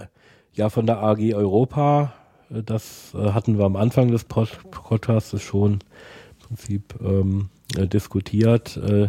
ja 0.54 0.68
von 0.70 0.86
der 0.86 1.02
AG 1.02 1.34
Europa, 1.34 2.14
das 2.50 3.14
äh, 3.14 3.30
hatten 3.32 3.58
wir 3.58 3.64
am 3.64 3.76
Anfang 3.76 4.10
des 4.10 4.24
Pod 4.24 4.58
Podcasts 4.70 5.40
schon 5.42 5.72
im 5.72 6.46
Prinzip 6.46 6.94
ähm, 7.00 7.48
äh, 7.76 7.86
diskutiert, 7.86 8.76
äh, 8.76 9.08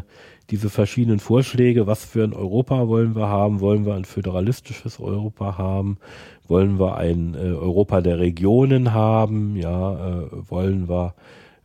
diese 0.49 0.69
verschiedenen 0.69 1.19
Vorschläge, 1.19 1.87
was 1.87 2.05
für 2.05 2.23
ein 2.23 2.33
Europa 2.33 2.87
wollen 2.87 3.15
wir 3.15 3.27
haben, 3.27 3.59
wollen 3.59 3.85
wir 3.85 3.95
ein 3.95 4.05
föderalistisches 4.05 4.99
Europa 4.99 5.57
haben, 5.57 5.97
wollen 6.47 6.79
wir 6.79 6.95
ein 6.95 7.35
äh, 7.35 7.37
Europa 7.37 8.01
der 8.01 8.19
Regionen 8.19 8.93
haben? 8.93 9.57
Ja, 9.57 10.21
äh, 10.21 10.49
wollen 10.49 10.87
wir 10.87 11.15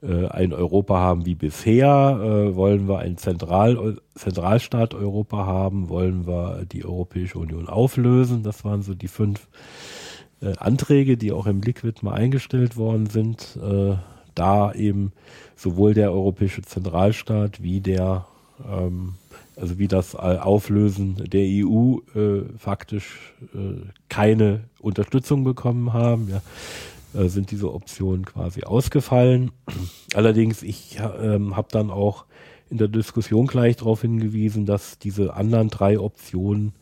äh, 0.03 0.27
ein 0.27 0.53
Europa 0.53 0.99
haben 0.99 1.27
wie 1.27 1.37
bisher? 1.37 2.19
Äh, 2.21 2.57
wollen 2.57 2.89
wir 2.89 2.99
ein 2.99 3.17
Zentral 3.17 3.99
Zentralstaat 4.17 4.95
Europa 4.95 5.47
haben? 5.47 5.89
Wollen 5.89 6.27
wir 6.27 6.65
die 6.71 6.85
Europäische 6.85 7.39
Union 7.39 7.69
auflösen? 7.69 8.43
Das 8.43 8.65
waren 8.65 8.83
so 8.83 8.95
die 8.95 9.09
fünf 9.09 9.47
äh, 10.43 10.53
Anträge, 10.59 11.17
die 11.17 11.33
auch 11.33 11.47
im 11.47 11.63
Liquid 11.63 12.01
mal 12.03 12.15
eingestellt 12.15 12.77
worden 12.77 13.07
sind. 13.07 13.59
Äh, 13.63 13.97
da 14.35 14.73
eben 14.73 15.13
sowohl 15.57 15.93
der 15.95 16.11
Europäische 16.13 16.63
Zentralstaat 16.63 17.63
wie 17.63 17.81
der 17.81 18.27
ähm, 18.67 19.15
also 19.57 19.79
wie 19.79 19.89
das 19.89 20.15
Auflösen 20.15 21.17
der 21.31 21.45
EU 21.45 21.99
äh, 22.15 22.45
faktisch 22.59 23.35
äh, 23.55 23.87
keine 24.09 24.65
Unterstützung 24.81 25.45
bekommen 25.45 25.93
haben, 25.93 26.29
ja, 26.31 27.21
äh, 27.21 27.29
sind 27.29 27.51
diese 27.51 27.73
Optionen 27.73 28.25
quasi 28.25 28.63
ausgefallen. 28.65 29.53
Allerdings, 30.15 30.63
ich 30.63 30.99
ähm, 31.21 31.57
habe 31.57 31.69
dann 31.71 31.91
auch 31.91 32.25
in 32.71 32.79
der 32.79 32.89
Diskussion 32.89 33.47
gleich 33.47 33.77
darauf 33.77 34.01
hingewiesen, 34.01 34.65
dass 34.65 34.99
diese 34.99 35.35
anderen 35.35 35.69
drei 35.69 35.99
Optionen 36.01 36.73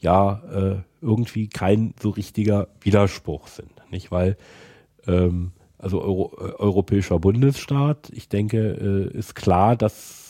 ja 0.00 0.42
äh, 0.52 0.76
irgendwie 1.00 1.48
kein 1.48 1.94
so 2.00 2.10
richtiger 2.10 2.68
Widerspruch 2.80 3.48
sind, 3.48 3.70
nicht? 3.90 4.10
Weil 4.10 4.36
ähm, 5.06 5.52
also 5.78 6.02
Euro, 6.02 6.32
äh, 6.38 6.52
europäischer 6.54 7.18
Bundesstaat, 7.18 8.10
ich 8.12 8.28
denke, 8.28 9.10
äh, 9.12 9.16
ist 9.16 9.34
klar, 9.34 9.76
dass 9.76 10.28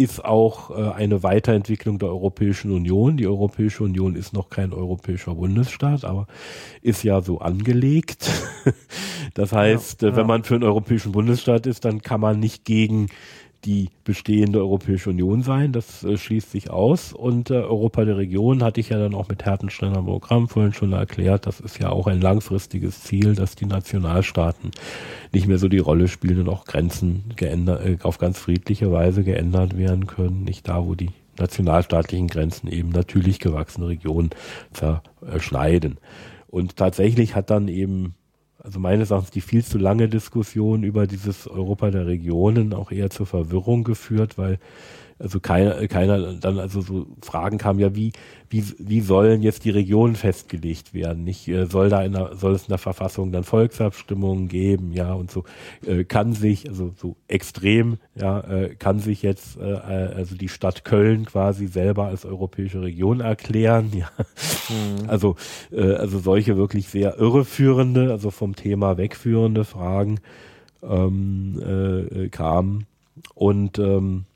ist 0.00 0.24
auch 0.24 0.70
äh, 0.70 0.92
eine 0.92 1.24
Weiterentwicklung 1.24 1.98
der 1.98 2.08
Europäischen 2.08 2.70
Union. 2.70 3.16
Die 3.16 3.26
Europäische 3.26 3.82
Union 3.82 4.14
ist 4.14 4.32
noch 4.32 4.48
kein 4.48 4.72
europäischer 4.72 5.34
Bundesstaat, 5.34 6.04
aber 6.04 6.28
ist 6.82 7.02
ja 7.02 7.20
so 7.20 7.40
angelegt. 7.40 8.30
das 9.34 9.52
heißt, 9.52 10.02
ja, 10.02 10.10
ja. 10.10 10.16
wenn 10.16 10.26
man 10.28 10.44
für 10.44 10.54
einen 10.54 10.62
europäischen 10.62 11.10
Bundesstaat 11.10 11.66
ist, 11.66 11.84
dann 11.84 12.00
kann 12.00 12.20
man 12.20 12.38
nicht 12.38 12.64
gegen 12.64 13.08
die 13.64 13.90
bestehende 14.04 14.60
Europäische 14.60 15.10
Union 15.10 15.42
sein. 15.42 15.72
Das 15.72 16.04
äh, 16.04 16.16
schließt 16.16 16.50
sich 16.50 16.70
aus. 16.70 17.12
Und 17.12 17.50
äh, 17.50 17.54
Europa 17.54 18.04
der 18.04 18.16
Region 18.16 18.62
hatte 18.62 18.80
ich 18.80 18.90
ja 18.90 18.98
dann 18.98 19.14
auch 19.14 19.28
mit 19.28 19.44
Hertensteiner 19.44 20.02
Programm 20.02 20.48
vorhin 20.48 20.72
schon 20.72 20.92
erklärt. 20.92 21.46
Das 21.46 21.60
ist 21.60 21.78
ja 21.78 21.90
auch 21.90 22.06
ein 22.06 22.20
langfristiges 22.20 23.02
Ziel, 23.02 23.34
dass 23.34 23.56
die 23.56 23.66
Nationalstaaten 23.66 24.70
nicht 25.32 25.48
mehr 25.48 25.58
so 25.58 25.68
die 25.68 25.78
Rolle 25.78 26.08
spielen 26.08 26.40
und 26.40 26.48
auch 26.48 26.64
Grenzen 26.64 27.24
geändert, 27.36 27.84
äh, 27.84 27.98
auf 28.02 28.18
ganz 28.18 28.38
friedliche 28.38 28.92
Weise 28.92 29.24
geändert 29.24 29.76
werden 29.76 30.06
können. 30.06 30.44
Nicht 30.44 30.68
da, 30.68 30.86
wo 30.86 30.94
die 30.94 31.10
nationalstaatlichen 31.38 32.28
Grenzen 32.28 32.68
eben 32.68 32.90
natürlich 32.90 33.38
gewachsene 33.38 33.88
Regionen 33.88 34.30
zerschneiden. 34.72 35.98
Und 36.48 36.76
tatsächlich 36.76 37.34
hat 37.34 37.50
dann 37.50 37.68
eben 37.68 38.14
also 38.68 38.80
meines 38.80 39.10
Erachtens 39.10 39.30
die 39.30 39.40
viel 39.40 39.64
zu 39.64 39.78
lange 39.78 40.10
Diskussion 40.10 40.82
über 40.82 41.06
dieses 41.06 41.48
Europa 41.48 41.90
der 41.90 42.06
Regionen 42.06 42.74
auch 42.74 42.92
eher 42.92 43.08
zur 43.08 43.24
Verwirrung 43.24 43.82
geführt, 43.82 44.36
weil 44.36 44.58
also 45.18 45.40
keiner, 45.40 45.86
keiner 45.88 46.34
dann 46.34 46.58
also 46.58 46.80
so 46.80 47.06
Fragen 47.22 47.58
kamen 47.58 47.80
ja, 47.80 47.94
wie, 47.94 48.12
wie, 48.50 48.64
wie 48.78 49.00
sollen 49.00 49.42
jetzt 49.42 49.64
die 49.64 49.70
Regionen 49.70 50.14
festgelegt 50.14 50.94
werden? 50.94 51.24
Nicht, 51.24 51.48
äh, 51.48 51.66
soll 51.66 51.88
da 51.88 52.02
in 52.02 52.12
der, 52.12 52.36
soll 52.36 52.54
es 52.54 52.62
in 52.62 52.68
der 52.68 52.78
Verfassung 52.78 53.32
dann 53.32 53.44
Volksabstimmungen 53.44 54.48
geben, 54.48 54.92
ja, 54.92 55.12
und 55.12 55.30
so 55.30 55.44
äh, 55.86 56.04
kann 56.04 56.32
sich, 56.32 56.68
also 56.68 56.92
so 56.96 57.16
extrem, 57.26 57.98
ja, 58.14 58.40
äh, 58.40 58.74
kann 58.76 59.00
sich 59.00 59.22
jetzt 59.22 59.58
äh, 59.58 59.64
also 59.64 60.36
die 60.36 60.48
Stadt 60.48 60.84
Köln 60.84 61.26
quasi 61.26 61.66
selber 61.66 62.06
als 62.06 62.24
europäische 62.24 62.82
Region 62.82 63.20
erklären, 63.20 63.90
ja. 63.92 64.08
Mhm. 64.68 65.08
Also, 65.08 65.36
äh, 65.72 65.94
also 65.94 66.18
solche 66.18 66.56
wirklich 66.56 66.88
sehr 66.88 67.18
irreführende, 67.18 68.12
also 68.12 68.30
vom 68.30 68.54
Thema 68.54 68.96
wegführende 68.96 69.64
Fragen 69.64 70.20
ähm, 70.82 72.08
äh, 72.14 72.28
kamen. 72.28 72.86
Und 73.34 73.78
ähm, 73.78 74.26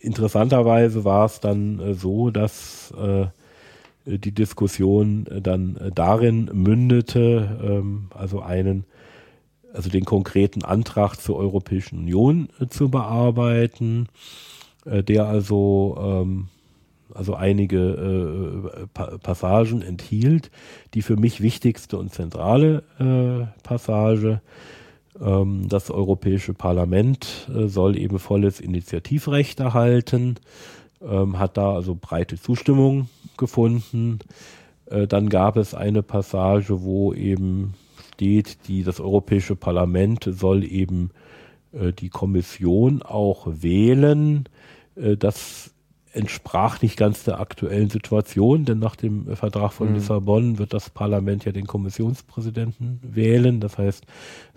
interessanterweise 0.00 1.04
war 1.04 1.26
es 1.26 1.40
dann 1.40 1.80
äh, 1.80 1.94
so, 1.94 2.30
dass 2.30 2.92
äh, 2.92 3.26
die 4.04 4.32
Diskussion 4.32 5.26
äh, 5.26 5.40
dann 5.40 5.92
darin 5.94 6.50
mündete, 6.52 7.58
ähm, 7.62 8.08
also 8.14 8.40
einen, 8.40 8.84
also 9.72 9.90
den 9.90 10.04
konkreten 10.04 10.64
Antrag 10.64 11.16
zur 11.16 11.36
Europäischen 11.36 11.98
Union 11.98 12.48
zu 12.70 12.88
bearbeiten, 12.88 14.08
der 14.86 15.26
also 15.26 15.98
ähm, 16.00 16.48
also 17.12 17.34
einige 17.34 18.70
äh, 18.72 18.86
pa 18.92 19.18
Passagen 19.18 19.82
enthielt. 19.82 20.50
Die 20.94 21.02
für 21.02 21.16
mich 21.16 21.40
wichtigste 21.40 21.98
und 21.98 22.12
zentrale 22.12 22.82
äh, 22.98 23.46
Passage 23.62 24.40
das 25.18 25.90
Europäische 25.90 26.52
Parlament 26.52 27.48
äh, 27.54 27.68
soll 27.68 27.98
eben 27.98 28.18
volles 28.18 28.60
Initiativrecht 28.60 29.60
erhalten, 29.60 30.36
ähm, 31.02 31.38
hat 31.38 31.56
da 31.56 31.74
also 31.74 31.96
breite 31.98 32.40
Zustimmung 32.40 33.08
gefunden. 33.36 34.18
Äh, 34.86 35.06
dann 35.06 35.28
gab 35.28 35.56
es 35.56 35.74
eine 35.74 36.02
Passage, 36.02 36.82
wo 36.82 37.14
eben 37.14 37.74
steht, 38.14 38.68
die, 38.68 38.82
das 38.82 39.00
Europäische 39.00 39.56
Parlament 39.56 40.28
soll 40.30 40.64
eben 40.64 41.10
äh, 41.72 41.92
die 41.92 42.08
Kommission 42.08 43.02
auch 43.02 43.46
wählen. 43.46 44.48
Das 45.18 45.74
entsprach 46.16 46.82
nicht 46.82 46.96
ganz 46.96 47.24
der 47.24 47.40
aktuellen 47.40 47.90
Situation, 47.90 48.64
denn 48.64 48.78
nach 48.78 48.96
dem 48.96 49.36
Vertrag 49.36 49.72
von 49.72 49.90
mhm. 49.90 49.94
Lissabon 49.96 50.58
wird 50.58 50.72
das 50.72 50.90
Parlament 50.90 51.44
ja 51.44 51.52
den 51.52 51.66
Kommissionspräsidenten 51.66 53.00
wählen. 53.02 53.60
Das 53.60 53.78
heißt, 53.78 54.04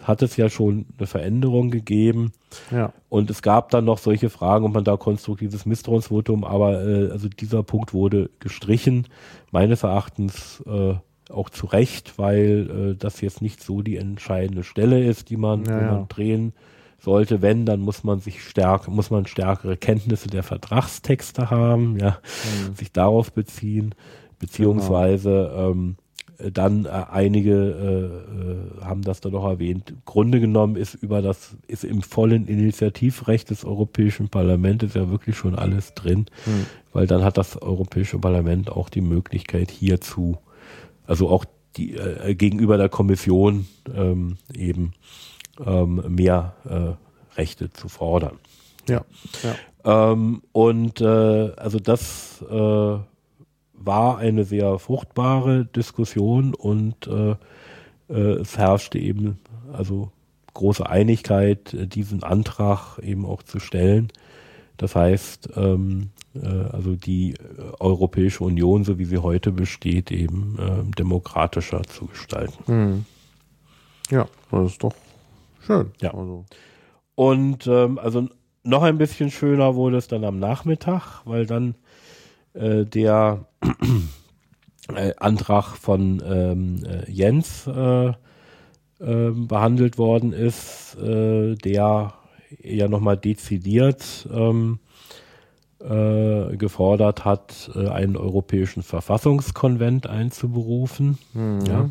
hat 0.01 0.21
es 0.21 0.37
ja 0.37 0.49
schon 0.49 0.85
eine 0.97 1.07
Veränderung 1.07 1.69
gegeben. 1.69 2.31
Ja. 2.71 2.93
Und 3.09 3.29
es 3.29 3.41
gab 3.41 3.69
dann 3.69 3.85
noch 3.85 3.97
solche 3.97 4.29
Fragen, 4.29 4.65
ob 4.65 4.73
man 4.73 4.83
da 4.83 4.97
konstruktives 4.97 5.65
Misstrauensvotum, 5.65 6.43
aber 6.43 6.81
äh, 6.83 7.11
also 7.11 7.27
dieser 7.27 7.63
Punkt 7.63 7.93
wurde 7.93 8.29
gestrichen, 8.39 9.07
meines 9.51 9.83
Erachtens 9.83 10.63
äh, 10.65 10.93
auch 11.29 11.49
zu 11.49 11.67
Recht, 11.67 12.17
weil 12.17 12.93
äh, 12.93 12.95
das 12.95 13.21
jetzt 13.21 13.41
nicht 13.41 13.61
so 13.61 13.81
die 13.81 13.97
entscheidende 13.97 14.63
Stelle 14.63 15.03
ist, 15.03 15.29
die 15.29 15.37
man, 15.37 15.65
ja, 15.65 15.91
man 15.91 16.07
drehen 16.07 16.53
sollte, 17.01 17.41
wenn, 17.41 17.65
dann 17.65 17.79
muss 17.81 18.03
man 18.03 18.19
sich 18.19 18.43
stärk, 18.43 18.87
muss 18.87 19.09
man 19.09 19.25
stärkere 19.25 19.77
Kenntnisse 19.77 20.27
der 20.27 20.43
Vertragstexte 20.43 21.49
haben, 21.49 21.97
ja, 21.99 22.19
mhm. 22.67 22.75
sich 22.75 22.91
darauf 22.91 23.31
beziehen, 23.31 23.95
beziehungsweise 24.39 25.49
genau. 25.51 25.71
ähm, 25.71 25.95
dann 26.53 26.85
äh, 26.85 26.89
einige 27.11 27.53
äh, 27.53 28.81
äh, 28.81 28.85
haben 28.85 29.01
das 29.01 29.19
dann 29.21 29.33
noch 29.33 29.45
erwähnt. 29.45 29.93
Grunde 30.05 30.39
genommen 30.39 30.75
ist 30.75 30.95
über 30.95 31.21
das 31.21 31.57
ist 31.67 31.83
im 31.83 32.01
vollen 32.01 32.47
Initiativrecht 32.47 33.49
des 33.49 33.65
Europäischen 33.65 34.29
Parlaments 34.29 34.93
ja 34.93 35.09
wirklich 35.09 35.35
schon 35.35 35.55
alles 35.55 35.93
drin, 35.93 36.25
mhm. 36.45 36.65
weil 36.93 37.07
dann 37.07 37.23
hat 37.23 37.37
das 37.37 37.61
Europäische 37.61 38.19
Parlament 38.19 38.69
auch 38.69 38.89
die 38.89 39.01
Möglichkeit 39.01 39.69
hierzu, 39.69 40.37
also 41.05 41.29
auch 41.29 41.45
die 41.75 41.95
äh, 41.95 42.35
gegenüber 42.35 42.77
der 42.77 42.89
Kommission 42.89 43.67
ähm, 43.93 44.37
eben 44.53 44.93
ähm, 45.65 46.03
mehr 46.07 46.53
äh, 46.65 47.37
Rechte 47.37 47.71
zu 47.71 47.89
fordern. 47.89 48.39
Ja. 48.87 49.03
ja. 49.43 49.55
Ähm, 50.11 50.41
und 50.51 51.01
äh, 51.01 51.51
also 51.55 51.79
das 51.79 52.43
äh, 52.49 52.97
war 53.73 54.17
eine 54.17 54.43
sehr 54.43 54.77
fruchtbare 54.79 55.65
Diskussion 55.65 56.53
und 56.53 57.07
äh, 57.07 57.35
äh, 58.09 58.41
es 58.41 58.57
herrschte 58.57 58.99
eben 58.99 59.39
also 59.71 60.11
große 60.53 60.87
Einigkeit, 60.87 61.73
äh, 61.73 61.87
diesen 61.87 62.23
Antrag 62.23 62.99
eben 62.99 63.25
auch 63.25 63.43
zu 63.43 63.59
stellen. 63.59 64.11
Das 64.77 64.95
heißt, 64.95 65.49
ähm, 65.55 66.09
äh, 66.35 66.47
also 66.47 66.95
die 66.95 67.35
Europäische 67.79 68.43
Union, 68.43 68.83
so 68.83 68.97
wie 68.97 69.05
sie 69.05 69.19
heute 69.19 69.51
besteht, 69.51 70.11
eben 70.11 70.91
demokratischer 70.97 71.83
zu 71.83 72.05
gestalten. 72.07 72.65
Hm. 72.65 73.05
Ja, 74.09 74.27
das 74.51 74.71
ist 74.71 74.83
doch 74.83 74.93
Schön. 75.59 75.91
Ja. 76.01 76.13
Also. 76.13 76.45
Und 77.15 77.67
ähm, 77.67 77.99
also 77.99 78.29
noch 78.63 78.83
ein 78.83 78.97
bisschen 78.97 79.31
schöner 79.31 79.75
wurde 79.75 79.97
es 79.97 80.07
dann 80.07 80.23
am 80.23 80.39
Nachmittag, 80.39 81.21
weil 81.25 81.45
dann 81.45 81.75
äh, 82.53 82.85
der 82.85 83.45
äh, 84.95 85.13
Antrag 85.17 85.75
von 85.75 86.21
ähm, 86.25 86.83
äh, 86.85 87.11
Jens 87.11 87.67
äh, 87.67 88.13
ähm, 89.01 89.47
behandelt 89.47 89.97
worden 89.97 90.33
ist, 90.33 90.97
äh, 91.01 91.55
der 91.55 92.13
ja 92.61 92.87
nochmal 92.87 93.17
dezidiert 93.17 94.27
ähm, 94.33 94.79
äh, 95.79 96.57
gefordert 96.57 97.23
hat, 97.23 97.71
einen 97.75 98.17
europäischen 98.17 98.83
Verfassungskonvent 98.83 100.07
einzuberufen. 100.07 101.17
Mhm. 101.33 101.59
Ja. 101.65 101.89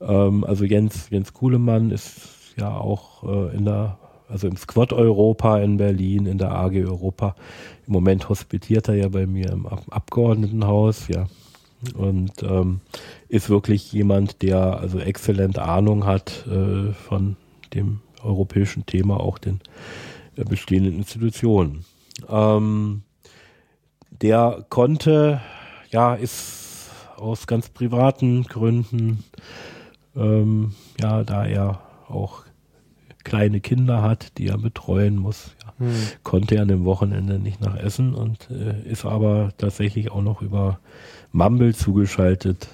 Ähm, 0.00 0.44
also 0.44 0.64
Jens, 0.64 1.08
Jens 1.10 1.32
Kuhlemann 1.32 1.90
ist 1.90 2.41
ja 2.56 2.76
auch 2.76 3.24
äh, 3.24 3.56
in 3.56 3.64
der, 3.64 3.98
also 4.28 4.48
im 4.48 4.56
Squad 4.56 4.92
Europa 4.92 5.58
in 5.58 5.76
Berlin, 5.76 6.26
in 6.26 6.38
der 6.38 6.52
AG 6.52 6.74
Europa. 6.74 7.34
Im 7.86 7.92
Moment 7.92 8.28
hospitiert 8.28 8.88
er 8.88 8.94
ja 8.94 9.08
bei 9.08 9.26
mir 9.26 9.50
im 9.50 9.66
Abgeordnetenhaus, 9.66 11.08
ja. 11.08 11.26
Und 11.96 12.44
ähm, 12.44 12.80
ist 13.28 13.50
wirklich 13.50 13.92
jemand, 13.92 14.42
der 14.42 14.78
also 14.78 15.00
exzellent 15.00 15.58
Ahnung 15.58 16.06
hat 16.06 16.46
äh, 16.46 16.92
von 16.92 17.36
dem 17.74 18.00
europäischen 18.22 18.86
Thema, 18.86 19.18
auch 19.18 19.38
den 19.38 19.60
äh, 20.36 20.44
bestehenden 20.44 20.94
Institutionen. 20.94 21.84
Ähm, 22.28 23.02
der 24.10 24.64
konnte, 24.68 25.40
ja, 25.90 26.14
ist 26.14 26.90
aus 27.16 27.46
ganz 27.46 27.68
privaten 27.68 28.44
Gründen, 28.44 29.24
ähm, 30.16 30.74
ja, 31.00 31.24
da 31.24 31.46
er 31.46 31.80
auch 32.12 32.44
kleine 33.24 33.60
Kinder 33.60 34.02
hat, 34.02 34.38
die 34.38 34.48
er 34.48 34.58
betreuen 34.58 35.16
muss. 35.16 35.54
Ja. 35.64 35.86
Hm. 35.86 35.94
Konnte 36.22 36.56
er 36.56 36.62
an 36.62 36.68
dem 36.68 36.84
Wochenende 36.84 37.38
nicht 37.38 37.60
nach 37.60 37.76
Essen 37.76 38.14
und 38.14 38.48
äh, 38.50 38.88
ist 38.88 39.04
aber 39.04 39.52
tatsächlich 39.58 40.10
auch 40.10 40.22
noch 40.22 40.42
über 40.42 40.80
Mumble 41.32 41.74
zugeschaltet 41.74 42.68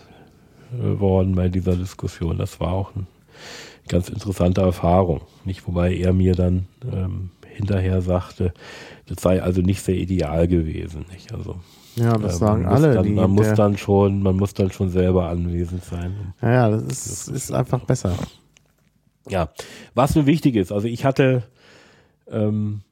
äh, 0.73 0.98
worden 0.98 1.35
bei 1.35 1.48
dieser 1.48 1.77
Diskussion. 1.77 2.39
Das 2.39 2.60
war 2.60 2.73
auch 2.73 2.94
eine 2.94 3.06
ganz 3.89 4.09
interessante 4.09 4.60
Erfahrung. 4.60 5.20
Nicht, 5.44 5.66
wobei 5.66 5.94
er 5.94 6.12
mir 6.12 6.35
dann 6.35 6.66
ähm, 6.90 7.31
hinterher 7.47 8.02
sagte, 8.02 8.52
das 9.06 9.23
sei 9.23 9.43
also 9.43 9.60
nicht 9.60 9.82
sehr 9.82 9.97
ideal 9.97 10.48
gewesen. 10.48 11.05
Nicht? 11.12 11.32
Also 11.35 11.56
ja, 11.97 12.16
das 12.16 12.36
äh, 12.36 12.39
sagen 12.39 12.66
alle. 12.66 12.94
Dann, 12.94 13.15
man 13.15 13.31
muss 13.31 13.52
dann 13.55 13.77
schon, 13.77 14.23
man 14.23 14.36
muss 14.36 14.55
dann 14.55 14.70
schon 14.70 14.90
selber 14.90 15.28
anwesend 15.28 15.85
sein. 15.85 16.35
Ja, 16.40 16.52
ja 16.52 16.70
das 16.70 16.82
ist, 16.82 16.89
das 16.89 17.28
ist, 17.28 17.44
ist 17.44 17.52
einfach 17.52 17.81
besser. 17.81 18.15
Ja, 19.31 19.51
was 19.95 20.15
nur 20.15 20.27
wichtig 20.27 20.57
ist, 20.57 20.73
also 20.73 20.89
ich 20.89 21.05
hatte 21.05 21.43
ähm, 22.31 22.83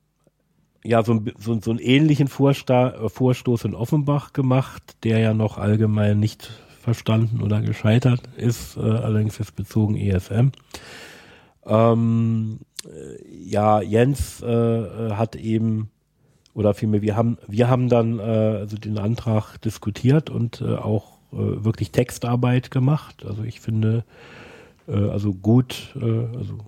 ja 0.84 1.02
so, 1.02 1.22
so, 1.38 1.60
so 1.60 1.70
einen 1.70 1.80
ähnlichen 1.80 2.28
Vorsta 2.28 3.08
Vorstoß 3.08 3.64
in 3.64 3.74
Offenbach 3.74 4.32
gemacht, 4.32 4.96
der 5.02 5.18
ja 5.18 5.34
noch 5.34 5.58
allgemein 5.58 6.18
nicht 6.18 6.50
verstanden 6.80 7.42
oder 7.42 7.60
gescheitert 7.60 8.20
ist, 8.36 8.76
äh, 8.76 8.80
allerdings 8.80 9.38
jetzt 9.38 9.56
bezogen 9.56 9.96
ESM. 9.96 10.50
Ähm, 11.64 12.60
äh, 12.84 13.44
ja, 13.44 13.80
Jens 13.82 14.40
äh, 14.42 14.46
äh, 14.46 15.12
hat 15.12 15.34
eben 15.36 15.90
oder 16.54 16.74
vielmehr 16.74 17.02
wir 17.02 17.16
haben 17.16 17.38
wir 17.48 17.68
haben 17.68 17.88
dann 17.88 18.18
äh, 18.18 18.22
also 18.22 18.76
den 18.76 18.98
Antrag 18.98 19.58
diskutiert 19.58 20.30
und 20.30 20.60
äh, 20.60 20.76
auch 20.76 21.18
äh, 21.32 21.64
wirklich 21.64 21.90
Textarbeit 21.90 22.70
gemacht. 22.70 23.26
Also 23.26 23.42
ich 23.42 23.60
finde 23.60 23.98
äh, 23.98 24.45
also 24.92 25.32
gut, 25.32 25.94
äh, 25.96 26.36
also 26.36 26.58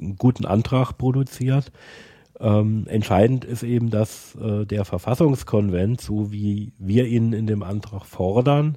einen 0.00 0.16
guten 0.16 0.44
Antrag 0.44 0.96
produziert. 0.96 1.72
Ähm, 2.40 2.86
entscheidend 2.88 3.44
ist 3.44 3.62
eben, 3.62 3.90
dass 3.90 4.34
äh, 4.36 4.66
der 4.66 4.84
Verfassungskonvent, 4.84 6.00
so 6.00 6.32
wie 6.32 6.72
wir 6.78 7.06
ihn 7.06 7.32
in 7.32 7.46
dem 7.46 7.62
Antrag 7.62 8.04
fordern, 8.04 8.76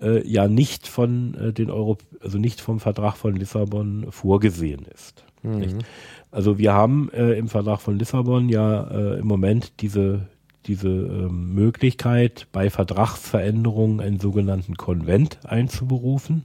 äh, 0.00 0.26
ja 0.26 0.48
nicht 0.48 0.88
von 0.88 1.34
äh, 1.34 1.52
den 1.52 1.70
Euro, 1.70 1.98
also 2.20 2.38
nicht 2.38 2.60
vom 2.60 2.80
Vertrag 2.80 3.16
von 3.16 3.36
Lissabon 3.36 4.06
vorgesehen 4.10 4.86
ist. 4.92 5.24
Mhm. 5.42 5.78
Also 6.30 6.58
wir 6.58 6.72
haben 6.72 7.10
äh, 7.12 7.32
im 7.32 7.48
Vertrag 7.48 7.80
von 7.80 7.98
Lissabon 7.98 8.48
ja 8.48 8.82
äh, 8.90 9.18
im 9.20 9.26
Moment 9.26 9.80
diese 9.80 10.28
diese 10.66 10.88
ähm, 10.88 11.54
Möglichkeit, 11.54 12.46
bei 12.52 12.68
Vertragsveränderungen 12.70 14.00
einen 14.00 14.20
sogenannten 14.20 14.76
Konvent 14.76 15.38
einzuberufen, 15.44 16.44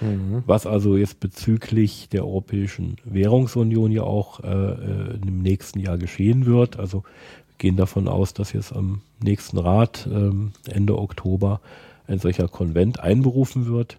mhm. 0.00 0.42
was 0.46 0.66
also 0.66 0.96
jetzt 0.96 1.20
bezüglich 1.20 2.08
der 2.08 2.24
Europäischen 2.24 2.96
Währungsunion 3.04 3.90
ja 3.90 4.02
auch 4.02 4.40
äh, 4.40 4.48
äh 4.48 5.18
im 5.26 5.42
nächsten 5.42 5.80
Jahr 5.80 5.98
geschehen 5.98 6.46
wird. 6.46 6.78
Also 6.78 7.02
wir 7.02 7.56
gehen 7.58 7.76
davon 7.76 8.08
aus, 8.08 8.34
dass 8.34 8.52
jetzt 8.52 8.72
am 8.72 9.00
nächsten 9.22 9.58
Rat 9.58 10.08
ähm, 10.10 10.52
Ende 10.68 10.98
Oktober 10.98 11.60
ein 12.06 12.18
solcher 12.18 12.48
Konvent 12.48 13.00
einberufen 13.00 13.66
wird, 13.66 13.98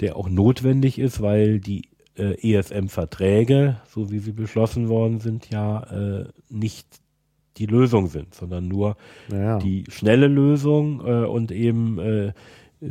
der 0.00 0.16
auch 0.16 0.28
notwendig 0.28 0.98
ist, 0.98 1.20
weil 1.20 1.60
die 1.60 1.82
äh, 2.16 2.54
ESM-Verträge, 2.54 3.76
so 3.88 4.10
wie 4.10 4.18
sie 4.18 4.32
beschlossen 4.32 4.88
worden 4.88 5.20
sind, 5.20 5.50
ja 5.50 5.82
äh, 5.82 6.24
nicht 6.48 6.86
die 7.56 7.66
Lösung 7.66 8.08
sind, 8.08 8.34
sondern 8.34 8.66
nur 8.68 8.96
ja. 9.30 9.58
die 9.58 9.84
schnelle 9.88 10.26
Lösung 10.26 11.00
äh, 11.06 11.24
und 11.24 11.52
eben 11.52 11.98
äh, 11.98 12.32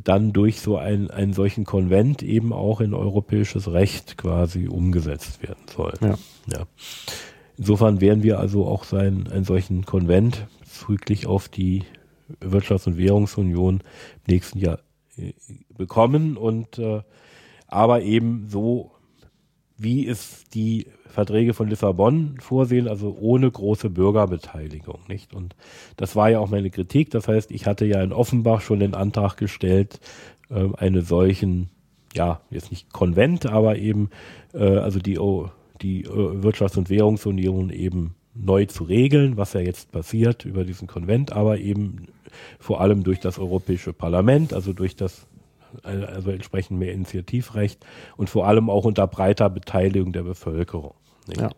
dann 0.03 0.33
durch 0.33 0.59
so 0.59 0.77
ein, 0.77 1.11
einen 1.11 1.33
solchen 1.33 1.65
Konvent 1.65 2.23
eben 2.23 2.53
auch 2.53 2.81
in 2.81 2.93
europäisches 2.93 3.71
Recht 3.71 4.17
quasi 4.17 4.67
umgesetzt 4.67 5.43
werden 5.43 5.65
soll. 5.67 5.93
Ja. 6.01 6.17
ja. 6.51 6.65
Insofern 7.57 8.01
werden 8.01 8.23
wir 8.23 8.39
also 8.39 8.65
auch 8.65 8.83
sein, 8.83 9.27
einen 9.31 9.43
solchen 9.43 9.85
Konvent 9.85 10.47
zügig 10.65 11.27
auf 11.27 11.49
die 11.49 11.83
Wirtschafts- 12.41 12.87
und 12.87 12.97
Währungsunion 12.97 13.81
im 14.25 14.33
nächsten 14.33 14.59
Jahr 14.59 14.79
äh, 15.17 15.33
bekommen 15.69 16.37
und 16.37 16.79
äh, 16.79 17.01
aber 17.67 18.01
eben 18.01 18.47
so, 18.49 18.91
wie 19.77 20.07
es 20.07 20.43
die 20.53 20.87
Verträge 21.07 21.53
von 21.53 21.67
Lissabon 21.67 22.37
vorsehen, 22.39 22.87
also 22.87 23.15
ohne 23.19 23.49
große 23.49 23.89
Bürgerbeteiligung, 23.89 24.99
nicht? 25.07 25.33
Und 25.33 25.55
das 25.97 26.15
war 26.15 26.29
ja 26.29 26.39
auch 26.39 26.49
meine 26.49 26.69
Kritik. 26.69 27.11
Das 27.11 27.27
heißt, 27.27 27.51
ich 27.51 27.65
hatte 27.65 27.85
ja 27.85 28.01
in 28.01 28.13
Offenbach 28.13 28.61
schon 28.61 28.79
den 28.79 28.95
Antrag 28.95 29.37
gestellt, 29.37 29.99
äh, 30.49 30.69
eine 30.77 31.01
solchen, 31.01 31.69
ja, 32.15 32.41
jetzt 32.49 32.71
nicht 32.71 32.91
Konvent, 32.93 33.45
aber 33.45 33.77
eben, 33.77 34.09
äh, 34.53 34.77
also 34.77 34.99
die, 34.99 35.19
oh, 35.19 35.49
die 35.81 36.03
äh, 36.03 36.07
Wirtschafts- 36.07 36.77
und 36.77 36.89
Währungsunion 36.89 37.69
eben 37.69 38.15
neu 38.35 38.65
zu 38.65 38.83
regeln, 38.83 39.37
was 39.37 39.53
ja 39.53 39.61
jetzt 39.61 39.91
passiert 39.91 40.45
über 40.45 40.63
diesen 40.63 40.87
Konvent, 40.87 41.31
aber 41.31 41.59
eben 41.59 42.07
vor 42.59 42.81
allem 42.81 43.03
durch 43.03 43.19
das 43.19 43.37
Europäische 43.37 43.93
Parlament, 43.93 44.53
also 44.53 44.73
durch 44.73 44.95
das 44.95 45.27
also 45.83 46.31
entsprechend 46.31 46.79
mehr 46.79 46.93
Initiativrecht 46.93 47.85
und 48.17 48.29
vor 48.29 48.47
allem 48.47 48.69
auch 48.69 48.85
unter 48.85 49.07
breiter 49.07 49.49
Beteiligung 49.49 50.13
der 50.13 50.23
Bevölkerung. 50.23 50.93
Ja. 51.37 51.49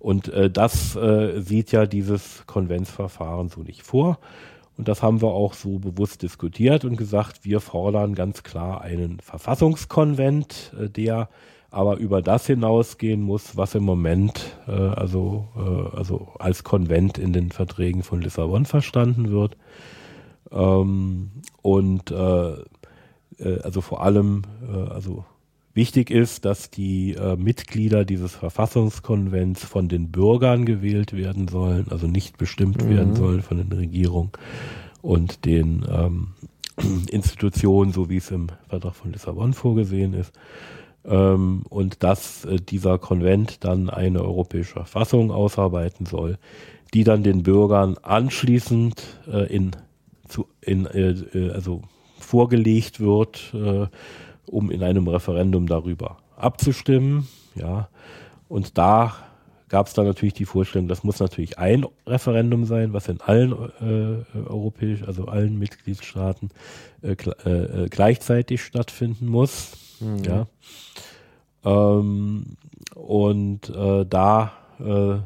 Und 0.00 0.28
äh, 0.28 0.50
das 0.50 0.96
äh, 0.96 1.40
sieht 1.40 1.72
ja 1.72 1.86
dieses 1.86 2.44
Konventsverfahren 2.46 3.48
so 3.48 3.62
nicht 3.62 3.82
vor. 3.82 4.18
Und 4.76 4.88
das 4.88 5.02
haben 5.02 5.22
wir 5.22 5.28
auch 5.28 5.54
so 5.54 5.78
bewusst 5.78 6.22
diskutiert 6.22 6.84
und 6.84 6.96
gesagt, 6.96 7.44
wir 7.44 7.60
fordern 7.60 8.14
ganz 8.14 8.42
klar 8.42 8.80
einen 8.82 9.20
Verfassungskonvent, 9.20 10.72
äh, 10.78 10.88
der 10.88 11.28
aber 11.70 11.96
über 11.96 12.22
das 12.22 12.46
hinausgehen 12.46 13.20
muss, 13.20 13.56
was 13.56 13.74
im 13.74 13.82
Moment 13.82 14.56
äh, 14.68 14.70
also, 14.70 15.48
äh, 15.56 15.96
also 15.96 16.28
als 16.38 16.62
Konvent 16.62 17.18
in 17.18 17.32
den 17.32 17.50
Verträgen 17.50 18.04
von 18.04 18.20
Lissabon 18.22 18.64
verstanden 18.64 19.32
wird. 19.32 19.56
Ähm, 20.52 21.30
und 21.62 22.12
äh, 22.12 22.52
äh 23.38 23.60
also 23.60 23.80
vor 23.80 24.02
allem, 24.02 24.42
äh, 24.72 24.90
also 24.90 25.24
Wichtig 25.74 26.10
ist, 26.10 26.44
dass 26.44 26.70
die 26.70 27.14
äh, 27.14 27.34
Mitglieder 27.34 28.04
dieses 28.04 28.32
Verfassungskonvents 28.32 29.64
von 29.64 29.88
den 29.88 30.12
Bürgern 30.12 30.66
gewählt 30.66 31.14
werden 31.14 31.48
sollen, 31.48 31.86
also 31.90 32.06
nicht 32.06 32.38
bestimmt 32.38 32.84
mhm. 32.84 32.90
werden 32.90 33.16
sollen 33.16 33.42
von 33.42 33.56
den 33.58 33.72
Regierungen 33.72 34.30
und 35.02 35.44
den 35.44 35.84
ähm, 35.90 36.28
Institutionen, 37.10 37.92
so 37.92 38.08
wie 38.08 38.18
es 38.18 38.30
im 38.30 38.50
Vertrag 38.68 38.94
von 38.94 39.12
Lissabon 39.12 39.52
vorgesehen 39.52 40.14
ist. 40.14 40.32
Ähm, 41.04 41.64
und 41.68 42.04
dass 42.04 42.44
äh, 42.44 42.58
dieser 42.60 42.98
Konvent 42.98 43.64
dann 43.64 43.90
eine 43.90 44.22
europäische 44.22 44.74
Verfassung 44.74 45.32
ausarbeiten 45.32 46.06
soll, 46.06 46.38
die 46.94 47.02
dann 47.02 47.24
den 47.24 47.42
Bürgern 47.42 47.96
anschließend 48.00 49.02
äh, 49.26 49.52
in, 49.52 49.72
zu, 50.28 50.46
in 50.60 50.86
äh, 50.86 51.10
äh 51.10 51.50
also 51.50 51.82
vorgelegt 52.24 53.00
wird 53.00 53.52
äh, 53.54 53.86
um 54.46 54.70
in 54.70 54.82
einem 54.82 55.08
Referendum 55.08 55.66
darüber 55.66 56.18
abzustimmen. 56.36 57.28
Ja, 57.54 57.88
und 58.48 58.76
da 58.78 59.14
gab 59.68 59.86
es 59.86 59.94
dann 59.94 60.06
natürlich 60.06 60.34
die 60.34 60.44
Vorstellung, 60.44 60.88
das 60.88 61.02
muss 61.04 61.20
natürlich 61.20 61.58
ein 61.58 61.86
Referendum 62.06 62.64
sein, 62.64 62.92
was 62.92 63.08
in 63.08 63.20
allen 63.20 63.52
äh, 63.52 64.38
europäisch, 64.38 65.02
also 65.02 65.26
allen 65.26 65.58
Mitgliedstaaten 65.58 66.50
äh, 67.02 67.12
äh, 67.12 67.88
gleichzeitig 67.88 68.62
stattfinden 68.62 69.26
muss. 69.26 69.72
Mhm. 70.00 70.22
Ja. 70.24 70.46
Ähm, 71.64 72.56
und 72.94 73.70
äh, 73.70 74.04
da 74.08 74.52
äh, 74.78 75.16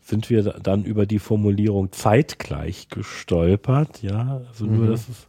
sind 0.00 0.30
wir 0.30 0.42
dann 0.44 0.84
über 0.84 1.04
die 1.04 1.18
Formulierung 1.18 1.92
zeitgleich 1.92 2.88
gestolpert. 2.88 4.02
Ja, 4.02 4.40
also 4.48 4.64
mhm. 4.64 4.76
nur, 4.76 4.86
dass 4.86 5.08
es 5.08 5.26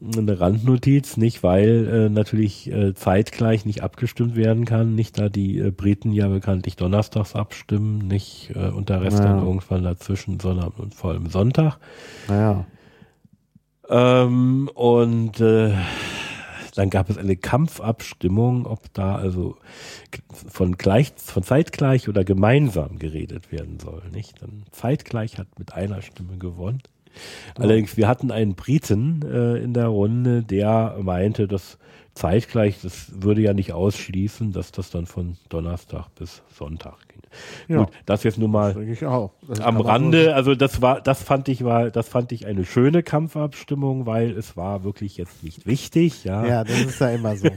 eine 0.00 0.38
Randnotiz, 0.38 1.16
nicht 1.16 1.42
weil 1.42 1.88
äh, 1.88 2.08
natürlich 2.08 2.70
äh, 2.70 2.94
zeitgleich 2.94 3.64
nicht 3.64 3.82
abgestimmt 3.82 4.36
werden 4.36 4.64
kann, 4.64 4.94
nicht 4.94 5.18
da 5.18 5.28
die 5.28 5.58
äh, 5.58 5.70
Briten 5.70 6.12
ja 6.12 6.28
bekanntlich 6.28 6.76
donnerstags 6.76 7.34
abstimmen, 7.34 7.98
nicht 8.06 8.52
äh, 8.54 8.68
und 8.68 8.88
der 8.90 9.00
Rest 9.00 9.18
naja. 9.18 9.34
dann 9.34 9.44
irgendwann 9.44 9.82
dazwischen, 9.82 10.38
sondern 10.38 10.70
und 10.78 10.94
vor 10.94 11.10
allem 11.10 11.28
Sonntag. 11.28 11.78
Naja. 12.28 12.64
Ähm, 13.88 14.70
und 14.74 15.40
äh, 15.40 15.74
dann 16.76 16.90
gab 16.90 17.10
es 17.10 17.18
eine 17.18 17.36
Kampfabstimmung, 17.36 18.66
ob 18.66 18.92
da 18.92 19.16
also 19.16 19.56
von 20.30 20.76
gleich, 20.76 21.12
von 21.16 21.42
zeitgleich 21.42 22.08
oder 22.08 22.22
gemeinsam 22.22 23.00
geredet 23.00 23.50
werden 23.50 23.80
soll, 23.80 24.02
nicht? 24.12 24.40
Dann 24.40 24.62
zeitgleich 24.70 25.38
hat 25.38 25.58
mit 25.58 25.74
einer 25.74 26.02
Stimme 26.02 26.38
gewonnen. 26.38 26.82
Allerdings, 27.56 27.96
wir 27.96 28.08
hatten 28.08 28.30
einen 28.30 28.54
Briten 28.54 29.22
äh, 29.22 29.56
in 29.56 29.74
der 29.74 29.88
Runde, 29.88 30.42
der 30.42 30.96
meinte, 31.00 31.48
dass 31.48 31.78
zeitgleich, 32.18 32.80
das 32.82 33.12
würde 33.22 33.40
ja 33.40 33.54
nicht 33.54 33.72
ausschließen, 33.72 34.52
dass 34.52 34.72
das 34.72 34.90
dann 34.90 35.06
von 35.06 35.36
Donnerstag 35.48 36.06
bis 36.16 36.42
Sonntag 36.52 36.96
ging. 37.08 37.18
Ja, 37.68 37.84
Gut, 37.84 37.90
das 38.06 38.24
jetzt 38.24 38.38
nur 38.38 38.48
mal 38.48 38.74
am 39.60 39.80
Rande, 39.80 40.34
also 40.34 40.54
das 40.54 40.82
war, 40.82 41.00
das 41.00 41.22
fand 41.22 41.48
ich 41.48 41.62
war, 41.62 41.90
das 41.90 42.08
fand 42.08 42.32
ich 42.32 42.46
eine 42.46 42.64
schöne 42.64 43.02
Kampfabstimmung, 43.02 44.06
weil 44.06 44.30
es 44.30 44.56
war 44.56 44.82
wirklich 44.82 45.16
jetzt 45.16 45.44
nicht 45.44 45.66
wichtig, 45.66 46.24
ja. 46.24 46.44
Ja, 46.44 46.64
das 46.64 46.80
ist 46.80 47.00
ja 47.00 47.10
immer 47.10 47.36
so. 47.36 47.48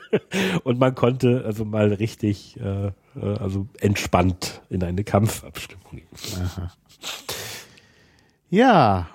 Und 0.64 0.78
man 0.78 0.94
konnte 0.94 1.42
also 1.44 1.64
mal 1.64 1.92
richtig, 1.92 2.58
äh, 2.60 2.86
äh 2.86 2.92
also 3.40 3.66
entspannt 3.80 4.62
in 4.68 4.84
eine 4.84 5.02
Kampfabstimmung 5.02 5.90
gehen. 5.92 6.40
Aha. 6.40 6.72
Ja. 8.50 9.08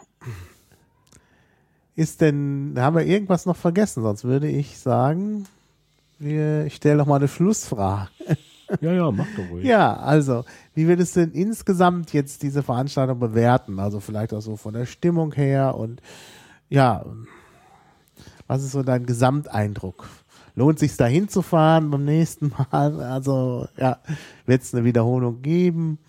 Ist 1.96 2.22
denn, 2.22 2.74
haben 2.78 2.96
wir 2.96 3.06
irgendwas 3.06 3.46
noch 3.46 3.58
vergessen? 3.58 4.04
Sonst 4.04 4.24
würde 4.24 4.48
ich 4.48 4.80
sagen, 4.80 5.46
wir, 6.20 6.66
ich 6.66 6.76
stelle 6.76 6.98
noch 6.98 7.06
mal 7.06 7.18
eine 7.18 7.28
Schlussfrage. 7.28 8.10
Ja, 8.80 8.94
ja, 8.94 9.12
mach 9.12 9.28
doch 9.36 9.50
ruhig. 9.50 9.66
Ja, 9.66 9.98
also, 9.98 10.46
wie 10.74 10.88
würdest 10.88 11.16
du 11.16 11.22
denn 11.22 11.32
insgesamt 11.32 12.14
jetzt 12.14 12.42
diese 12.42 12.64
Veranstaltung 12.64 13.20
bewerten? 13.20 13.80
Also 13.80 14.00
vielleicht 14.00 14.34
auch 14.34 14.40
so 14.40 14.56
von 14.56 14.74
der 14.74 14.86
Stimmung 14.86 15.34
her 15.34 15.76
und 15.76 16.02
ja, 16.70 17.06
was 18.48 18.64
ist 18.64 18.72
so 18.72 18.82
dein 18.82 19.06
Gesamteindruck? 19.06 20.08
Lohnt 20.56 20.80
sich 20.80 20.96
da 20.96 21.06
hinzufahren 21.06 21.90
beim 21.92 22.06
nächsten 22.06 22.50
Mal? 22.50 23.02
Also, 23.02 23.68
ja, 23.78 24.00
wird 24.46 24.62
es 24.62 24.74
eine 24.74 24.86
Wiederholung 24.86 25.42
geben? 25.42 26.00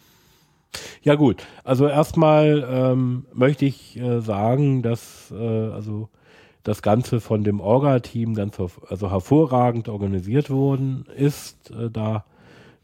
Ja 1.03 1.17
gut, 1.17 1.45
also 1.65 1.87
erstmal 1.87 2.67
ähm, 2.71 3.27
möchte 3.33 3.65
ich 3.65 3.97
äh, 3.97 4.21
sagen, 4.21 4.83
dass 4.83 5.33
äh, 5.33 5.37
also 5.37 6.09
das 6.63 6.83
Ganze 6.83 7.21
von 7.21 7.45
dem 7.45 7.61
Orga-Team 7.61 8.35
ganz 8.35 8.57
also 8.89 9.11
hervorragend 9.11 9.89
organisiert 9.89 10.49
worden 10.49 11.07
ist. 11.17 11.71
Äh, 11.71 11.91
da 11.91 12.25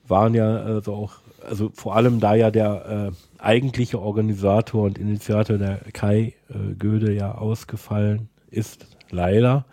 waren 0.07 0.35
ja 0.35 0.57
also 0.57 0.95
auch, 0.95 1.13
also 1.49 1.71
vor 1.73 1.95
allem 1.95 2.21
da 2.21 2.35
ja 2.35 2.51
der 2.51 3.13
äh, 3.13 3.43
eigentliche 3.43 4.01
Organisator 4.01 4.85
und 4.85 4.99
Initiator 4.99 5.59
der 5.59 5.79
Kai 5.93 6.35
äh, 6.49 6.75
Göde 6.75 7.13
ja 7.13 7.37
ausgefallen 7.37 8.29
ist, 8.51 8.87
leider. 9.11 9.65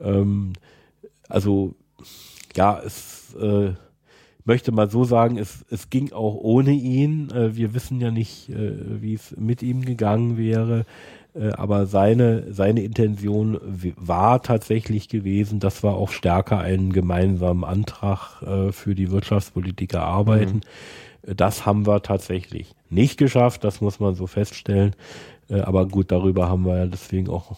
Ähm, 0.00 0.52
also 1.28 1.74
ja, 2.54 2.80
es 2.84 3.34
äh, 3.34 3.72
möchte 4.44 4.72
mal 4.72 4.90
so 4.90 5.04
sagen, 5.04 5.38
es, 5.38 5.64
es 5.70 5.90
ging 5.90 6.12
auch 6.12 6.34
ohne 6.34 6.72
ihn. 6.72 7.30
Äh, 7.30 7.56
wir 7.56 7.74
wissen 7.74 8.00
ja 8.00 8.10
nicht, 8.10 8.50
äh, 8.50 9.02
wie 9.02 9.14
es 9.14 9.34
mit 9.36 9.62
ihm 9.62 9.82
gegangen 9.82 10.36
wäre. 10.36 10.84
Äh, 11.34 11.50
aber 11.52 11.86
seine, 11.86 12.52
seine 12.52 12.82
Intention 12.82 13.58
war 13.96 14.42
tatsächlich 14.42 15.08
gewesen, 15.08 15.60
dass 15.60 15.82
wir 15.82 15.94
auch 15.94 16.10
stärker 16.10 16.58
einen 16.58 16.92
gemeinsamen 16.92 17.64
Antrag 17.64 18.42
für 18.72 18.94
die 18.94 19.10
Wirtschaftspolitik 19.10 19.94
erarbeiten. 19.94 20.60
Mhm. 21.26 21.36
Das 21.36 21.64
haben 21.64 21.86
wir 21.86 22.02
tatsächlich 22.02 22.74
nicht 22.90 23.16
geschafft, 23.16 23.64
das 23.64 23.80
muss 23.80 23.98
man 23.98 24.14
so 24.14 24.26
feststellen. 24.26 24.94
Aber 25.48 25.88
gut, 25.88 26.12
darüber 26.12 26.48
haben 26.48 26.66
wir 26.66 26.76
ja 26.76 26.86
deswegen 26.86 27.30
auch 27.30 27.56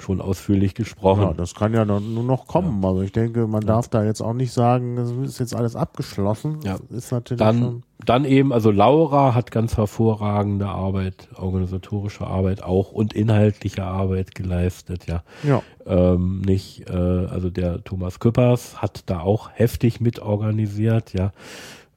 schon 0.00 0.20
ausführlich 0.20 0.74
gesprochen. 0.74 1.22
Ja, 1.22 1.32
das 1.32 1.54
kann 1.54 1.74
ja 1.74 1.84
nur 1.84 2.00
noch 2.00 2.46
kommen. 2.46 2.82
Ja. 2.82 2.88
Also 2.88 3.02
ich 3.02 3.12
denke, 3.12 3.46
man 3.46 3.62
ja. 3.62 3.68
darf 3.68 3.88
da 3.88 4.04
jetzt 4.04 4.20
auch 4.20 4.32
nicht 4.32 4.52
sagen, 4.52 4.96
das 4.96 5.10
ist 5.10 5.38
jetzt 5.38 5.54
alles 5.54 5.76
abgeschlossen. 5.76 6.60
Ja. 6.64 6.78
ist 6.90 7.12
natürlich 7.12 7.38
dann, 7.38 7.82
dann 8.04 8.24
eben, 8.24 8.52
also 8.52 8.70
Laura 8.70 9.34
hat 9.34 9.50
ganz 9.50 9.76
hervorragende 9.76 10.66
Arbeit, 10.68 11.28
organisatorische 11.36 12.26
Arbeit 12.26 12.62
auch 12.62 12.92
und 12.92 13.12
inhaltliche 13.12 13.84
Arbeit 13.84 14.34
geleistet, 14.34 15.06
ja. 15.06 15.22
ja. 15.42 15.62
Ähm, 15.86 16.40
nicht, 16.42 16.88
äh, 16.88 16.92
also 16.94 17.50
der 17.50 17.82
Thomas 17.84 18.20
Küppers 18.20 18.80
hat 18.80 19.02
da 19.06 19.20
auch 19.20 19.50
heftig 19.52 20.00
mitorganisiert, 20.00 21.12
ja. 21.12 21.32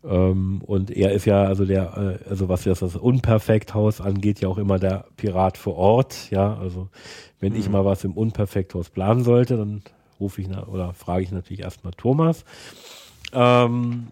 Ähm, 0.03 0.61
und 0.65 0.91
er 0.91 1.11
ist 1.11 1.25
ja, 1.25 1.43
also 1.43 1.65
der, 1.65 2.19
äh, 2.25 2.29
also 2.29 2.49
was 2.49 2.65
jetzt 2.65 2.81
das 2.81 2.95
Unperfekthaus 2.95 4.01
angeht, 4.01 4.39
ja 4.39 4.47
auch 4.47 4.57
immer 4.57 4.79
der 4.79 5.05
Pirat 5.17 5.57
vor 5.57 5.75
Ort, 5.75 6.31
ja. 6.31 6.55
Also 6.57 6.89
wenn 7.39 7.53
mhm. 7.53 7.59
ich 7.59 7.69
mal 7.69 7.85
was 7.85 8.03
im 8.03 8.13
Unperfekthaus 8.13 8.89
planen 8.89 9.23
sollte, 9.23 9.57
dann 9.57 9.83
rufe 10.19 10.41
ich 10.41 10.47
nach, 10.47 10.67
oder 10.67 10.93
frage 10.93 11.23
ich 11.23 11.31
natürlich 11.31 11.61
erstmal 11.61 11.93
Thomas. 11.93 12.45
Ähm, 13.33 14.07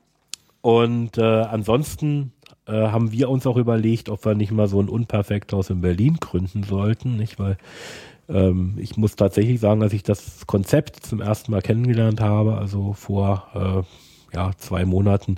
und 0.62 1.18
äh, 1.18 1.22
ansonsten 1.22 2.34
äh, 2.66 2.74
haben 2.74 3.12
wir 3.12 3.30
uns 3.30 3.48
auch 3.48 3.58
überlegt, 3.58 4.10
ob 4.10 4.26
wir 4.26 4.36
nicht 4.36 4.52
mal 4.52 4.68
so 4.68 4.82
ein 4.82 4.90
Unperfekthaus 4.90 5.70
in 5.70 5.82
Berlin 5.82 6.18
gründen 6.20 6.64
sollten, 6.64 7.16
nicht? 7.16 7.40
Weil 7.40 7.58
ähm, 8.28 8.76
ich 8.78 8.98
muss 8.98 9.16
tatsächlich 9.16 9.60
sagen, 9.60 9.82
als 9.82 9.94
ich 9.94 10.04
das 10.04 10.46
Konzept 10.46 11.06
zum 11.06 11.22
ersten 11.22 11.52
Mal 11.52 11.62
kennengelernt 11.62 12.22
habe, 12.22 12.58
also 12.58 12.94
vor 12.94 13.86
äh, 13.86 14.09
ja, 14.34 14.52
zwei 14.58 14.86
Monaten 14.86 15.36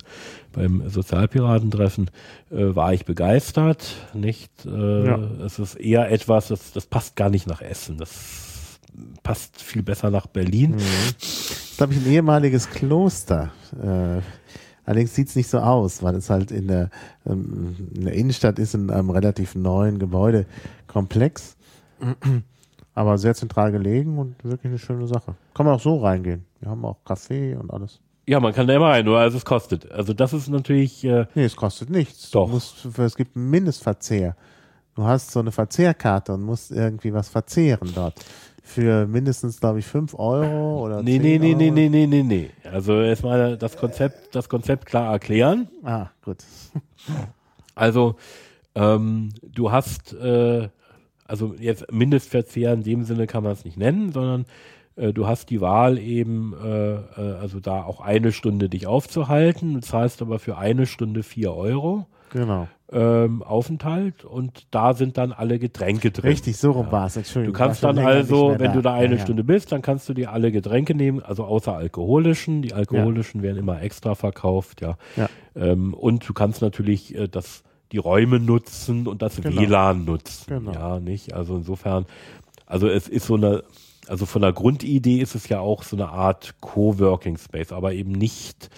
beim 0.52 0.88
Sozialpiratentreffen, 0.90 2.10
äh, 2.52 2.76
war 2.76 2.94
ich 2.94 3.06
begeistert. 3.06 3.96
Nicht? 4.14 4.66
Äh, 4.66 5.08
ja. 5.08 5.18
Es 5.46 5.60
ist 5.60 5.76
eher 5.76 6.12
etwas, 6.12 6.50
das, 6.50 6.74
das 6.74 6.86
passt 6.86 7.16
gar 7.16 7.30
nicht 7.30 7.48
nach 7.48 7.62
Essen. 7.62 7.98
Das 7.98 8.80
passt 9.24 9.62
viel 9.62 9.84
besser 9.84 10.12
nach 10.12 10.28
Berlin. 10.28 10.72
Mhm. 10.72 10.78
Das 11.20 11.30
ist, 11.30 11.78
glaube 11.78 11.94
ich, 11.94 12.00
ein 12.00 12.12
ehemaliges 12.12 12.70
Kloster. 12.70 13.52
Äh, 13.82 14.22
allerdings 14.86 15.16
sieht 15.16 15.30
es 15.30 15.36
nicht 15.36 15.50
so 15.50 15.60
aus, 15.60 16.04
weil 16.04 16.16
es 16.16 16.30
halt 16.30 16.52
in 16.52 16.68
der, 16.68 16.90
ähm, 17.26 17.76
in 17.96 18.06
der 18.06 18.14
Innenstadt 18.14 18.60
ist, 18.60 18.74
in 18.74 18.90
einem 18.90 19.10
relativ 19.10 19.56
neuen 19.56 20.00
Gebäudekomplex. 20.00 21.56
Aber 22.94 23.18
sehr 23.18 23.36
zentral 23.36 23.72
gelegen 23.72 24.18
und 24.18 24.44
wirklich 24.44 24.66
eine 24.66 24.80
schöne 24.80 25.08
Sache. 25.08 25.36
Kann 25.54 25.66
man 25.66 25.76
auch 25.76 25.80
so 25.80 26.00
reingehen. 26.00 26.46
Wir 26.60 26.70
haben 26.70 26.84
auch 26.84 27.04
Kaffee 27.06 27.56
und 27.56 27.72
alles. 27.72 28.02
Ja, 28.28 28.40
man 28.40 28.54
kann 28.54 28.68
da 28.68 28.76
immer 28.76 28.90
rein, 28.90 29.06
nur 29.06 29.18
also 29.18 29.38
es 29.38 29.46
kostet. 29.46 29.92
Also 29.92 30.14
das 30.14 30.34
ist 30.34 30.48
natürlich. 30.48 31.04
Äh, 31.04 31.26
nee, 31.34 31.46
es 31.46 31.56
kostet 31.56 31.90
nichts. 31.90 32.32
Doch. 32.32 32.48
Musst, 32.48 32.86
es 32.98 33.16
gibt 33.16 33.36
einen 33.36 33.50
Mindestverzehr. 33.50 34.36
Du 34.96 35.04
hast 35.04 35.32
so 35.32 35.40
eine 35.40 35.52
Verzehrkarte 35.52 36.34
und 36.34 36.44
musst 36.44 36.72
irgendwie 36.72 37.14
was 37.14 37.30
verzehren 37.30 37.92
dort. 37.96 38.14
Für 38.64 39.08
mindestens, 39.08 39.60
glaube 39.60 39.80
ich, 39.80 39.86
5 39.86 40.14
Euro 40.14 40.86
oder 40.86 41.02
Nee, 41.02 41.18
nee, 41.18 41.40
nee, 41.40 41.56
nee, 41.56 41.72
nee, 41.72 41.90
nee, 41.90 42.06
nee, 42.06 42.24
nee. 42.24 42.50
Also 42.70 43.02
erstmal 43.02 43.58
das 43.58 43.76
Konzept, 43.76 44.36
das 44.36 44.50
Konzept 44.50 44.86
klar 44.86 45.12
erklären. 45.12 45.68
Ah, 45.84 46.08
gut. 46.24 46.38
Also, 47.74 48.16
ähm, 48.76 49.30
du 49.42 49.72
hast, 49.72 50.14
äh, 50.14 50.70
also 51.26 51.56
jetzt 51.58 51.92
Mindestverzehr 51.92 52.74
in 52.74 52.84
dem 52.84 53.04
Sinne 53.04 53.26
kann 53.26 53.44
man 53.44 53.54
es 53.54 53.66
nicht 53.66 53.78
nennen, 53.78 54.12
sondern 54.12 54.46
du 54.96 55.28
hast 55.28 55.50
die 55.50 55.62
Wahl 55.62 55.98
eben, 55.98 56.54
äh, 56.54 56.94
äh, 56.96 57.02
also 57.40 57.60
da 57.60 57.84
auch 57.84 58.02
eine 58.02 58.32
Stunde 58.32 58.70
dich 58.70 58.88
aufzuhalten, 58.88 59.74
du 59.76 59.82
zahlst 59.82 60.22
aber 60.22 60.40
für 60.40 60.58
eine 60.58 60.86
Stunde 60.86 61.24
vier 61.24 61.54
Euro. 61.54 62.08
Genau. 62.32 62.68
Ähm, 62.94 63.42
Aufenthalt 63.44 64.26
und 64.26 64.68
da 64.72 64.94
sind 64.94 65.18
dann 65.18 65.32
alle 65.32 65.60
Getränke 65.60 66.12
drin. 66.12 66.32
Richtig, 66.32 66.58
so 66.58 66.72
rum 66.72 66.88
ja. 66.88 66.92
war 66.92 67.06
es. 67.08 67.16
Entschuldigung. 67.16 67.54
Du 67.54 67.58
kannst 67.58 67.84
dann 67.84 67.98
also, 68.00 68.56
wenn 68.58 68.68
da. 68.68 68.74
du 68.74 68.82
da 68.82 68.94
eine 68.94 69.16
ja, 69.16 69.22
Stunde 69.22 69.44
ja. 69.44 69.48
bist, 69.48 69.72
dann 69.72 69.82
kannst 69.82 70.10
du 70.10 70.14
dir 70.14 70.32
alle 70.32 70.52
Getränke 70.52 70.94
nehmen, 70.94 71.22
also 71.22 71.46
außer 71.46 71.74
alkoholischen. 71.74 72.62
Die 72.62 72.74
alkoholischen 72.74 73.42
werden 73.44 73.58
immer 73.58 73.82
extra 73.82 74.16
verkauft, 74.16 74.82
ja. 74.82 74.98
Ähm, 75.56 75.94
und 75.94 76.28
du 76.28 76.34
kannst 76.34 76.62
natürlich 76.62 77.16
äh, 77.16 77.28
das 77.28 77.64
die 77.92 77.98
Räume 77.98 78.40
nutzen 78.40 79.08
und 79.08 79.22
das 79.22 79.42
genau. 79.42 79.62
WLAN 79.62 80.06
nutzen. 80.06 80.46
Genau. 80.48 80.72
Ja, 80.72 81.00
nicht? 81.00 81.34
Also 81.34 81.58
insofern, 81.58 82.06
also 82.66 82.88
es 82.88 83.08
ist 83.08 83.28
so 83.28 83.36
eine, 83.36 83.64
also 84.08 84.26
von 84.26 84.42
der 84.42 84.54
Grundidee 84.54 85.20
ist 85.20 85.36
es 85.36 85.48
ja 85.50 85.60
auch 85.60 85.84
so 85.84 85.96
eine 85.96 86.10
Art 86.10 86.56
Coworking 86.62 87.38
Space, 87.38 87.72
aber 87.72 87.94
eben 87.94 88.12
nicht, 88.12 88.70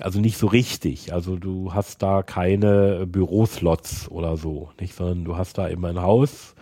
also 0.00 0.20
nicht 0.20 0.36
so 0.36 0.46
richtig. 0.46 1.12
Also 1.12 1.36
du 1.36 1.74
hast 1.74 2.02
da 2.02 2.22
keine 2.22 3.06
Büroslots 3.06 4.10
oder 4.10 4.36
so, 4.36 4.70
nicht, 4.80 4.94
sondern 4.94 5.24
du 5.24 5.36
hast 5.36 5.58
da 5.58 5.68
eben 5.68 5.84
ein 5.84 6.02
Haus 6.02 6.54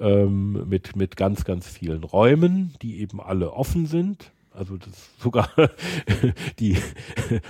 ähm, 0.00 0.68
mit, 0.68 0.96
mit 0.96 1.16
ganz, 1.16 1.44
ganz 1.44 1.66
vielen 1.66 2.04
Räumen, 2.04 2.74
die 2.82 3.00
eben 3.00 3.20
alle 3.20 3.52
offen 3.52 3.86
sind. 3.86 4.32
Also 4.56 4.76
das 4.76 4.88
ist 4.88 5.20
sogar 5.20 5.50
die 6.60 6.76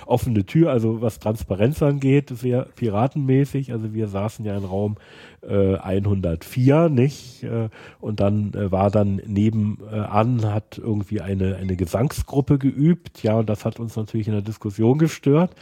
offene 0.07 0.47
Tür, 0.47 0.71
also 0.71 1.03
was 1.03 1.19
Transparenz 1.19 1.83
angeht, 1.83 2.31
sehr 2.31 2.63
piratenmäßig. 2.77 3.73
Also 3.73 3.93
wir 3.93 4.09
saßen 4.09 4.45
ja 4.45 4.57
im 4.57 4.65
Raum 4.65 4.97
äh, 5.43 5.77
104, 5.77 6.89
nicht? 6.89 7.43
Äh, 7.45 7.69
und 8.01 8.21
dann 8.21 8.55
äh, 8.55 8.73
war 8.73 8.91
dann 8.91 9.17
nebenan, 9.27 10.41
äh, 10.41 10.47
hat 10.47 10.79
irgendwie 10.79 11.21
eine, 11.21 11.57
eine 11.57 11.77
Gesangsgruppe 11.77 12.59
geübt, 12.59 13.23
ja, 13.23 13.35
und 13.35 13.49
das 13.51 13.65
hat 13.65 13.79
uns 13.79 13.97
natürlich 13.97 14.29
in 14.29 14.35
der 14.35 14.43
Diskussion 14.43 14.99
gestört. 14.99 15.55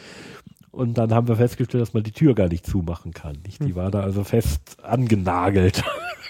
Und 0.70 0.97
dann 0.97 1.12
haben 1.12 1.28
wir 1.28 1.36
festgestellt, 1.36 1.82
dass 1.82 1.93
man 1.93 2.02
die 2.02 2.12
Tür 2.12 2.35
gar 2.35 2.48
nicht 2.48 2.64
zumachen 2.64 3.12
kann. 3.12 3.36
Nicht? 3.44 3.60
Die 3.60 3.70
hm. 3.70 3.74
war 3.74 3.90
da 3.90 4.01
also 4.01 4.24
fest 4.24 4.78
angenagelt. 4.82 5.85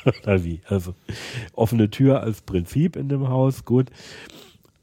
Oder 0.24 0.42
wie? 0.42 0.60
Also 0.66 0.94
offene 1.52 1.90
Tür 1.90 2.22
als 2.22 2.40
Prinzip 2.40 2.96
in 2.96 3.08
dem 3.08 3.28
Haus, 3.28 3.64
gut. 3.64 3.90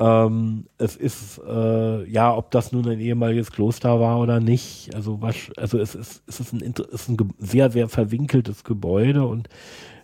Ähm, 0.01 0.65
es 0.77 0.95
ist, 0.95 1.41
äh, 1.45 2.05
ja, 2.09 2.33
ob 2.33 2.51
das 2.51 2.71
nun 2.71 2.87
ein 2.87 3.01
ehemaliges 3.01 3.51
Kloster 3.51 3.99
war 3.99 4.19
oder 4.19 4.39
nicht, 4.39 4.95
also, 4.95 5.21
was, 5.21 5.35
also 5.57 5.77
es 5.77 5.93
ist, 5.93 6.23
es 6.25 6.39
ist 6.39 6.53
ein, 6.53 6.73
es 6.77 7.01
ist 7.01 7.09
ein 7.09 7.33
sehr, 7.37 7.69
sehr 7.69 7.89
verwinkeltes 7.89 8.63
Gebäude 8.63 9.25
und 9.25 9.49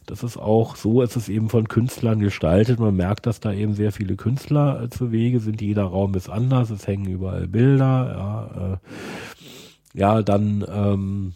das 0.06 0.22
ist 0.22 0.38
auch 0.38 0.76
so, 0.76 1.02
es 1.02 1.16
ist 1.16 1.30
eben 1.30 1.50
von 1.50 1.68
Künstlern 1.68 2.20
gestaltet. 2.20 2.80
Man 2.80 2.96
merkt, 2.96 3.26
dass 3.26 3.40
da 3.40 3.52
eben 3.52 3.74
sehr 3.74 3.92
viele 3.92 4.16
Künstler 4.16 4.84
äh, 4.84 4.90
zu 4.90 5.12
Wege 5.12 5.40
sind. 5.40 5.62
Jeder 5.62 5.86
Raum 5.86 6.14
ist 6.14 6.30
anders, 6.30 6.70
es 6.70 6.86
hängen 6.86 7.08
überall 7.08 7.48
Bilder. 7.48 8.52
Ja, 8.56 8.74
äh, 8.74 9.98
ja 10.00 10.22
dann 10.22 10.64
ähm, 10.72 11.34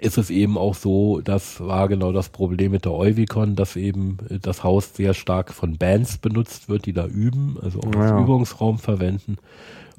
ist 0.00 0.18
es 0.18 0.30
eben 0.30 0.58
auch 0.58 0.74
so, 0.74 1.20
das 1.20 1.60
war 1.60 1.88
genau 1.88 2.12
das 2.12 2.28
Problem 2.28 2.72
mit 2.72 2.84
der 2.84 2.92
Euvicon, 2.92 3.56
dass 3.56 3.76
eben 3.76 4.18
das 4.42 4.62
Haus 4.62 4.94
sehr 4.94 5.14
stark 5.14 5.52
von 5.52 5.78
Bands 5.78 6.18
benutzt 6.18 6.68
wird, 6.68 6.86
die 6.86 6.92
da 6.92 7.06
üben, 7.06 7.56
also 7.62 7.80
auch 7.80 7.94
ja. 7.94 8.00
als 8.00 8.22
Übungsraum 8.22 8.78
verwenden. 8.78 9.38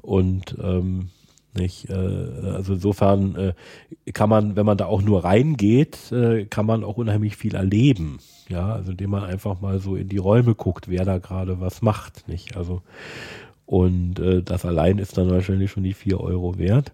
Und 0.00 0.56
ähm, 0.62 1.08
nicht, 1.54 1.90
äh, 1.90 1.94
also 1.94 2.74
insofern 2.74 3.34
äh, 3.34 4.12
kann 4.12 4.30
man, 4.30 4.54
wenn 4.54 4.66
man 4.66 4.78
da 4.78 4.86
auch 4.86 5.02
nur 5.02 5.24
reingeht, 5.24 6.12
äh, 6.12 6.46
kann 6.46 6.66
man 6.66 6.84
auch 6.84 6.96
unheimlich 6.96 7.36
viel 7.36 7.56
erleben. 7.56 8.18
Ja, 8.48 8.72
also 8.72 8.92
indem 8.92 9.10
man 9.10 9.24
einfach 9.24 9.60
mal 9.60 9.80
so 9.80 9.96
in 9.96 10.08
die 10.08 10.18
Räume 10.18 10.54
guckt, 10.54 10.88
wer 10.88 11.04
da 11.04 11.18
gerade 11.18 11.60
was 11.60 11.82
macht, 11.82 12.28
nicht? 12.28 12.56
Also 12.56 12.82
und 13.70 14.18
äh, 14.18 14.42
das 14.42 14.64
allein 14.64 14.98
ist 14.98 15.16
dann 15.16 15.30
wahrscheinlich 15.30 15.70
schon 15.70 15.84
die 15.84 15.94
vier 15.94 16.18
Euro 16.18 16.58
wert. 16.58 16.90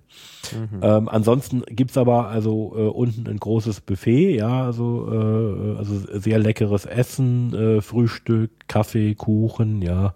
Mhm. 0.52 0.80
Ähm, 0.82 1.08
ansonsten 1.08 1.62
gibt's 1.70 1.96
aber 1.96 2.28
also 2.28 2.74
äh, 2.76 2.80
unten 2.82 3.26
ein 3.28 3.38
großes 3.38 3.80
Buffet, 3.80 4.36
ja, 4.36 4.66
also, 4.66 5.08
äh, 5.10 5.78
also 5.78 5.94
sehr 6.20 6.38
leckeres 6.38 6.84
Essen, 6.84 7.54
äh, 7.54 7.80
Frühstück, 7.80 8.50
Kaffee, 8.68 9.14
Kuchen, 9.14 9.80
ja, 9.80 10.12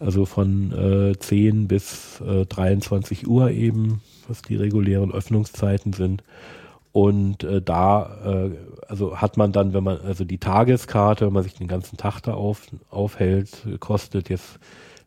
also 0.00 0.24
von 0.24 0.72
äh, 0.72 1.16
10 1.16 1.68
bis 1.68 2.20
äh, 2.22 2.44
23 2.44 3.28
Uhr 3.28 3.52
eben, 3.52 4.00
was 4.26 4.42
die 4.42 4.56
regulären 4.56 5.12
Öffnungszeiten 5.12 5.92
sind. 5.92 6.24
Und 6.90 7.44
äh, 7.44 7.62
da, 7.62 8.48
äh, 8.48 8.50
also 8.88 9.18
hat 9.18 9.36
man 9.36 9.52
dann, 9.52 9.74
wenn 9.74 9.84
man, 9.84 10.00
also 10.00 10.24
die 10.24 10.38
Tageskarte, 10.38 11.24
wenn 11.24 11.32
man 11.32 11.44
sich 11.44 11.54
den 11.54 11.68
ganzen 11.68 11.98
Tag 11.98 12.20
da 12.22 12.34
auf, 12.34 12.66
aufhält, 12.90 13.64
kostet 13.78 14.28
jetzt 14.28 14.58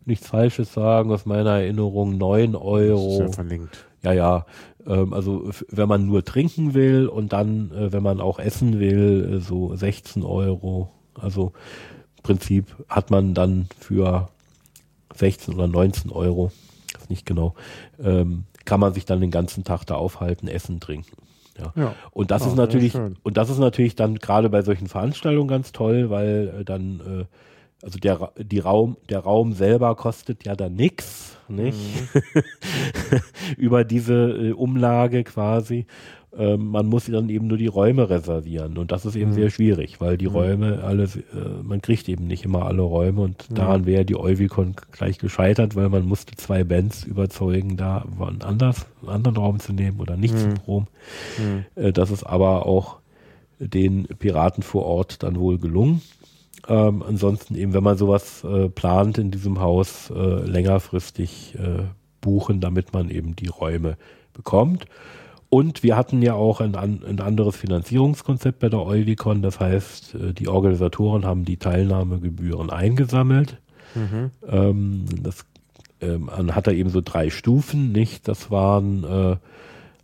nichts 0.07 0.27
Falsches 0.27 0.73
sagen, 0.73 1.11
aus 1.11 1.25
meiner 1.25 1.59
Erinnerung 1.59 2.17
9 2.17 2.55
Euro. 2.55 3.05
Das 3.05 3.13
ist 3.13 3.19
ja 3.19 3.31
verlinkt. 3.31 3.85
Ja, 4.03 4.13
ja. 4.13 4.45
Ähm, 4.85 5.13
also 5.13 5.49
wenn 5.69 5.87
man 5.87 6.05
nur 6.05 6.23
trinken 6.25 6.73
will 6.73 7.07
und 7.07 7.33
dann, 7.33 7.71
äh, 7.71 7.91
wenn 7.93 8.03
man 8.03 8.19
auch 8.21 8.39
essen 8.39 8.79
will, 8.79 9.35
äh, 9.35 9.39
so 9.39 9.75
16 9.75 10.23
Euro. 10.23 10.89
Also 11.19 11.53
im 12.17 12.23
Prinzip 12.23 12.75
hat 12.89 13.11
man 13.11 13.33
dann 13.33 13.67
für 13.79 14.29
16 15.15 15.53
oder 15.53 15.67
19 15.67 16.11
Euro, 16.11 16.51
das 16.91 17.03
ist 17.03 17.09
nicht 17.09 17.25
genau, 17.25 17.53
ähm, 18.03 18.45
kann 18.65 18.79
man 18.79 18.93
sich 18.93 19.05
dann 19.05 19.21
den 19.21 19.31
ganzen 19.31 19.63
Tag 19.63 19.85
da 19.85 19.95
aufhalten, 19.95 20.47
essen, 20.47 20.79
trinken. 20.79 21.17
Ja. 21.57 21.73
Ja. 21.75 21.95
Und 22.11 22.31
das 22.31 22.41
Ja, 22.41 22.47
ist 22.47 22.55
sehr 22.55 22.65
natürlich, 22.65 22.95
und 22.95 23.37
das 23.37 23.49
ist 23.49 23.59
natürlich 23.59 23.95
dann 23.95 24.15
gerade 24.15 24.49
bei 24.49 24.61
solchen 24.63 24.87
Veranstaltungen 24.87 25.47
ganz 25.47 25.71
toll, 25.71 26.09
weil 26.09 26.53
äh, 26.61 26.65
dann, 26.65 26.99
äh, 26.99 27.25
also 27.83 27.99
der, 27.99 28.31
die 28.37 28.59
Raum, 28.59 28.97
der 29.09 29.19
Raum 29.19 29.53
selber 29.53 29.95
kostet 29.95 30.45
ja 30.45 30.55
dann 30.55 30.75
nix, 30.75 31.37
nicht? 31.49 31.77
Über 33.57 33.83
diese 33.83 34.13
äh, 34.13 34.51
Umlage 34.53 35.23
quasi. 35.23 35.85
Ähm, 36.35 36.67
man 36.67 36.87
muss 36.87 37.05
dann 37.05 37.29
eben 37.29 37.47
nur 37.47 37.57
die 37.57 37.67
Räume 37.67 38.09
reservieren. 38.09 38.77
Und 38.77 38.91
das 38.91 39.05
ist 39.05 39.15
eben 39.15 39.33
sehr 39.33 39.49
schwierig, 39.49 40.01
weil 40.01 40.17
die 40.17 40.25
Räume 40.25 40.81
alle, 40.83 41.03
äh, 41.03 41.61
man 41.61 41.81
kriegt 41.81 42.09
eben 42.09 42.25
nicht 42.25 42.45
immer 42.45 42.65
alle 42.65 42.81
Räume 42.81 43.21
und 43.21 43.45
daran 43.55 43.85
wäre 43.85 44.05
die 44.05 44.15
Euvicon 44.15 44.75
gleich 44.91 45.19
gescheitert, 45.19 45.75
weil 45.75 45.89
man 45.89 46.05
musste 46.05 46.35
zwei 46.35 46.63
Bands 46.63 47.03
überzeugen, 47.03 47.77
da 47.77 48.05
einen, 48.19 48.41
anders, 48.41 48.87
einen 49.01 49.09
anderen 49.09 49.37
Raum 49.37 49.59
zu 49.59 49.73
nehmen 49.73 49.99
oder 49.99 50.17
nicht 50.17 50.37
zu 50.37 50.53
proben. 50.55 50.87
Äh, 51.75 51.93
das 51.93 52.09
ist 52.09 52.23
aber 52.23 52.65
auch 52.65 52.97
den 53.59 54.07
Piraten 54.07 54.63
vor 54.63 54.85
Ort 54.85 55.21
dann 55.21 55.39
wohl 55.39 55.59
gelungen. 55.59 56.01
Ähm, 56.67 57.03
ansonsten 57.07 57.55
eben, 57.55 57.73
wenn 57.73 57.83
man 57.83 57.97
sowas 57.97 58.43
äh, 58.43 58.69
plant 58.69 59.17
in 59.17 59.31
diesem 59.31 59.59
Haus, 59.59 60.09
äh, 60.09 60.45
längerfristig 60.45 61.55
äh, 61.55 61.83
buchen, 62.21 62.61
damit 62.61 62.93
man 62.93 63.09
eben 63.09 63.35
die 63.35 63.47
Räume 63.47 63.97
bekommt. 64.33 64.85
Und 65.49 65.83
wir 65.83 65.95
hatten 65.95 66.21
ja 66.21 66.33
auch 66.33 66.61
ein, 66.61 66.75
ein 66.75 67.19
anderes 67.19 67.57
Finanzierungskonzept 67.57 68.59
bei 68.59 68.69
der 68.69 68.81
Euvicon. 68.81 69.41
Das 69.41 69.59
heißt, 69.59 70.15
äh, 70.15 70.33
die 70.33 70.47
Organisatoren 70.47 71.25
haben 71.25 71.45
die 71.45 71.57
Teilnahmegebühren 71.57 72.69
eingesammelt. 72.69 73.59
Ähm, 74.47 75.05
das 75.21 75.45
ähm, 76.03 76.25
man 76.25 76.55
hat 76.55 76.67
da 76.67 76.71
eben 76.71 76.89
so 76.89 77.01
drei 77.01 77.29
Stufen, 77.29 77.91
nicht? 77.91 78.27
Das 78.27 78.51
waren 78.51 79.03
äh, 79.03 79.35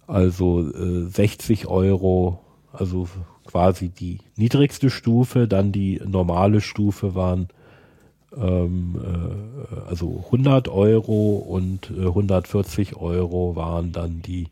also 0.08 0.68
äh, 0.70 1.06
60 1.08 1.68
Euro, 1.68 2.40
also 2.72 3.08
quasi 3.50 3.90
die 3.90 4.20
niedrigste 4.36 4.92
Stufe, 4.92 5.48
dann 5.48 5.72
die 5.72 6.00
normale 6.06 6.62
Stufe 6.62 7.16
waren 7.16 7.48
ähm, 8.38 8.96
äh, 9.04 9.90
also 9.90 10.22
100 10.26 10.68
Euro 10.68 11.38
und 11.38 11.90
äh, 11.90 12.06
140 12.06 12.98
Euro 12.98 13.56
waren 13.56 13.92
dann 13.92 14.22
die 14.22 14.50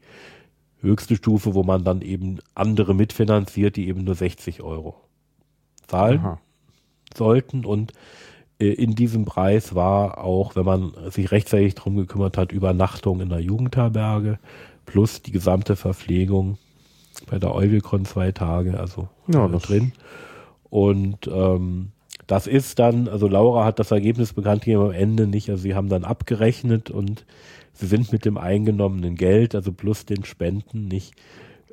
höchste 0.81 1.15
Stufe, 1.15 1.53
wo 1.53 1.61
man 1.61 1.83
dann 1.83 2.01
eben 2.01 2.39
andere 2.55 2.95
mitfinanziert, 2.95 3.75
die 3.75 3.87
eben 3.87 4.03
nur 4.03 4.15
60 4.15 4.63
Euro 4.63 4.95
zahlen 5.85 6.19
Aha. 6.19 6.39
sollten 7.15 7.65
und 7.65 7.93
äh, 8.59 8.69
in 8.69 8.95
diesem 8.95 9.25
Preis 9.25 9.75
war 9.75 10.23
auch, 10.23 10.55
wenn 10.55 10.65
man 10.65 10.93
sich 11.11 11.29
rechtzeitig 11.31 11.75
drum 11.75 11.97
gekümmert 11.97 12.35
hat, 12.35 12.51
Übernachtung 12.51 13.21
in 13.21 13.29
der 13.29 13.41
Jugendherberge 13.41 14.39
plus 14.87 15.21
die 15.21 15.31
gesamte 15.31 15.75
Verpflegung 15.75 16.57
bei 17.29 17.39
der 17.39 17.53
Euvicon 17.53 18.05
zwei 18.05 18.31
Tage, 18.31 18.79
also 18.79 19.07
Ja, 19.27 19.45
äh, 19.45 19.51
das- 19.51 19.63
drin. 19.63 19.91
Und 20.69 21.27
ähm, 21.27 21.91
das 22.25 22.45
ist 22.47 22.77
dann, 22.79 23.07
also 23.07 23.27
Laura 23.27 23.63
hat 23.63 23.79
das 23.79 23.91
Ergebnis 23.91 24.33
bekannt 24.33 24.63
gegeben 24.65 24.83
am 24.83 24.91
Ende 24.91 25.27
nicht, 25.27 25.49
also 25.49 25.61
sie 25.61 25.75
haben 25.75 25.87
dann 25.87 26.03
abgerechnet 26.03 26.89
und 26.89 27.25
sie 27.73 27.85
sind 27.87 28.11
mit 28.11 28.25
dem 28.25 28.37
eingenommenen 28.37 29.15
Geld, 29.15 29.55
also 29.55 29.71
plus 29.71 30.05
den 30.05 30.25
Spenden, 30.25 30.87
nicht 30.89 31.13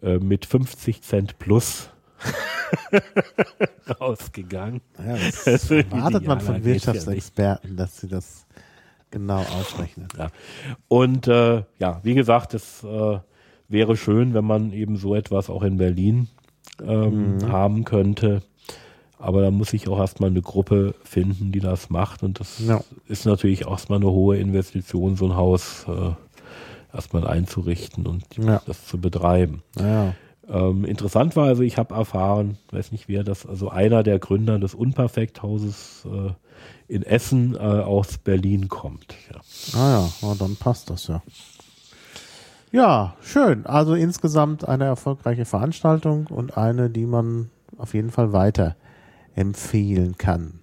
äh, 0.02 0.18
mit 0.18 0.46
50 0.46 1.02
Cent 1.02 1.38
plus 1.40 1.90
rausgegangen. 4.00 4.80
Ja, 4.98 5.16
das 5.16 5.46
Also 5.46 5.74
erwartet 5.74 6.26
man 6.26 6.40
von 6.40 6.62
geht's 6.62 6.84
ja 6.86 6.92
Wirtschaftsexperten, 6.94 7.76
dass 7.76 8.00
sie 8.00 8.08
das 8.08 8.46
genau 9.10 9.40
ausrechnen. 9.58 10.08
Ja. 10.16 10.28
Und 10.88 11.26
äh, 11.28 11.64
ja, 11.78 12.00
wie 12.02 12.14
gesagt, 12.14 12.54
es 12.54 12.82
äh, 12.84 13.18
wäre 13.68 13.96
schön, 13.96 14.34
wenn 14.34 14.44
man 14.44 14.72
eben 14.72 14.96
so 14.96 15.14
etwas 15.14 15.50
auch 15.50 15.62
in 15.62 15.76
Berlin 15.78 16.28
ähm, 16.86 17.38
haben 17.50 17.84
könnte. 17.84 18.42
Aber 19.18 19.40
da 19.42 19.50
muss 19.50 19.72
ich 19.72 19.88
auch 19.88 19.98
erstmal 19.98 20.30
eine 20.30 20.42
Gruppe 20.42 20.94
finden, 21.02 21.50
die 21.52 21.60
das 21.60 21.88
macht. 21.88 22.22
Und 22.22 22.40
das 22.40 22.58
Ja. 22.58 22.82
ist 23.08 23.24
natürlich 23.26 23.62
erstmal 23.66 23.98
eine 24.00 24.10
hohe 24.10 24.36
Investition, 24.36 25.16
so 25.16 25.26
ein 25.26 25.36
Haus 25.36 25.86
äh, 25.88 26.10
erstmal 26.94 27.26
einzurichten 27.26 28.06
und 28.06 28.24
Ja. 28.36 28.60
das 28.66 28.86
zu 28.86 28.98
betreiben. 29.00 29.62
Ja. 29.78 30.14
Ähm, 30.46 30.84
interessant 30.84 31.36
war 31.36 31.46
also, 31.46 31.62
ich 31.62 31.78
habe 31.78 31.94
erfahren, 31.94 32.58
weiß 32.70 32.92
nicht 32.92 33.08
wer, 33.08 33.24
dass 33.24 33.46
also 33.46 33.70
einer 33.70 34.02
der 34.02 34.18
Gründer 34.18 34.58
des 34.58 34.74
Unperfekthauses 34.74 36.06
äh, 36.06 36.32
in 36.92 37.02
Essen 37.02 37.54
äh, 37.54 37.58
aus 37.58 38.18
Berlin 38.18 38.68
kommt. 38.68 39.14
Ah 39.74 40.06
ja, 40.22 40.34
dann 40.38 40.56
passt 40.56 40.90
das 40.90 41.06
ja. 41.06 41.22
Ja, 42.74 43.14
schön. 43.20 43.66
Also 43.66 43.94
insgesamt 43.94 44.66
eine 44.66 44.82
erfolgreiche 44.82 45.44
Veranstaltung 45.44 46.26
und 46.26 46.56
eine, 46.56 46.90
die 46.90 47.06
man 47.06 47.50
auf 47.78 47.94
jeden 47.94 48.10
Fall 48.10 48.32
weiter 48.32 48.74
empfehlen 49.36 50.18
kann. 50.18 50.58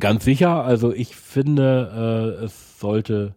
Ganz 0.00 0.24
sicher. 0.24 0.64
Also 0.64 0.92
ich 0.92 1.14
finde, 1.14 2.34
äh, 2.40 2.44
es 2.46 2.80
sollte 2.80 3.36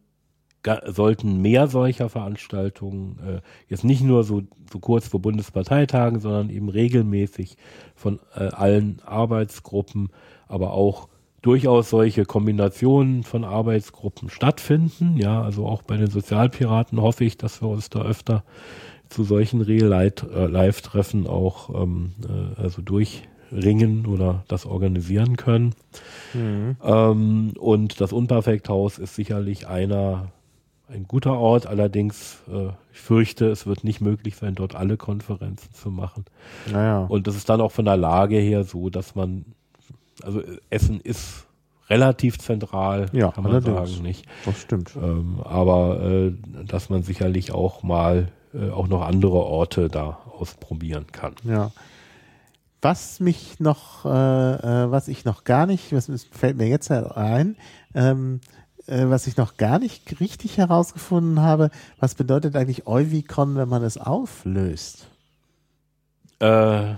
sollten 0.87 1.39
mehr 1.39 1.67
solcher 1.67 2.09
Veranstaltungen 2.09 3.19
äh, 3.19 3.41
jetzt 3.67 3.83
nicht 3.83 4.01
nur 4.01 4.23
so, 4.23 4.41
so 4.71 4.79
kurz 4.79 5.07
vor 5.07 5.21
Bundesparteitagen, 5.21 6.19
sondern 6.19 6.49
eben 6.49 6.69
regelmäßig 6.69 7.57
von 7.95 8.19
äh, 8.35 8.45
allen 8.47 9.03
Arbeitsgruppen, 9.05 10.09
aber 10.47 10.73
auch 10.73 11.09
durchaus 11.41 11.89
solche 11.89 12.25
Kombinationen 12.25 13.23
von 13.23 13.43
Arbeitsgruppen 13.43 14.29
stattfinden. 14.29 15.17
Ja, 15.17 15.41
also 15.41 15.65
auch 15.65 15.83
bei 15.83 15.97
den 15.97 16.09
Sozialpiraten 16.09 17.01
hoffe 17.01 17.23
ich, 17.23 17.37
dass 17.37 17.61
wir 17.61 17.69
uns 17.69 17.89
da 17.89 18.01
öfter 18.01 18.43
zu 19.09 19.23
solchen 19.23 19.61
Real-Live-Treffen 19.61 21.27
auch 21.27 21.81
ähm, 21.81 22.11
äh, 22.27 22.61
also 22.61 22.81
durchringen 22.81 24.05
oder 24.05 24.43
das 24.47 24.65
organisieren 24.65 25.37
können. 25.37 25.73
Ähm, 26.83 27.53
und 27.57 28.01
das 28.01 28.11
Unperfekthaus 28.11 28.97
ist 28.97 29.15
sicherlich 29.15 29.67
einer, 29.67 30.31
ein 30.89 31.07
guter 31.07 31.37
Ort. 31.37 31.67
Allerdings, 31.67 32.43
äh, 32.51 32.69
ich 32.91 32.99
fürchte, 32.99 33.49
es 33.49 33.65
wird 33.65 33.83
nicht 33.83 34.01
möglich 34.01 34.35
sein, 34.35 34.55
dort 34.55 34.75
alle 34.75 34.97
Konferenzen 34.97 35.73
zu 35.73 35.89
machen. 35.89 36.25
Naja. 36.69 37.05
Und 37.05 37.27
das 37.27 37.35
ist 37.35 37.47
dann 37.47 37.61
auch 37.61 37.71
von 37.71 37.85
der 37.85 37.97
Lage 37.97 38.37
her 38.37 38.65
so, 38.65 38.89
dass 38.89 39.15
man, 39.15 39.45
also 40.23 40.41
Essen 40.69 40.99
ist 41.01 41.45
relativ 41.89 42.37
zentral, 42.39 43.07
Ja, 43.13 43.31
kann 43.31 43.43
man 43.43 43.53
allerdings. 43.53 43.91
sagen, 43.91 44.03
nicht. 44.03 44.25
Das 44.45 44.59
stimmt. 44.59 44.91
Ähm, 44.95 45.39
aber 45.43 46.01
äh, 46.03 46.33
dass 46.65 46.89
man 46.89 47.03
sicherlich 47.03 47.51
auch 47.53 47.83
mal 47.83 48.29
äh, 48.53 48.69
auch 48.69 48.87
noch 48.87 49.01
andere 49.03 49.37
Orte 49.37 49.87
da 49.87 50.19
ausprobieren 50.37 51.07
kann. 51.11 51.35
Ja. 51.43 51.71
Was 52.81 53.19
mich 53.19 53.59
noch, 53.59 54.05
äh, 54.05 54.09
äh, 54.09 54.91
was 54.91 55.07
ich 55.07 55.25
noch 55.25 55.43
gar 55.45 55.65
nicht, 55.65 55.91
was 55.93 56.09
fällt 56.31 56.57
mir 56.57 56.67
jetzt 56.67 56.91
ein, 56.91 57.55
ähm, 57.95 58.39
äh, 58.85 59.05
was 59.07 59.25
ich 59.27 59.35
noch 59.35 59.57
gar 59.57 59.79
nicht 59.79 60.19
richtig 60.19 60.57
herausgefunden 60.57 61.41
habe, 61.41 61.71
was 61.99 62.15
bedeutet 62.15 62.55
eigentlich 62.55 62.85
Euvicon, 62.85 63.55
wenn 63.55 63.67
man 63.69 63.83
es 63.83 63.97
auflöst? 63.97 65.07
Äh, 66.39 66.45
ja, 66.45 66.97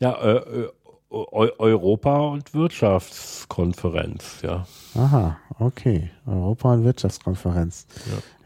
äh, 0.00 0.36
äh, 0.36 0.70
Europa- 1.12 2.28
und 2.28 2.54
Wirtschaftskonferenz, 2.54 4.40
ja. 4.42 4.66
Aha, 4.94 5.36
okay. 5.58 6.10
Europa- 6.26 6.72
und 6.72 6.84
Wirtschaftskonferenz. 6.84 7.86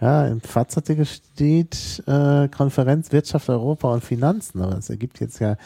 Ja, 0.00 0.26
im 0.26 0.40
FAZ-Artikel 0.40 1.06
steht 1.06 2.02
äh, 2.06 2.48
Konferenz 2.48 3.12
Wirtschaft, 3.12 3.48
Europa 3.48 3.92
und 3.92 4.02
Finanzen, 4.04 4.60
aber 4.60 4.74
das 4.74 4.90
ergibt 4.90 5.20
jetzt 5.20 5.38
ja 5.38 5.56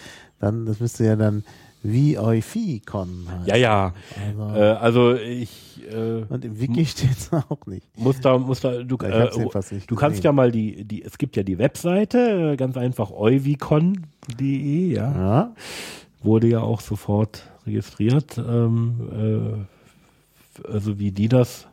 dann, 0.40 0.66
das 0.66 0.81
müsste 0.81 1.05
ja 1.05 1.16
dann 1.16 1.44
VOIFI-Con 1.82 3.27
heißen. 3.31 3.47
Ja, 3.47 3.56
ja. 3.56 3.94
Also, 4.28 4.55
Äh, 4.55 4.60
also 4.60 5.14
ich 5.14 5.81
äh, 5.90 6.24
und 6.28 6.44
im 6.44 6.60
Wiki 6.60 6.85
steht 6.85 7.16
es 7.16 7.32
auch 7.51 7.66
nicht. 7.66 7.86
muss 7.98 8.20
da, 8.20 8.36
muss 8.39 8.60
da, 8.60 8.82
du, 8.82 8.97
äh, 8.97 9.31
du 9.86 9.97
kannst 9.97 10.22
ja 10.22 10.32
mal 10.32 10.52
die, 10.52 10.85
die, 10.85 11.02
es 11.02 11.16
gibt 11.16 11.36
ja 11.36 11.43
die 11.43 11.59
Webseite, 11.59 12.52
äh, 12.52 12.56
ganz 12.56 12.77
einfach 12.77 13.10
euvicon.de, 13.10 14.93
ja. 14.93 15.12
Ja, 15.12 15.55
wurde 16.22 16.48
ja 16.48 16.60
auch 16.60 16.80
sofort 16.80 17.42
registriert, 17.66 18.38
ähm, 18.38 19.66
äh, 20.66 20.70
also 20.72 20.98
wie 20.98 21.12
die 21.12 21.28
das. 21.28 21.66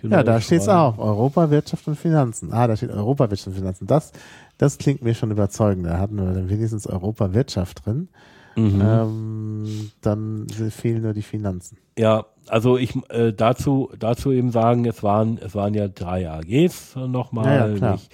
genau 0.00 0.16
ja 0.16 0.22
da 0.22 0.40
steht 0.40 0.62
es 0.62 0.68
auch. 0.68 0.98
Europa, 0.98 1.50
Wirtschaft 1.50 1.86
und 1.88 1.96
Finanzen. 1.96 2.52
Ah, 2.52 2.66
da 2.66 2.76
steht 2.76 2.90
Europa, 2.90 3.30
Wirtschaft 3.30 3.48
und 3.48 3.54
Finanzen. 3.54 3.86
Das, 3.86 4.12
das 4.58 4.78
klingt 4.78 5.02
mir 5.02 5.14
schon 5.14 5.30
überzeugend. 5.30 5.86
Da 5.86 5.98
hatten 5.98 6.16
wir 6.16 6.32
dann 6.32 6.48
wenigstens 6.48 6.86
Europa, 6.86 7.32
Wirtschaft 7.34 7.84
drin. 7.86 8.08
Mhm. 8.56 8.82
Ähm, 8.84 9.90
dann 10.02 10.46
fehlen 10.48 11.02
nur 11.02 11.14
die 11.14 11.22
Finanzen. 11.22 11.78
Ja, 11.98 12.26
also 12.48 12.76
ich 12.76 12.94
äh, 13.08 13.32
dazu 13.32 13.90
dazu 13.98 14.30
eben 14.30 14.50
sagen, 14.50 14.84
es 14.84 15.02
waren 15.02 15.38
es 15.38 15.54
waren 15.54 15.72
ja 15.74 15.88
drei 15.88 16.28
AGs 16.28 16.96
nochmal, 16.96 17.46
Ja, 17.46 17.68
ja, 17.68 17.74
klar. 17.76 17.92
nicht 17.92 18.10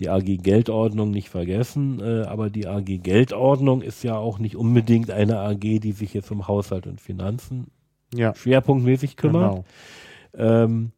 die 0.00 0.08
AG 0.08 0.38
Geldordnung 0.42 1.10
nicht 1.10 1.28
vergessen, 1.28 2.00
äh, 2.00 2.22
aber 2.22 2.50
die 2.50 2.66
AG 2.66 2.84
Geldordnung 3.02 3.82
ist 3.82 4.02
ja 4.02 4.16
auch 4.16 4.38
nicht 4.38 4.56
unbedingt 4.56 5.10
eine 5.10 5.38
AG, 5.38 5.60
die 5.60 5.92
sich 5.92 6.14
jetzt 6.14 6.30
um 6.30 6.48
Haushalt 6.48 6.86
und 6.86 7.00
Finanzen 7.00 7.68
Ja, 8.14 8.34
schwerpunktmäßig 8.34 9.16
kümmert. 9.16 9.52
genau. 9.52 9.64
Ähm, 10.64 10.92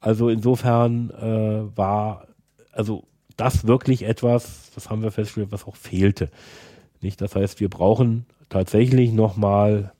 also 0.00 0.28
insofern 0.28 1.10
äh, 1.10 1.76
war, 1.76 2.26
also 2.72 3.04
das 3.36 3.66
wirklich 3.66 4.02
etwas, 4.02 4.70
das 4.74 4.90
haben 4.90 5.02
wir 5.02 5.10
festgestellt, 5.10 5.52
was 5.52 5.66
auch 5.66 5.76
fehlte. 5.76 6.28
Nicht? 7.00 7.20
Das 7.20 7.34
heißt, 7.34 7.60
wir 7.60 7.70
brauchen 7.70 8.26
tatsächlich 8.48 9.12
nochmal 9.12 9.92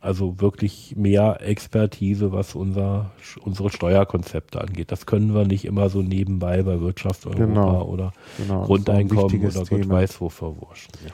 also 0.00 0.40
wirklich 0.40 0.94
mehr 0.96 1.38
Expertise, 1.40 2.32
was 2.32 2.54
unser, 2.54 3.10
unsere 3.40 3.70
Steuerkonzepte 3.70 4.60
angeht. 4.60 4.92
Das 4.92 5.06
können 5.06 5.34
wir 5.34 5.44
nicht 5.44 5.64
immer 5.64 5.88
so 5.90 6.02
nebenbei 6.02 6.62
bei 6.62 6.80
Wirtschaft 6.80 7.26
Europa 7.26 7.44
Genau. 7.44 7.82
oder 7.84 8.12
Genau, 8.36 8.62
Grundeinkommen 8.64 9.24
oder 9.24 9.32
wichtiges 9.32 9.54
Gott 9.54 9.68
Thema. 9.68 9.94
weiß 9.94 10.20
wo 10.20 10.28
verwurschen. 10.28 10.92
Ja. 11.04 11.10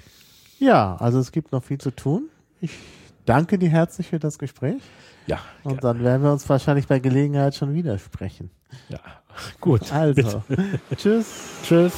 Ja, 0.66 0.96
also 0.96 1.18
es 1.18 1.32
gibt 1.32 1.52
noch 1.52 1.62
viel 1.64 1.78
zu 1.78 1.90
tun. 1.90 2.28
Ich 2.60 2.70
danke 3.26 3.58
dir 3.58 3.68
herzlich 3.68 4.06
für 4.08 4.18
das 4.18 4.38
Gespräch. 4.38 4.80
Ja, 5.26 5.38
Und 5.62 5.82
dann 5.84 6.02
werden 6.04 6.22
wir 6.22 6.32
uns 6.32 6.48
wahrscheinlich 6.48 6.86
bei 6.86 6.98
Gelegenheit 7.00 7.54
schon 7.54 7.74
wieder 7.74 7.98
sprechen. 7.98 8.50
ja. 8.88 8.98
gut. 9.60 9.90
Also, 9.92 10.42
tschüss. 10.96 11.26
Tschüss. 11.64 11.92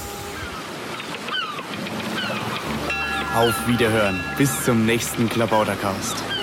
Auf 3.37 3.69
Wiederhören. 3.69 4.19
Bis 4.39 4.65
zum 4.65 4.87
nächsten 4.87 5.29
Klabautercast. 5.29 6.36